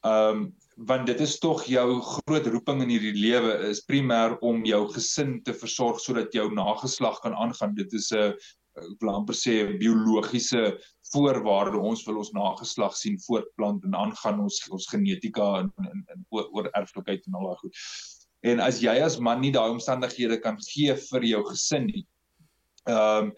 Ehm 0.06 0.36
um, 0.36 0.50
want 0.88 1.04
dit 1.06 1.18
is 1.20 1.34
tog 1.38 1.66
jou 1.68 2.00
groot 2.00 2.46
roeping 2.48 2.78
in 2.80 2.88
hierdie 2.88 3.18
lewe 3.20 3.50
is 3.68 3.82
primêr 3.84 4.38
om 4.40 4.62
jou 4.64 4.86
gesin 4.94 5.34
te 5.44 5.52
versorg 5.52 6.00
sodat 6.00 6.32
jou 6.32 6.46
nageslag 6.56 7.18
kan 7.20 7.36
aangaan. 7.36 7.74
Dit 7.76 7.92
is 7.92 8.08
'n 8.12 8.32
ek 8.80 9.02
wil 9.02 9.14
amper 9.14 9.34
sê 9.34 9.60
'n 9.60 9.78
biologiese 9.78 10.80
voorwaarde. 11.12 11.76
Ons 11.76 12.06
wil 12.06 12.16
ons 12.22 12.32
nageslag 12.32 12.96
sien 12.96 13.18
voortplant 13.18 13.84
en 13.84 13.94
aangaan 13.94 14.40
ons 14.40 14.68
ons 14.70 14.86
genetika 14.88 15.60
en 15.60 15.72
in 15.84 16.04
in 16.14 16.24
oor 16.30 16.70
erflikheid 16.72 17.26
en 17.26 17.34
al 17.34 17.48
daai 17.50 17.60
goed. 17.62 17.76
En 18.42 18.60
as 18.60 18.80
jy 18.80 18.96
as 19.04 19.18
man 19.18 19.40
nie 19.40 19.52
daai 19.52 19.70
omstandighede 19.70 20.40
kan 20.40 20.56
gee 20.64 20.94
vir 20.96 21.22
jou 21.24 21.44
gesin 21.50 21.86
nie. 21.86 22.06
Ehm 22.88 23.24
um, 23.24 23.32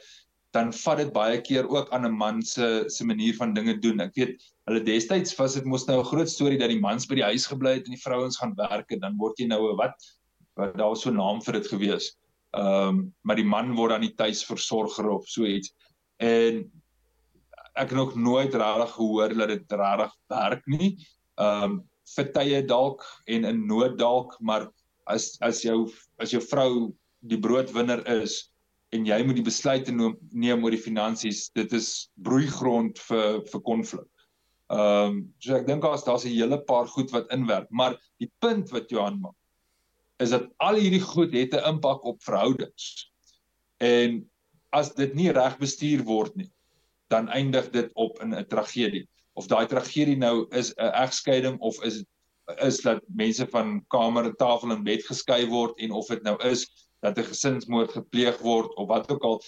dan 0.53 0.73
vat 0.77 0.99
dit 1.01 1.13
baie 1.13 1.41
keer 1.41 1.69
ook 1.69 1.91
aan 1.93 2.07
'n 2.07 2.17
man 2.17 2.43
se 2.43 2.85
se 2.89 3.05
manier 3.05 3.35
van 3.37 3.55
dinge 3.55 3.79
doen. 3.79 4.01
Ek 4.01 4.15
weet 4.15 4.43
hulle 4.69 4.83
destyds 4.85 5.35
was 5.39 5.55
dit 5.55 5.65
mos 5.65 5.87
nou 5.87 6.01
'n 6.01 6.11
groot 6.11 6.29
storie 6.29 6.59
dat 6.59 6.69
die 6.69 6.81
mans 6.81 7.07
by 7.07 7.15
die 7.15 7.31
huis 7.31 7.47
gebly 7.47 7.79
het 7.79 7.87
en 7.87 7.97
die 7.97 8.05
vrouens 8.05 8.37
gaan 8.37 8.55
werk 8.57 8.93
en 8.93 9.01
dan 9.01 9.17
word 9.17 9.39
jy 9.39 9.47
nou 9.47 9.73
'n 9.73 9.77
wat 9.77 9.97
wat 10.57 10.77
daar 10.77 10.97
so 10.97 11.11
'n 11.11 11.17
naam 11.17 11.41
vir 11.41 11.53
dit 11.53 11.69
gewees. 11.69 12.17
Ehm 12.53 12.89
um, 12.89 13.15
maar 13.25 13.37
die 13.37 13.49
man 13.49 13.75
word 13.75 13.91
dan 13.91 14.01
die 14.05 14.15
tuisversorger 14.15 15.09
of 15.09 15.27
so 15.27 15.45
iets. 15.45 15.73
En 16.21 16.71
ek 17.75 17.89
het 17.89 17.99
nog 17.99 18.15
nooit 18.15 18.55
regtig 18.55 18.93
gehoor 18.93 19.35
dat 19.35 19.49
dit 19.49 19.73
regtig 19.73 20.13
werk 20.29 20.67
nie. 20.67 20.97
Ehm 21.39 21.65
um, 21.65 21.83
vir 22.17 22.33
tye 22.33 22.63
dalk 22.67 23.05
en 23.27 23.45
in 23.45 23.67
nood 23.67 23.99
dalk, 23.99 24.37
maar 24.41 24.69
as 25.07 25.37
as 25.41 25.63
jou 25.63 25.91
as 26.19 26.31
jou 26.31 26.43
vrou 26.43 26.93
die 27.21 27.39
broodwinner 27.39 28.07
is, 28.07 28.52
en 28.93 29.07
jy 29.09 29.19
moet 29.25 29.39
die 29.39 29.47
besluite 29.47 29.93
neem 29.93 30.65
oor 30.65 30.75
die 30.75 30.81
finansies, 30.81 31.47
dit 31.57 31.73
is 31.73 32.11
broeigrond 32.21 32.99
vir 33.09 33.41
vir 33.53 33.63
konflik. 33.69 34.09
Ehm 34.73 35.13
um, 35.13 35.23
so 35.41 35.57
ek 35.57 35.67
dink 35.69 35.85
daar's 35.85 36.05
daar's 36.05 36.25
'n 36.25 36.33
hele 36.33 36.59
paar 36.69 36.89
goed 36.89 37.11
wat 37.13 37.33
inwerk, 37.33 37.69
maar 37.71 37.97
die 38.21 38.31
punt 38.41 38.71
wat 38.73 38.91
Johan 38.91 39.21
maak 39.21 39.37
is 40.23 40.31
dat 40.31 40.49
al 40.63 40.79
hierdie 40.79 41.03
goed 41.03 41.33
het 41.35 41.55
'n 41.55 41.75
impak 41.75 42.05
op 42.05 42.23
verhoudings. 42.23 43.11
En 43.81 44.23
as 44.71 44.95
dit 44.95 45.15
nie 45.15 45.33
reg 45.33 45.59
bestuur 45.59 46.05
word 46.05 46.37
nie, 46.37 46.51
dan 47.11 47.29
eindig 47.29 47.71
dit 47.71 47.91
op 47.95 48.21
in 48.23 48.35
'n 48.35 48.47
tragedie. 48.47 49.09
Of 49.35 49.47
daai 49.47 49.67
tragedie 49.67 50.17
nou 50.17 50.47
is 50.51 50.73
'n 50.77 50.93
egskeiding 51.05 51.59
of 51.61 51.83
is 51.85 52.05
is 52.59 52.81
dat 52.83 53.01
mense 53.07 53.47
van 53.47 53.85
kamer 53.89 54.35
tafel 54.37 54.71
en 54.71 54.85
bed 54.85 55.05
geskei 55.07 55.47
word 55.47 55.79
en 55.79 55.91
of 55.91 56.07
dit 56.07 56.23
nou 56.23 56.37
is 56.45 56.67
dat 57.03 57.19
'n 57.19 57.31
gesinsmoord 57.31 57.93
gepleeg 57.99 58.39
word 58.39 58.75
of 58.79 58.89
wat 58.89 59.11
ook 59.11 59.23
al 59.23 59.43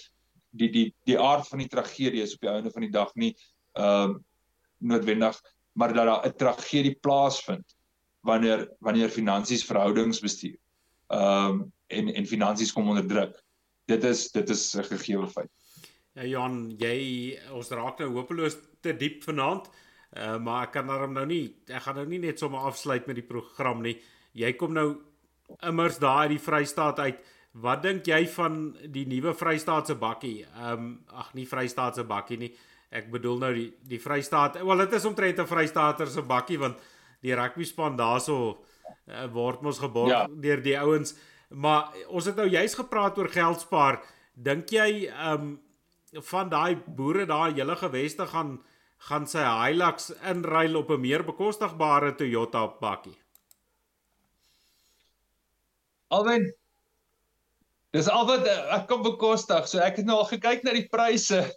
die 0.51 0.69
die 0.71 0.87
die 1.07 1.19
aard 1.19 1.47
van 1.47 1.59
die 1.63 1.71
tragedie 1.71 2.21
is 2.21 2.35
op 2.35 2.41
die 2.41 2.49
einde 2.49 2.71
van 2.71 2.81
die 2.81 2.91
dag 2.91 3.15
nie 3.15 3.35
ehm 3.73 4.09
um, 4.09 4.23
noodwendig 4.77 5.41
maar 5.75 5.93
dat 5.93 6.05
daar 6.05 6.25
'n 6.27 6.35
tragedie 6.35 6.95
plaasvind 6.95 7.75
wanneer 8.25 8.69
wanneer 8.79 9.09
finansies 9.09 9.65
verhoudings 9.65 10.19
bestuur. 10.19 10.57
Ehm 11.07 11.49
um, 11.49 11.73
en 11.87 12.13
en 12.13 12.25
finansies 12.25 12.73
kom 12.73 12.89
onder 12.89 13.07
druk. 13.07 13.43
Dit 13.85 14.03
is 14.03 14.31
dit 14.31 14.49
is 14.49 14.75
'n 14.75 14.83
gegeewe 14.83 15.27
feit. 15.27 15.51
Ja 16.13 16.23
Jan, 16.23 16.75
jy 16.77 17.39
ons 17.51 17.69
raak 17.69 17.99
nou 17.99 18.09
hopeloos 18.09 18.57
te 18.81 18.97
diep 18.97 19.23
vanaand. 19.23 19.69
Uh, 20.17 20.37
maar 20.37 20.63
ek 20.63 20.71
kan 20.71 20.87
daarom 20.87 21.13
nou 21.13 21.25
nie 21.25 21.55
ek 21.67 21.81
gaan 21.81 21.95
nou 21.95 22.05
nie 22.05 22.19
net 22.19 22.39
sommer 22.39 22.59
afsluit 22.59 23.07
met 23.07 23.15
die 23.15 23.27
program 23.27 23.81
nie. 23.81 24.01
Jy 24.31 24.53
kom 24.53 24.73
nou 24.73 25.01
immers 25.61 25.97
daar 25.97 26.17
uit 26.17 26.29
die 26.29 26.39
Vrystaat 26.39 26.99
uit. 26.99 27.19
Wat 27.55 27.83
dink 27.85 28.07
jy 28.09 28.25
van 28.33 28.75
die 28.91 29.05
nuwe 29.07 29.31
Vrystaatse 29.33 29.95
bakkie? 29.95 30.43
Ehm 30.43 30.71
um, 30.73 30.87
ag 31.07 31.33
nee 31.33 31.47
Vrystaatse 31.47 32.03
bakkie 32.03 32.37
nie. 32.37 32.51
Ek 32.91 33.07
bedoel 33.11 33.39
nou 33.39 33.51
die 33.55 33.69
die 33.87 33.99
Vrystaat. 33.99 34.59
Wel 34.59 34.83
dit 34.83 34.93
is 34.93 35.05
omtrent 35.05 35.39
'n 35.39 35.47
Vrystaater 35.47 36.07
se 36.07 36.21
bakkie 36.21 36.59
want 36.59 36.77
die 37.21 37.35
rugby 37.35 37.63
span 37.63 37.95
daarso 37.97 38.35
uh, 39.07 39.27
word 39.31 39.61
mos 39.61 39.79
geborg 39.79 40.11
ja. 40.11 40.27
deur 40.27 40.61
die 40.61 40.77
ouens. 40.79 41.15
Maar 41.49 41.93
ons 42.07 42.25
het 42.25 42.35
nou 42.35 42.47
juis 42.47 42.75
gepraat 42.75 43.17
oor 43.17 43.29
geld 43.29 43.61
spaar. 43.61 44.01
Dink 44.33 44.69
jy 44.69 45.07
ehm 45.07 45.41
um, 45.41 45.59
van 46.23 46.49
daai 46.49 46.75
boere 46.87 47.25
daar 47.25 47.51
hele 47.51 47.75
geweste 47.75 48.27
gaan 48.27 48.59
gaan 48.97 49.27
sy 49.27 49.43
Hilux 49.43 50.11
inruil 50.23 50.75
op 50.75 50.89
'n 50.89 51.01
meer 51.01 51.23
bekostigbare 51.23 52.15
Toyota 52.15 52.67
bakkie. 52.79 53.17
Alwen 56.07 56.53
Dis 57.95 58.09
al 58.11 58.27
wat 58.27 58.47
ek 58.49 58.89
kan 58.89 59.03
bekostig. 59.05 59.67
So 59.71 59.79
ek 59.83 60.01
het 60.01 60.07
nou 60.07 60.19
al 60.19 60.29
gekyk 60.33 60.65
na 60.65 60.75
die 60.75 60.89
pryse. 60.91 61.45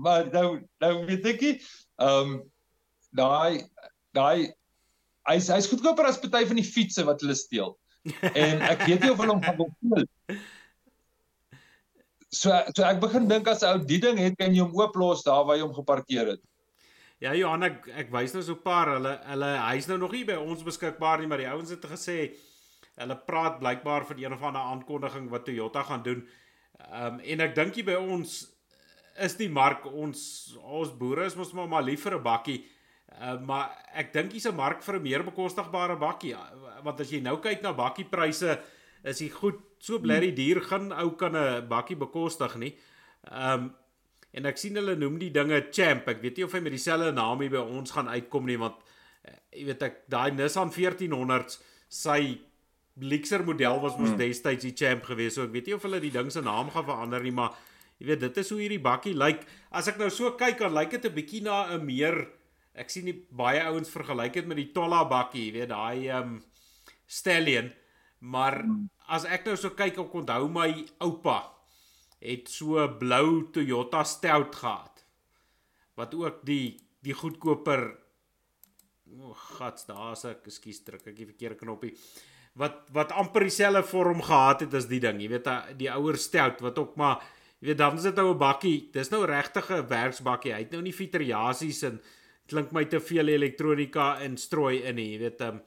Maar 0.00 0.28
nou 0.30 0.60
nou 0.80 0.90
weet 1.08 1.24
ek 1.26 1.40
nie. 1.42 1.54
Ehm 1.98 2.28
um, 2.30 2.34
daai 3.18 3.66
daai 4.14 4.54
hy's 5.26 5.48
hy's 5.50 5.66
goedkoper 5.66 6.06
as 6.06 6.20
party 6.22 6.44
van 6.46 6.60
die 6.60 6.66
fietses 6.66 7.04
wat 7.08 7.22
hulle 7.24 7.34
steel. 7.34 7.74
En 8.30 8.62
ek 8.70 8.86
weet 8.86 9.02
nie 9.02 9.10
of 9.10 9.18
hulle 9.18 9.34
hom 9.34 9.42
gaan 9.42 9.58
wil 9.58 10.06
So 12.30 12.54
so 12.70 12.86
ek 12.86 13.02
begin 13.02 13.26
dink 13.28 13.50
as 13.50 13.66
ou 13.66 13.80
die 13.82 13.98
ding 13.98 14.20
het 14.22 14.38
kan 14.38 14.54
jy 14.54 14.62
hom 14.62 14.78
oop 14.78 14.94
los 15.02 15.26
daar 15.26 15.42
waar 15.48 15.58
jy 15.58 15.66
hom 15.66 15.74
geparkeer 15.74 16.36
het. 16.36 16.42
Ja 17.20 17.34
Johan 17.36 17.66
ek 17.66 17.90
ek 18.04 18.14
wys 18.14 18.32
nou 18.32 18.44
so 18.46 18.54
'n 18.54 18.62
paar 18.62 18.94
hulle 18.94 19.18
hulle 19.26 19.50
hy's 19.66 19.90
nou 19.90 19.98
nog 19.98 20.14
nie 20.14 20.24
by 20.24 20.38
ons 20.38 20.62
beskikbaar 20.62 21.18
nie 21.18 21.26
maar 21.26 21.42
die 21.42 21.50
ouens 21.50 21.74
het 21.74 21.82
gesê 21.82 22.30
hulle 23.00 23.16
praat 23.26 23.58
blykbaar 23.60 24.06
vir 24.10 24.24
een 24.24 24.36
of 24.36 24.42
ander 24.42 24.62
aankondiging 24.72 25.28
wat 25.32 25.44
Toyota 25.48 25.82
gaan 25.88 26.02
doen. 26.06 26.24
Ehm 26.88 27.14
um, 27.14 27.20
en 27.20 27.46
ek 27.46 27.54
dink 27.54 27.76
jy 27.76 27.84
by 27.84 27.96
ons 28.00 28.40
is 29.20 29.36
die 29.36 29.48
mark 29.52 29.86
ons 29.86 30.20
ons 30.60 30.92
boere 30.96 31.26
is 31.28 31.36
mos 31.36 31.52
maar, 31.56 31.68
maar 31.68 31.84
lief 31.84 32.04
vir 32.06 32.16
'n 32.18 32.22
bakkie. 32.22 32.60
Uh, 33.10 33.36
maar 33.40 33.74
ek 33.94 34.12
dink 34.12 34.32
hier's 34.32 34.46
'n 34.46 34.56
mark 34.56 34.82
vir 34.82 34.96
'n 34.96 35.02
meer 35.02 35.22
bekostigbare 35.24 35.96
bakkie 35.98 36.36
want 36.82 37.00
as 37.00 37.10
jy 37.10 37.20
nou 37.20 37.36
kyk 37.36 37.62
na 37.62 37.72
bakkiepryse 37.72 38.60
is 39.04 39.20
hy 39.20 39.28
goed 39.28 39.60
so 39.78 39.98
blerry 39.98 40.32
duur 40.32 40.60
gaan 40.60 40.92
ou 40.92 41.10
kan 41.16 41.36
'n 41.36 41.68
bakkie 41.68 41.96
bekostig 41.96 42.56
nie. 42.56 42.76
Ehm 43.30 43.52
um, 43.52 43.74
en 44.32 44.46
ek 44.46 44.58
sien 44.58 44.76
hulle 44.76 44.94
noem 44.94 45.18
die 45.18 45.30
dinge 45.30 45.72
Champ. 45.72 46.08
Ek 46.08 46.22
weet 46.22 46.36
nie 46.36 46.44
of 46.44 46.52
hy 46.52 46.60
met 46.60 46.72
dieselfde 46.72 47.12
naam 47.12 47.40
hier 47.40 47.50
by 47.50 47.56
ons 47.56 47.90
gaan 47.90 48.08
uitkom 48.08 48.46
nie 48.46 48.58
want 48.58 48.76
uh, 49.26 49.34
jy 49.52 49.64
weet 49.64 49.82
ek 49.82 50.08
daai 50.08 50.30
Nissan 50.30 50.70
1400s 50.70 51.58
sy 51.88 52.38
Lexer 53.00 53.44
model 53.44 53.80
was 53.80 53.96
mos 53.96 54.12
hmm. 54.12 54.20
destyds 54.20 54.66
die 54.66 54.74
Champ 54.76 55.04
geweest. 55.08 55.38
So 55.38 55.46
ek 55.48 55.54
weet 55.54 55.70
nie 55.70 55.76
of 55.76 55.86
hulle 55.86 56.00
die 56.02 56.12
ding 56.14 56.30
se 56.30 56.42
naam 56.44 56.70
gaan 56.70 56.86
verander 56.88 57.24
nie, 57.24 57.34
maar 57.34 57.56
jy 58.00 58.10
weet 58.12 58.20
dit 58.20 58.38
is 58.42 58.50
hoe 58.50 58.60
hierdie 58.60 58.82
bakkie 58.82 59.14
lyk. 59.16 59.42
Like, 59.42 59.58
as 59.70 59.88
ek 59.88 59.98
nou 60.00 60.10
so 60.12 60.32
kyk, 60.36 60.58
dan 60.60 60.76
lyk 60.76 60.90
dit 60.96 61.04
'n 61.04 61.14
bietjie 61.14 61.42
na 61.42 61.72
'n 61.74 61.84
meer 61.84 62.28
ek 62.74 62.90
sien 62.90 63.04
nie 63.04 63.16
baie 63.30 63.60
ouens 63.66 63.90
vergelyk 63.90 64.32
dit 64.32 64.46
met 64.46 64.56
die 64.56 64.72
Tolla 64.72 65.04
bakkie, 65.04 65.50
jy 65.50 65.52
weet 65.52 65.68
daai 65.68 66.08
um 66.20 66.42
Stallion. 67.06 67.72
Maar 68.20 68.62
hmm 68.62 68.88
as 69.10 69.26
ek 69.26 69.48
nou 69.48 69.56
so 69.58 69.74
kyk 69.74 69.98
ek 69.98 70.14
onthou 70.22 70.46
my 70.52 70.68
oupa 71.02 71.40
het 72.22 72.50
so 72.52 72.84
blou 73.00 73.48
Toyota 73.54 74.04
Stout 74.06 74.54
gehad 74.60 75.02
wat 75.98 76.14
ook 76.14 76.44
die 76.46 76.78
die 77.02 77.16
goedkoper 77.16 77.82
o 79.10 79.32
oh, 79.32 79.38
gats 79.58 79.88
daar's 79.88 80.22
ek 80.28 80.46
ekskuus 80.46 80.84
druk 80.86 81.08
ek 81.10 81.16
die 81.18 81.30
verkeerde 81.32 81.58
knoppie 81.58 81.94
wat 82.58 82.88
wat 82.94 83.12
amper 83.12 83.46
dieselfde 83.46 83.82
vorm 83.86 84.22
gehad 84.22 84.60
het 84.66 84.74
as 84.74 84.88
die 84.90 85.00
ding. 85.00 85.20
Jy 85.22 85.28
weet 85.28 85.50
die 85.78 85.90
ouer 85.92 86.18
Stout 86.18 86.60
wat 86.64 86.78
ook 86.78 86.96
maar 86.96 87.20
jy 87.60 87.70
weet 87.70 87.78
dan 87.78 87.96
is 87.96 88.08
dit 88.08 88.16
nou 88.16 88.32
'n 88.32 88.38
bakkie. 88.38 88.90
Dis 88.92 89.10
nou 89.10 89.24
regtig 89.24 89.70
'n 89.70 89.86
werksbakkie. 89.86 90.52
Hy 90.52 90.58
het 90.58 90.72
nou 90.72 90.82
nie 90.82 90.92
filtrasies 90.92 91.82
en 91.82 92.00
klink 92.48 92.72
my 92.72 92.84
te 92.84 93.00
veel 93.00 93.28
elektronika 93.28 94.20
en 94.20 94.36
strooi 94.36 94.82
in 94.82 94.96
nie. 94.96 95.12
Jy 95.12 95.18
weet 95.18 95.40
um, 95.40 95.60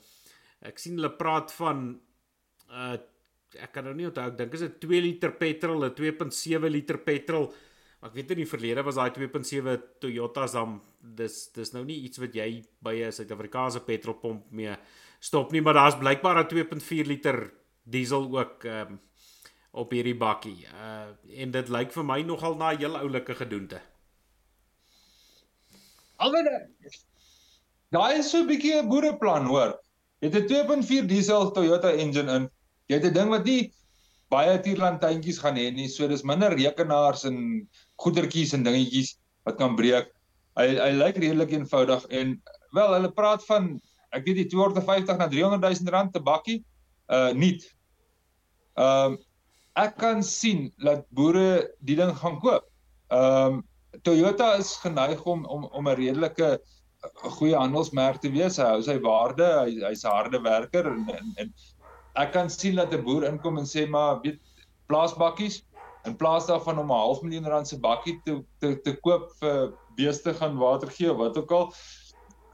ek 0.61 0.79
sien 0.79 0.95
hulle 0.95 1.09
praat 1.09 1.51
van 1.51 1.99
uh 2.69 2.97
ek 3.53 3.69
kan 3.71 3.85
nou 3.85 3.93
nie 3.93 4.07
onthou 4.07 4.31
ek 4.31 4.37
dink 4.37 4.53
is 4.53 4.63
dit 4.65 4.79
2 4.81 5.01
liter 5.01 5.31
petrol, 5.31 5.85
'n 5.85 5.93
2.7 5.93 6.69
liter 6.69 6.97
petrol. 6.97 7.53
Ek 8.03 8.13
weet 8.13 8.31
in 8.31 8.41
die 8.41 8.49
verlede 8.49 8.83
was 8.83 8.95
daai 8.95 9.11
2.7 9.11 9.77
Toyota's 10.01 10.51
dan 10.57 10.81
dis 10.99 11.53
dis 11.53 11.71
nou 11.73 11.83
nie 11.85 12.01
iets 12.03 12.17
wat 12.17 12.33
jy 12.33 12.63
by 12.81 12.95
'n 13.03 13.11
Suid-Afrikaanse 13.11 13.85
petrolpomp 13.85 14.51
mee 14.51 14.75
stop 15.23 15.51
nie, 15.51 15.61
maar 15.63 15.77
daar's 15.77 15.97
blykbaar 15.97 16.43
'n 16.43 16.47
2.4 16.51 17.07
liter 17.07 17.53
diesel 17.83 18.27
ook 18.39 18.63
um, 18.63 18.99
op 19.71 19.91
hierdie 19.91 20.17
bakkie. 20.17 20.67
Uh 20.67 21.41
en 21.43 21.51
dit 21.51 21.69
lyk 21.69 21.91
vir 21.91 22.05
my 22.05 22.21
nogal 22.21 22.55
na 22.55 22.73
'n 22.73 22.77
heel 22.77 22.97
oulike 22.97 23.35
gedoente. 23.35 23.81
Alweer 26.17 26.69
Daai 27.93 28.17
is 28.19 28.29
so 28.29 28.41
'n 28.41 28.47
bietjie 28.47 28.75
'n 28.81 28.89
boereplan, 28.89 29.45
hoor. 29.45 29.79
Jy 30.19 30.29
het 30.29 30.43
'n 30.43 30.47
2.4 30.47 31.07
diesel 31.07 31.51
Toyota 31.51 31.91
engine 31.91 32.31
in 32.35 32.49
jy 32.87 32.99
het 32.99 33.05
'n 33.05 33.13
ding 33.13 33.29
wat 33.29 33.45
nie 33.45 33.73
baie 34.29 34.59
tierlantuintjies 34.59 35.39
gaan 35.39 35.55
hê 35.55 35.71
nie. 35.71 35.87
So 35.87 36.07
dis 36.07 36.23
minder 36.23 36.51
rekenaars 36.51 37.23
en 37.23 37.69
goedertjies 37.95 38.53
en 38.53 38.63
dingetjies 38.63 39.17
wat 39.45 39.57
kan 39.57 39.75
breek. 39.75 40.11
Hy 40.57 40.67
hy 40.77 40.91
lyk 40.91 41.17
redelik 41.17 41.51
eenvoudig 41.51 42.05
en 42.09 42.41
wel 42.73 42.93
hulle 42.93 43.11
praat 43.11 43.45
van 43.45 43.79
ek 44.13 44.25
weet 44.27 44.43
die 44.43 44.49
250 44.51 45.17
na 45.17 45.27
300 45.27 45.61
000 45.81 45.93
rand 45.93 46.13
te 46.13 46.21
bakkie 46.21 46.61
uh 47.11 47.31
nuut. 47.33 47.65
Ehm 48.79 49.13
um, 49.13 49.21
ek 49.73 49.95
kan 49.97 50.21
sien 50.21 50.67
dat 50.77 51.07
boere 51.17 51.73
die 51.81 51.97
ding 51.97 52.13
gaan 52.21 52.39
koop. 52.41 52.69
Ehm 53.09 53.59
um, 53.59 53.63
Toyota 54.01 54.55
is 54.57 54.75
geneig 54.81 55.21
om 55.29 55.45
om 55.45 55.65
om 55.65 55.89
'n 55.89 55.97
redelike 55.97 56.57
goeie 57.37 57.55
handelsmerk 57.55 58.21
te 58.21 58.31
wees. 58.31 58.57
Hy 58.57 58.69
hou 58.73 58.81
sy 58.81 58.97
waarde, 59.01 59.45
hy 59.45 59.77
hy's 59.89 60.05
'n 60.05 60.15
harde 60.15 60.41
werker 60.41 60.87
en 60.87 61.05
en, 61.17 61.33
en 61.37 61.53
ek 62.15 62.33
kan 62.33 62.49
sien 62.49 62.75
dat 62.75 62.93
'n 62.93 63.03
boer 63.03 63.27
inkom 63.29 63.57
en 63.57 63.65
sê 63.65 63.87
maar 63.89 64.21
weet 64.21 64.39
plaasbakkies 64.87 65.63
in 66.05 66.15
plaas 66.15 66.47
daarvan 66.47 66.79
om 66.79 66.91
'n 66.91 67.01
half 67.03 67.21
miljoen 67.21 67.47
rand 67.47 67.67
se 67.67 67.79
bakkie 67.79 68.19
te 68.25 68.43
te 68.59 68.75
te 68.81 68.95
koop 68.95 69.31
vir 69.39 69.73
beeste 69.95 70.33
gaan 70.33 70.57
water 70.57 70.89
gee 70.89 71.11
of 71.11 71.17
wat 71.17 71.37
ook 71.37 71.51
al 71.51 71.73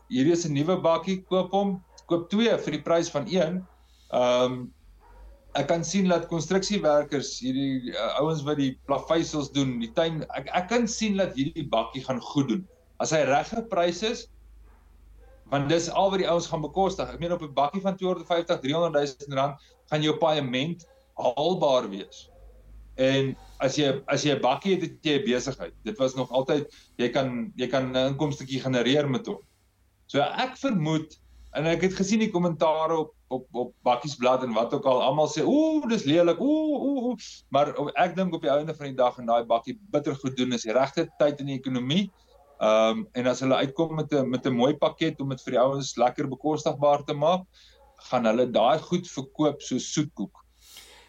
hierdie 0.09 0.35
is 0.35 0.45
'n 0.45 0.53
nuwe 0.53 0.79
bakkie 0.81 1.21
koop 1.29 1.51
hom 1.51 1.77
koop 2.05 2.29
twee 2.29 2.57
vir 2.57 2.77
die 2.77 2.83
prys 2.83 3.09
van 3.09 3.27
een 3.27 3.61
ehm 4.11 4.43
um, 4.43 4.73
ek 5.57 5.67
kan 5.67 5.83
sien 5.83 6.07
dat 6.09 6.27
konstruksiewerkers 6.29 7.39
hierdie 7.41 7.93
uh, 7.93 8.19
ouens 8.21 8.43
wat 8.45 8.57
die 8.57 8.73
plaveisels 8.85 9.49
doen 9.51 9.79
die 9.81 9.91
tuin 9.93 10.21
ek 10.37 10.49
ek 10.53 10.67
kan 10.69 10.87
sien 10.87 11.17
dat 11.17 11.33
hierdie 11.33 11.65
bakkie 11.69 12.03
gaan 12.05 12.21
goed 12.21 12.49
doen 12.49 12.67
as 12.99 13.11
hy 13.15 13.23
reg 13.25 13.49
geprys 13.49 14.03
is 14.03 14.27
want 15.49 15.69
dis 15.69 15.89
al 15.89 16.11
wat 16.13 16.21
die 16.21 16.29
ouens 16.29 16.47
gaan 16.49 16.61
bekostig. 16.61 17.09
Ek 17.09 17.19
meen 17.21 17.33
op 17.33 17.41
'n 17.41 17.53
bakkie 17.53 17.81
van 17.81 17.97
250 17.97 18.59
300 18.61 18.93
000 19.27 19.37
rand 19.39 19.61
gaan 19.89 20.01
jou 20.01 20.17
paaiement 20.17 20.85
haalbaar 21.17 21.89
wees. 21.89 22.29
En 22.95 23.35
as 23.59 23.75
jy 23.75 24.01
as 24.07 24.23
jy 24.23 24.35
'n 24.35 24.41
bakkie 24.41 24.73
het, 24.75 24.81
het 24.81 24.97
jy 25.01 25.17
'n 25.19 25.25
besigheid. 25.25 25.73
Dit 25.83 25.97
was 25.97 26.15
nog 26.15 26.31
altyd 26.31 26.69
jy 26.97 27.09
kan 27.09 27.51
jy 27.55 27.67
kan 27.67 27.91
'n 27.91 28.13
inkomstetjie 28.13 28.61
genereer 28.61 29.09
met 29.09 29.25
hom. 29.25 29.41
So 30.09 30.21
ek 30.21 30.57
vermoed 30.57 31.17
en 31.57 31.69
ek 31.69 31.87
het 31.87 31.97
gesien 31.97 32.21
die 32.21 32.33
kommentare 32.33 32.97
op 33.05 33.15
op 33.29 33.45
op 33.53 33.73
bakkiesblad 33.85 34.41
en 34.43 34.55
wat 34.57 34.73
ook 34.73 34.85
al 34.89 35.03
almal 35.05 35.27
sê 35.29 35.43
ooh 35.45 35.85
dis 35.89 36.07
lelik 36.09 36.39
ooh 36.41 36.85
ooh 36.87 37.27
maar 37.53 37.69
ek 37.93 38.15
dink 38.17 38.33
op 38.33 38.41
die 38.41 38.49
einde 38.49 38.73
van 38.73 38.89
die 38.89 38.97
dag 38.97 39.19
en 39.21 39.29
daai 39.29 39.45
bakkie 39.45 39.75
bitter 39.93 40.17
goed 40.17 40.33
doen 40.37 40.57
is 40.57 40.65
die 40.65 40.73
regte 40.73 41.05
tyd 41.21 41.43
in 41.43 41.51
die 41.53 41.59
ekonomie 41.61 42.07
Ehm 42.59 42.97
um, 42.97 43.03
en 43.15 43.27
as 43.31 43.39
hulle 43.39 43.55
uitkom 43.55 43.93
met 43.95 44.11
'n 44.13 44.29
met 44.29 44.45
'n 44.45 44.51
mooi 44.51 44.73
pakket 44.75 45.21
om 45.21 45.29
dit 45.29 45.41
vir 45.43 45.51
die 45.51 45.59
ouens 45.59 45.95
lekker 45.95 46.27
bekostigbaar 46.27 47.05
te 47.07 47.13
maak, 47.13 47.45
gaan 48.11 48.25
hulle 48.25 48.51
daai 48.51 48.79
goed 48.79 49.07
verkoop 49.07 49.61
so 49.61 49.77
soetkoek. 49.77 50.43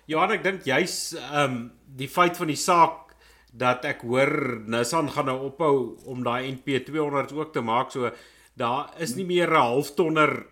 Ja, 0.07 0.31
ek 0.31 0.45
dink 0.45 0.63
jy's 0.65 1.15
ehm 1.19 1.43
um, 1.45 1.73
die 1.97 2.09
feit 2.09 2.37
van 2.37 2.47
die 2.47 2.57
saak 2.57 3.17
dat 3.53 3.85
ek 3.85 4.03
hoor 4.07 4.63
Nissan 4.67 5.11
gaan 5.11 5.27
nou 5.27 5.51
ophou 5.51 5.99
om 6.07 6.23
daai 6.23 6.53
NP 6.53 6.85
200 6.87 7.33
ook 7.33 7.53
te 7.53 7.61
maak, 7.61 7.91
so 7.91 8.13
daar 8.61 8.93
is 9.01 9.17
nie 9.17 9.25
meer 9.25 9.51
'n 9.51 9.63
halftonner 9.65 10.47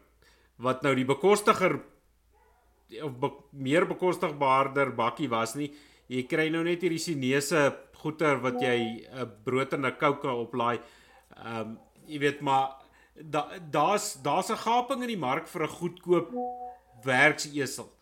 wat 0.56 0.82
nou 0.82 0.94
die 0.94 1.04
bekostiger 1.04 1.80
of 3.02 3.18
be, 3.20 3.30
meer 3.52 3.86
bekostigbaarder 3.86 4.94
bakkie 4.96 5.28
was 5.28 5.54
nie. 5.54 5.72
Jy 6.08 6.24
kry 6.26 6.48
nou 6.48 6.64
net 6.64 6.82
hierdie 6.82 7.02
Chinese 7.02 7.76
goeder 8.00 8.40
wat 8.40 8.60
jy 8.62 8.78
'n 8.78 9.22
uh, 9.22 9.26
brood 9.44 9.72
en 9.72 9.86
'n 9.86 9.96
koue 9.98 10.32
oplaai. 10.44 10.80
Ehm 11.36 11.60
um, 11.60 11.78
jy 12.06 12.18
weet 12.18 12.40
maar 12.40 12.80
daar's 13.14 14.14
da 14.14 14.20
daar's 14.22 14.50
'n 14.50 14.56
gaping 14.56 15.02
in 15.02 15.08
die 15.08 15.24
mark 15.28 15.46
vir 15.46 15.62
'n 15.62 15.76
goedkoop 15.80 16.32
werksesel. 17.04 17.92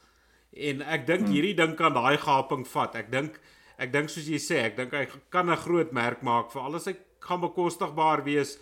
En 0.53 0.83
ek 0.83 1.07
dink 1.07 1.21
hmm. 1.21 1.33
hierdie 1.33 1.55
ding 1.55 1.77
kan 1.77 1.93
daai 1.93 2.17
gaping 2.17 2.67
vat. 2.67 2.95
Ek 2.95 3.11
dink 3.11 3.41
ek 3.79 3.93
dink 3.93 4.09
soos 4.09 4.29
jy 4.29 4.39
sê, 4.39 4.65
ek 4.65 4.77
dink 4.77 4.93
hy 4.93 5.07
kan 5.31 5.51
'n 5.51 5.57
groot 5.57 5.93
merk 5.93 6.23
maak 6.23 6.51
vir 6.53 6.63
alles 6.63 6.85
hy 6.87 6.97
gaan 7.21 7.41
bekostigbaar 7.41 8.25
wees. 8.25 8.59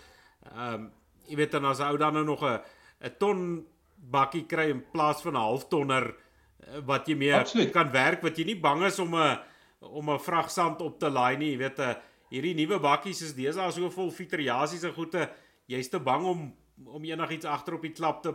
Ehm 0.51 0.75
um, 0.75 0.93
jy 1.29 1.37
weet 1.37 1.53
dan 1.53 1.65
as 1.65 1.81
ou 1.81 1.97
dan 1.97 2.15
nou 2.15 2.25
nog 2.25 2.43
'n 2.43 2.61
'n 3.01 3.17
ton 3.19 3.67
bakkie 4.11 4.47
kry 4.47 4.71
in 4.71 4.85
plaas 4.93 5.23
van 5.23 5.35
'n 5.35 5.47
half 5.47 5.69
tonner 5.69 6.15
eh, 6.61 6.81
wat 6.85 7.09
jy 7.09 7.17
meer 7.17 7.41
Absoluut. 7.41 7.73
kan 7.73 7.91
werk 7.91 8.23
wat 8.23 8.39
jy 8.39 8.45
nie 8.45 8.61
bang 8.61 8.85
is 8.85 8.99
om 8.99 9.15
'n 9.15 9.39
om 9.81 10.11
'n 10.11 10.19
vragsand 10.19 10.81
op 10.81 10.99
te 10.99 11.11
laai 11.11 11.37
nie. 11.37 11.51
Jy 11.53 11.59
weet, 11.59 11.79
uh, 11.79 11.95
hierdie 12.31 12.55
nuwe 12.55 12.81
bakkies 12.81 13.23
is 13.23 13.35
deesdae 13.35 13.73
so 13.73 13.91
vol 13.91 14.11
filtrasies 14.11 14.85
en 14.85 14.93
goede. 14.93 15.31
Jy's 15.67 15.89
te 15.89 15.99
bang 15.99 16.25
om 16.25 16.55
om 16.87 17.05
enigiets 17.05 17.47
agter 17.47 17.75
op 17.75 17.83
die 17.83 17.93
klap 17.93 18.23
te 18.23 18.35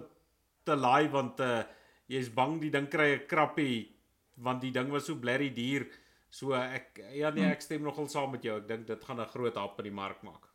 te 0.64 0.76
laai 0.76 1.10
want 1.10 1.40
uh, 1.40 1.64
jy's 2.07 2.30
bang 2.30 2.60
die 2.61 2.72
ding 2.72 2.88
kry 2.88 3.16
'n 3.16 3.28
krappie 3.28 3.95
want 4.38 4.61
die 4.61 4.72
ding 4.72 4.91
was 4.91 5.06
so 5.06 5.16
blerry 5.16 5.49
duur. 5.53 5.88
So 6.30 6.53
ek 6.53 7.02
ja 7.14 7.30
nee, 7.30 7.45
ek 7.45 7.61
stem 7.61 7.84
nogal 7.84 8.07
saam 8.07 8.32
met 8.32 8.44
jou. 8.44 8.57
Ek 8.57 8.68
dink 8.68 8.88
dit 8.88 9.03
gaan 9.03 9.20
'n 9.20 9.26
groot 9.26 9.56
hap 9.56 9.80
in 9.80 9.90
die 9.90 9.91
mark 9.91 10.24
maak. 10.24 10.48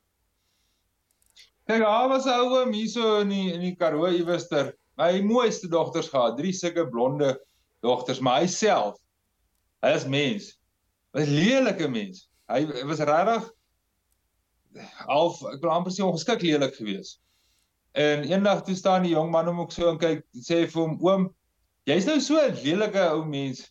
Kyk, 1.64 1.80
daar 1.80 2.08
was 2.08 2.26
'n 2.26 2.40
ou 2.40 2.58
oom 2.60 2.72
hierso 2.72 3.20
in 3.20 3.28
die 3.32 3.52
in 3.52 3.60
die 3.60 3.76
Karoo 3.76 4.06
iewester. 4.06 4.74
My 4.96 5.20
mooiste 5.22 5.68
dogters 5.68 6.08
gehad, 6.08 6.36
drie 6.36 6.52
sulke 6.52 6.86
blonde 6.90 7.40
dogters, 7.82 8.20
maar 8.20 8.40
hy 8.40 8.46
self 8.46 8.98
hy 9.82 9.94
is 9.96 10.06
mens. 10.06 10.52
Hy 11.14 11.20
is 11.22 11.28
lelike 11.28 11.88
mens. 11.88 12.28
Hy, 12.48 12.64
hy 12.64 12.84
was 12.88 13.00
regtig 13.00 13.50
half 14.80 15.42
ek 15.52 15.62
wil 15.62 15.72
amper 15.74 15.92
sê 15.94 16.02
ongeskik 16.04 16.42
lelik 16.42 16.74
geweest. 16.78 17.20
En 17.94 18.24
eendag 18.26 18.64
toe 18.66 18.74
staan 18.74 19.06
die 19.06 19.14
jong 19.14 19.30
man 19.30 19.46
hom 19.46 19.60
ook 19.62 19.72
so 19.72 19.90
en 19.90 20.00
kyk 20.00 20.24
sê 20.34 20.64
vir 20.66 20.80
hom 20.80 20.96
oom, 21.04 21.28
jy's 21.86 22.08
nou 22.08 22.18
so 22.20 22.40
'n 22.40 22.56
lelike 22.64 23.04
ou 23.12 23.24
mens. 23.24 23.68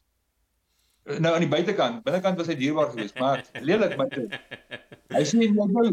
Nou 1.04 1.34
aan 1.36 1.44
die 1.44 1.52
buitekant, 1.52 2.04
binnekant 2.06 2.38
was 2.40 2.48
hy 2.48 2.56
dierbaar 2.56 2.94
geweest, 2.94 3.18
maar 3.20 3.42
lelik 3.60 3.98
my 4.00 4.06
kind. 4.12 4.36
Hy 5.12 5.24
sê 5.28 5.42
jy 5.42 5.50
nou 5.52 5.90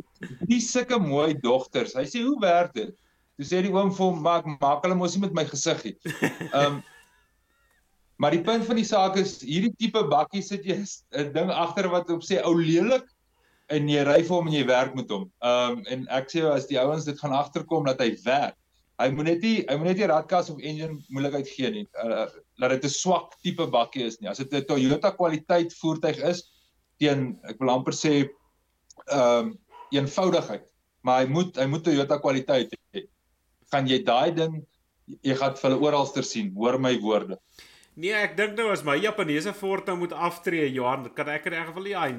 dis 0.46 0.68
sulke 0.70 1.00
mooi 1.02 1.34
dogters. 1.42 1.96
Hy 1.98 2.06
sê 2.06 2.22
hoe 2.22 2.36
werk 2.42 2.76
dit? 2.76 2.94
Toe 3.40 3.48
sê 3.48 3.62
die 3.64 3.72
oom 3.74 3.90
vir 3.96 4.04
hom 4.06 4.22
maak 4.22 4.46
maak 4.60 4.86
hulle 4.86 4.94
mos 4.94 5.16
nie 5.16 5.24
met 5.24 5.34
my 5.34 5.44
gesig 5.50 5.82
nie. 5.88 5.96
Ehm 6.52 6.80
Maar 8.20 8.34
die 8.36 8.42
punt 8.44 8.66
van 8.68 8.76
die 8.76 8.84
saak 8.84 9.14
is 9.16 9.38
hierdie 9.40 9.72
tipe 9.80 10.02
bakkie 10.12 10.42
sit 10.44 10.66
jy 10.68 10.74
'n 10.76 11.30
ding 11.32 11.48
agter 11.48 11.88
wat 11.88 12.10
op 12.12 12.20
sê 12.20 12.42
ou 12.44 12.52
lelik 12.52 13.06
en 13.72 13.88
jy 13.88 14.02
ry 14.04 14.18
vir 14.20 14.34
hom 14.34 14.50
en 14.50 14.56
jy 14.58 14.64
werk 14.68 14.92
met 14.94 15.08
hom. 15.08 15.24
Ehm 15.40 15.78
um, 15.78 15.84
en 15.88 16.02
ek 16.18 16.28
sê 16.28 16.44
as 16.44 16.68
die 16.68 16.76
ouens 16.76 17.08
dit 17.08 17.16
gaan 17.16 17.32
agterkom 17.32 17.88
dat 17.88 18.02
hy 18.04 18.10
werk. 18.26 18.58
Hy 19.00 19.08
moet 19.16 19.30
net 19.30 19.44
nie 19.44 19.56
hy 19.64 19.76
moet 19.80 19.90
net 19.90 20.02
nie 20.02 20.08
radkas 20.10 20.50
of 20.52 20.60
engine 20.60 20.98
moeilikheid 21.08 21.48
gee 21.48 21.70
nie. 21.72 21.86
Uh, 21.96 22.26
dat 22.60 22.74
dit 22.76 22.84
'n 22.84 22.92
swak 22.92 23.36
tipe 23.42 23.66
bakkie 23.66 24.04
is 24.04 24.20
nie. 24.20 24.28
As 24.28 24.38
dit 24.38 24.52
'n 24.52 24.66
Toyota 24.68 25.10
kwaliteit 25.16 25.72
voertuig 25.80 26.20
is 26.22 26.44
teen 27.00 27.40
ek 27.48 27.58
wil 27.60 27.70
amper 27.70 27.96
sê 27.96 28.28
ehm 29.08 29.50
um, 29.50 29.58
eenvoudigheid, 29.90 30.62
maar 31.02 31.24
hy 31.24 31.26
moet 31.26 31.56
hy 31.56 31.66
moet 31.66 31.82
Toyota 31.84 32.18
kwaliteit 32.18 32.76
hê. 32.94 33.06
Gaan 33.72 33.88
jy 33.88 34.04
daai 34.04 34.30
ding 34.34 34.60
jy 35.26 35.34
gaan 35.34 35.56
vir 35.56 35.70
hulle 35.70 35.86
oralster 35.88 36.26
sien, 36.26 36.52
hoor 36.54 36.78
my 36.78 36.94
woorde. 37.02 37.38
Nee, 37.98 38.14
ek 38.14 38.36
dink 38.38 38.54
nou 38.58 38.70
as 38.72 38.84
my 38.86 38.96
Japaneese 39.00 39.52
Ford 39.56 39.88
nou 39.90 39.96
moet 40.04 40.12
aftree, 40.14 40.68
Johan, 40.70 41.08
kan 41.14 41.28
ek 41.28 41.48
in 41.50 41.56
elk 41.58 41.72
geval 41.72 41.88
nie 41.88 41.96
hy 41.98 42.10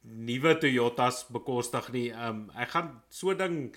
nuwe 0.00 0.54
Toyotas 0.60 1.24
bekostig 1.32 1.90
nie. 1.92 2.08
Ehm 2.12 2.28
um, 2.28 2.44
ek 2.54 2.74
gaan 2.76 2.92
so 3.10 3.34
ding 3.34 3.74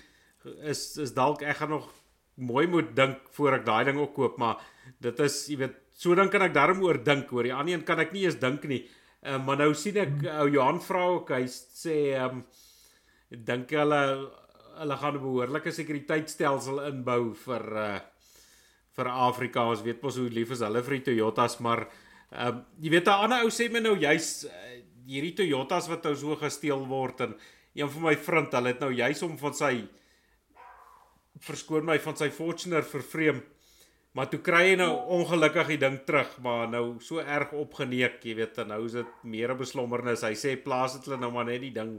is 0.62 0.96
is 1.00 1.14
dalk 1.16 1.42
ek 1.42 1.56
gaan 1.60 1.74
nog 1.74 1.90
mooi 2.36 2.66
moet 2.66 2.94
dink 2.96 3.30
voor 3.36 3.58
ek 3.60 3.66
daai 3.66 3.84
ding 3.84 3.98
ook 4.00 4.14
koop, 4.14 4.38
maar 4.38 4.62
dit 5.02 5.20
is 5.20 5.36
jy 5.48 5.58
weet, 5.62 5.76
so 5.94 6.14
dan 6.18 6.30
kan 6.32 6.42
ek 6.42 6.54
daarom 6.54 6.82
oor 6.82 6.98
dink, 7.04 7.32
oor 7.32 7.46
die 7.46 7.54
ander 7.54 7.76
een 7.76 7.84
kan 7.86 8.00
ek 8.02 8.12
nie 8.12 8.24
eens 8.26 8.40
dink 8.40 8.64
nie. 8.70 8.82
Uh, 9.24 9.38
maar 9.40 9.56
nou 9.56 9.70
sien 9.78 9.96
ek 10.02 10.18
ou 10.26 10.48
uh, 10.48 10.52
Johan 10.52 10.80
vra 10.84 11.04
ook 11.14 11.30
hy 11.32 11.44
sê 11.48 11.96
ehm 12.12 12.40
um, 12.40 12.46
dink 13.34 13.70
hulle 13.72 14.00
hulle 14.78 14.96
gaan 15.00 15.16
'n 15.16 15.22
behoorlike 15.22 15.72
sekuriteitstelsel 15.72 16.82
inbou 16.90 17.32
vir 17.46 17.64
uh 17.84 18.00
vir 18.94 19.08
Afrika. 19.10 19.64
Ons 19.66 19.82
weet 19.82 20.02
mos 20.02 20.16
hoe 20.16 20.28
lief 20.30 20.52
is 20.54 20.60
hulle 20.62 20.82
vir 20.82 20.94
die 20.98 21.04
Toyotas, 21.08 21.58
maar 21.60 21.86
ehm 22.30 22.58
uh, 22.58 22.62
jy 22.82 22.90
weet 22.90 23.08
'n 23.08 23.22
ander 23.24 23.46
ou 23.46 23.50
sê 23.50 23.70
my 23.72 23.80
nou 23.80 23.96
juis 23.96 24.44
uh, 24.44 24.52
hierdie 25.08 25.34
Toyotas 25.40 25.88
wat 25.88 26.04
nou 26.04 26.14
so 26.16 26.36
gesteel 26.36 26.84
word 26.86 27.20
en 27.20 27.34
een 27.74 27.88
van 27.90 28.02
my 28.02 28.16
vriend, 28.16 28.52
hulle 28.52 28.68
het 28.68 28.80
nou 28.80 28.92
juis 28.92 29.22
om 29.22 29.38
van 29.38 29.54
sy 29.54 29.74
verskoon 31.44 31.84
my 31.84 31.98
van 31.98 32.16
sy 32.16 32.30
Fortuner 32.30 32.82
vervreem 32.82 33.42
Maar 34.14 34.28
toe 34.30 34.38
kry 34.46 34.60
hy 34.68 34.74
nou 34.78 34.92
ongelukkig 35.16 35.72
die 35.72 35.80
ding 35.82 35.96
terug, 36.06 36.36
maar 36.42 36.68
nou 36.70 37.00
so 37.02 37.18
erg 37.18 37.50
opgeneek, 37.58 38.20
jy 38.22 38.36
weet, 38.38 38.60
en 38.62 38.68
nou 38.70 38.84
is 38.86 38.92
dit 38.94 39.24
meer 39.26 39.50
'n 39.50 39.58
beslommernis. 39.58 40.22
Hy 40.22 40.34
sê 40.38 40.54
plaas 40.54 40.92
dit 40.94 41.04
hulle 41.06 41.18
nou 41.18 41.32
maar 41.32 41.46
net 41.46 41.60
die 41.60 41.72
ding 41.74 41.98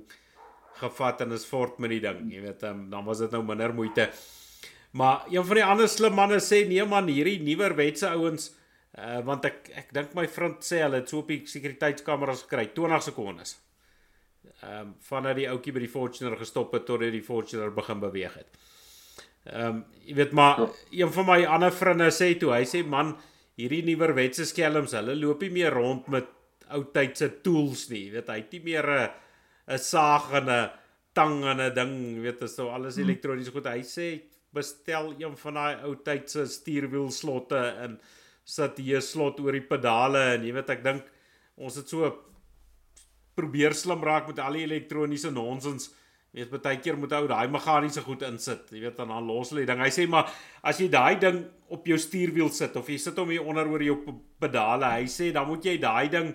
gevat 0.79 1.21
en 1.21 1.33
is 1.33 1.45
fort 1.45 1.77
met 1.79 1.89
die 1.89 1.99
ding, 1.99 2.31
jy 2.31 2.41
weet, 2.41 2.59
dan 2.61 3.05
was 3.05 3.19
dit 3.19 3.31
nou 3.31 3.43
minder 3.43 3.73
moeite. 3.73 4.09
Maar 4.91 5.25
een 5.29 5.43
van 5.43 5.55
die 5.55 5.63
ander 5.63 5.87
slim 5.87 6.13
manne 6.13 6.39
sê 6.39 6.65
nee 6.67 6.85
man, 6.85 7.07
hierdie 7.07 7.39
nuwer 7.43 7.75
wetse 7.75 8.07
ouens 8.07 8.55
uh, 8.97 9.19
want 9.25 9.45
ek 9.45 9.69
ek 9.75 9.93
dink 9.93 10.13
my 10.15 10.27
vriend 10.27 10.63
sê 10.63 10.83
hulle 10.83 11.01
het 11.01 11.09
so 11.09 11.19
op 11.19 11.27
die 11.27 11.45
sekuriteitskameras 11.45 12.43
gekry 12.43 12.71
20 12.73 13.03
sekondes. 13.03 13.57
Ehm 14.61 14.79
um, 14.79 14.95
vanaf 15.01 15.35
die 15.35 15.49
ouetjie 15.49 15.73
by 15.73 15.79
die 15.79 15.91
Fortuner 15.91 16.37
gestop 16.37 16.73
het 16.73 16.85
tot 16.85 17.01
hy 17.01 17.11
die 17.11 17.21
Fortuner 17.21 17.71
begin 17.71 17.99
beweeg 17.99 18.33
het. 18.33 18.47
Ehm 19.45 19.67
um, 19.67 19.83
jy 20.05 20.15
weet 20.17 20.31
maar 20.37 20.59
ja. 20.59 20.67
een 21.01 21.11
van 21.13 21.25
my 21.25 21.39
ander 21.45 21.73
vriende 21.73 22.11
sê 22.13 22.31
toe 22.37 22.51
hy 22.53 22.63
sê 22.69 22.83
man 22.85 23.15
hierdie 23.57 23.83
nuwer 23.85 24.13
wetse 24.17 24.45
skelms 24.45 24.93
hulle 24.97 25.15
loop 25.17 25.41
nie 25.41 25.53
meer 25.55 25.73
rond 25.73 26.07
met 26.13 26.27
ou 26.73 26.83
tydse 26.93 27.29
tools 27.45 27.87
nie 27.89 28.07
jy 28.07 28.11
weet 28.17 28.29
hy 28.29 28.37
het 28.41 28.53
nie 28.53 28.63
meer 28.65 28.89
'n 28.89 29.09
'n 29.73 29.81
saag 29.81 30.31
en 30.41 30.49
'n 30.49 30.69
tang 31.13 31.43
en 31.43 31.61
'n 31.61 31.73
ding 31.73 31.93
jy 32.17 32.21
weet 32.25 32.41
is 32.41 32.57
nou 32.57 32.69
alles 32.69 32.95
hmm. 32.95 33.03
elektronies 33.05 33.49
goed 33.49 33.65
hy 33.65 33.81
sê 33.81 34.07
bestel 34.53 35.13
een 35.19 35.35
van 35.37 35.53
daai 35.53 35.75
ou 35.83 35.95
tydse 35.95 36.45
stuurwiel 36.47 37.11
slotte 37.11 37.61
en 37.83 37.99
sit 38.43 38.77
hier 38.77 39.01
slot 39.01 39.39
oor 39.39 39.51
die 39.51 39.69
pedale 39.73 40.21
en 40.35 40.45
jy 40.45 40.53
weet 40.53 40.69
ek 40.69 40.83
dink 40.83 41.03
ons 41.57 41.75
het 41.75 41.89
so 41.89 42.11
probeer 43.35 43.73
slim 43.73 44.03
raak 44.03 44.27
met 44.27 44.39
al 44.39 44.53
die 44.57 44.65
elektroniese 44.65 45.31
nonsens 45.31 45.89
weet 46.43 46.63
baie 46.65 46.79
keer 46.83 46.97
moet 46.99 47.13
ou 47.15 47.27
daai 47.31 47.47
meganiese 47.47 48.01
goed 48.03 48.25
insit. 48.27 48.67
Jy 48.71 48.81
weet 48.83 48.97
dan 48.99 49.13
dan 49.13 49.27
los 49.27 49.53
hulle 49.53 49.63
die 49.63 49.69
ding. 49.69 49.79
Hy 49.79 49.91
sê 49.93 50.07
maar 50.11 50.31
as 50.63 50.81
jy 50.81 50.89
daai 50.91 51.15
ding 51.21 51.45
op 51.71 51.87
jou 51.87 51.97
stuurwiel 51.97 52.51
sit 52.51 52.75
of 52.75 52.89
jy 52.91 52.97
sit 52.99 53.17
hom 53.21 53.31
hier 53.31 53.45
onder 53.45 53.69
oor 53.71 53.83
jou 53.83 53.95
pedale, 54.41 54.89
hy 54.99 55.07
sê 55.07 55.31
dan 55.35 55.47
moet 55.47 55.63
jy 55.65 55.77
daai 55.79 56.09
ding 56.11 56.33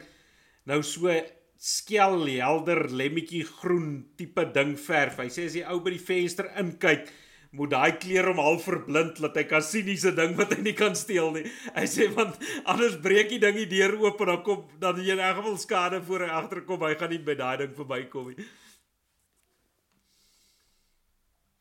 nou 0.71 0.81
so 0.83 1.13
skel 1.61 2.25
helder 2.25 2.87
lemmetjie 2.89 3.45
groen 3.45 3.91
tipe 4.17 4.47
ding 4.55 4.77
verf. 4.81 5.21
Hy 5.21 5.29
sê 5.29 5.51
as 5.51 5.59
jy 5.59 5.67
ou 5.69 5.83
by 5.85 5.93
die 5.93 6.01
venster 6.01 6.49
inkyk, 6.63 7.11
moet 7.53 7.73
daai 7.75 7.93
kleur 7.99 8.31
hom 8.31 8.41
half 8.41 8.65
verblind 8.69 9.19
dat 9.21 9.37
hy 9.37 9.45
kan 9.51 9.63
sien 9.63 9.89
'n 9.91 10.15
ding 10.17 10.37
wat 10.39 10.55
hy 10.55 10.63
nie 10.63 10.73
kan 10.73 10.95
steel 10.95 11.33
nie. 11.33 11.45
Hy 11.75 11.85
sê 11.85 12.09
want 12.15 12.39
anders 12.65 12.97
breek 13.03 13.29
die 13.29 13.43
ding 13.43 13.57
die 13.57 13.67
deur 13.67 13.99
oop 14.01 14.21
en 14.21 14.27
dan 14.27 14.43
kom 14.43 14.65
dan 14.79 14.97
jy 14.97 15.13
in 15.13 15.19
elk 15.19 15.37
geval 15.43 15.59
skade 15.59 16.01
voor 16.01 16.21
hy 16.21 16.31
agterkom. 16.31 16.81
Hy 16.81 16.95
gaan 16.95 17.11
nie 17.11 17.19
by 17.19 17.35
daai 17.35 17.57
ding 17.59 17.75
verbykom 17.75 18.29
nie. 18.29 18.47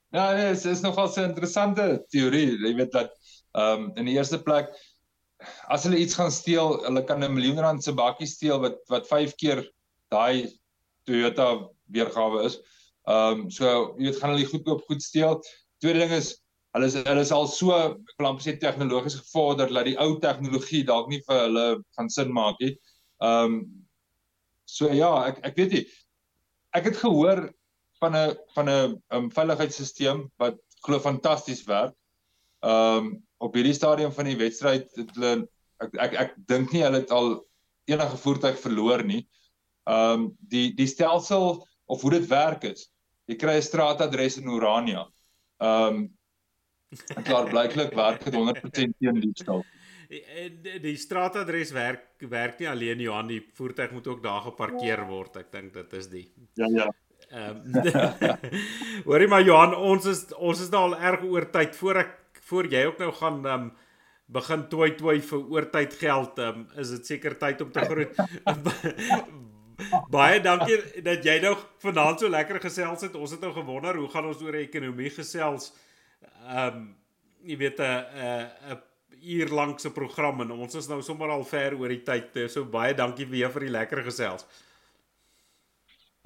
Ja, 0.10 0.32
nee, 0.34 0.54
dit 0.54 0.66
is 0.66 0.82
nogal 0.82 1.12
'n 1.16 1.30
interessante 1.30 2.06
teorie. 2.10 2.58
Jy 2.58 2.74
weet 2.76 2.92
dat 2.92 3.12
ehm 3.54 3.84
um, 3.84 3.92
in 3.96 4.06
die 4.10 4.16
eerste 4.18 4.42
plek 4.42 4.72
as 5.70 5.84
hulle 5.86 6.00
iets 6.02 6.16
gaan 6.18 6.32
steel, 6.32 6.80
hulle 6.84 7.04
kan 7.06 7.24
'n 7.24 7.34
miljoen 7.34 7.60
rand 7.60 7.84
se 7.84 7.94
bakkie 7.94 8.28
steel 8.28 8.60
wat 8.60 8.80
wat 8.90 9.08
5 9.08 9.36
keer 9.36 9.62
daai 10.10 10.50
Toyota 11.06 11.70
weergawe 11.94 12.44
is. 12.44 12.58
Ehm 13.06 13.46
um, 13.46 13.50
so 13.52 13.94
jy 13.98 14.10
weet 14.10 14.20
gaan 14.22 14.34
hulle 14.34 14.50
goedkoop 14.50 14.82
goed 14.90 15.04
steel. 15.04 15.38
Tweede 15.78 16.00
ding 16.00 16.12
is 16.18 16.34
hulle 16.74 16.86
is 16.86 16.98
hulle 16.98 17.22
is 17.22 17.32
al 17.32 17.48
so 17.48 17.72
amper 18.18 18.42
sê 18.42 18.58
tegnologies 18.58 19.20
gevorder 19.22 19.70
dat 19.70 19.86
die 19.86 19.98
ou 19.98 20.18
tegnologie 20.20 20.84
dalk 20.90 21.10
nie 21.10 21.22
vir 21.30 21.46
hulle 21.46 21.68
gaan 21.98 22.10
sin 22.10 22.34
maak 22.34 22.58
nie. 22.60 22.74
Ehm 23.22 23.46
um, 23.46 23.62
so 24.66 24.90
ja, 24.90 25.14
ek 25.30 25.46
ek 25.46 25.56
weet 25.56 25.72
nie. 25.78 25.86
Ek 26.74 26.90
het 26.90 26.98
gehoor 26.98 27.54
van 28.00 28.16
'n 28.16 28.36
van 28.56 28.70
'n 28.70 29.02
um, 29.16 29.32
veiligheidsstelsel 29.32 30.30
wat 30.38 30.60
glo 30.86 31.00
fantasties 31.00 31.64
werk. 31.64 31.96
Ehm 32.60 32.98
um, 32.98 33.28
op 33.38 33.54
hierdie 33.56 33.74
stadium 33.74 34.12
van 34.12 34.26
die 34.26 34.38
wedstryd 34.38 34.90
het 34.96 35.12
hulle 35.16 35.48
ek 35.80 35.96
ek, 35.96 36.14
ek 36.14 36.36
dink 36.48 36.72
nie 36.72 36.84
hulle 36.84 37.04
het 37.04 37.12
al 37.12 37.46
enige 37.88 38.18
voertuig 38.18 38.60
verloor 38.60 39.04
nie. 39.04 39.28
Ehm 39.88 40.14
um, 40.14 40.30
die 40.40 40.74
die 40.76 40.88
stelsel 40.88 41.68
of 41.86 42.02
hoe 42.02 42.12
dit 42.12 42.28
werk 42.28 42.64
is. 42.64 42.90
Jy 43.26 43.36
kry 43.36 43.58
'n 43.58 43.68
straatadres 43.72 44.38
in 44.38 44.48
Urania. 44.48 45.08
Ehm 45.60 45.96
um, 45.96 46.08
klaar 47.24 47.50
blyklik 47.50 47.94
werk 47.94 48.24
dit 48.24 48.34
100% 48.34 48.98
teen 49.00 49.20
diefstal. 49.22 49.64
Die, 50.10 50.80
die 50.82 50.96
straatadres 50.98 51.72
werk 51.72 52.24
werk 52.30 52.60
nie 52.60 52.70
alleen 52.70 53.00
Johan 53.00 53.28
die 53.28 53.44
voertuig 53.54 53.92
moet 53.92 54.08
ook 54.08 54.24
daar 54.24 54.42
geparkeer 54.42 55.04
word 55.06 55.38
ek 55.38 55.52
dink 55.52 55.74
dit 55.74 55.94
is 55.94 56.08
die 56.10 56.26
Ja 56.58 56.66
ja 56.74 56.88
Ehm 57.30 57.78
Hoorie 59.08 59.28
maar 59.28 59.44
Johan, 59.46 59.76
ons 59.76 60.06
is 60.10 60.26
ons 60.34 60.62
is 60.62 60.72
nou 60.74 60.82
al 60.88 60.98
erg 60.98 61.24
oor 61.30 61.46
tyd 61.54 61.76
voor 61.78 62.02
ek 62.02 62.16
voor 62.50 62.66
jy 62.72 62.86
ook 62.90 62.98
nou 63.04 63.12
gaan 63.20 63.40
ehm 63.46 63.68
um, 63.70 63.70
begin 64.30 64.64
toy 64.70 64.92
toy 64.98 65.18
vir 65.26 65.46
oortyd 65.54 65.94
geld, 65.98 66.40
ehm 66.40 66.64
um, 66.64 66.68
is 66.82 66.94
dit 66.96 67.14
seker 67.14 67.38
tyd 67.38 67.62
om 67.66 67.72
te 67.74 67.86
groet. 67.86 68.18
Baie 70.16 70.42
dankie 70.44 70.78
dat 71.06 71.24
jy 71.26 71.38
nou 71.44 71.56
vanaand 71.84 72.20
so 72.20 72.30
lekker 72.30 72.60
gesels 72.62 73.06
het. 73.06 73.16
Ons 73.16 73.32
het 73.38 73.42
nou 73.46 73.54
gewonder 73.56 73.96
hoe 73.96 74.10
gaan 74.12 74.28
ons 74.28 74.42
oor 74.44 74.58
ekonomie 74.60 75.14
gesels. 75.14 75.72
Ehm 76.48 76.82
um, 76.82 76.88
jy 77.46 77.58
weet 77.58 77.80
'n 77.80 78.06
'n 78.74 78.82
uur 79.20 79.50
lank 79.50 79.80
se 79.80 79.92
program 79.92 80.42
en 80.42 80.52
ons 80.52 80.76
is 80.76 80.88
nou 80.88 81.02
sommer 81.02 81.30
al 81.30 81.44
ver 81.44 81.76
oor 81.78 81.90
die 81.90 82.04
tyd. 82.04 82.52
So 82.52 82.66
baie 82.66 82.94
dankie 82.94 83.26
weer 83.26 83.50
vir 83.50 83.68
die 83.68 83.76
lekker 83.78 84.04
gesels. 84.04 84.46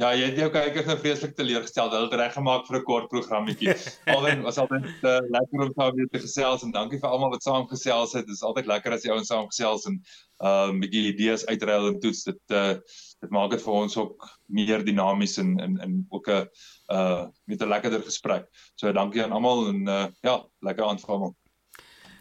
Ja, 0.01 0.07
jy 0.17 0.25
het 0.31 0.39
jou 0.41 0.47
kykers 0.49 0.87
nou 0.89 0.95
vreeslik 0.97 1.35
teleurgestel. 1.37 1.91
Hulle 1.93 2.07
het 2.07 2.15
reggemaak 2.17 2.63
vir 2.65 2.79
'n 2.79 2.85
kort 2.87 3.09
programmetjie. 3.11 3.75
Alwen 4.13 4.41
was 4.41 4.57
altyd 4.57 4.87
uh, 5.05 5.19
lekker 5.35 5.61
om 5.61 5.73
saam 5.75 5.93
weer 5.95 6.07
te 6.09 6.21
gesels 6.23 6.63
en 6.65 6.71
dankie 6.73 6.97
vir 6.97 7.09
almal 7.09 7.29
wat 7.29 7.45
saam 7.45 7.67
gesels 7.69 8.15
het. 8.17 8.25
Dit 8.25 8.33
is 8.33 8.41
altyd 8.41 8.65
lekker 8.65 8.95
as 8.95 9.05
jy 9.05 9.13
ouens 9.13 9.29
saam 9.29 9.45
gesels 9.45 9.85
en 9.85 9.99
'n 9.99 10.47
uh, 10.49 10.79
bietjie 10.81 11.13
idees 11.13 11.45
uitruil 11.45 11.87
en 11.91 11.99
toets. 11.99 12.23
Dit 12.23 12.41
uh, 12.49 12.73
dit 13.21 13.29
maak 13.29 13.53
dit 13.53 13.61
vir 13.61 13.73
ons 13.73 13.97
ook 13.97 14.27
meer 14.49 14.81
dinamies 14.83 15.37
en 15.37 15.59
en 15.61 15.77
en 15.77 16.05
ook 16.09 16.27
'n 16.27 16.49
uh 16.89 17.29
met 17.45 17.61
'n 17.61 17.69
lekkerder 17.69 18.01
gesprek. 18.01 18.49
So 18.75 18.91
dankie 18.91 19.23
aan 19.23 19.31
almal 19.31 19.67
en 19.67 19.87
uh, 19.87 20.07
ja, 20.21 20.41
lekker 20.65 20.85
aan 20.85 20.99
vir 20.99 21.09
almal. 21.09 21.35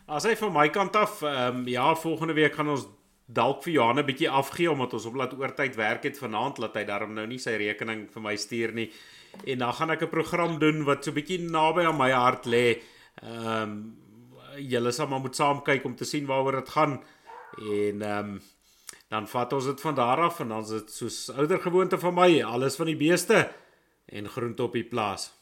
As 0.07 0.25
hy 0.25 0.37
van 0.37 0.53
my 0.53 0.69
kant 0.69 0.97
af, 0.97 1.23
ehm 1.23 1.57
um, 1.57 1.69
ja, 1.69 1.95
volgende 1.95 2.35
week 2.35 2.55
gaan 2.55 2.69
ons 2.69 2.85
dalk 3.27 3.63
vir 3.65 3.73
Johan 3.73 3.99
'n 3.99 4.07
bietjie 4.07 4.31
afgee 4.31 4.71
omdat 4.71 4.95
ons 4.95 5.07
op 5.07 5.15
laat 5.15 5.35
oortyd 5.39 5.77
werk 5.77 6.03
het 6.03 6.19
vanaand 6.19 6.59
laat 6.59 6.75
hy 6.75 6.85
daarom 6.85 7.15
nou 7.15 7.27
nie 7.27 7.39
sy 7.39 7.57
rekening 7.57 8.09
vir 8.13 8.23
my 8.23 8.37
stuur 8.37 8.73
nie. 8.73 8.91
En 9.47 9.59
dan 9.59 9.73
gaan 9.73 9.91
ek 9.91 10.03
'n 10.03 10.09
program 10.09 10.59
doen 10.59 10.85
wat 10.85 11.05
so 11.05 11.13
bietjie 11.13 11.41
naby 11.41 11.85
aan 11.85 11.97
my 11.97 12.11
hart 12.11 12.47
lê. 12.47 12.83
Ehm 13.23 13.63
um, 13.63 13.97
julle 14.59 14.93
sal 14.93 15.07
maar 15.07 15.21
moet 15.21 15.37
saam 15.37 15.63
kyk 15.63 15.85
om 15.85 15.97
te 15.97 16.05
sien 16.05 16.27
waaroor 16.27 16.61
dit 16.61 16.69
gaan. 16.69 17.03
En 17.59 18.03
ehm 18.03 18.19
um, 18.19 18.41
dan 19.09 19.29
vat 19.29 19.53
ons 19.53 19.65
dit 19.65 19.81
van 19.81 19.95
daar 19.95 20.21
af 20.21 20.41
en 20.41 20.49
dan 20.49 20.63
is 20.63 20.69
dit 20.69 20.93
soos 20.93 21.31
ouer 21.37 21.61
gewoonte 21.61 21.99
van 21.99 22.15
my, 22.15 22.43
alles 22.43 22.77
van 22.77 22.87
die 22.87 22.97
beeste 22.97 23.51
en 24.07 24.29
groente 24.29 24.63
op 24.63 24.73
die 24.73 24.85
plaas. 24.85 25.42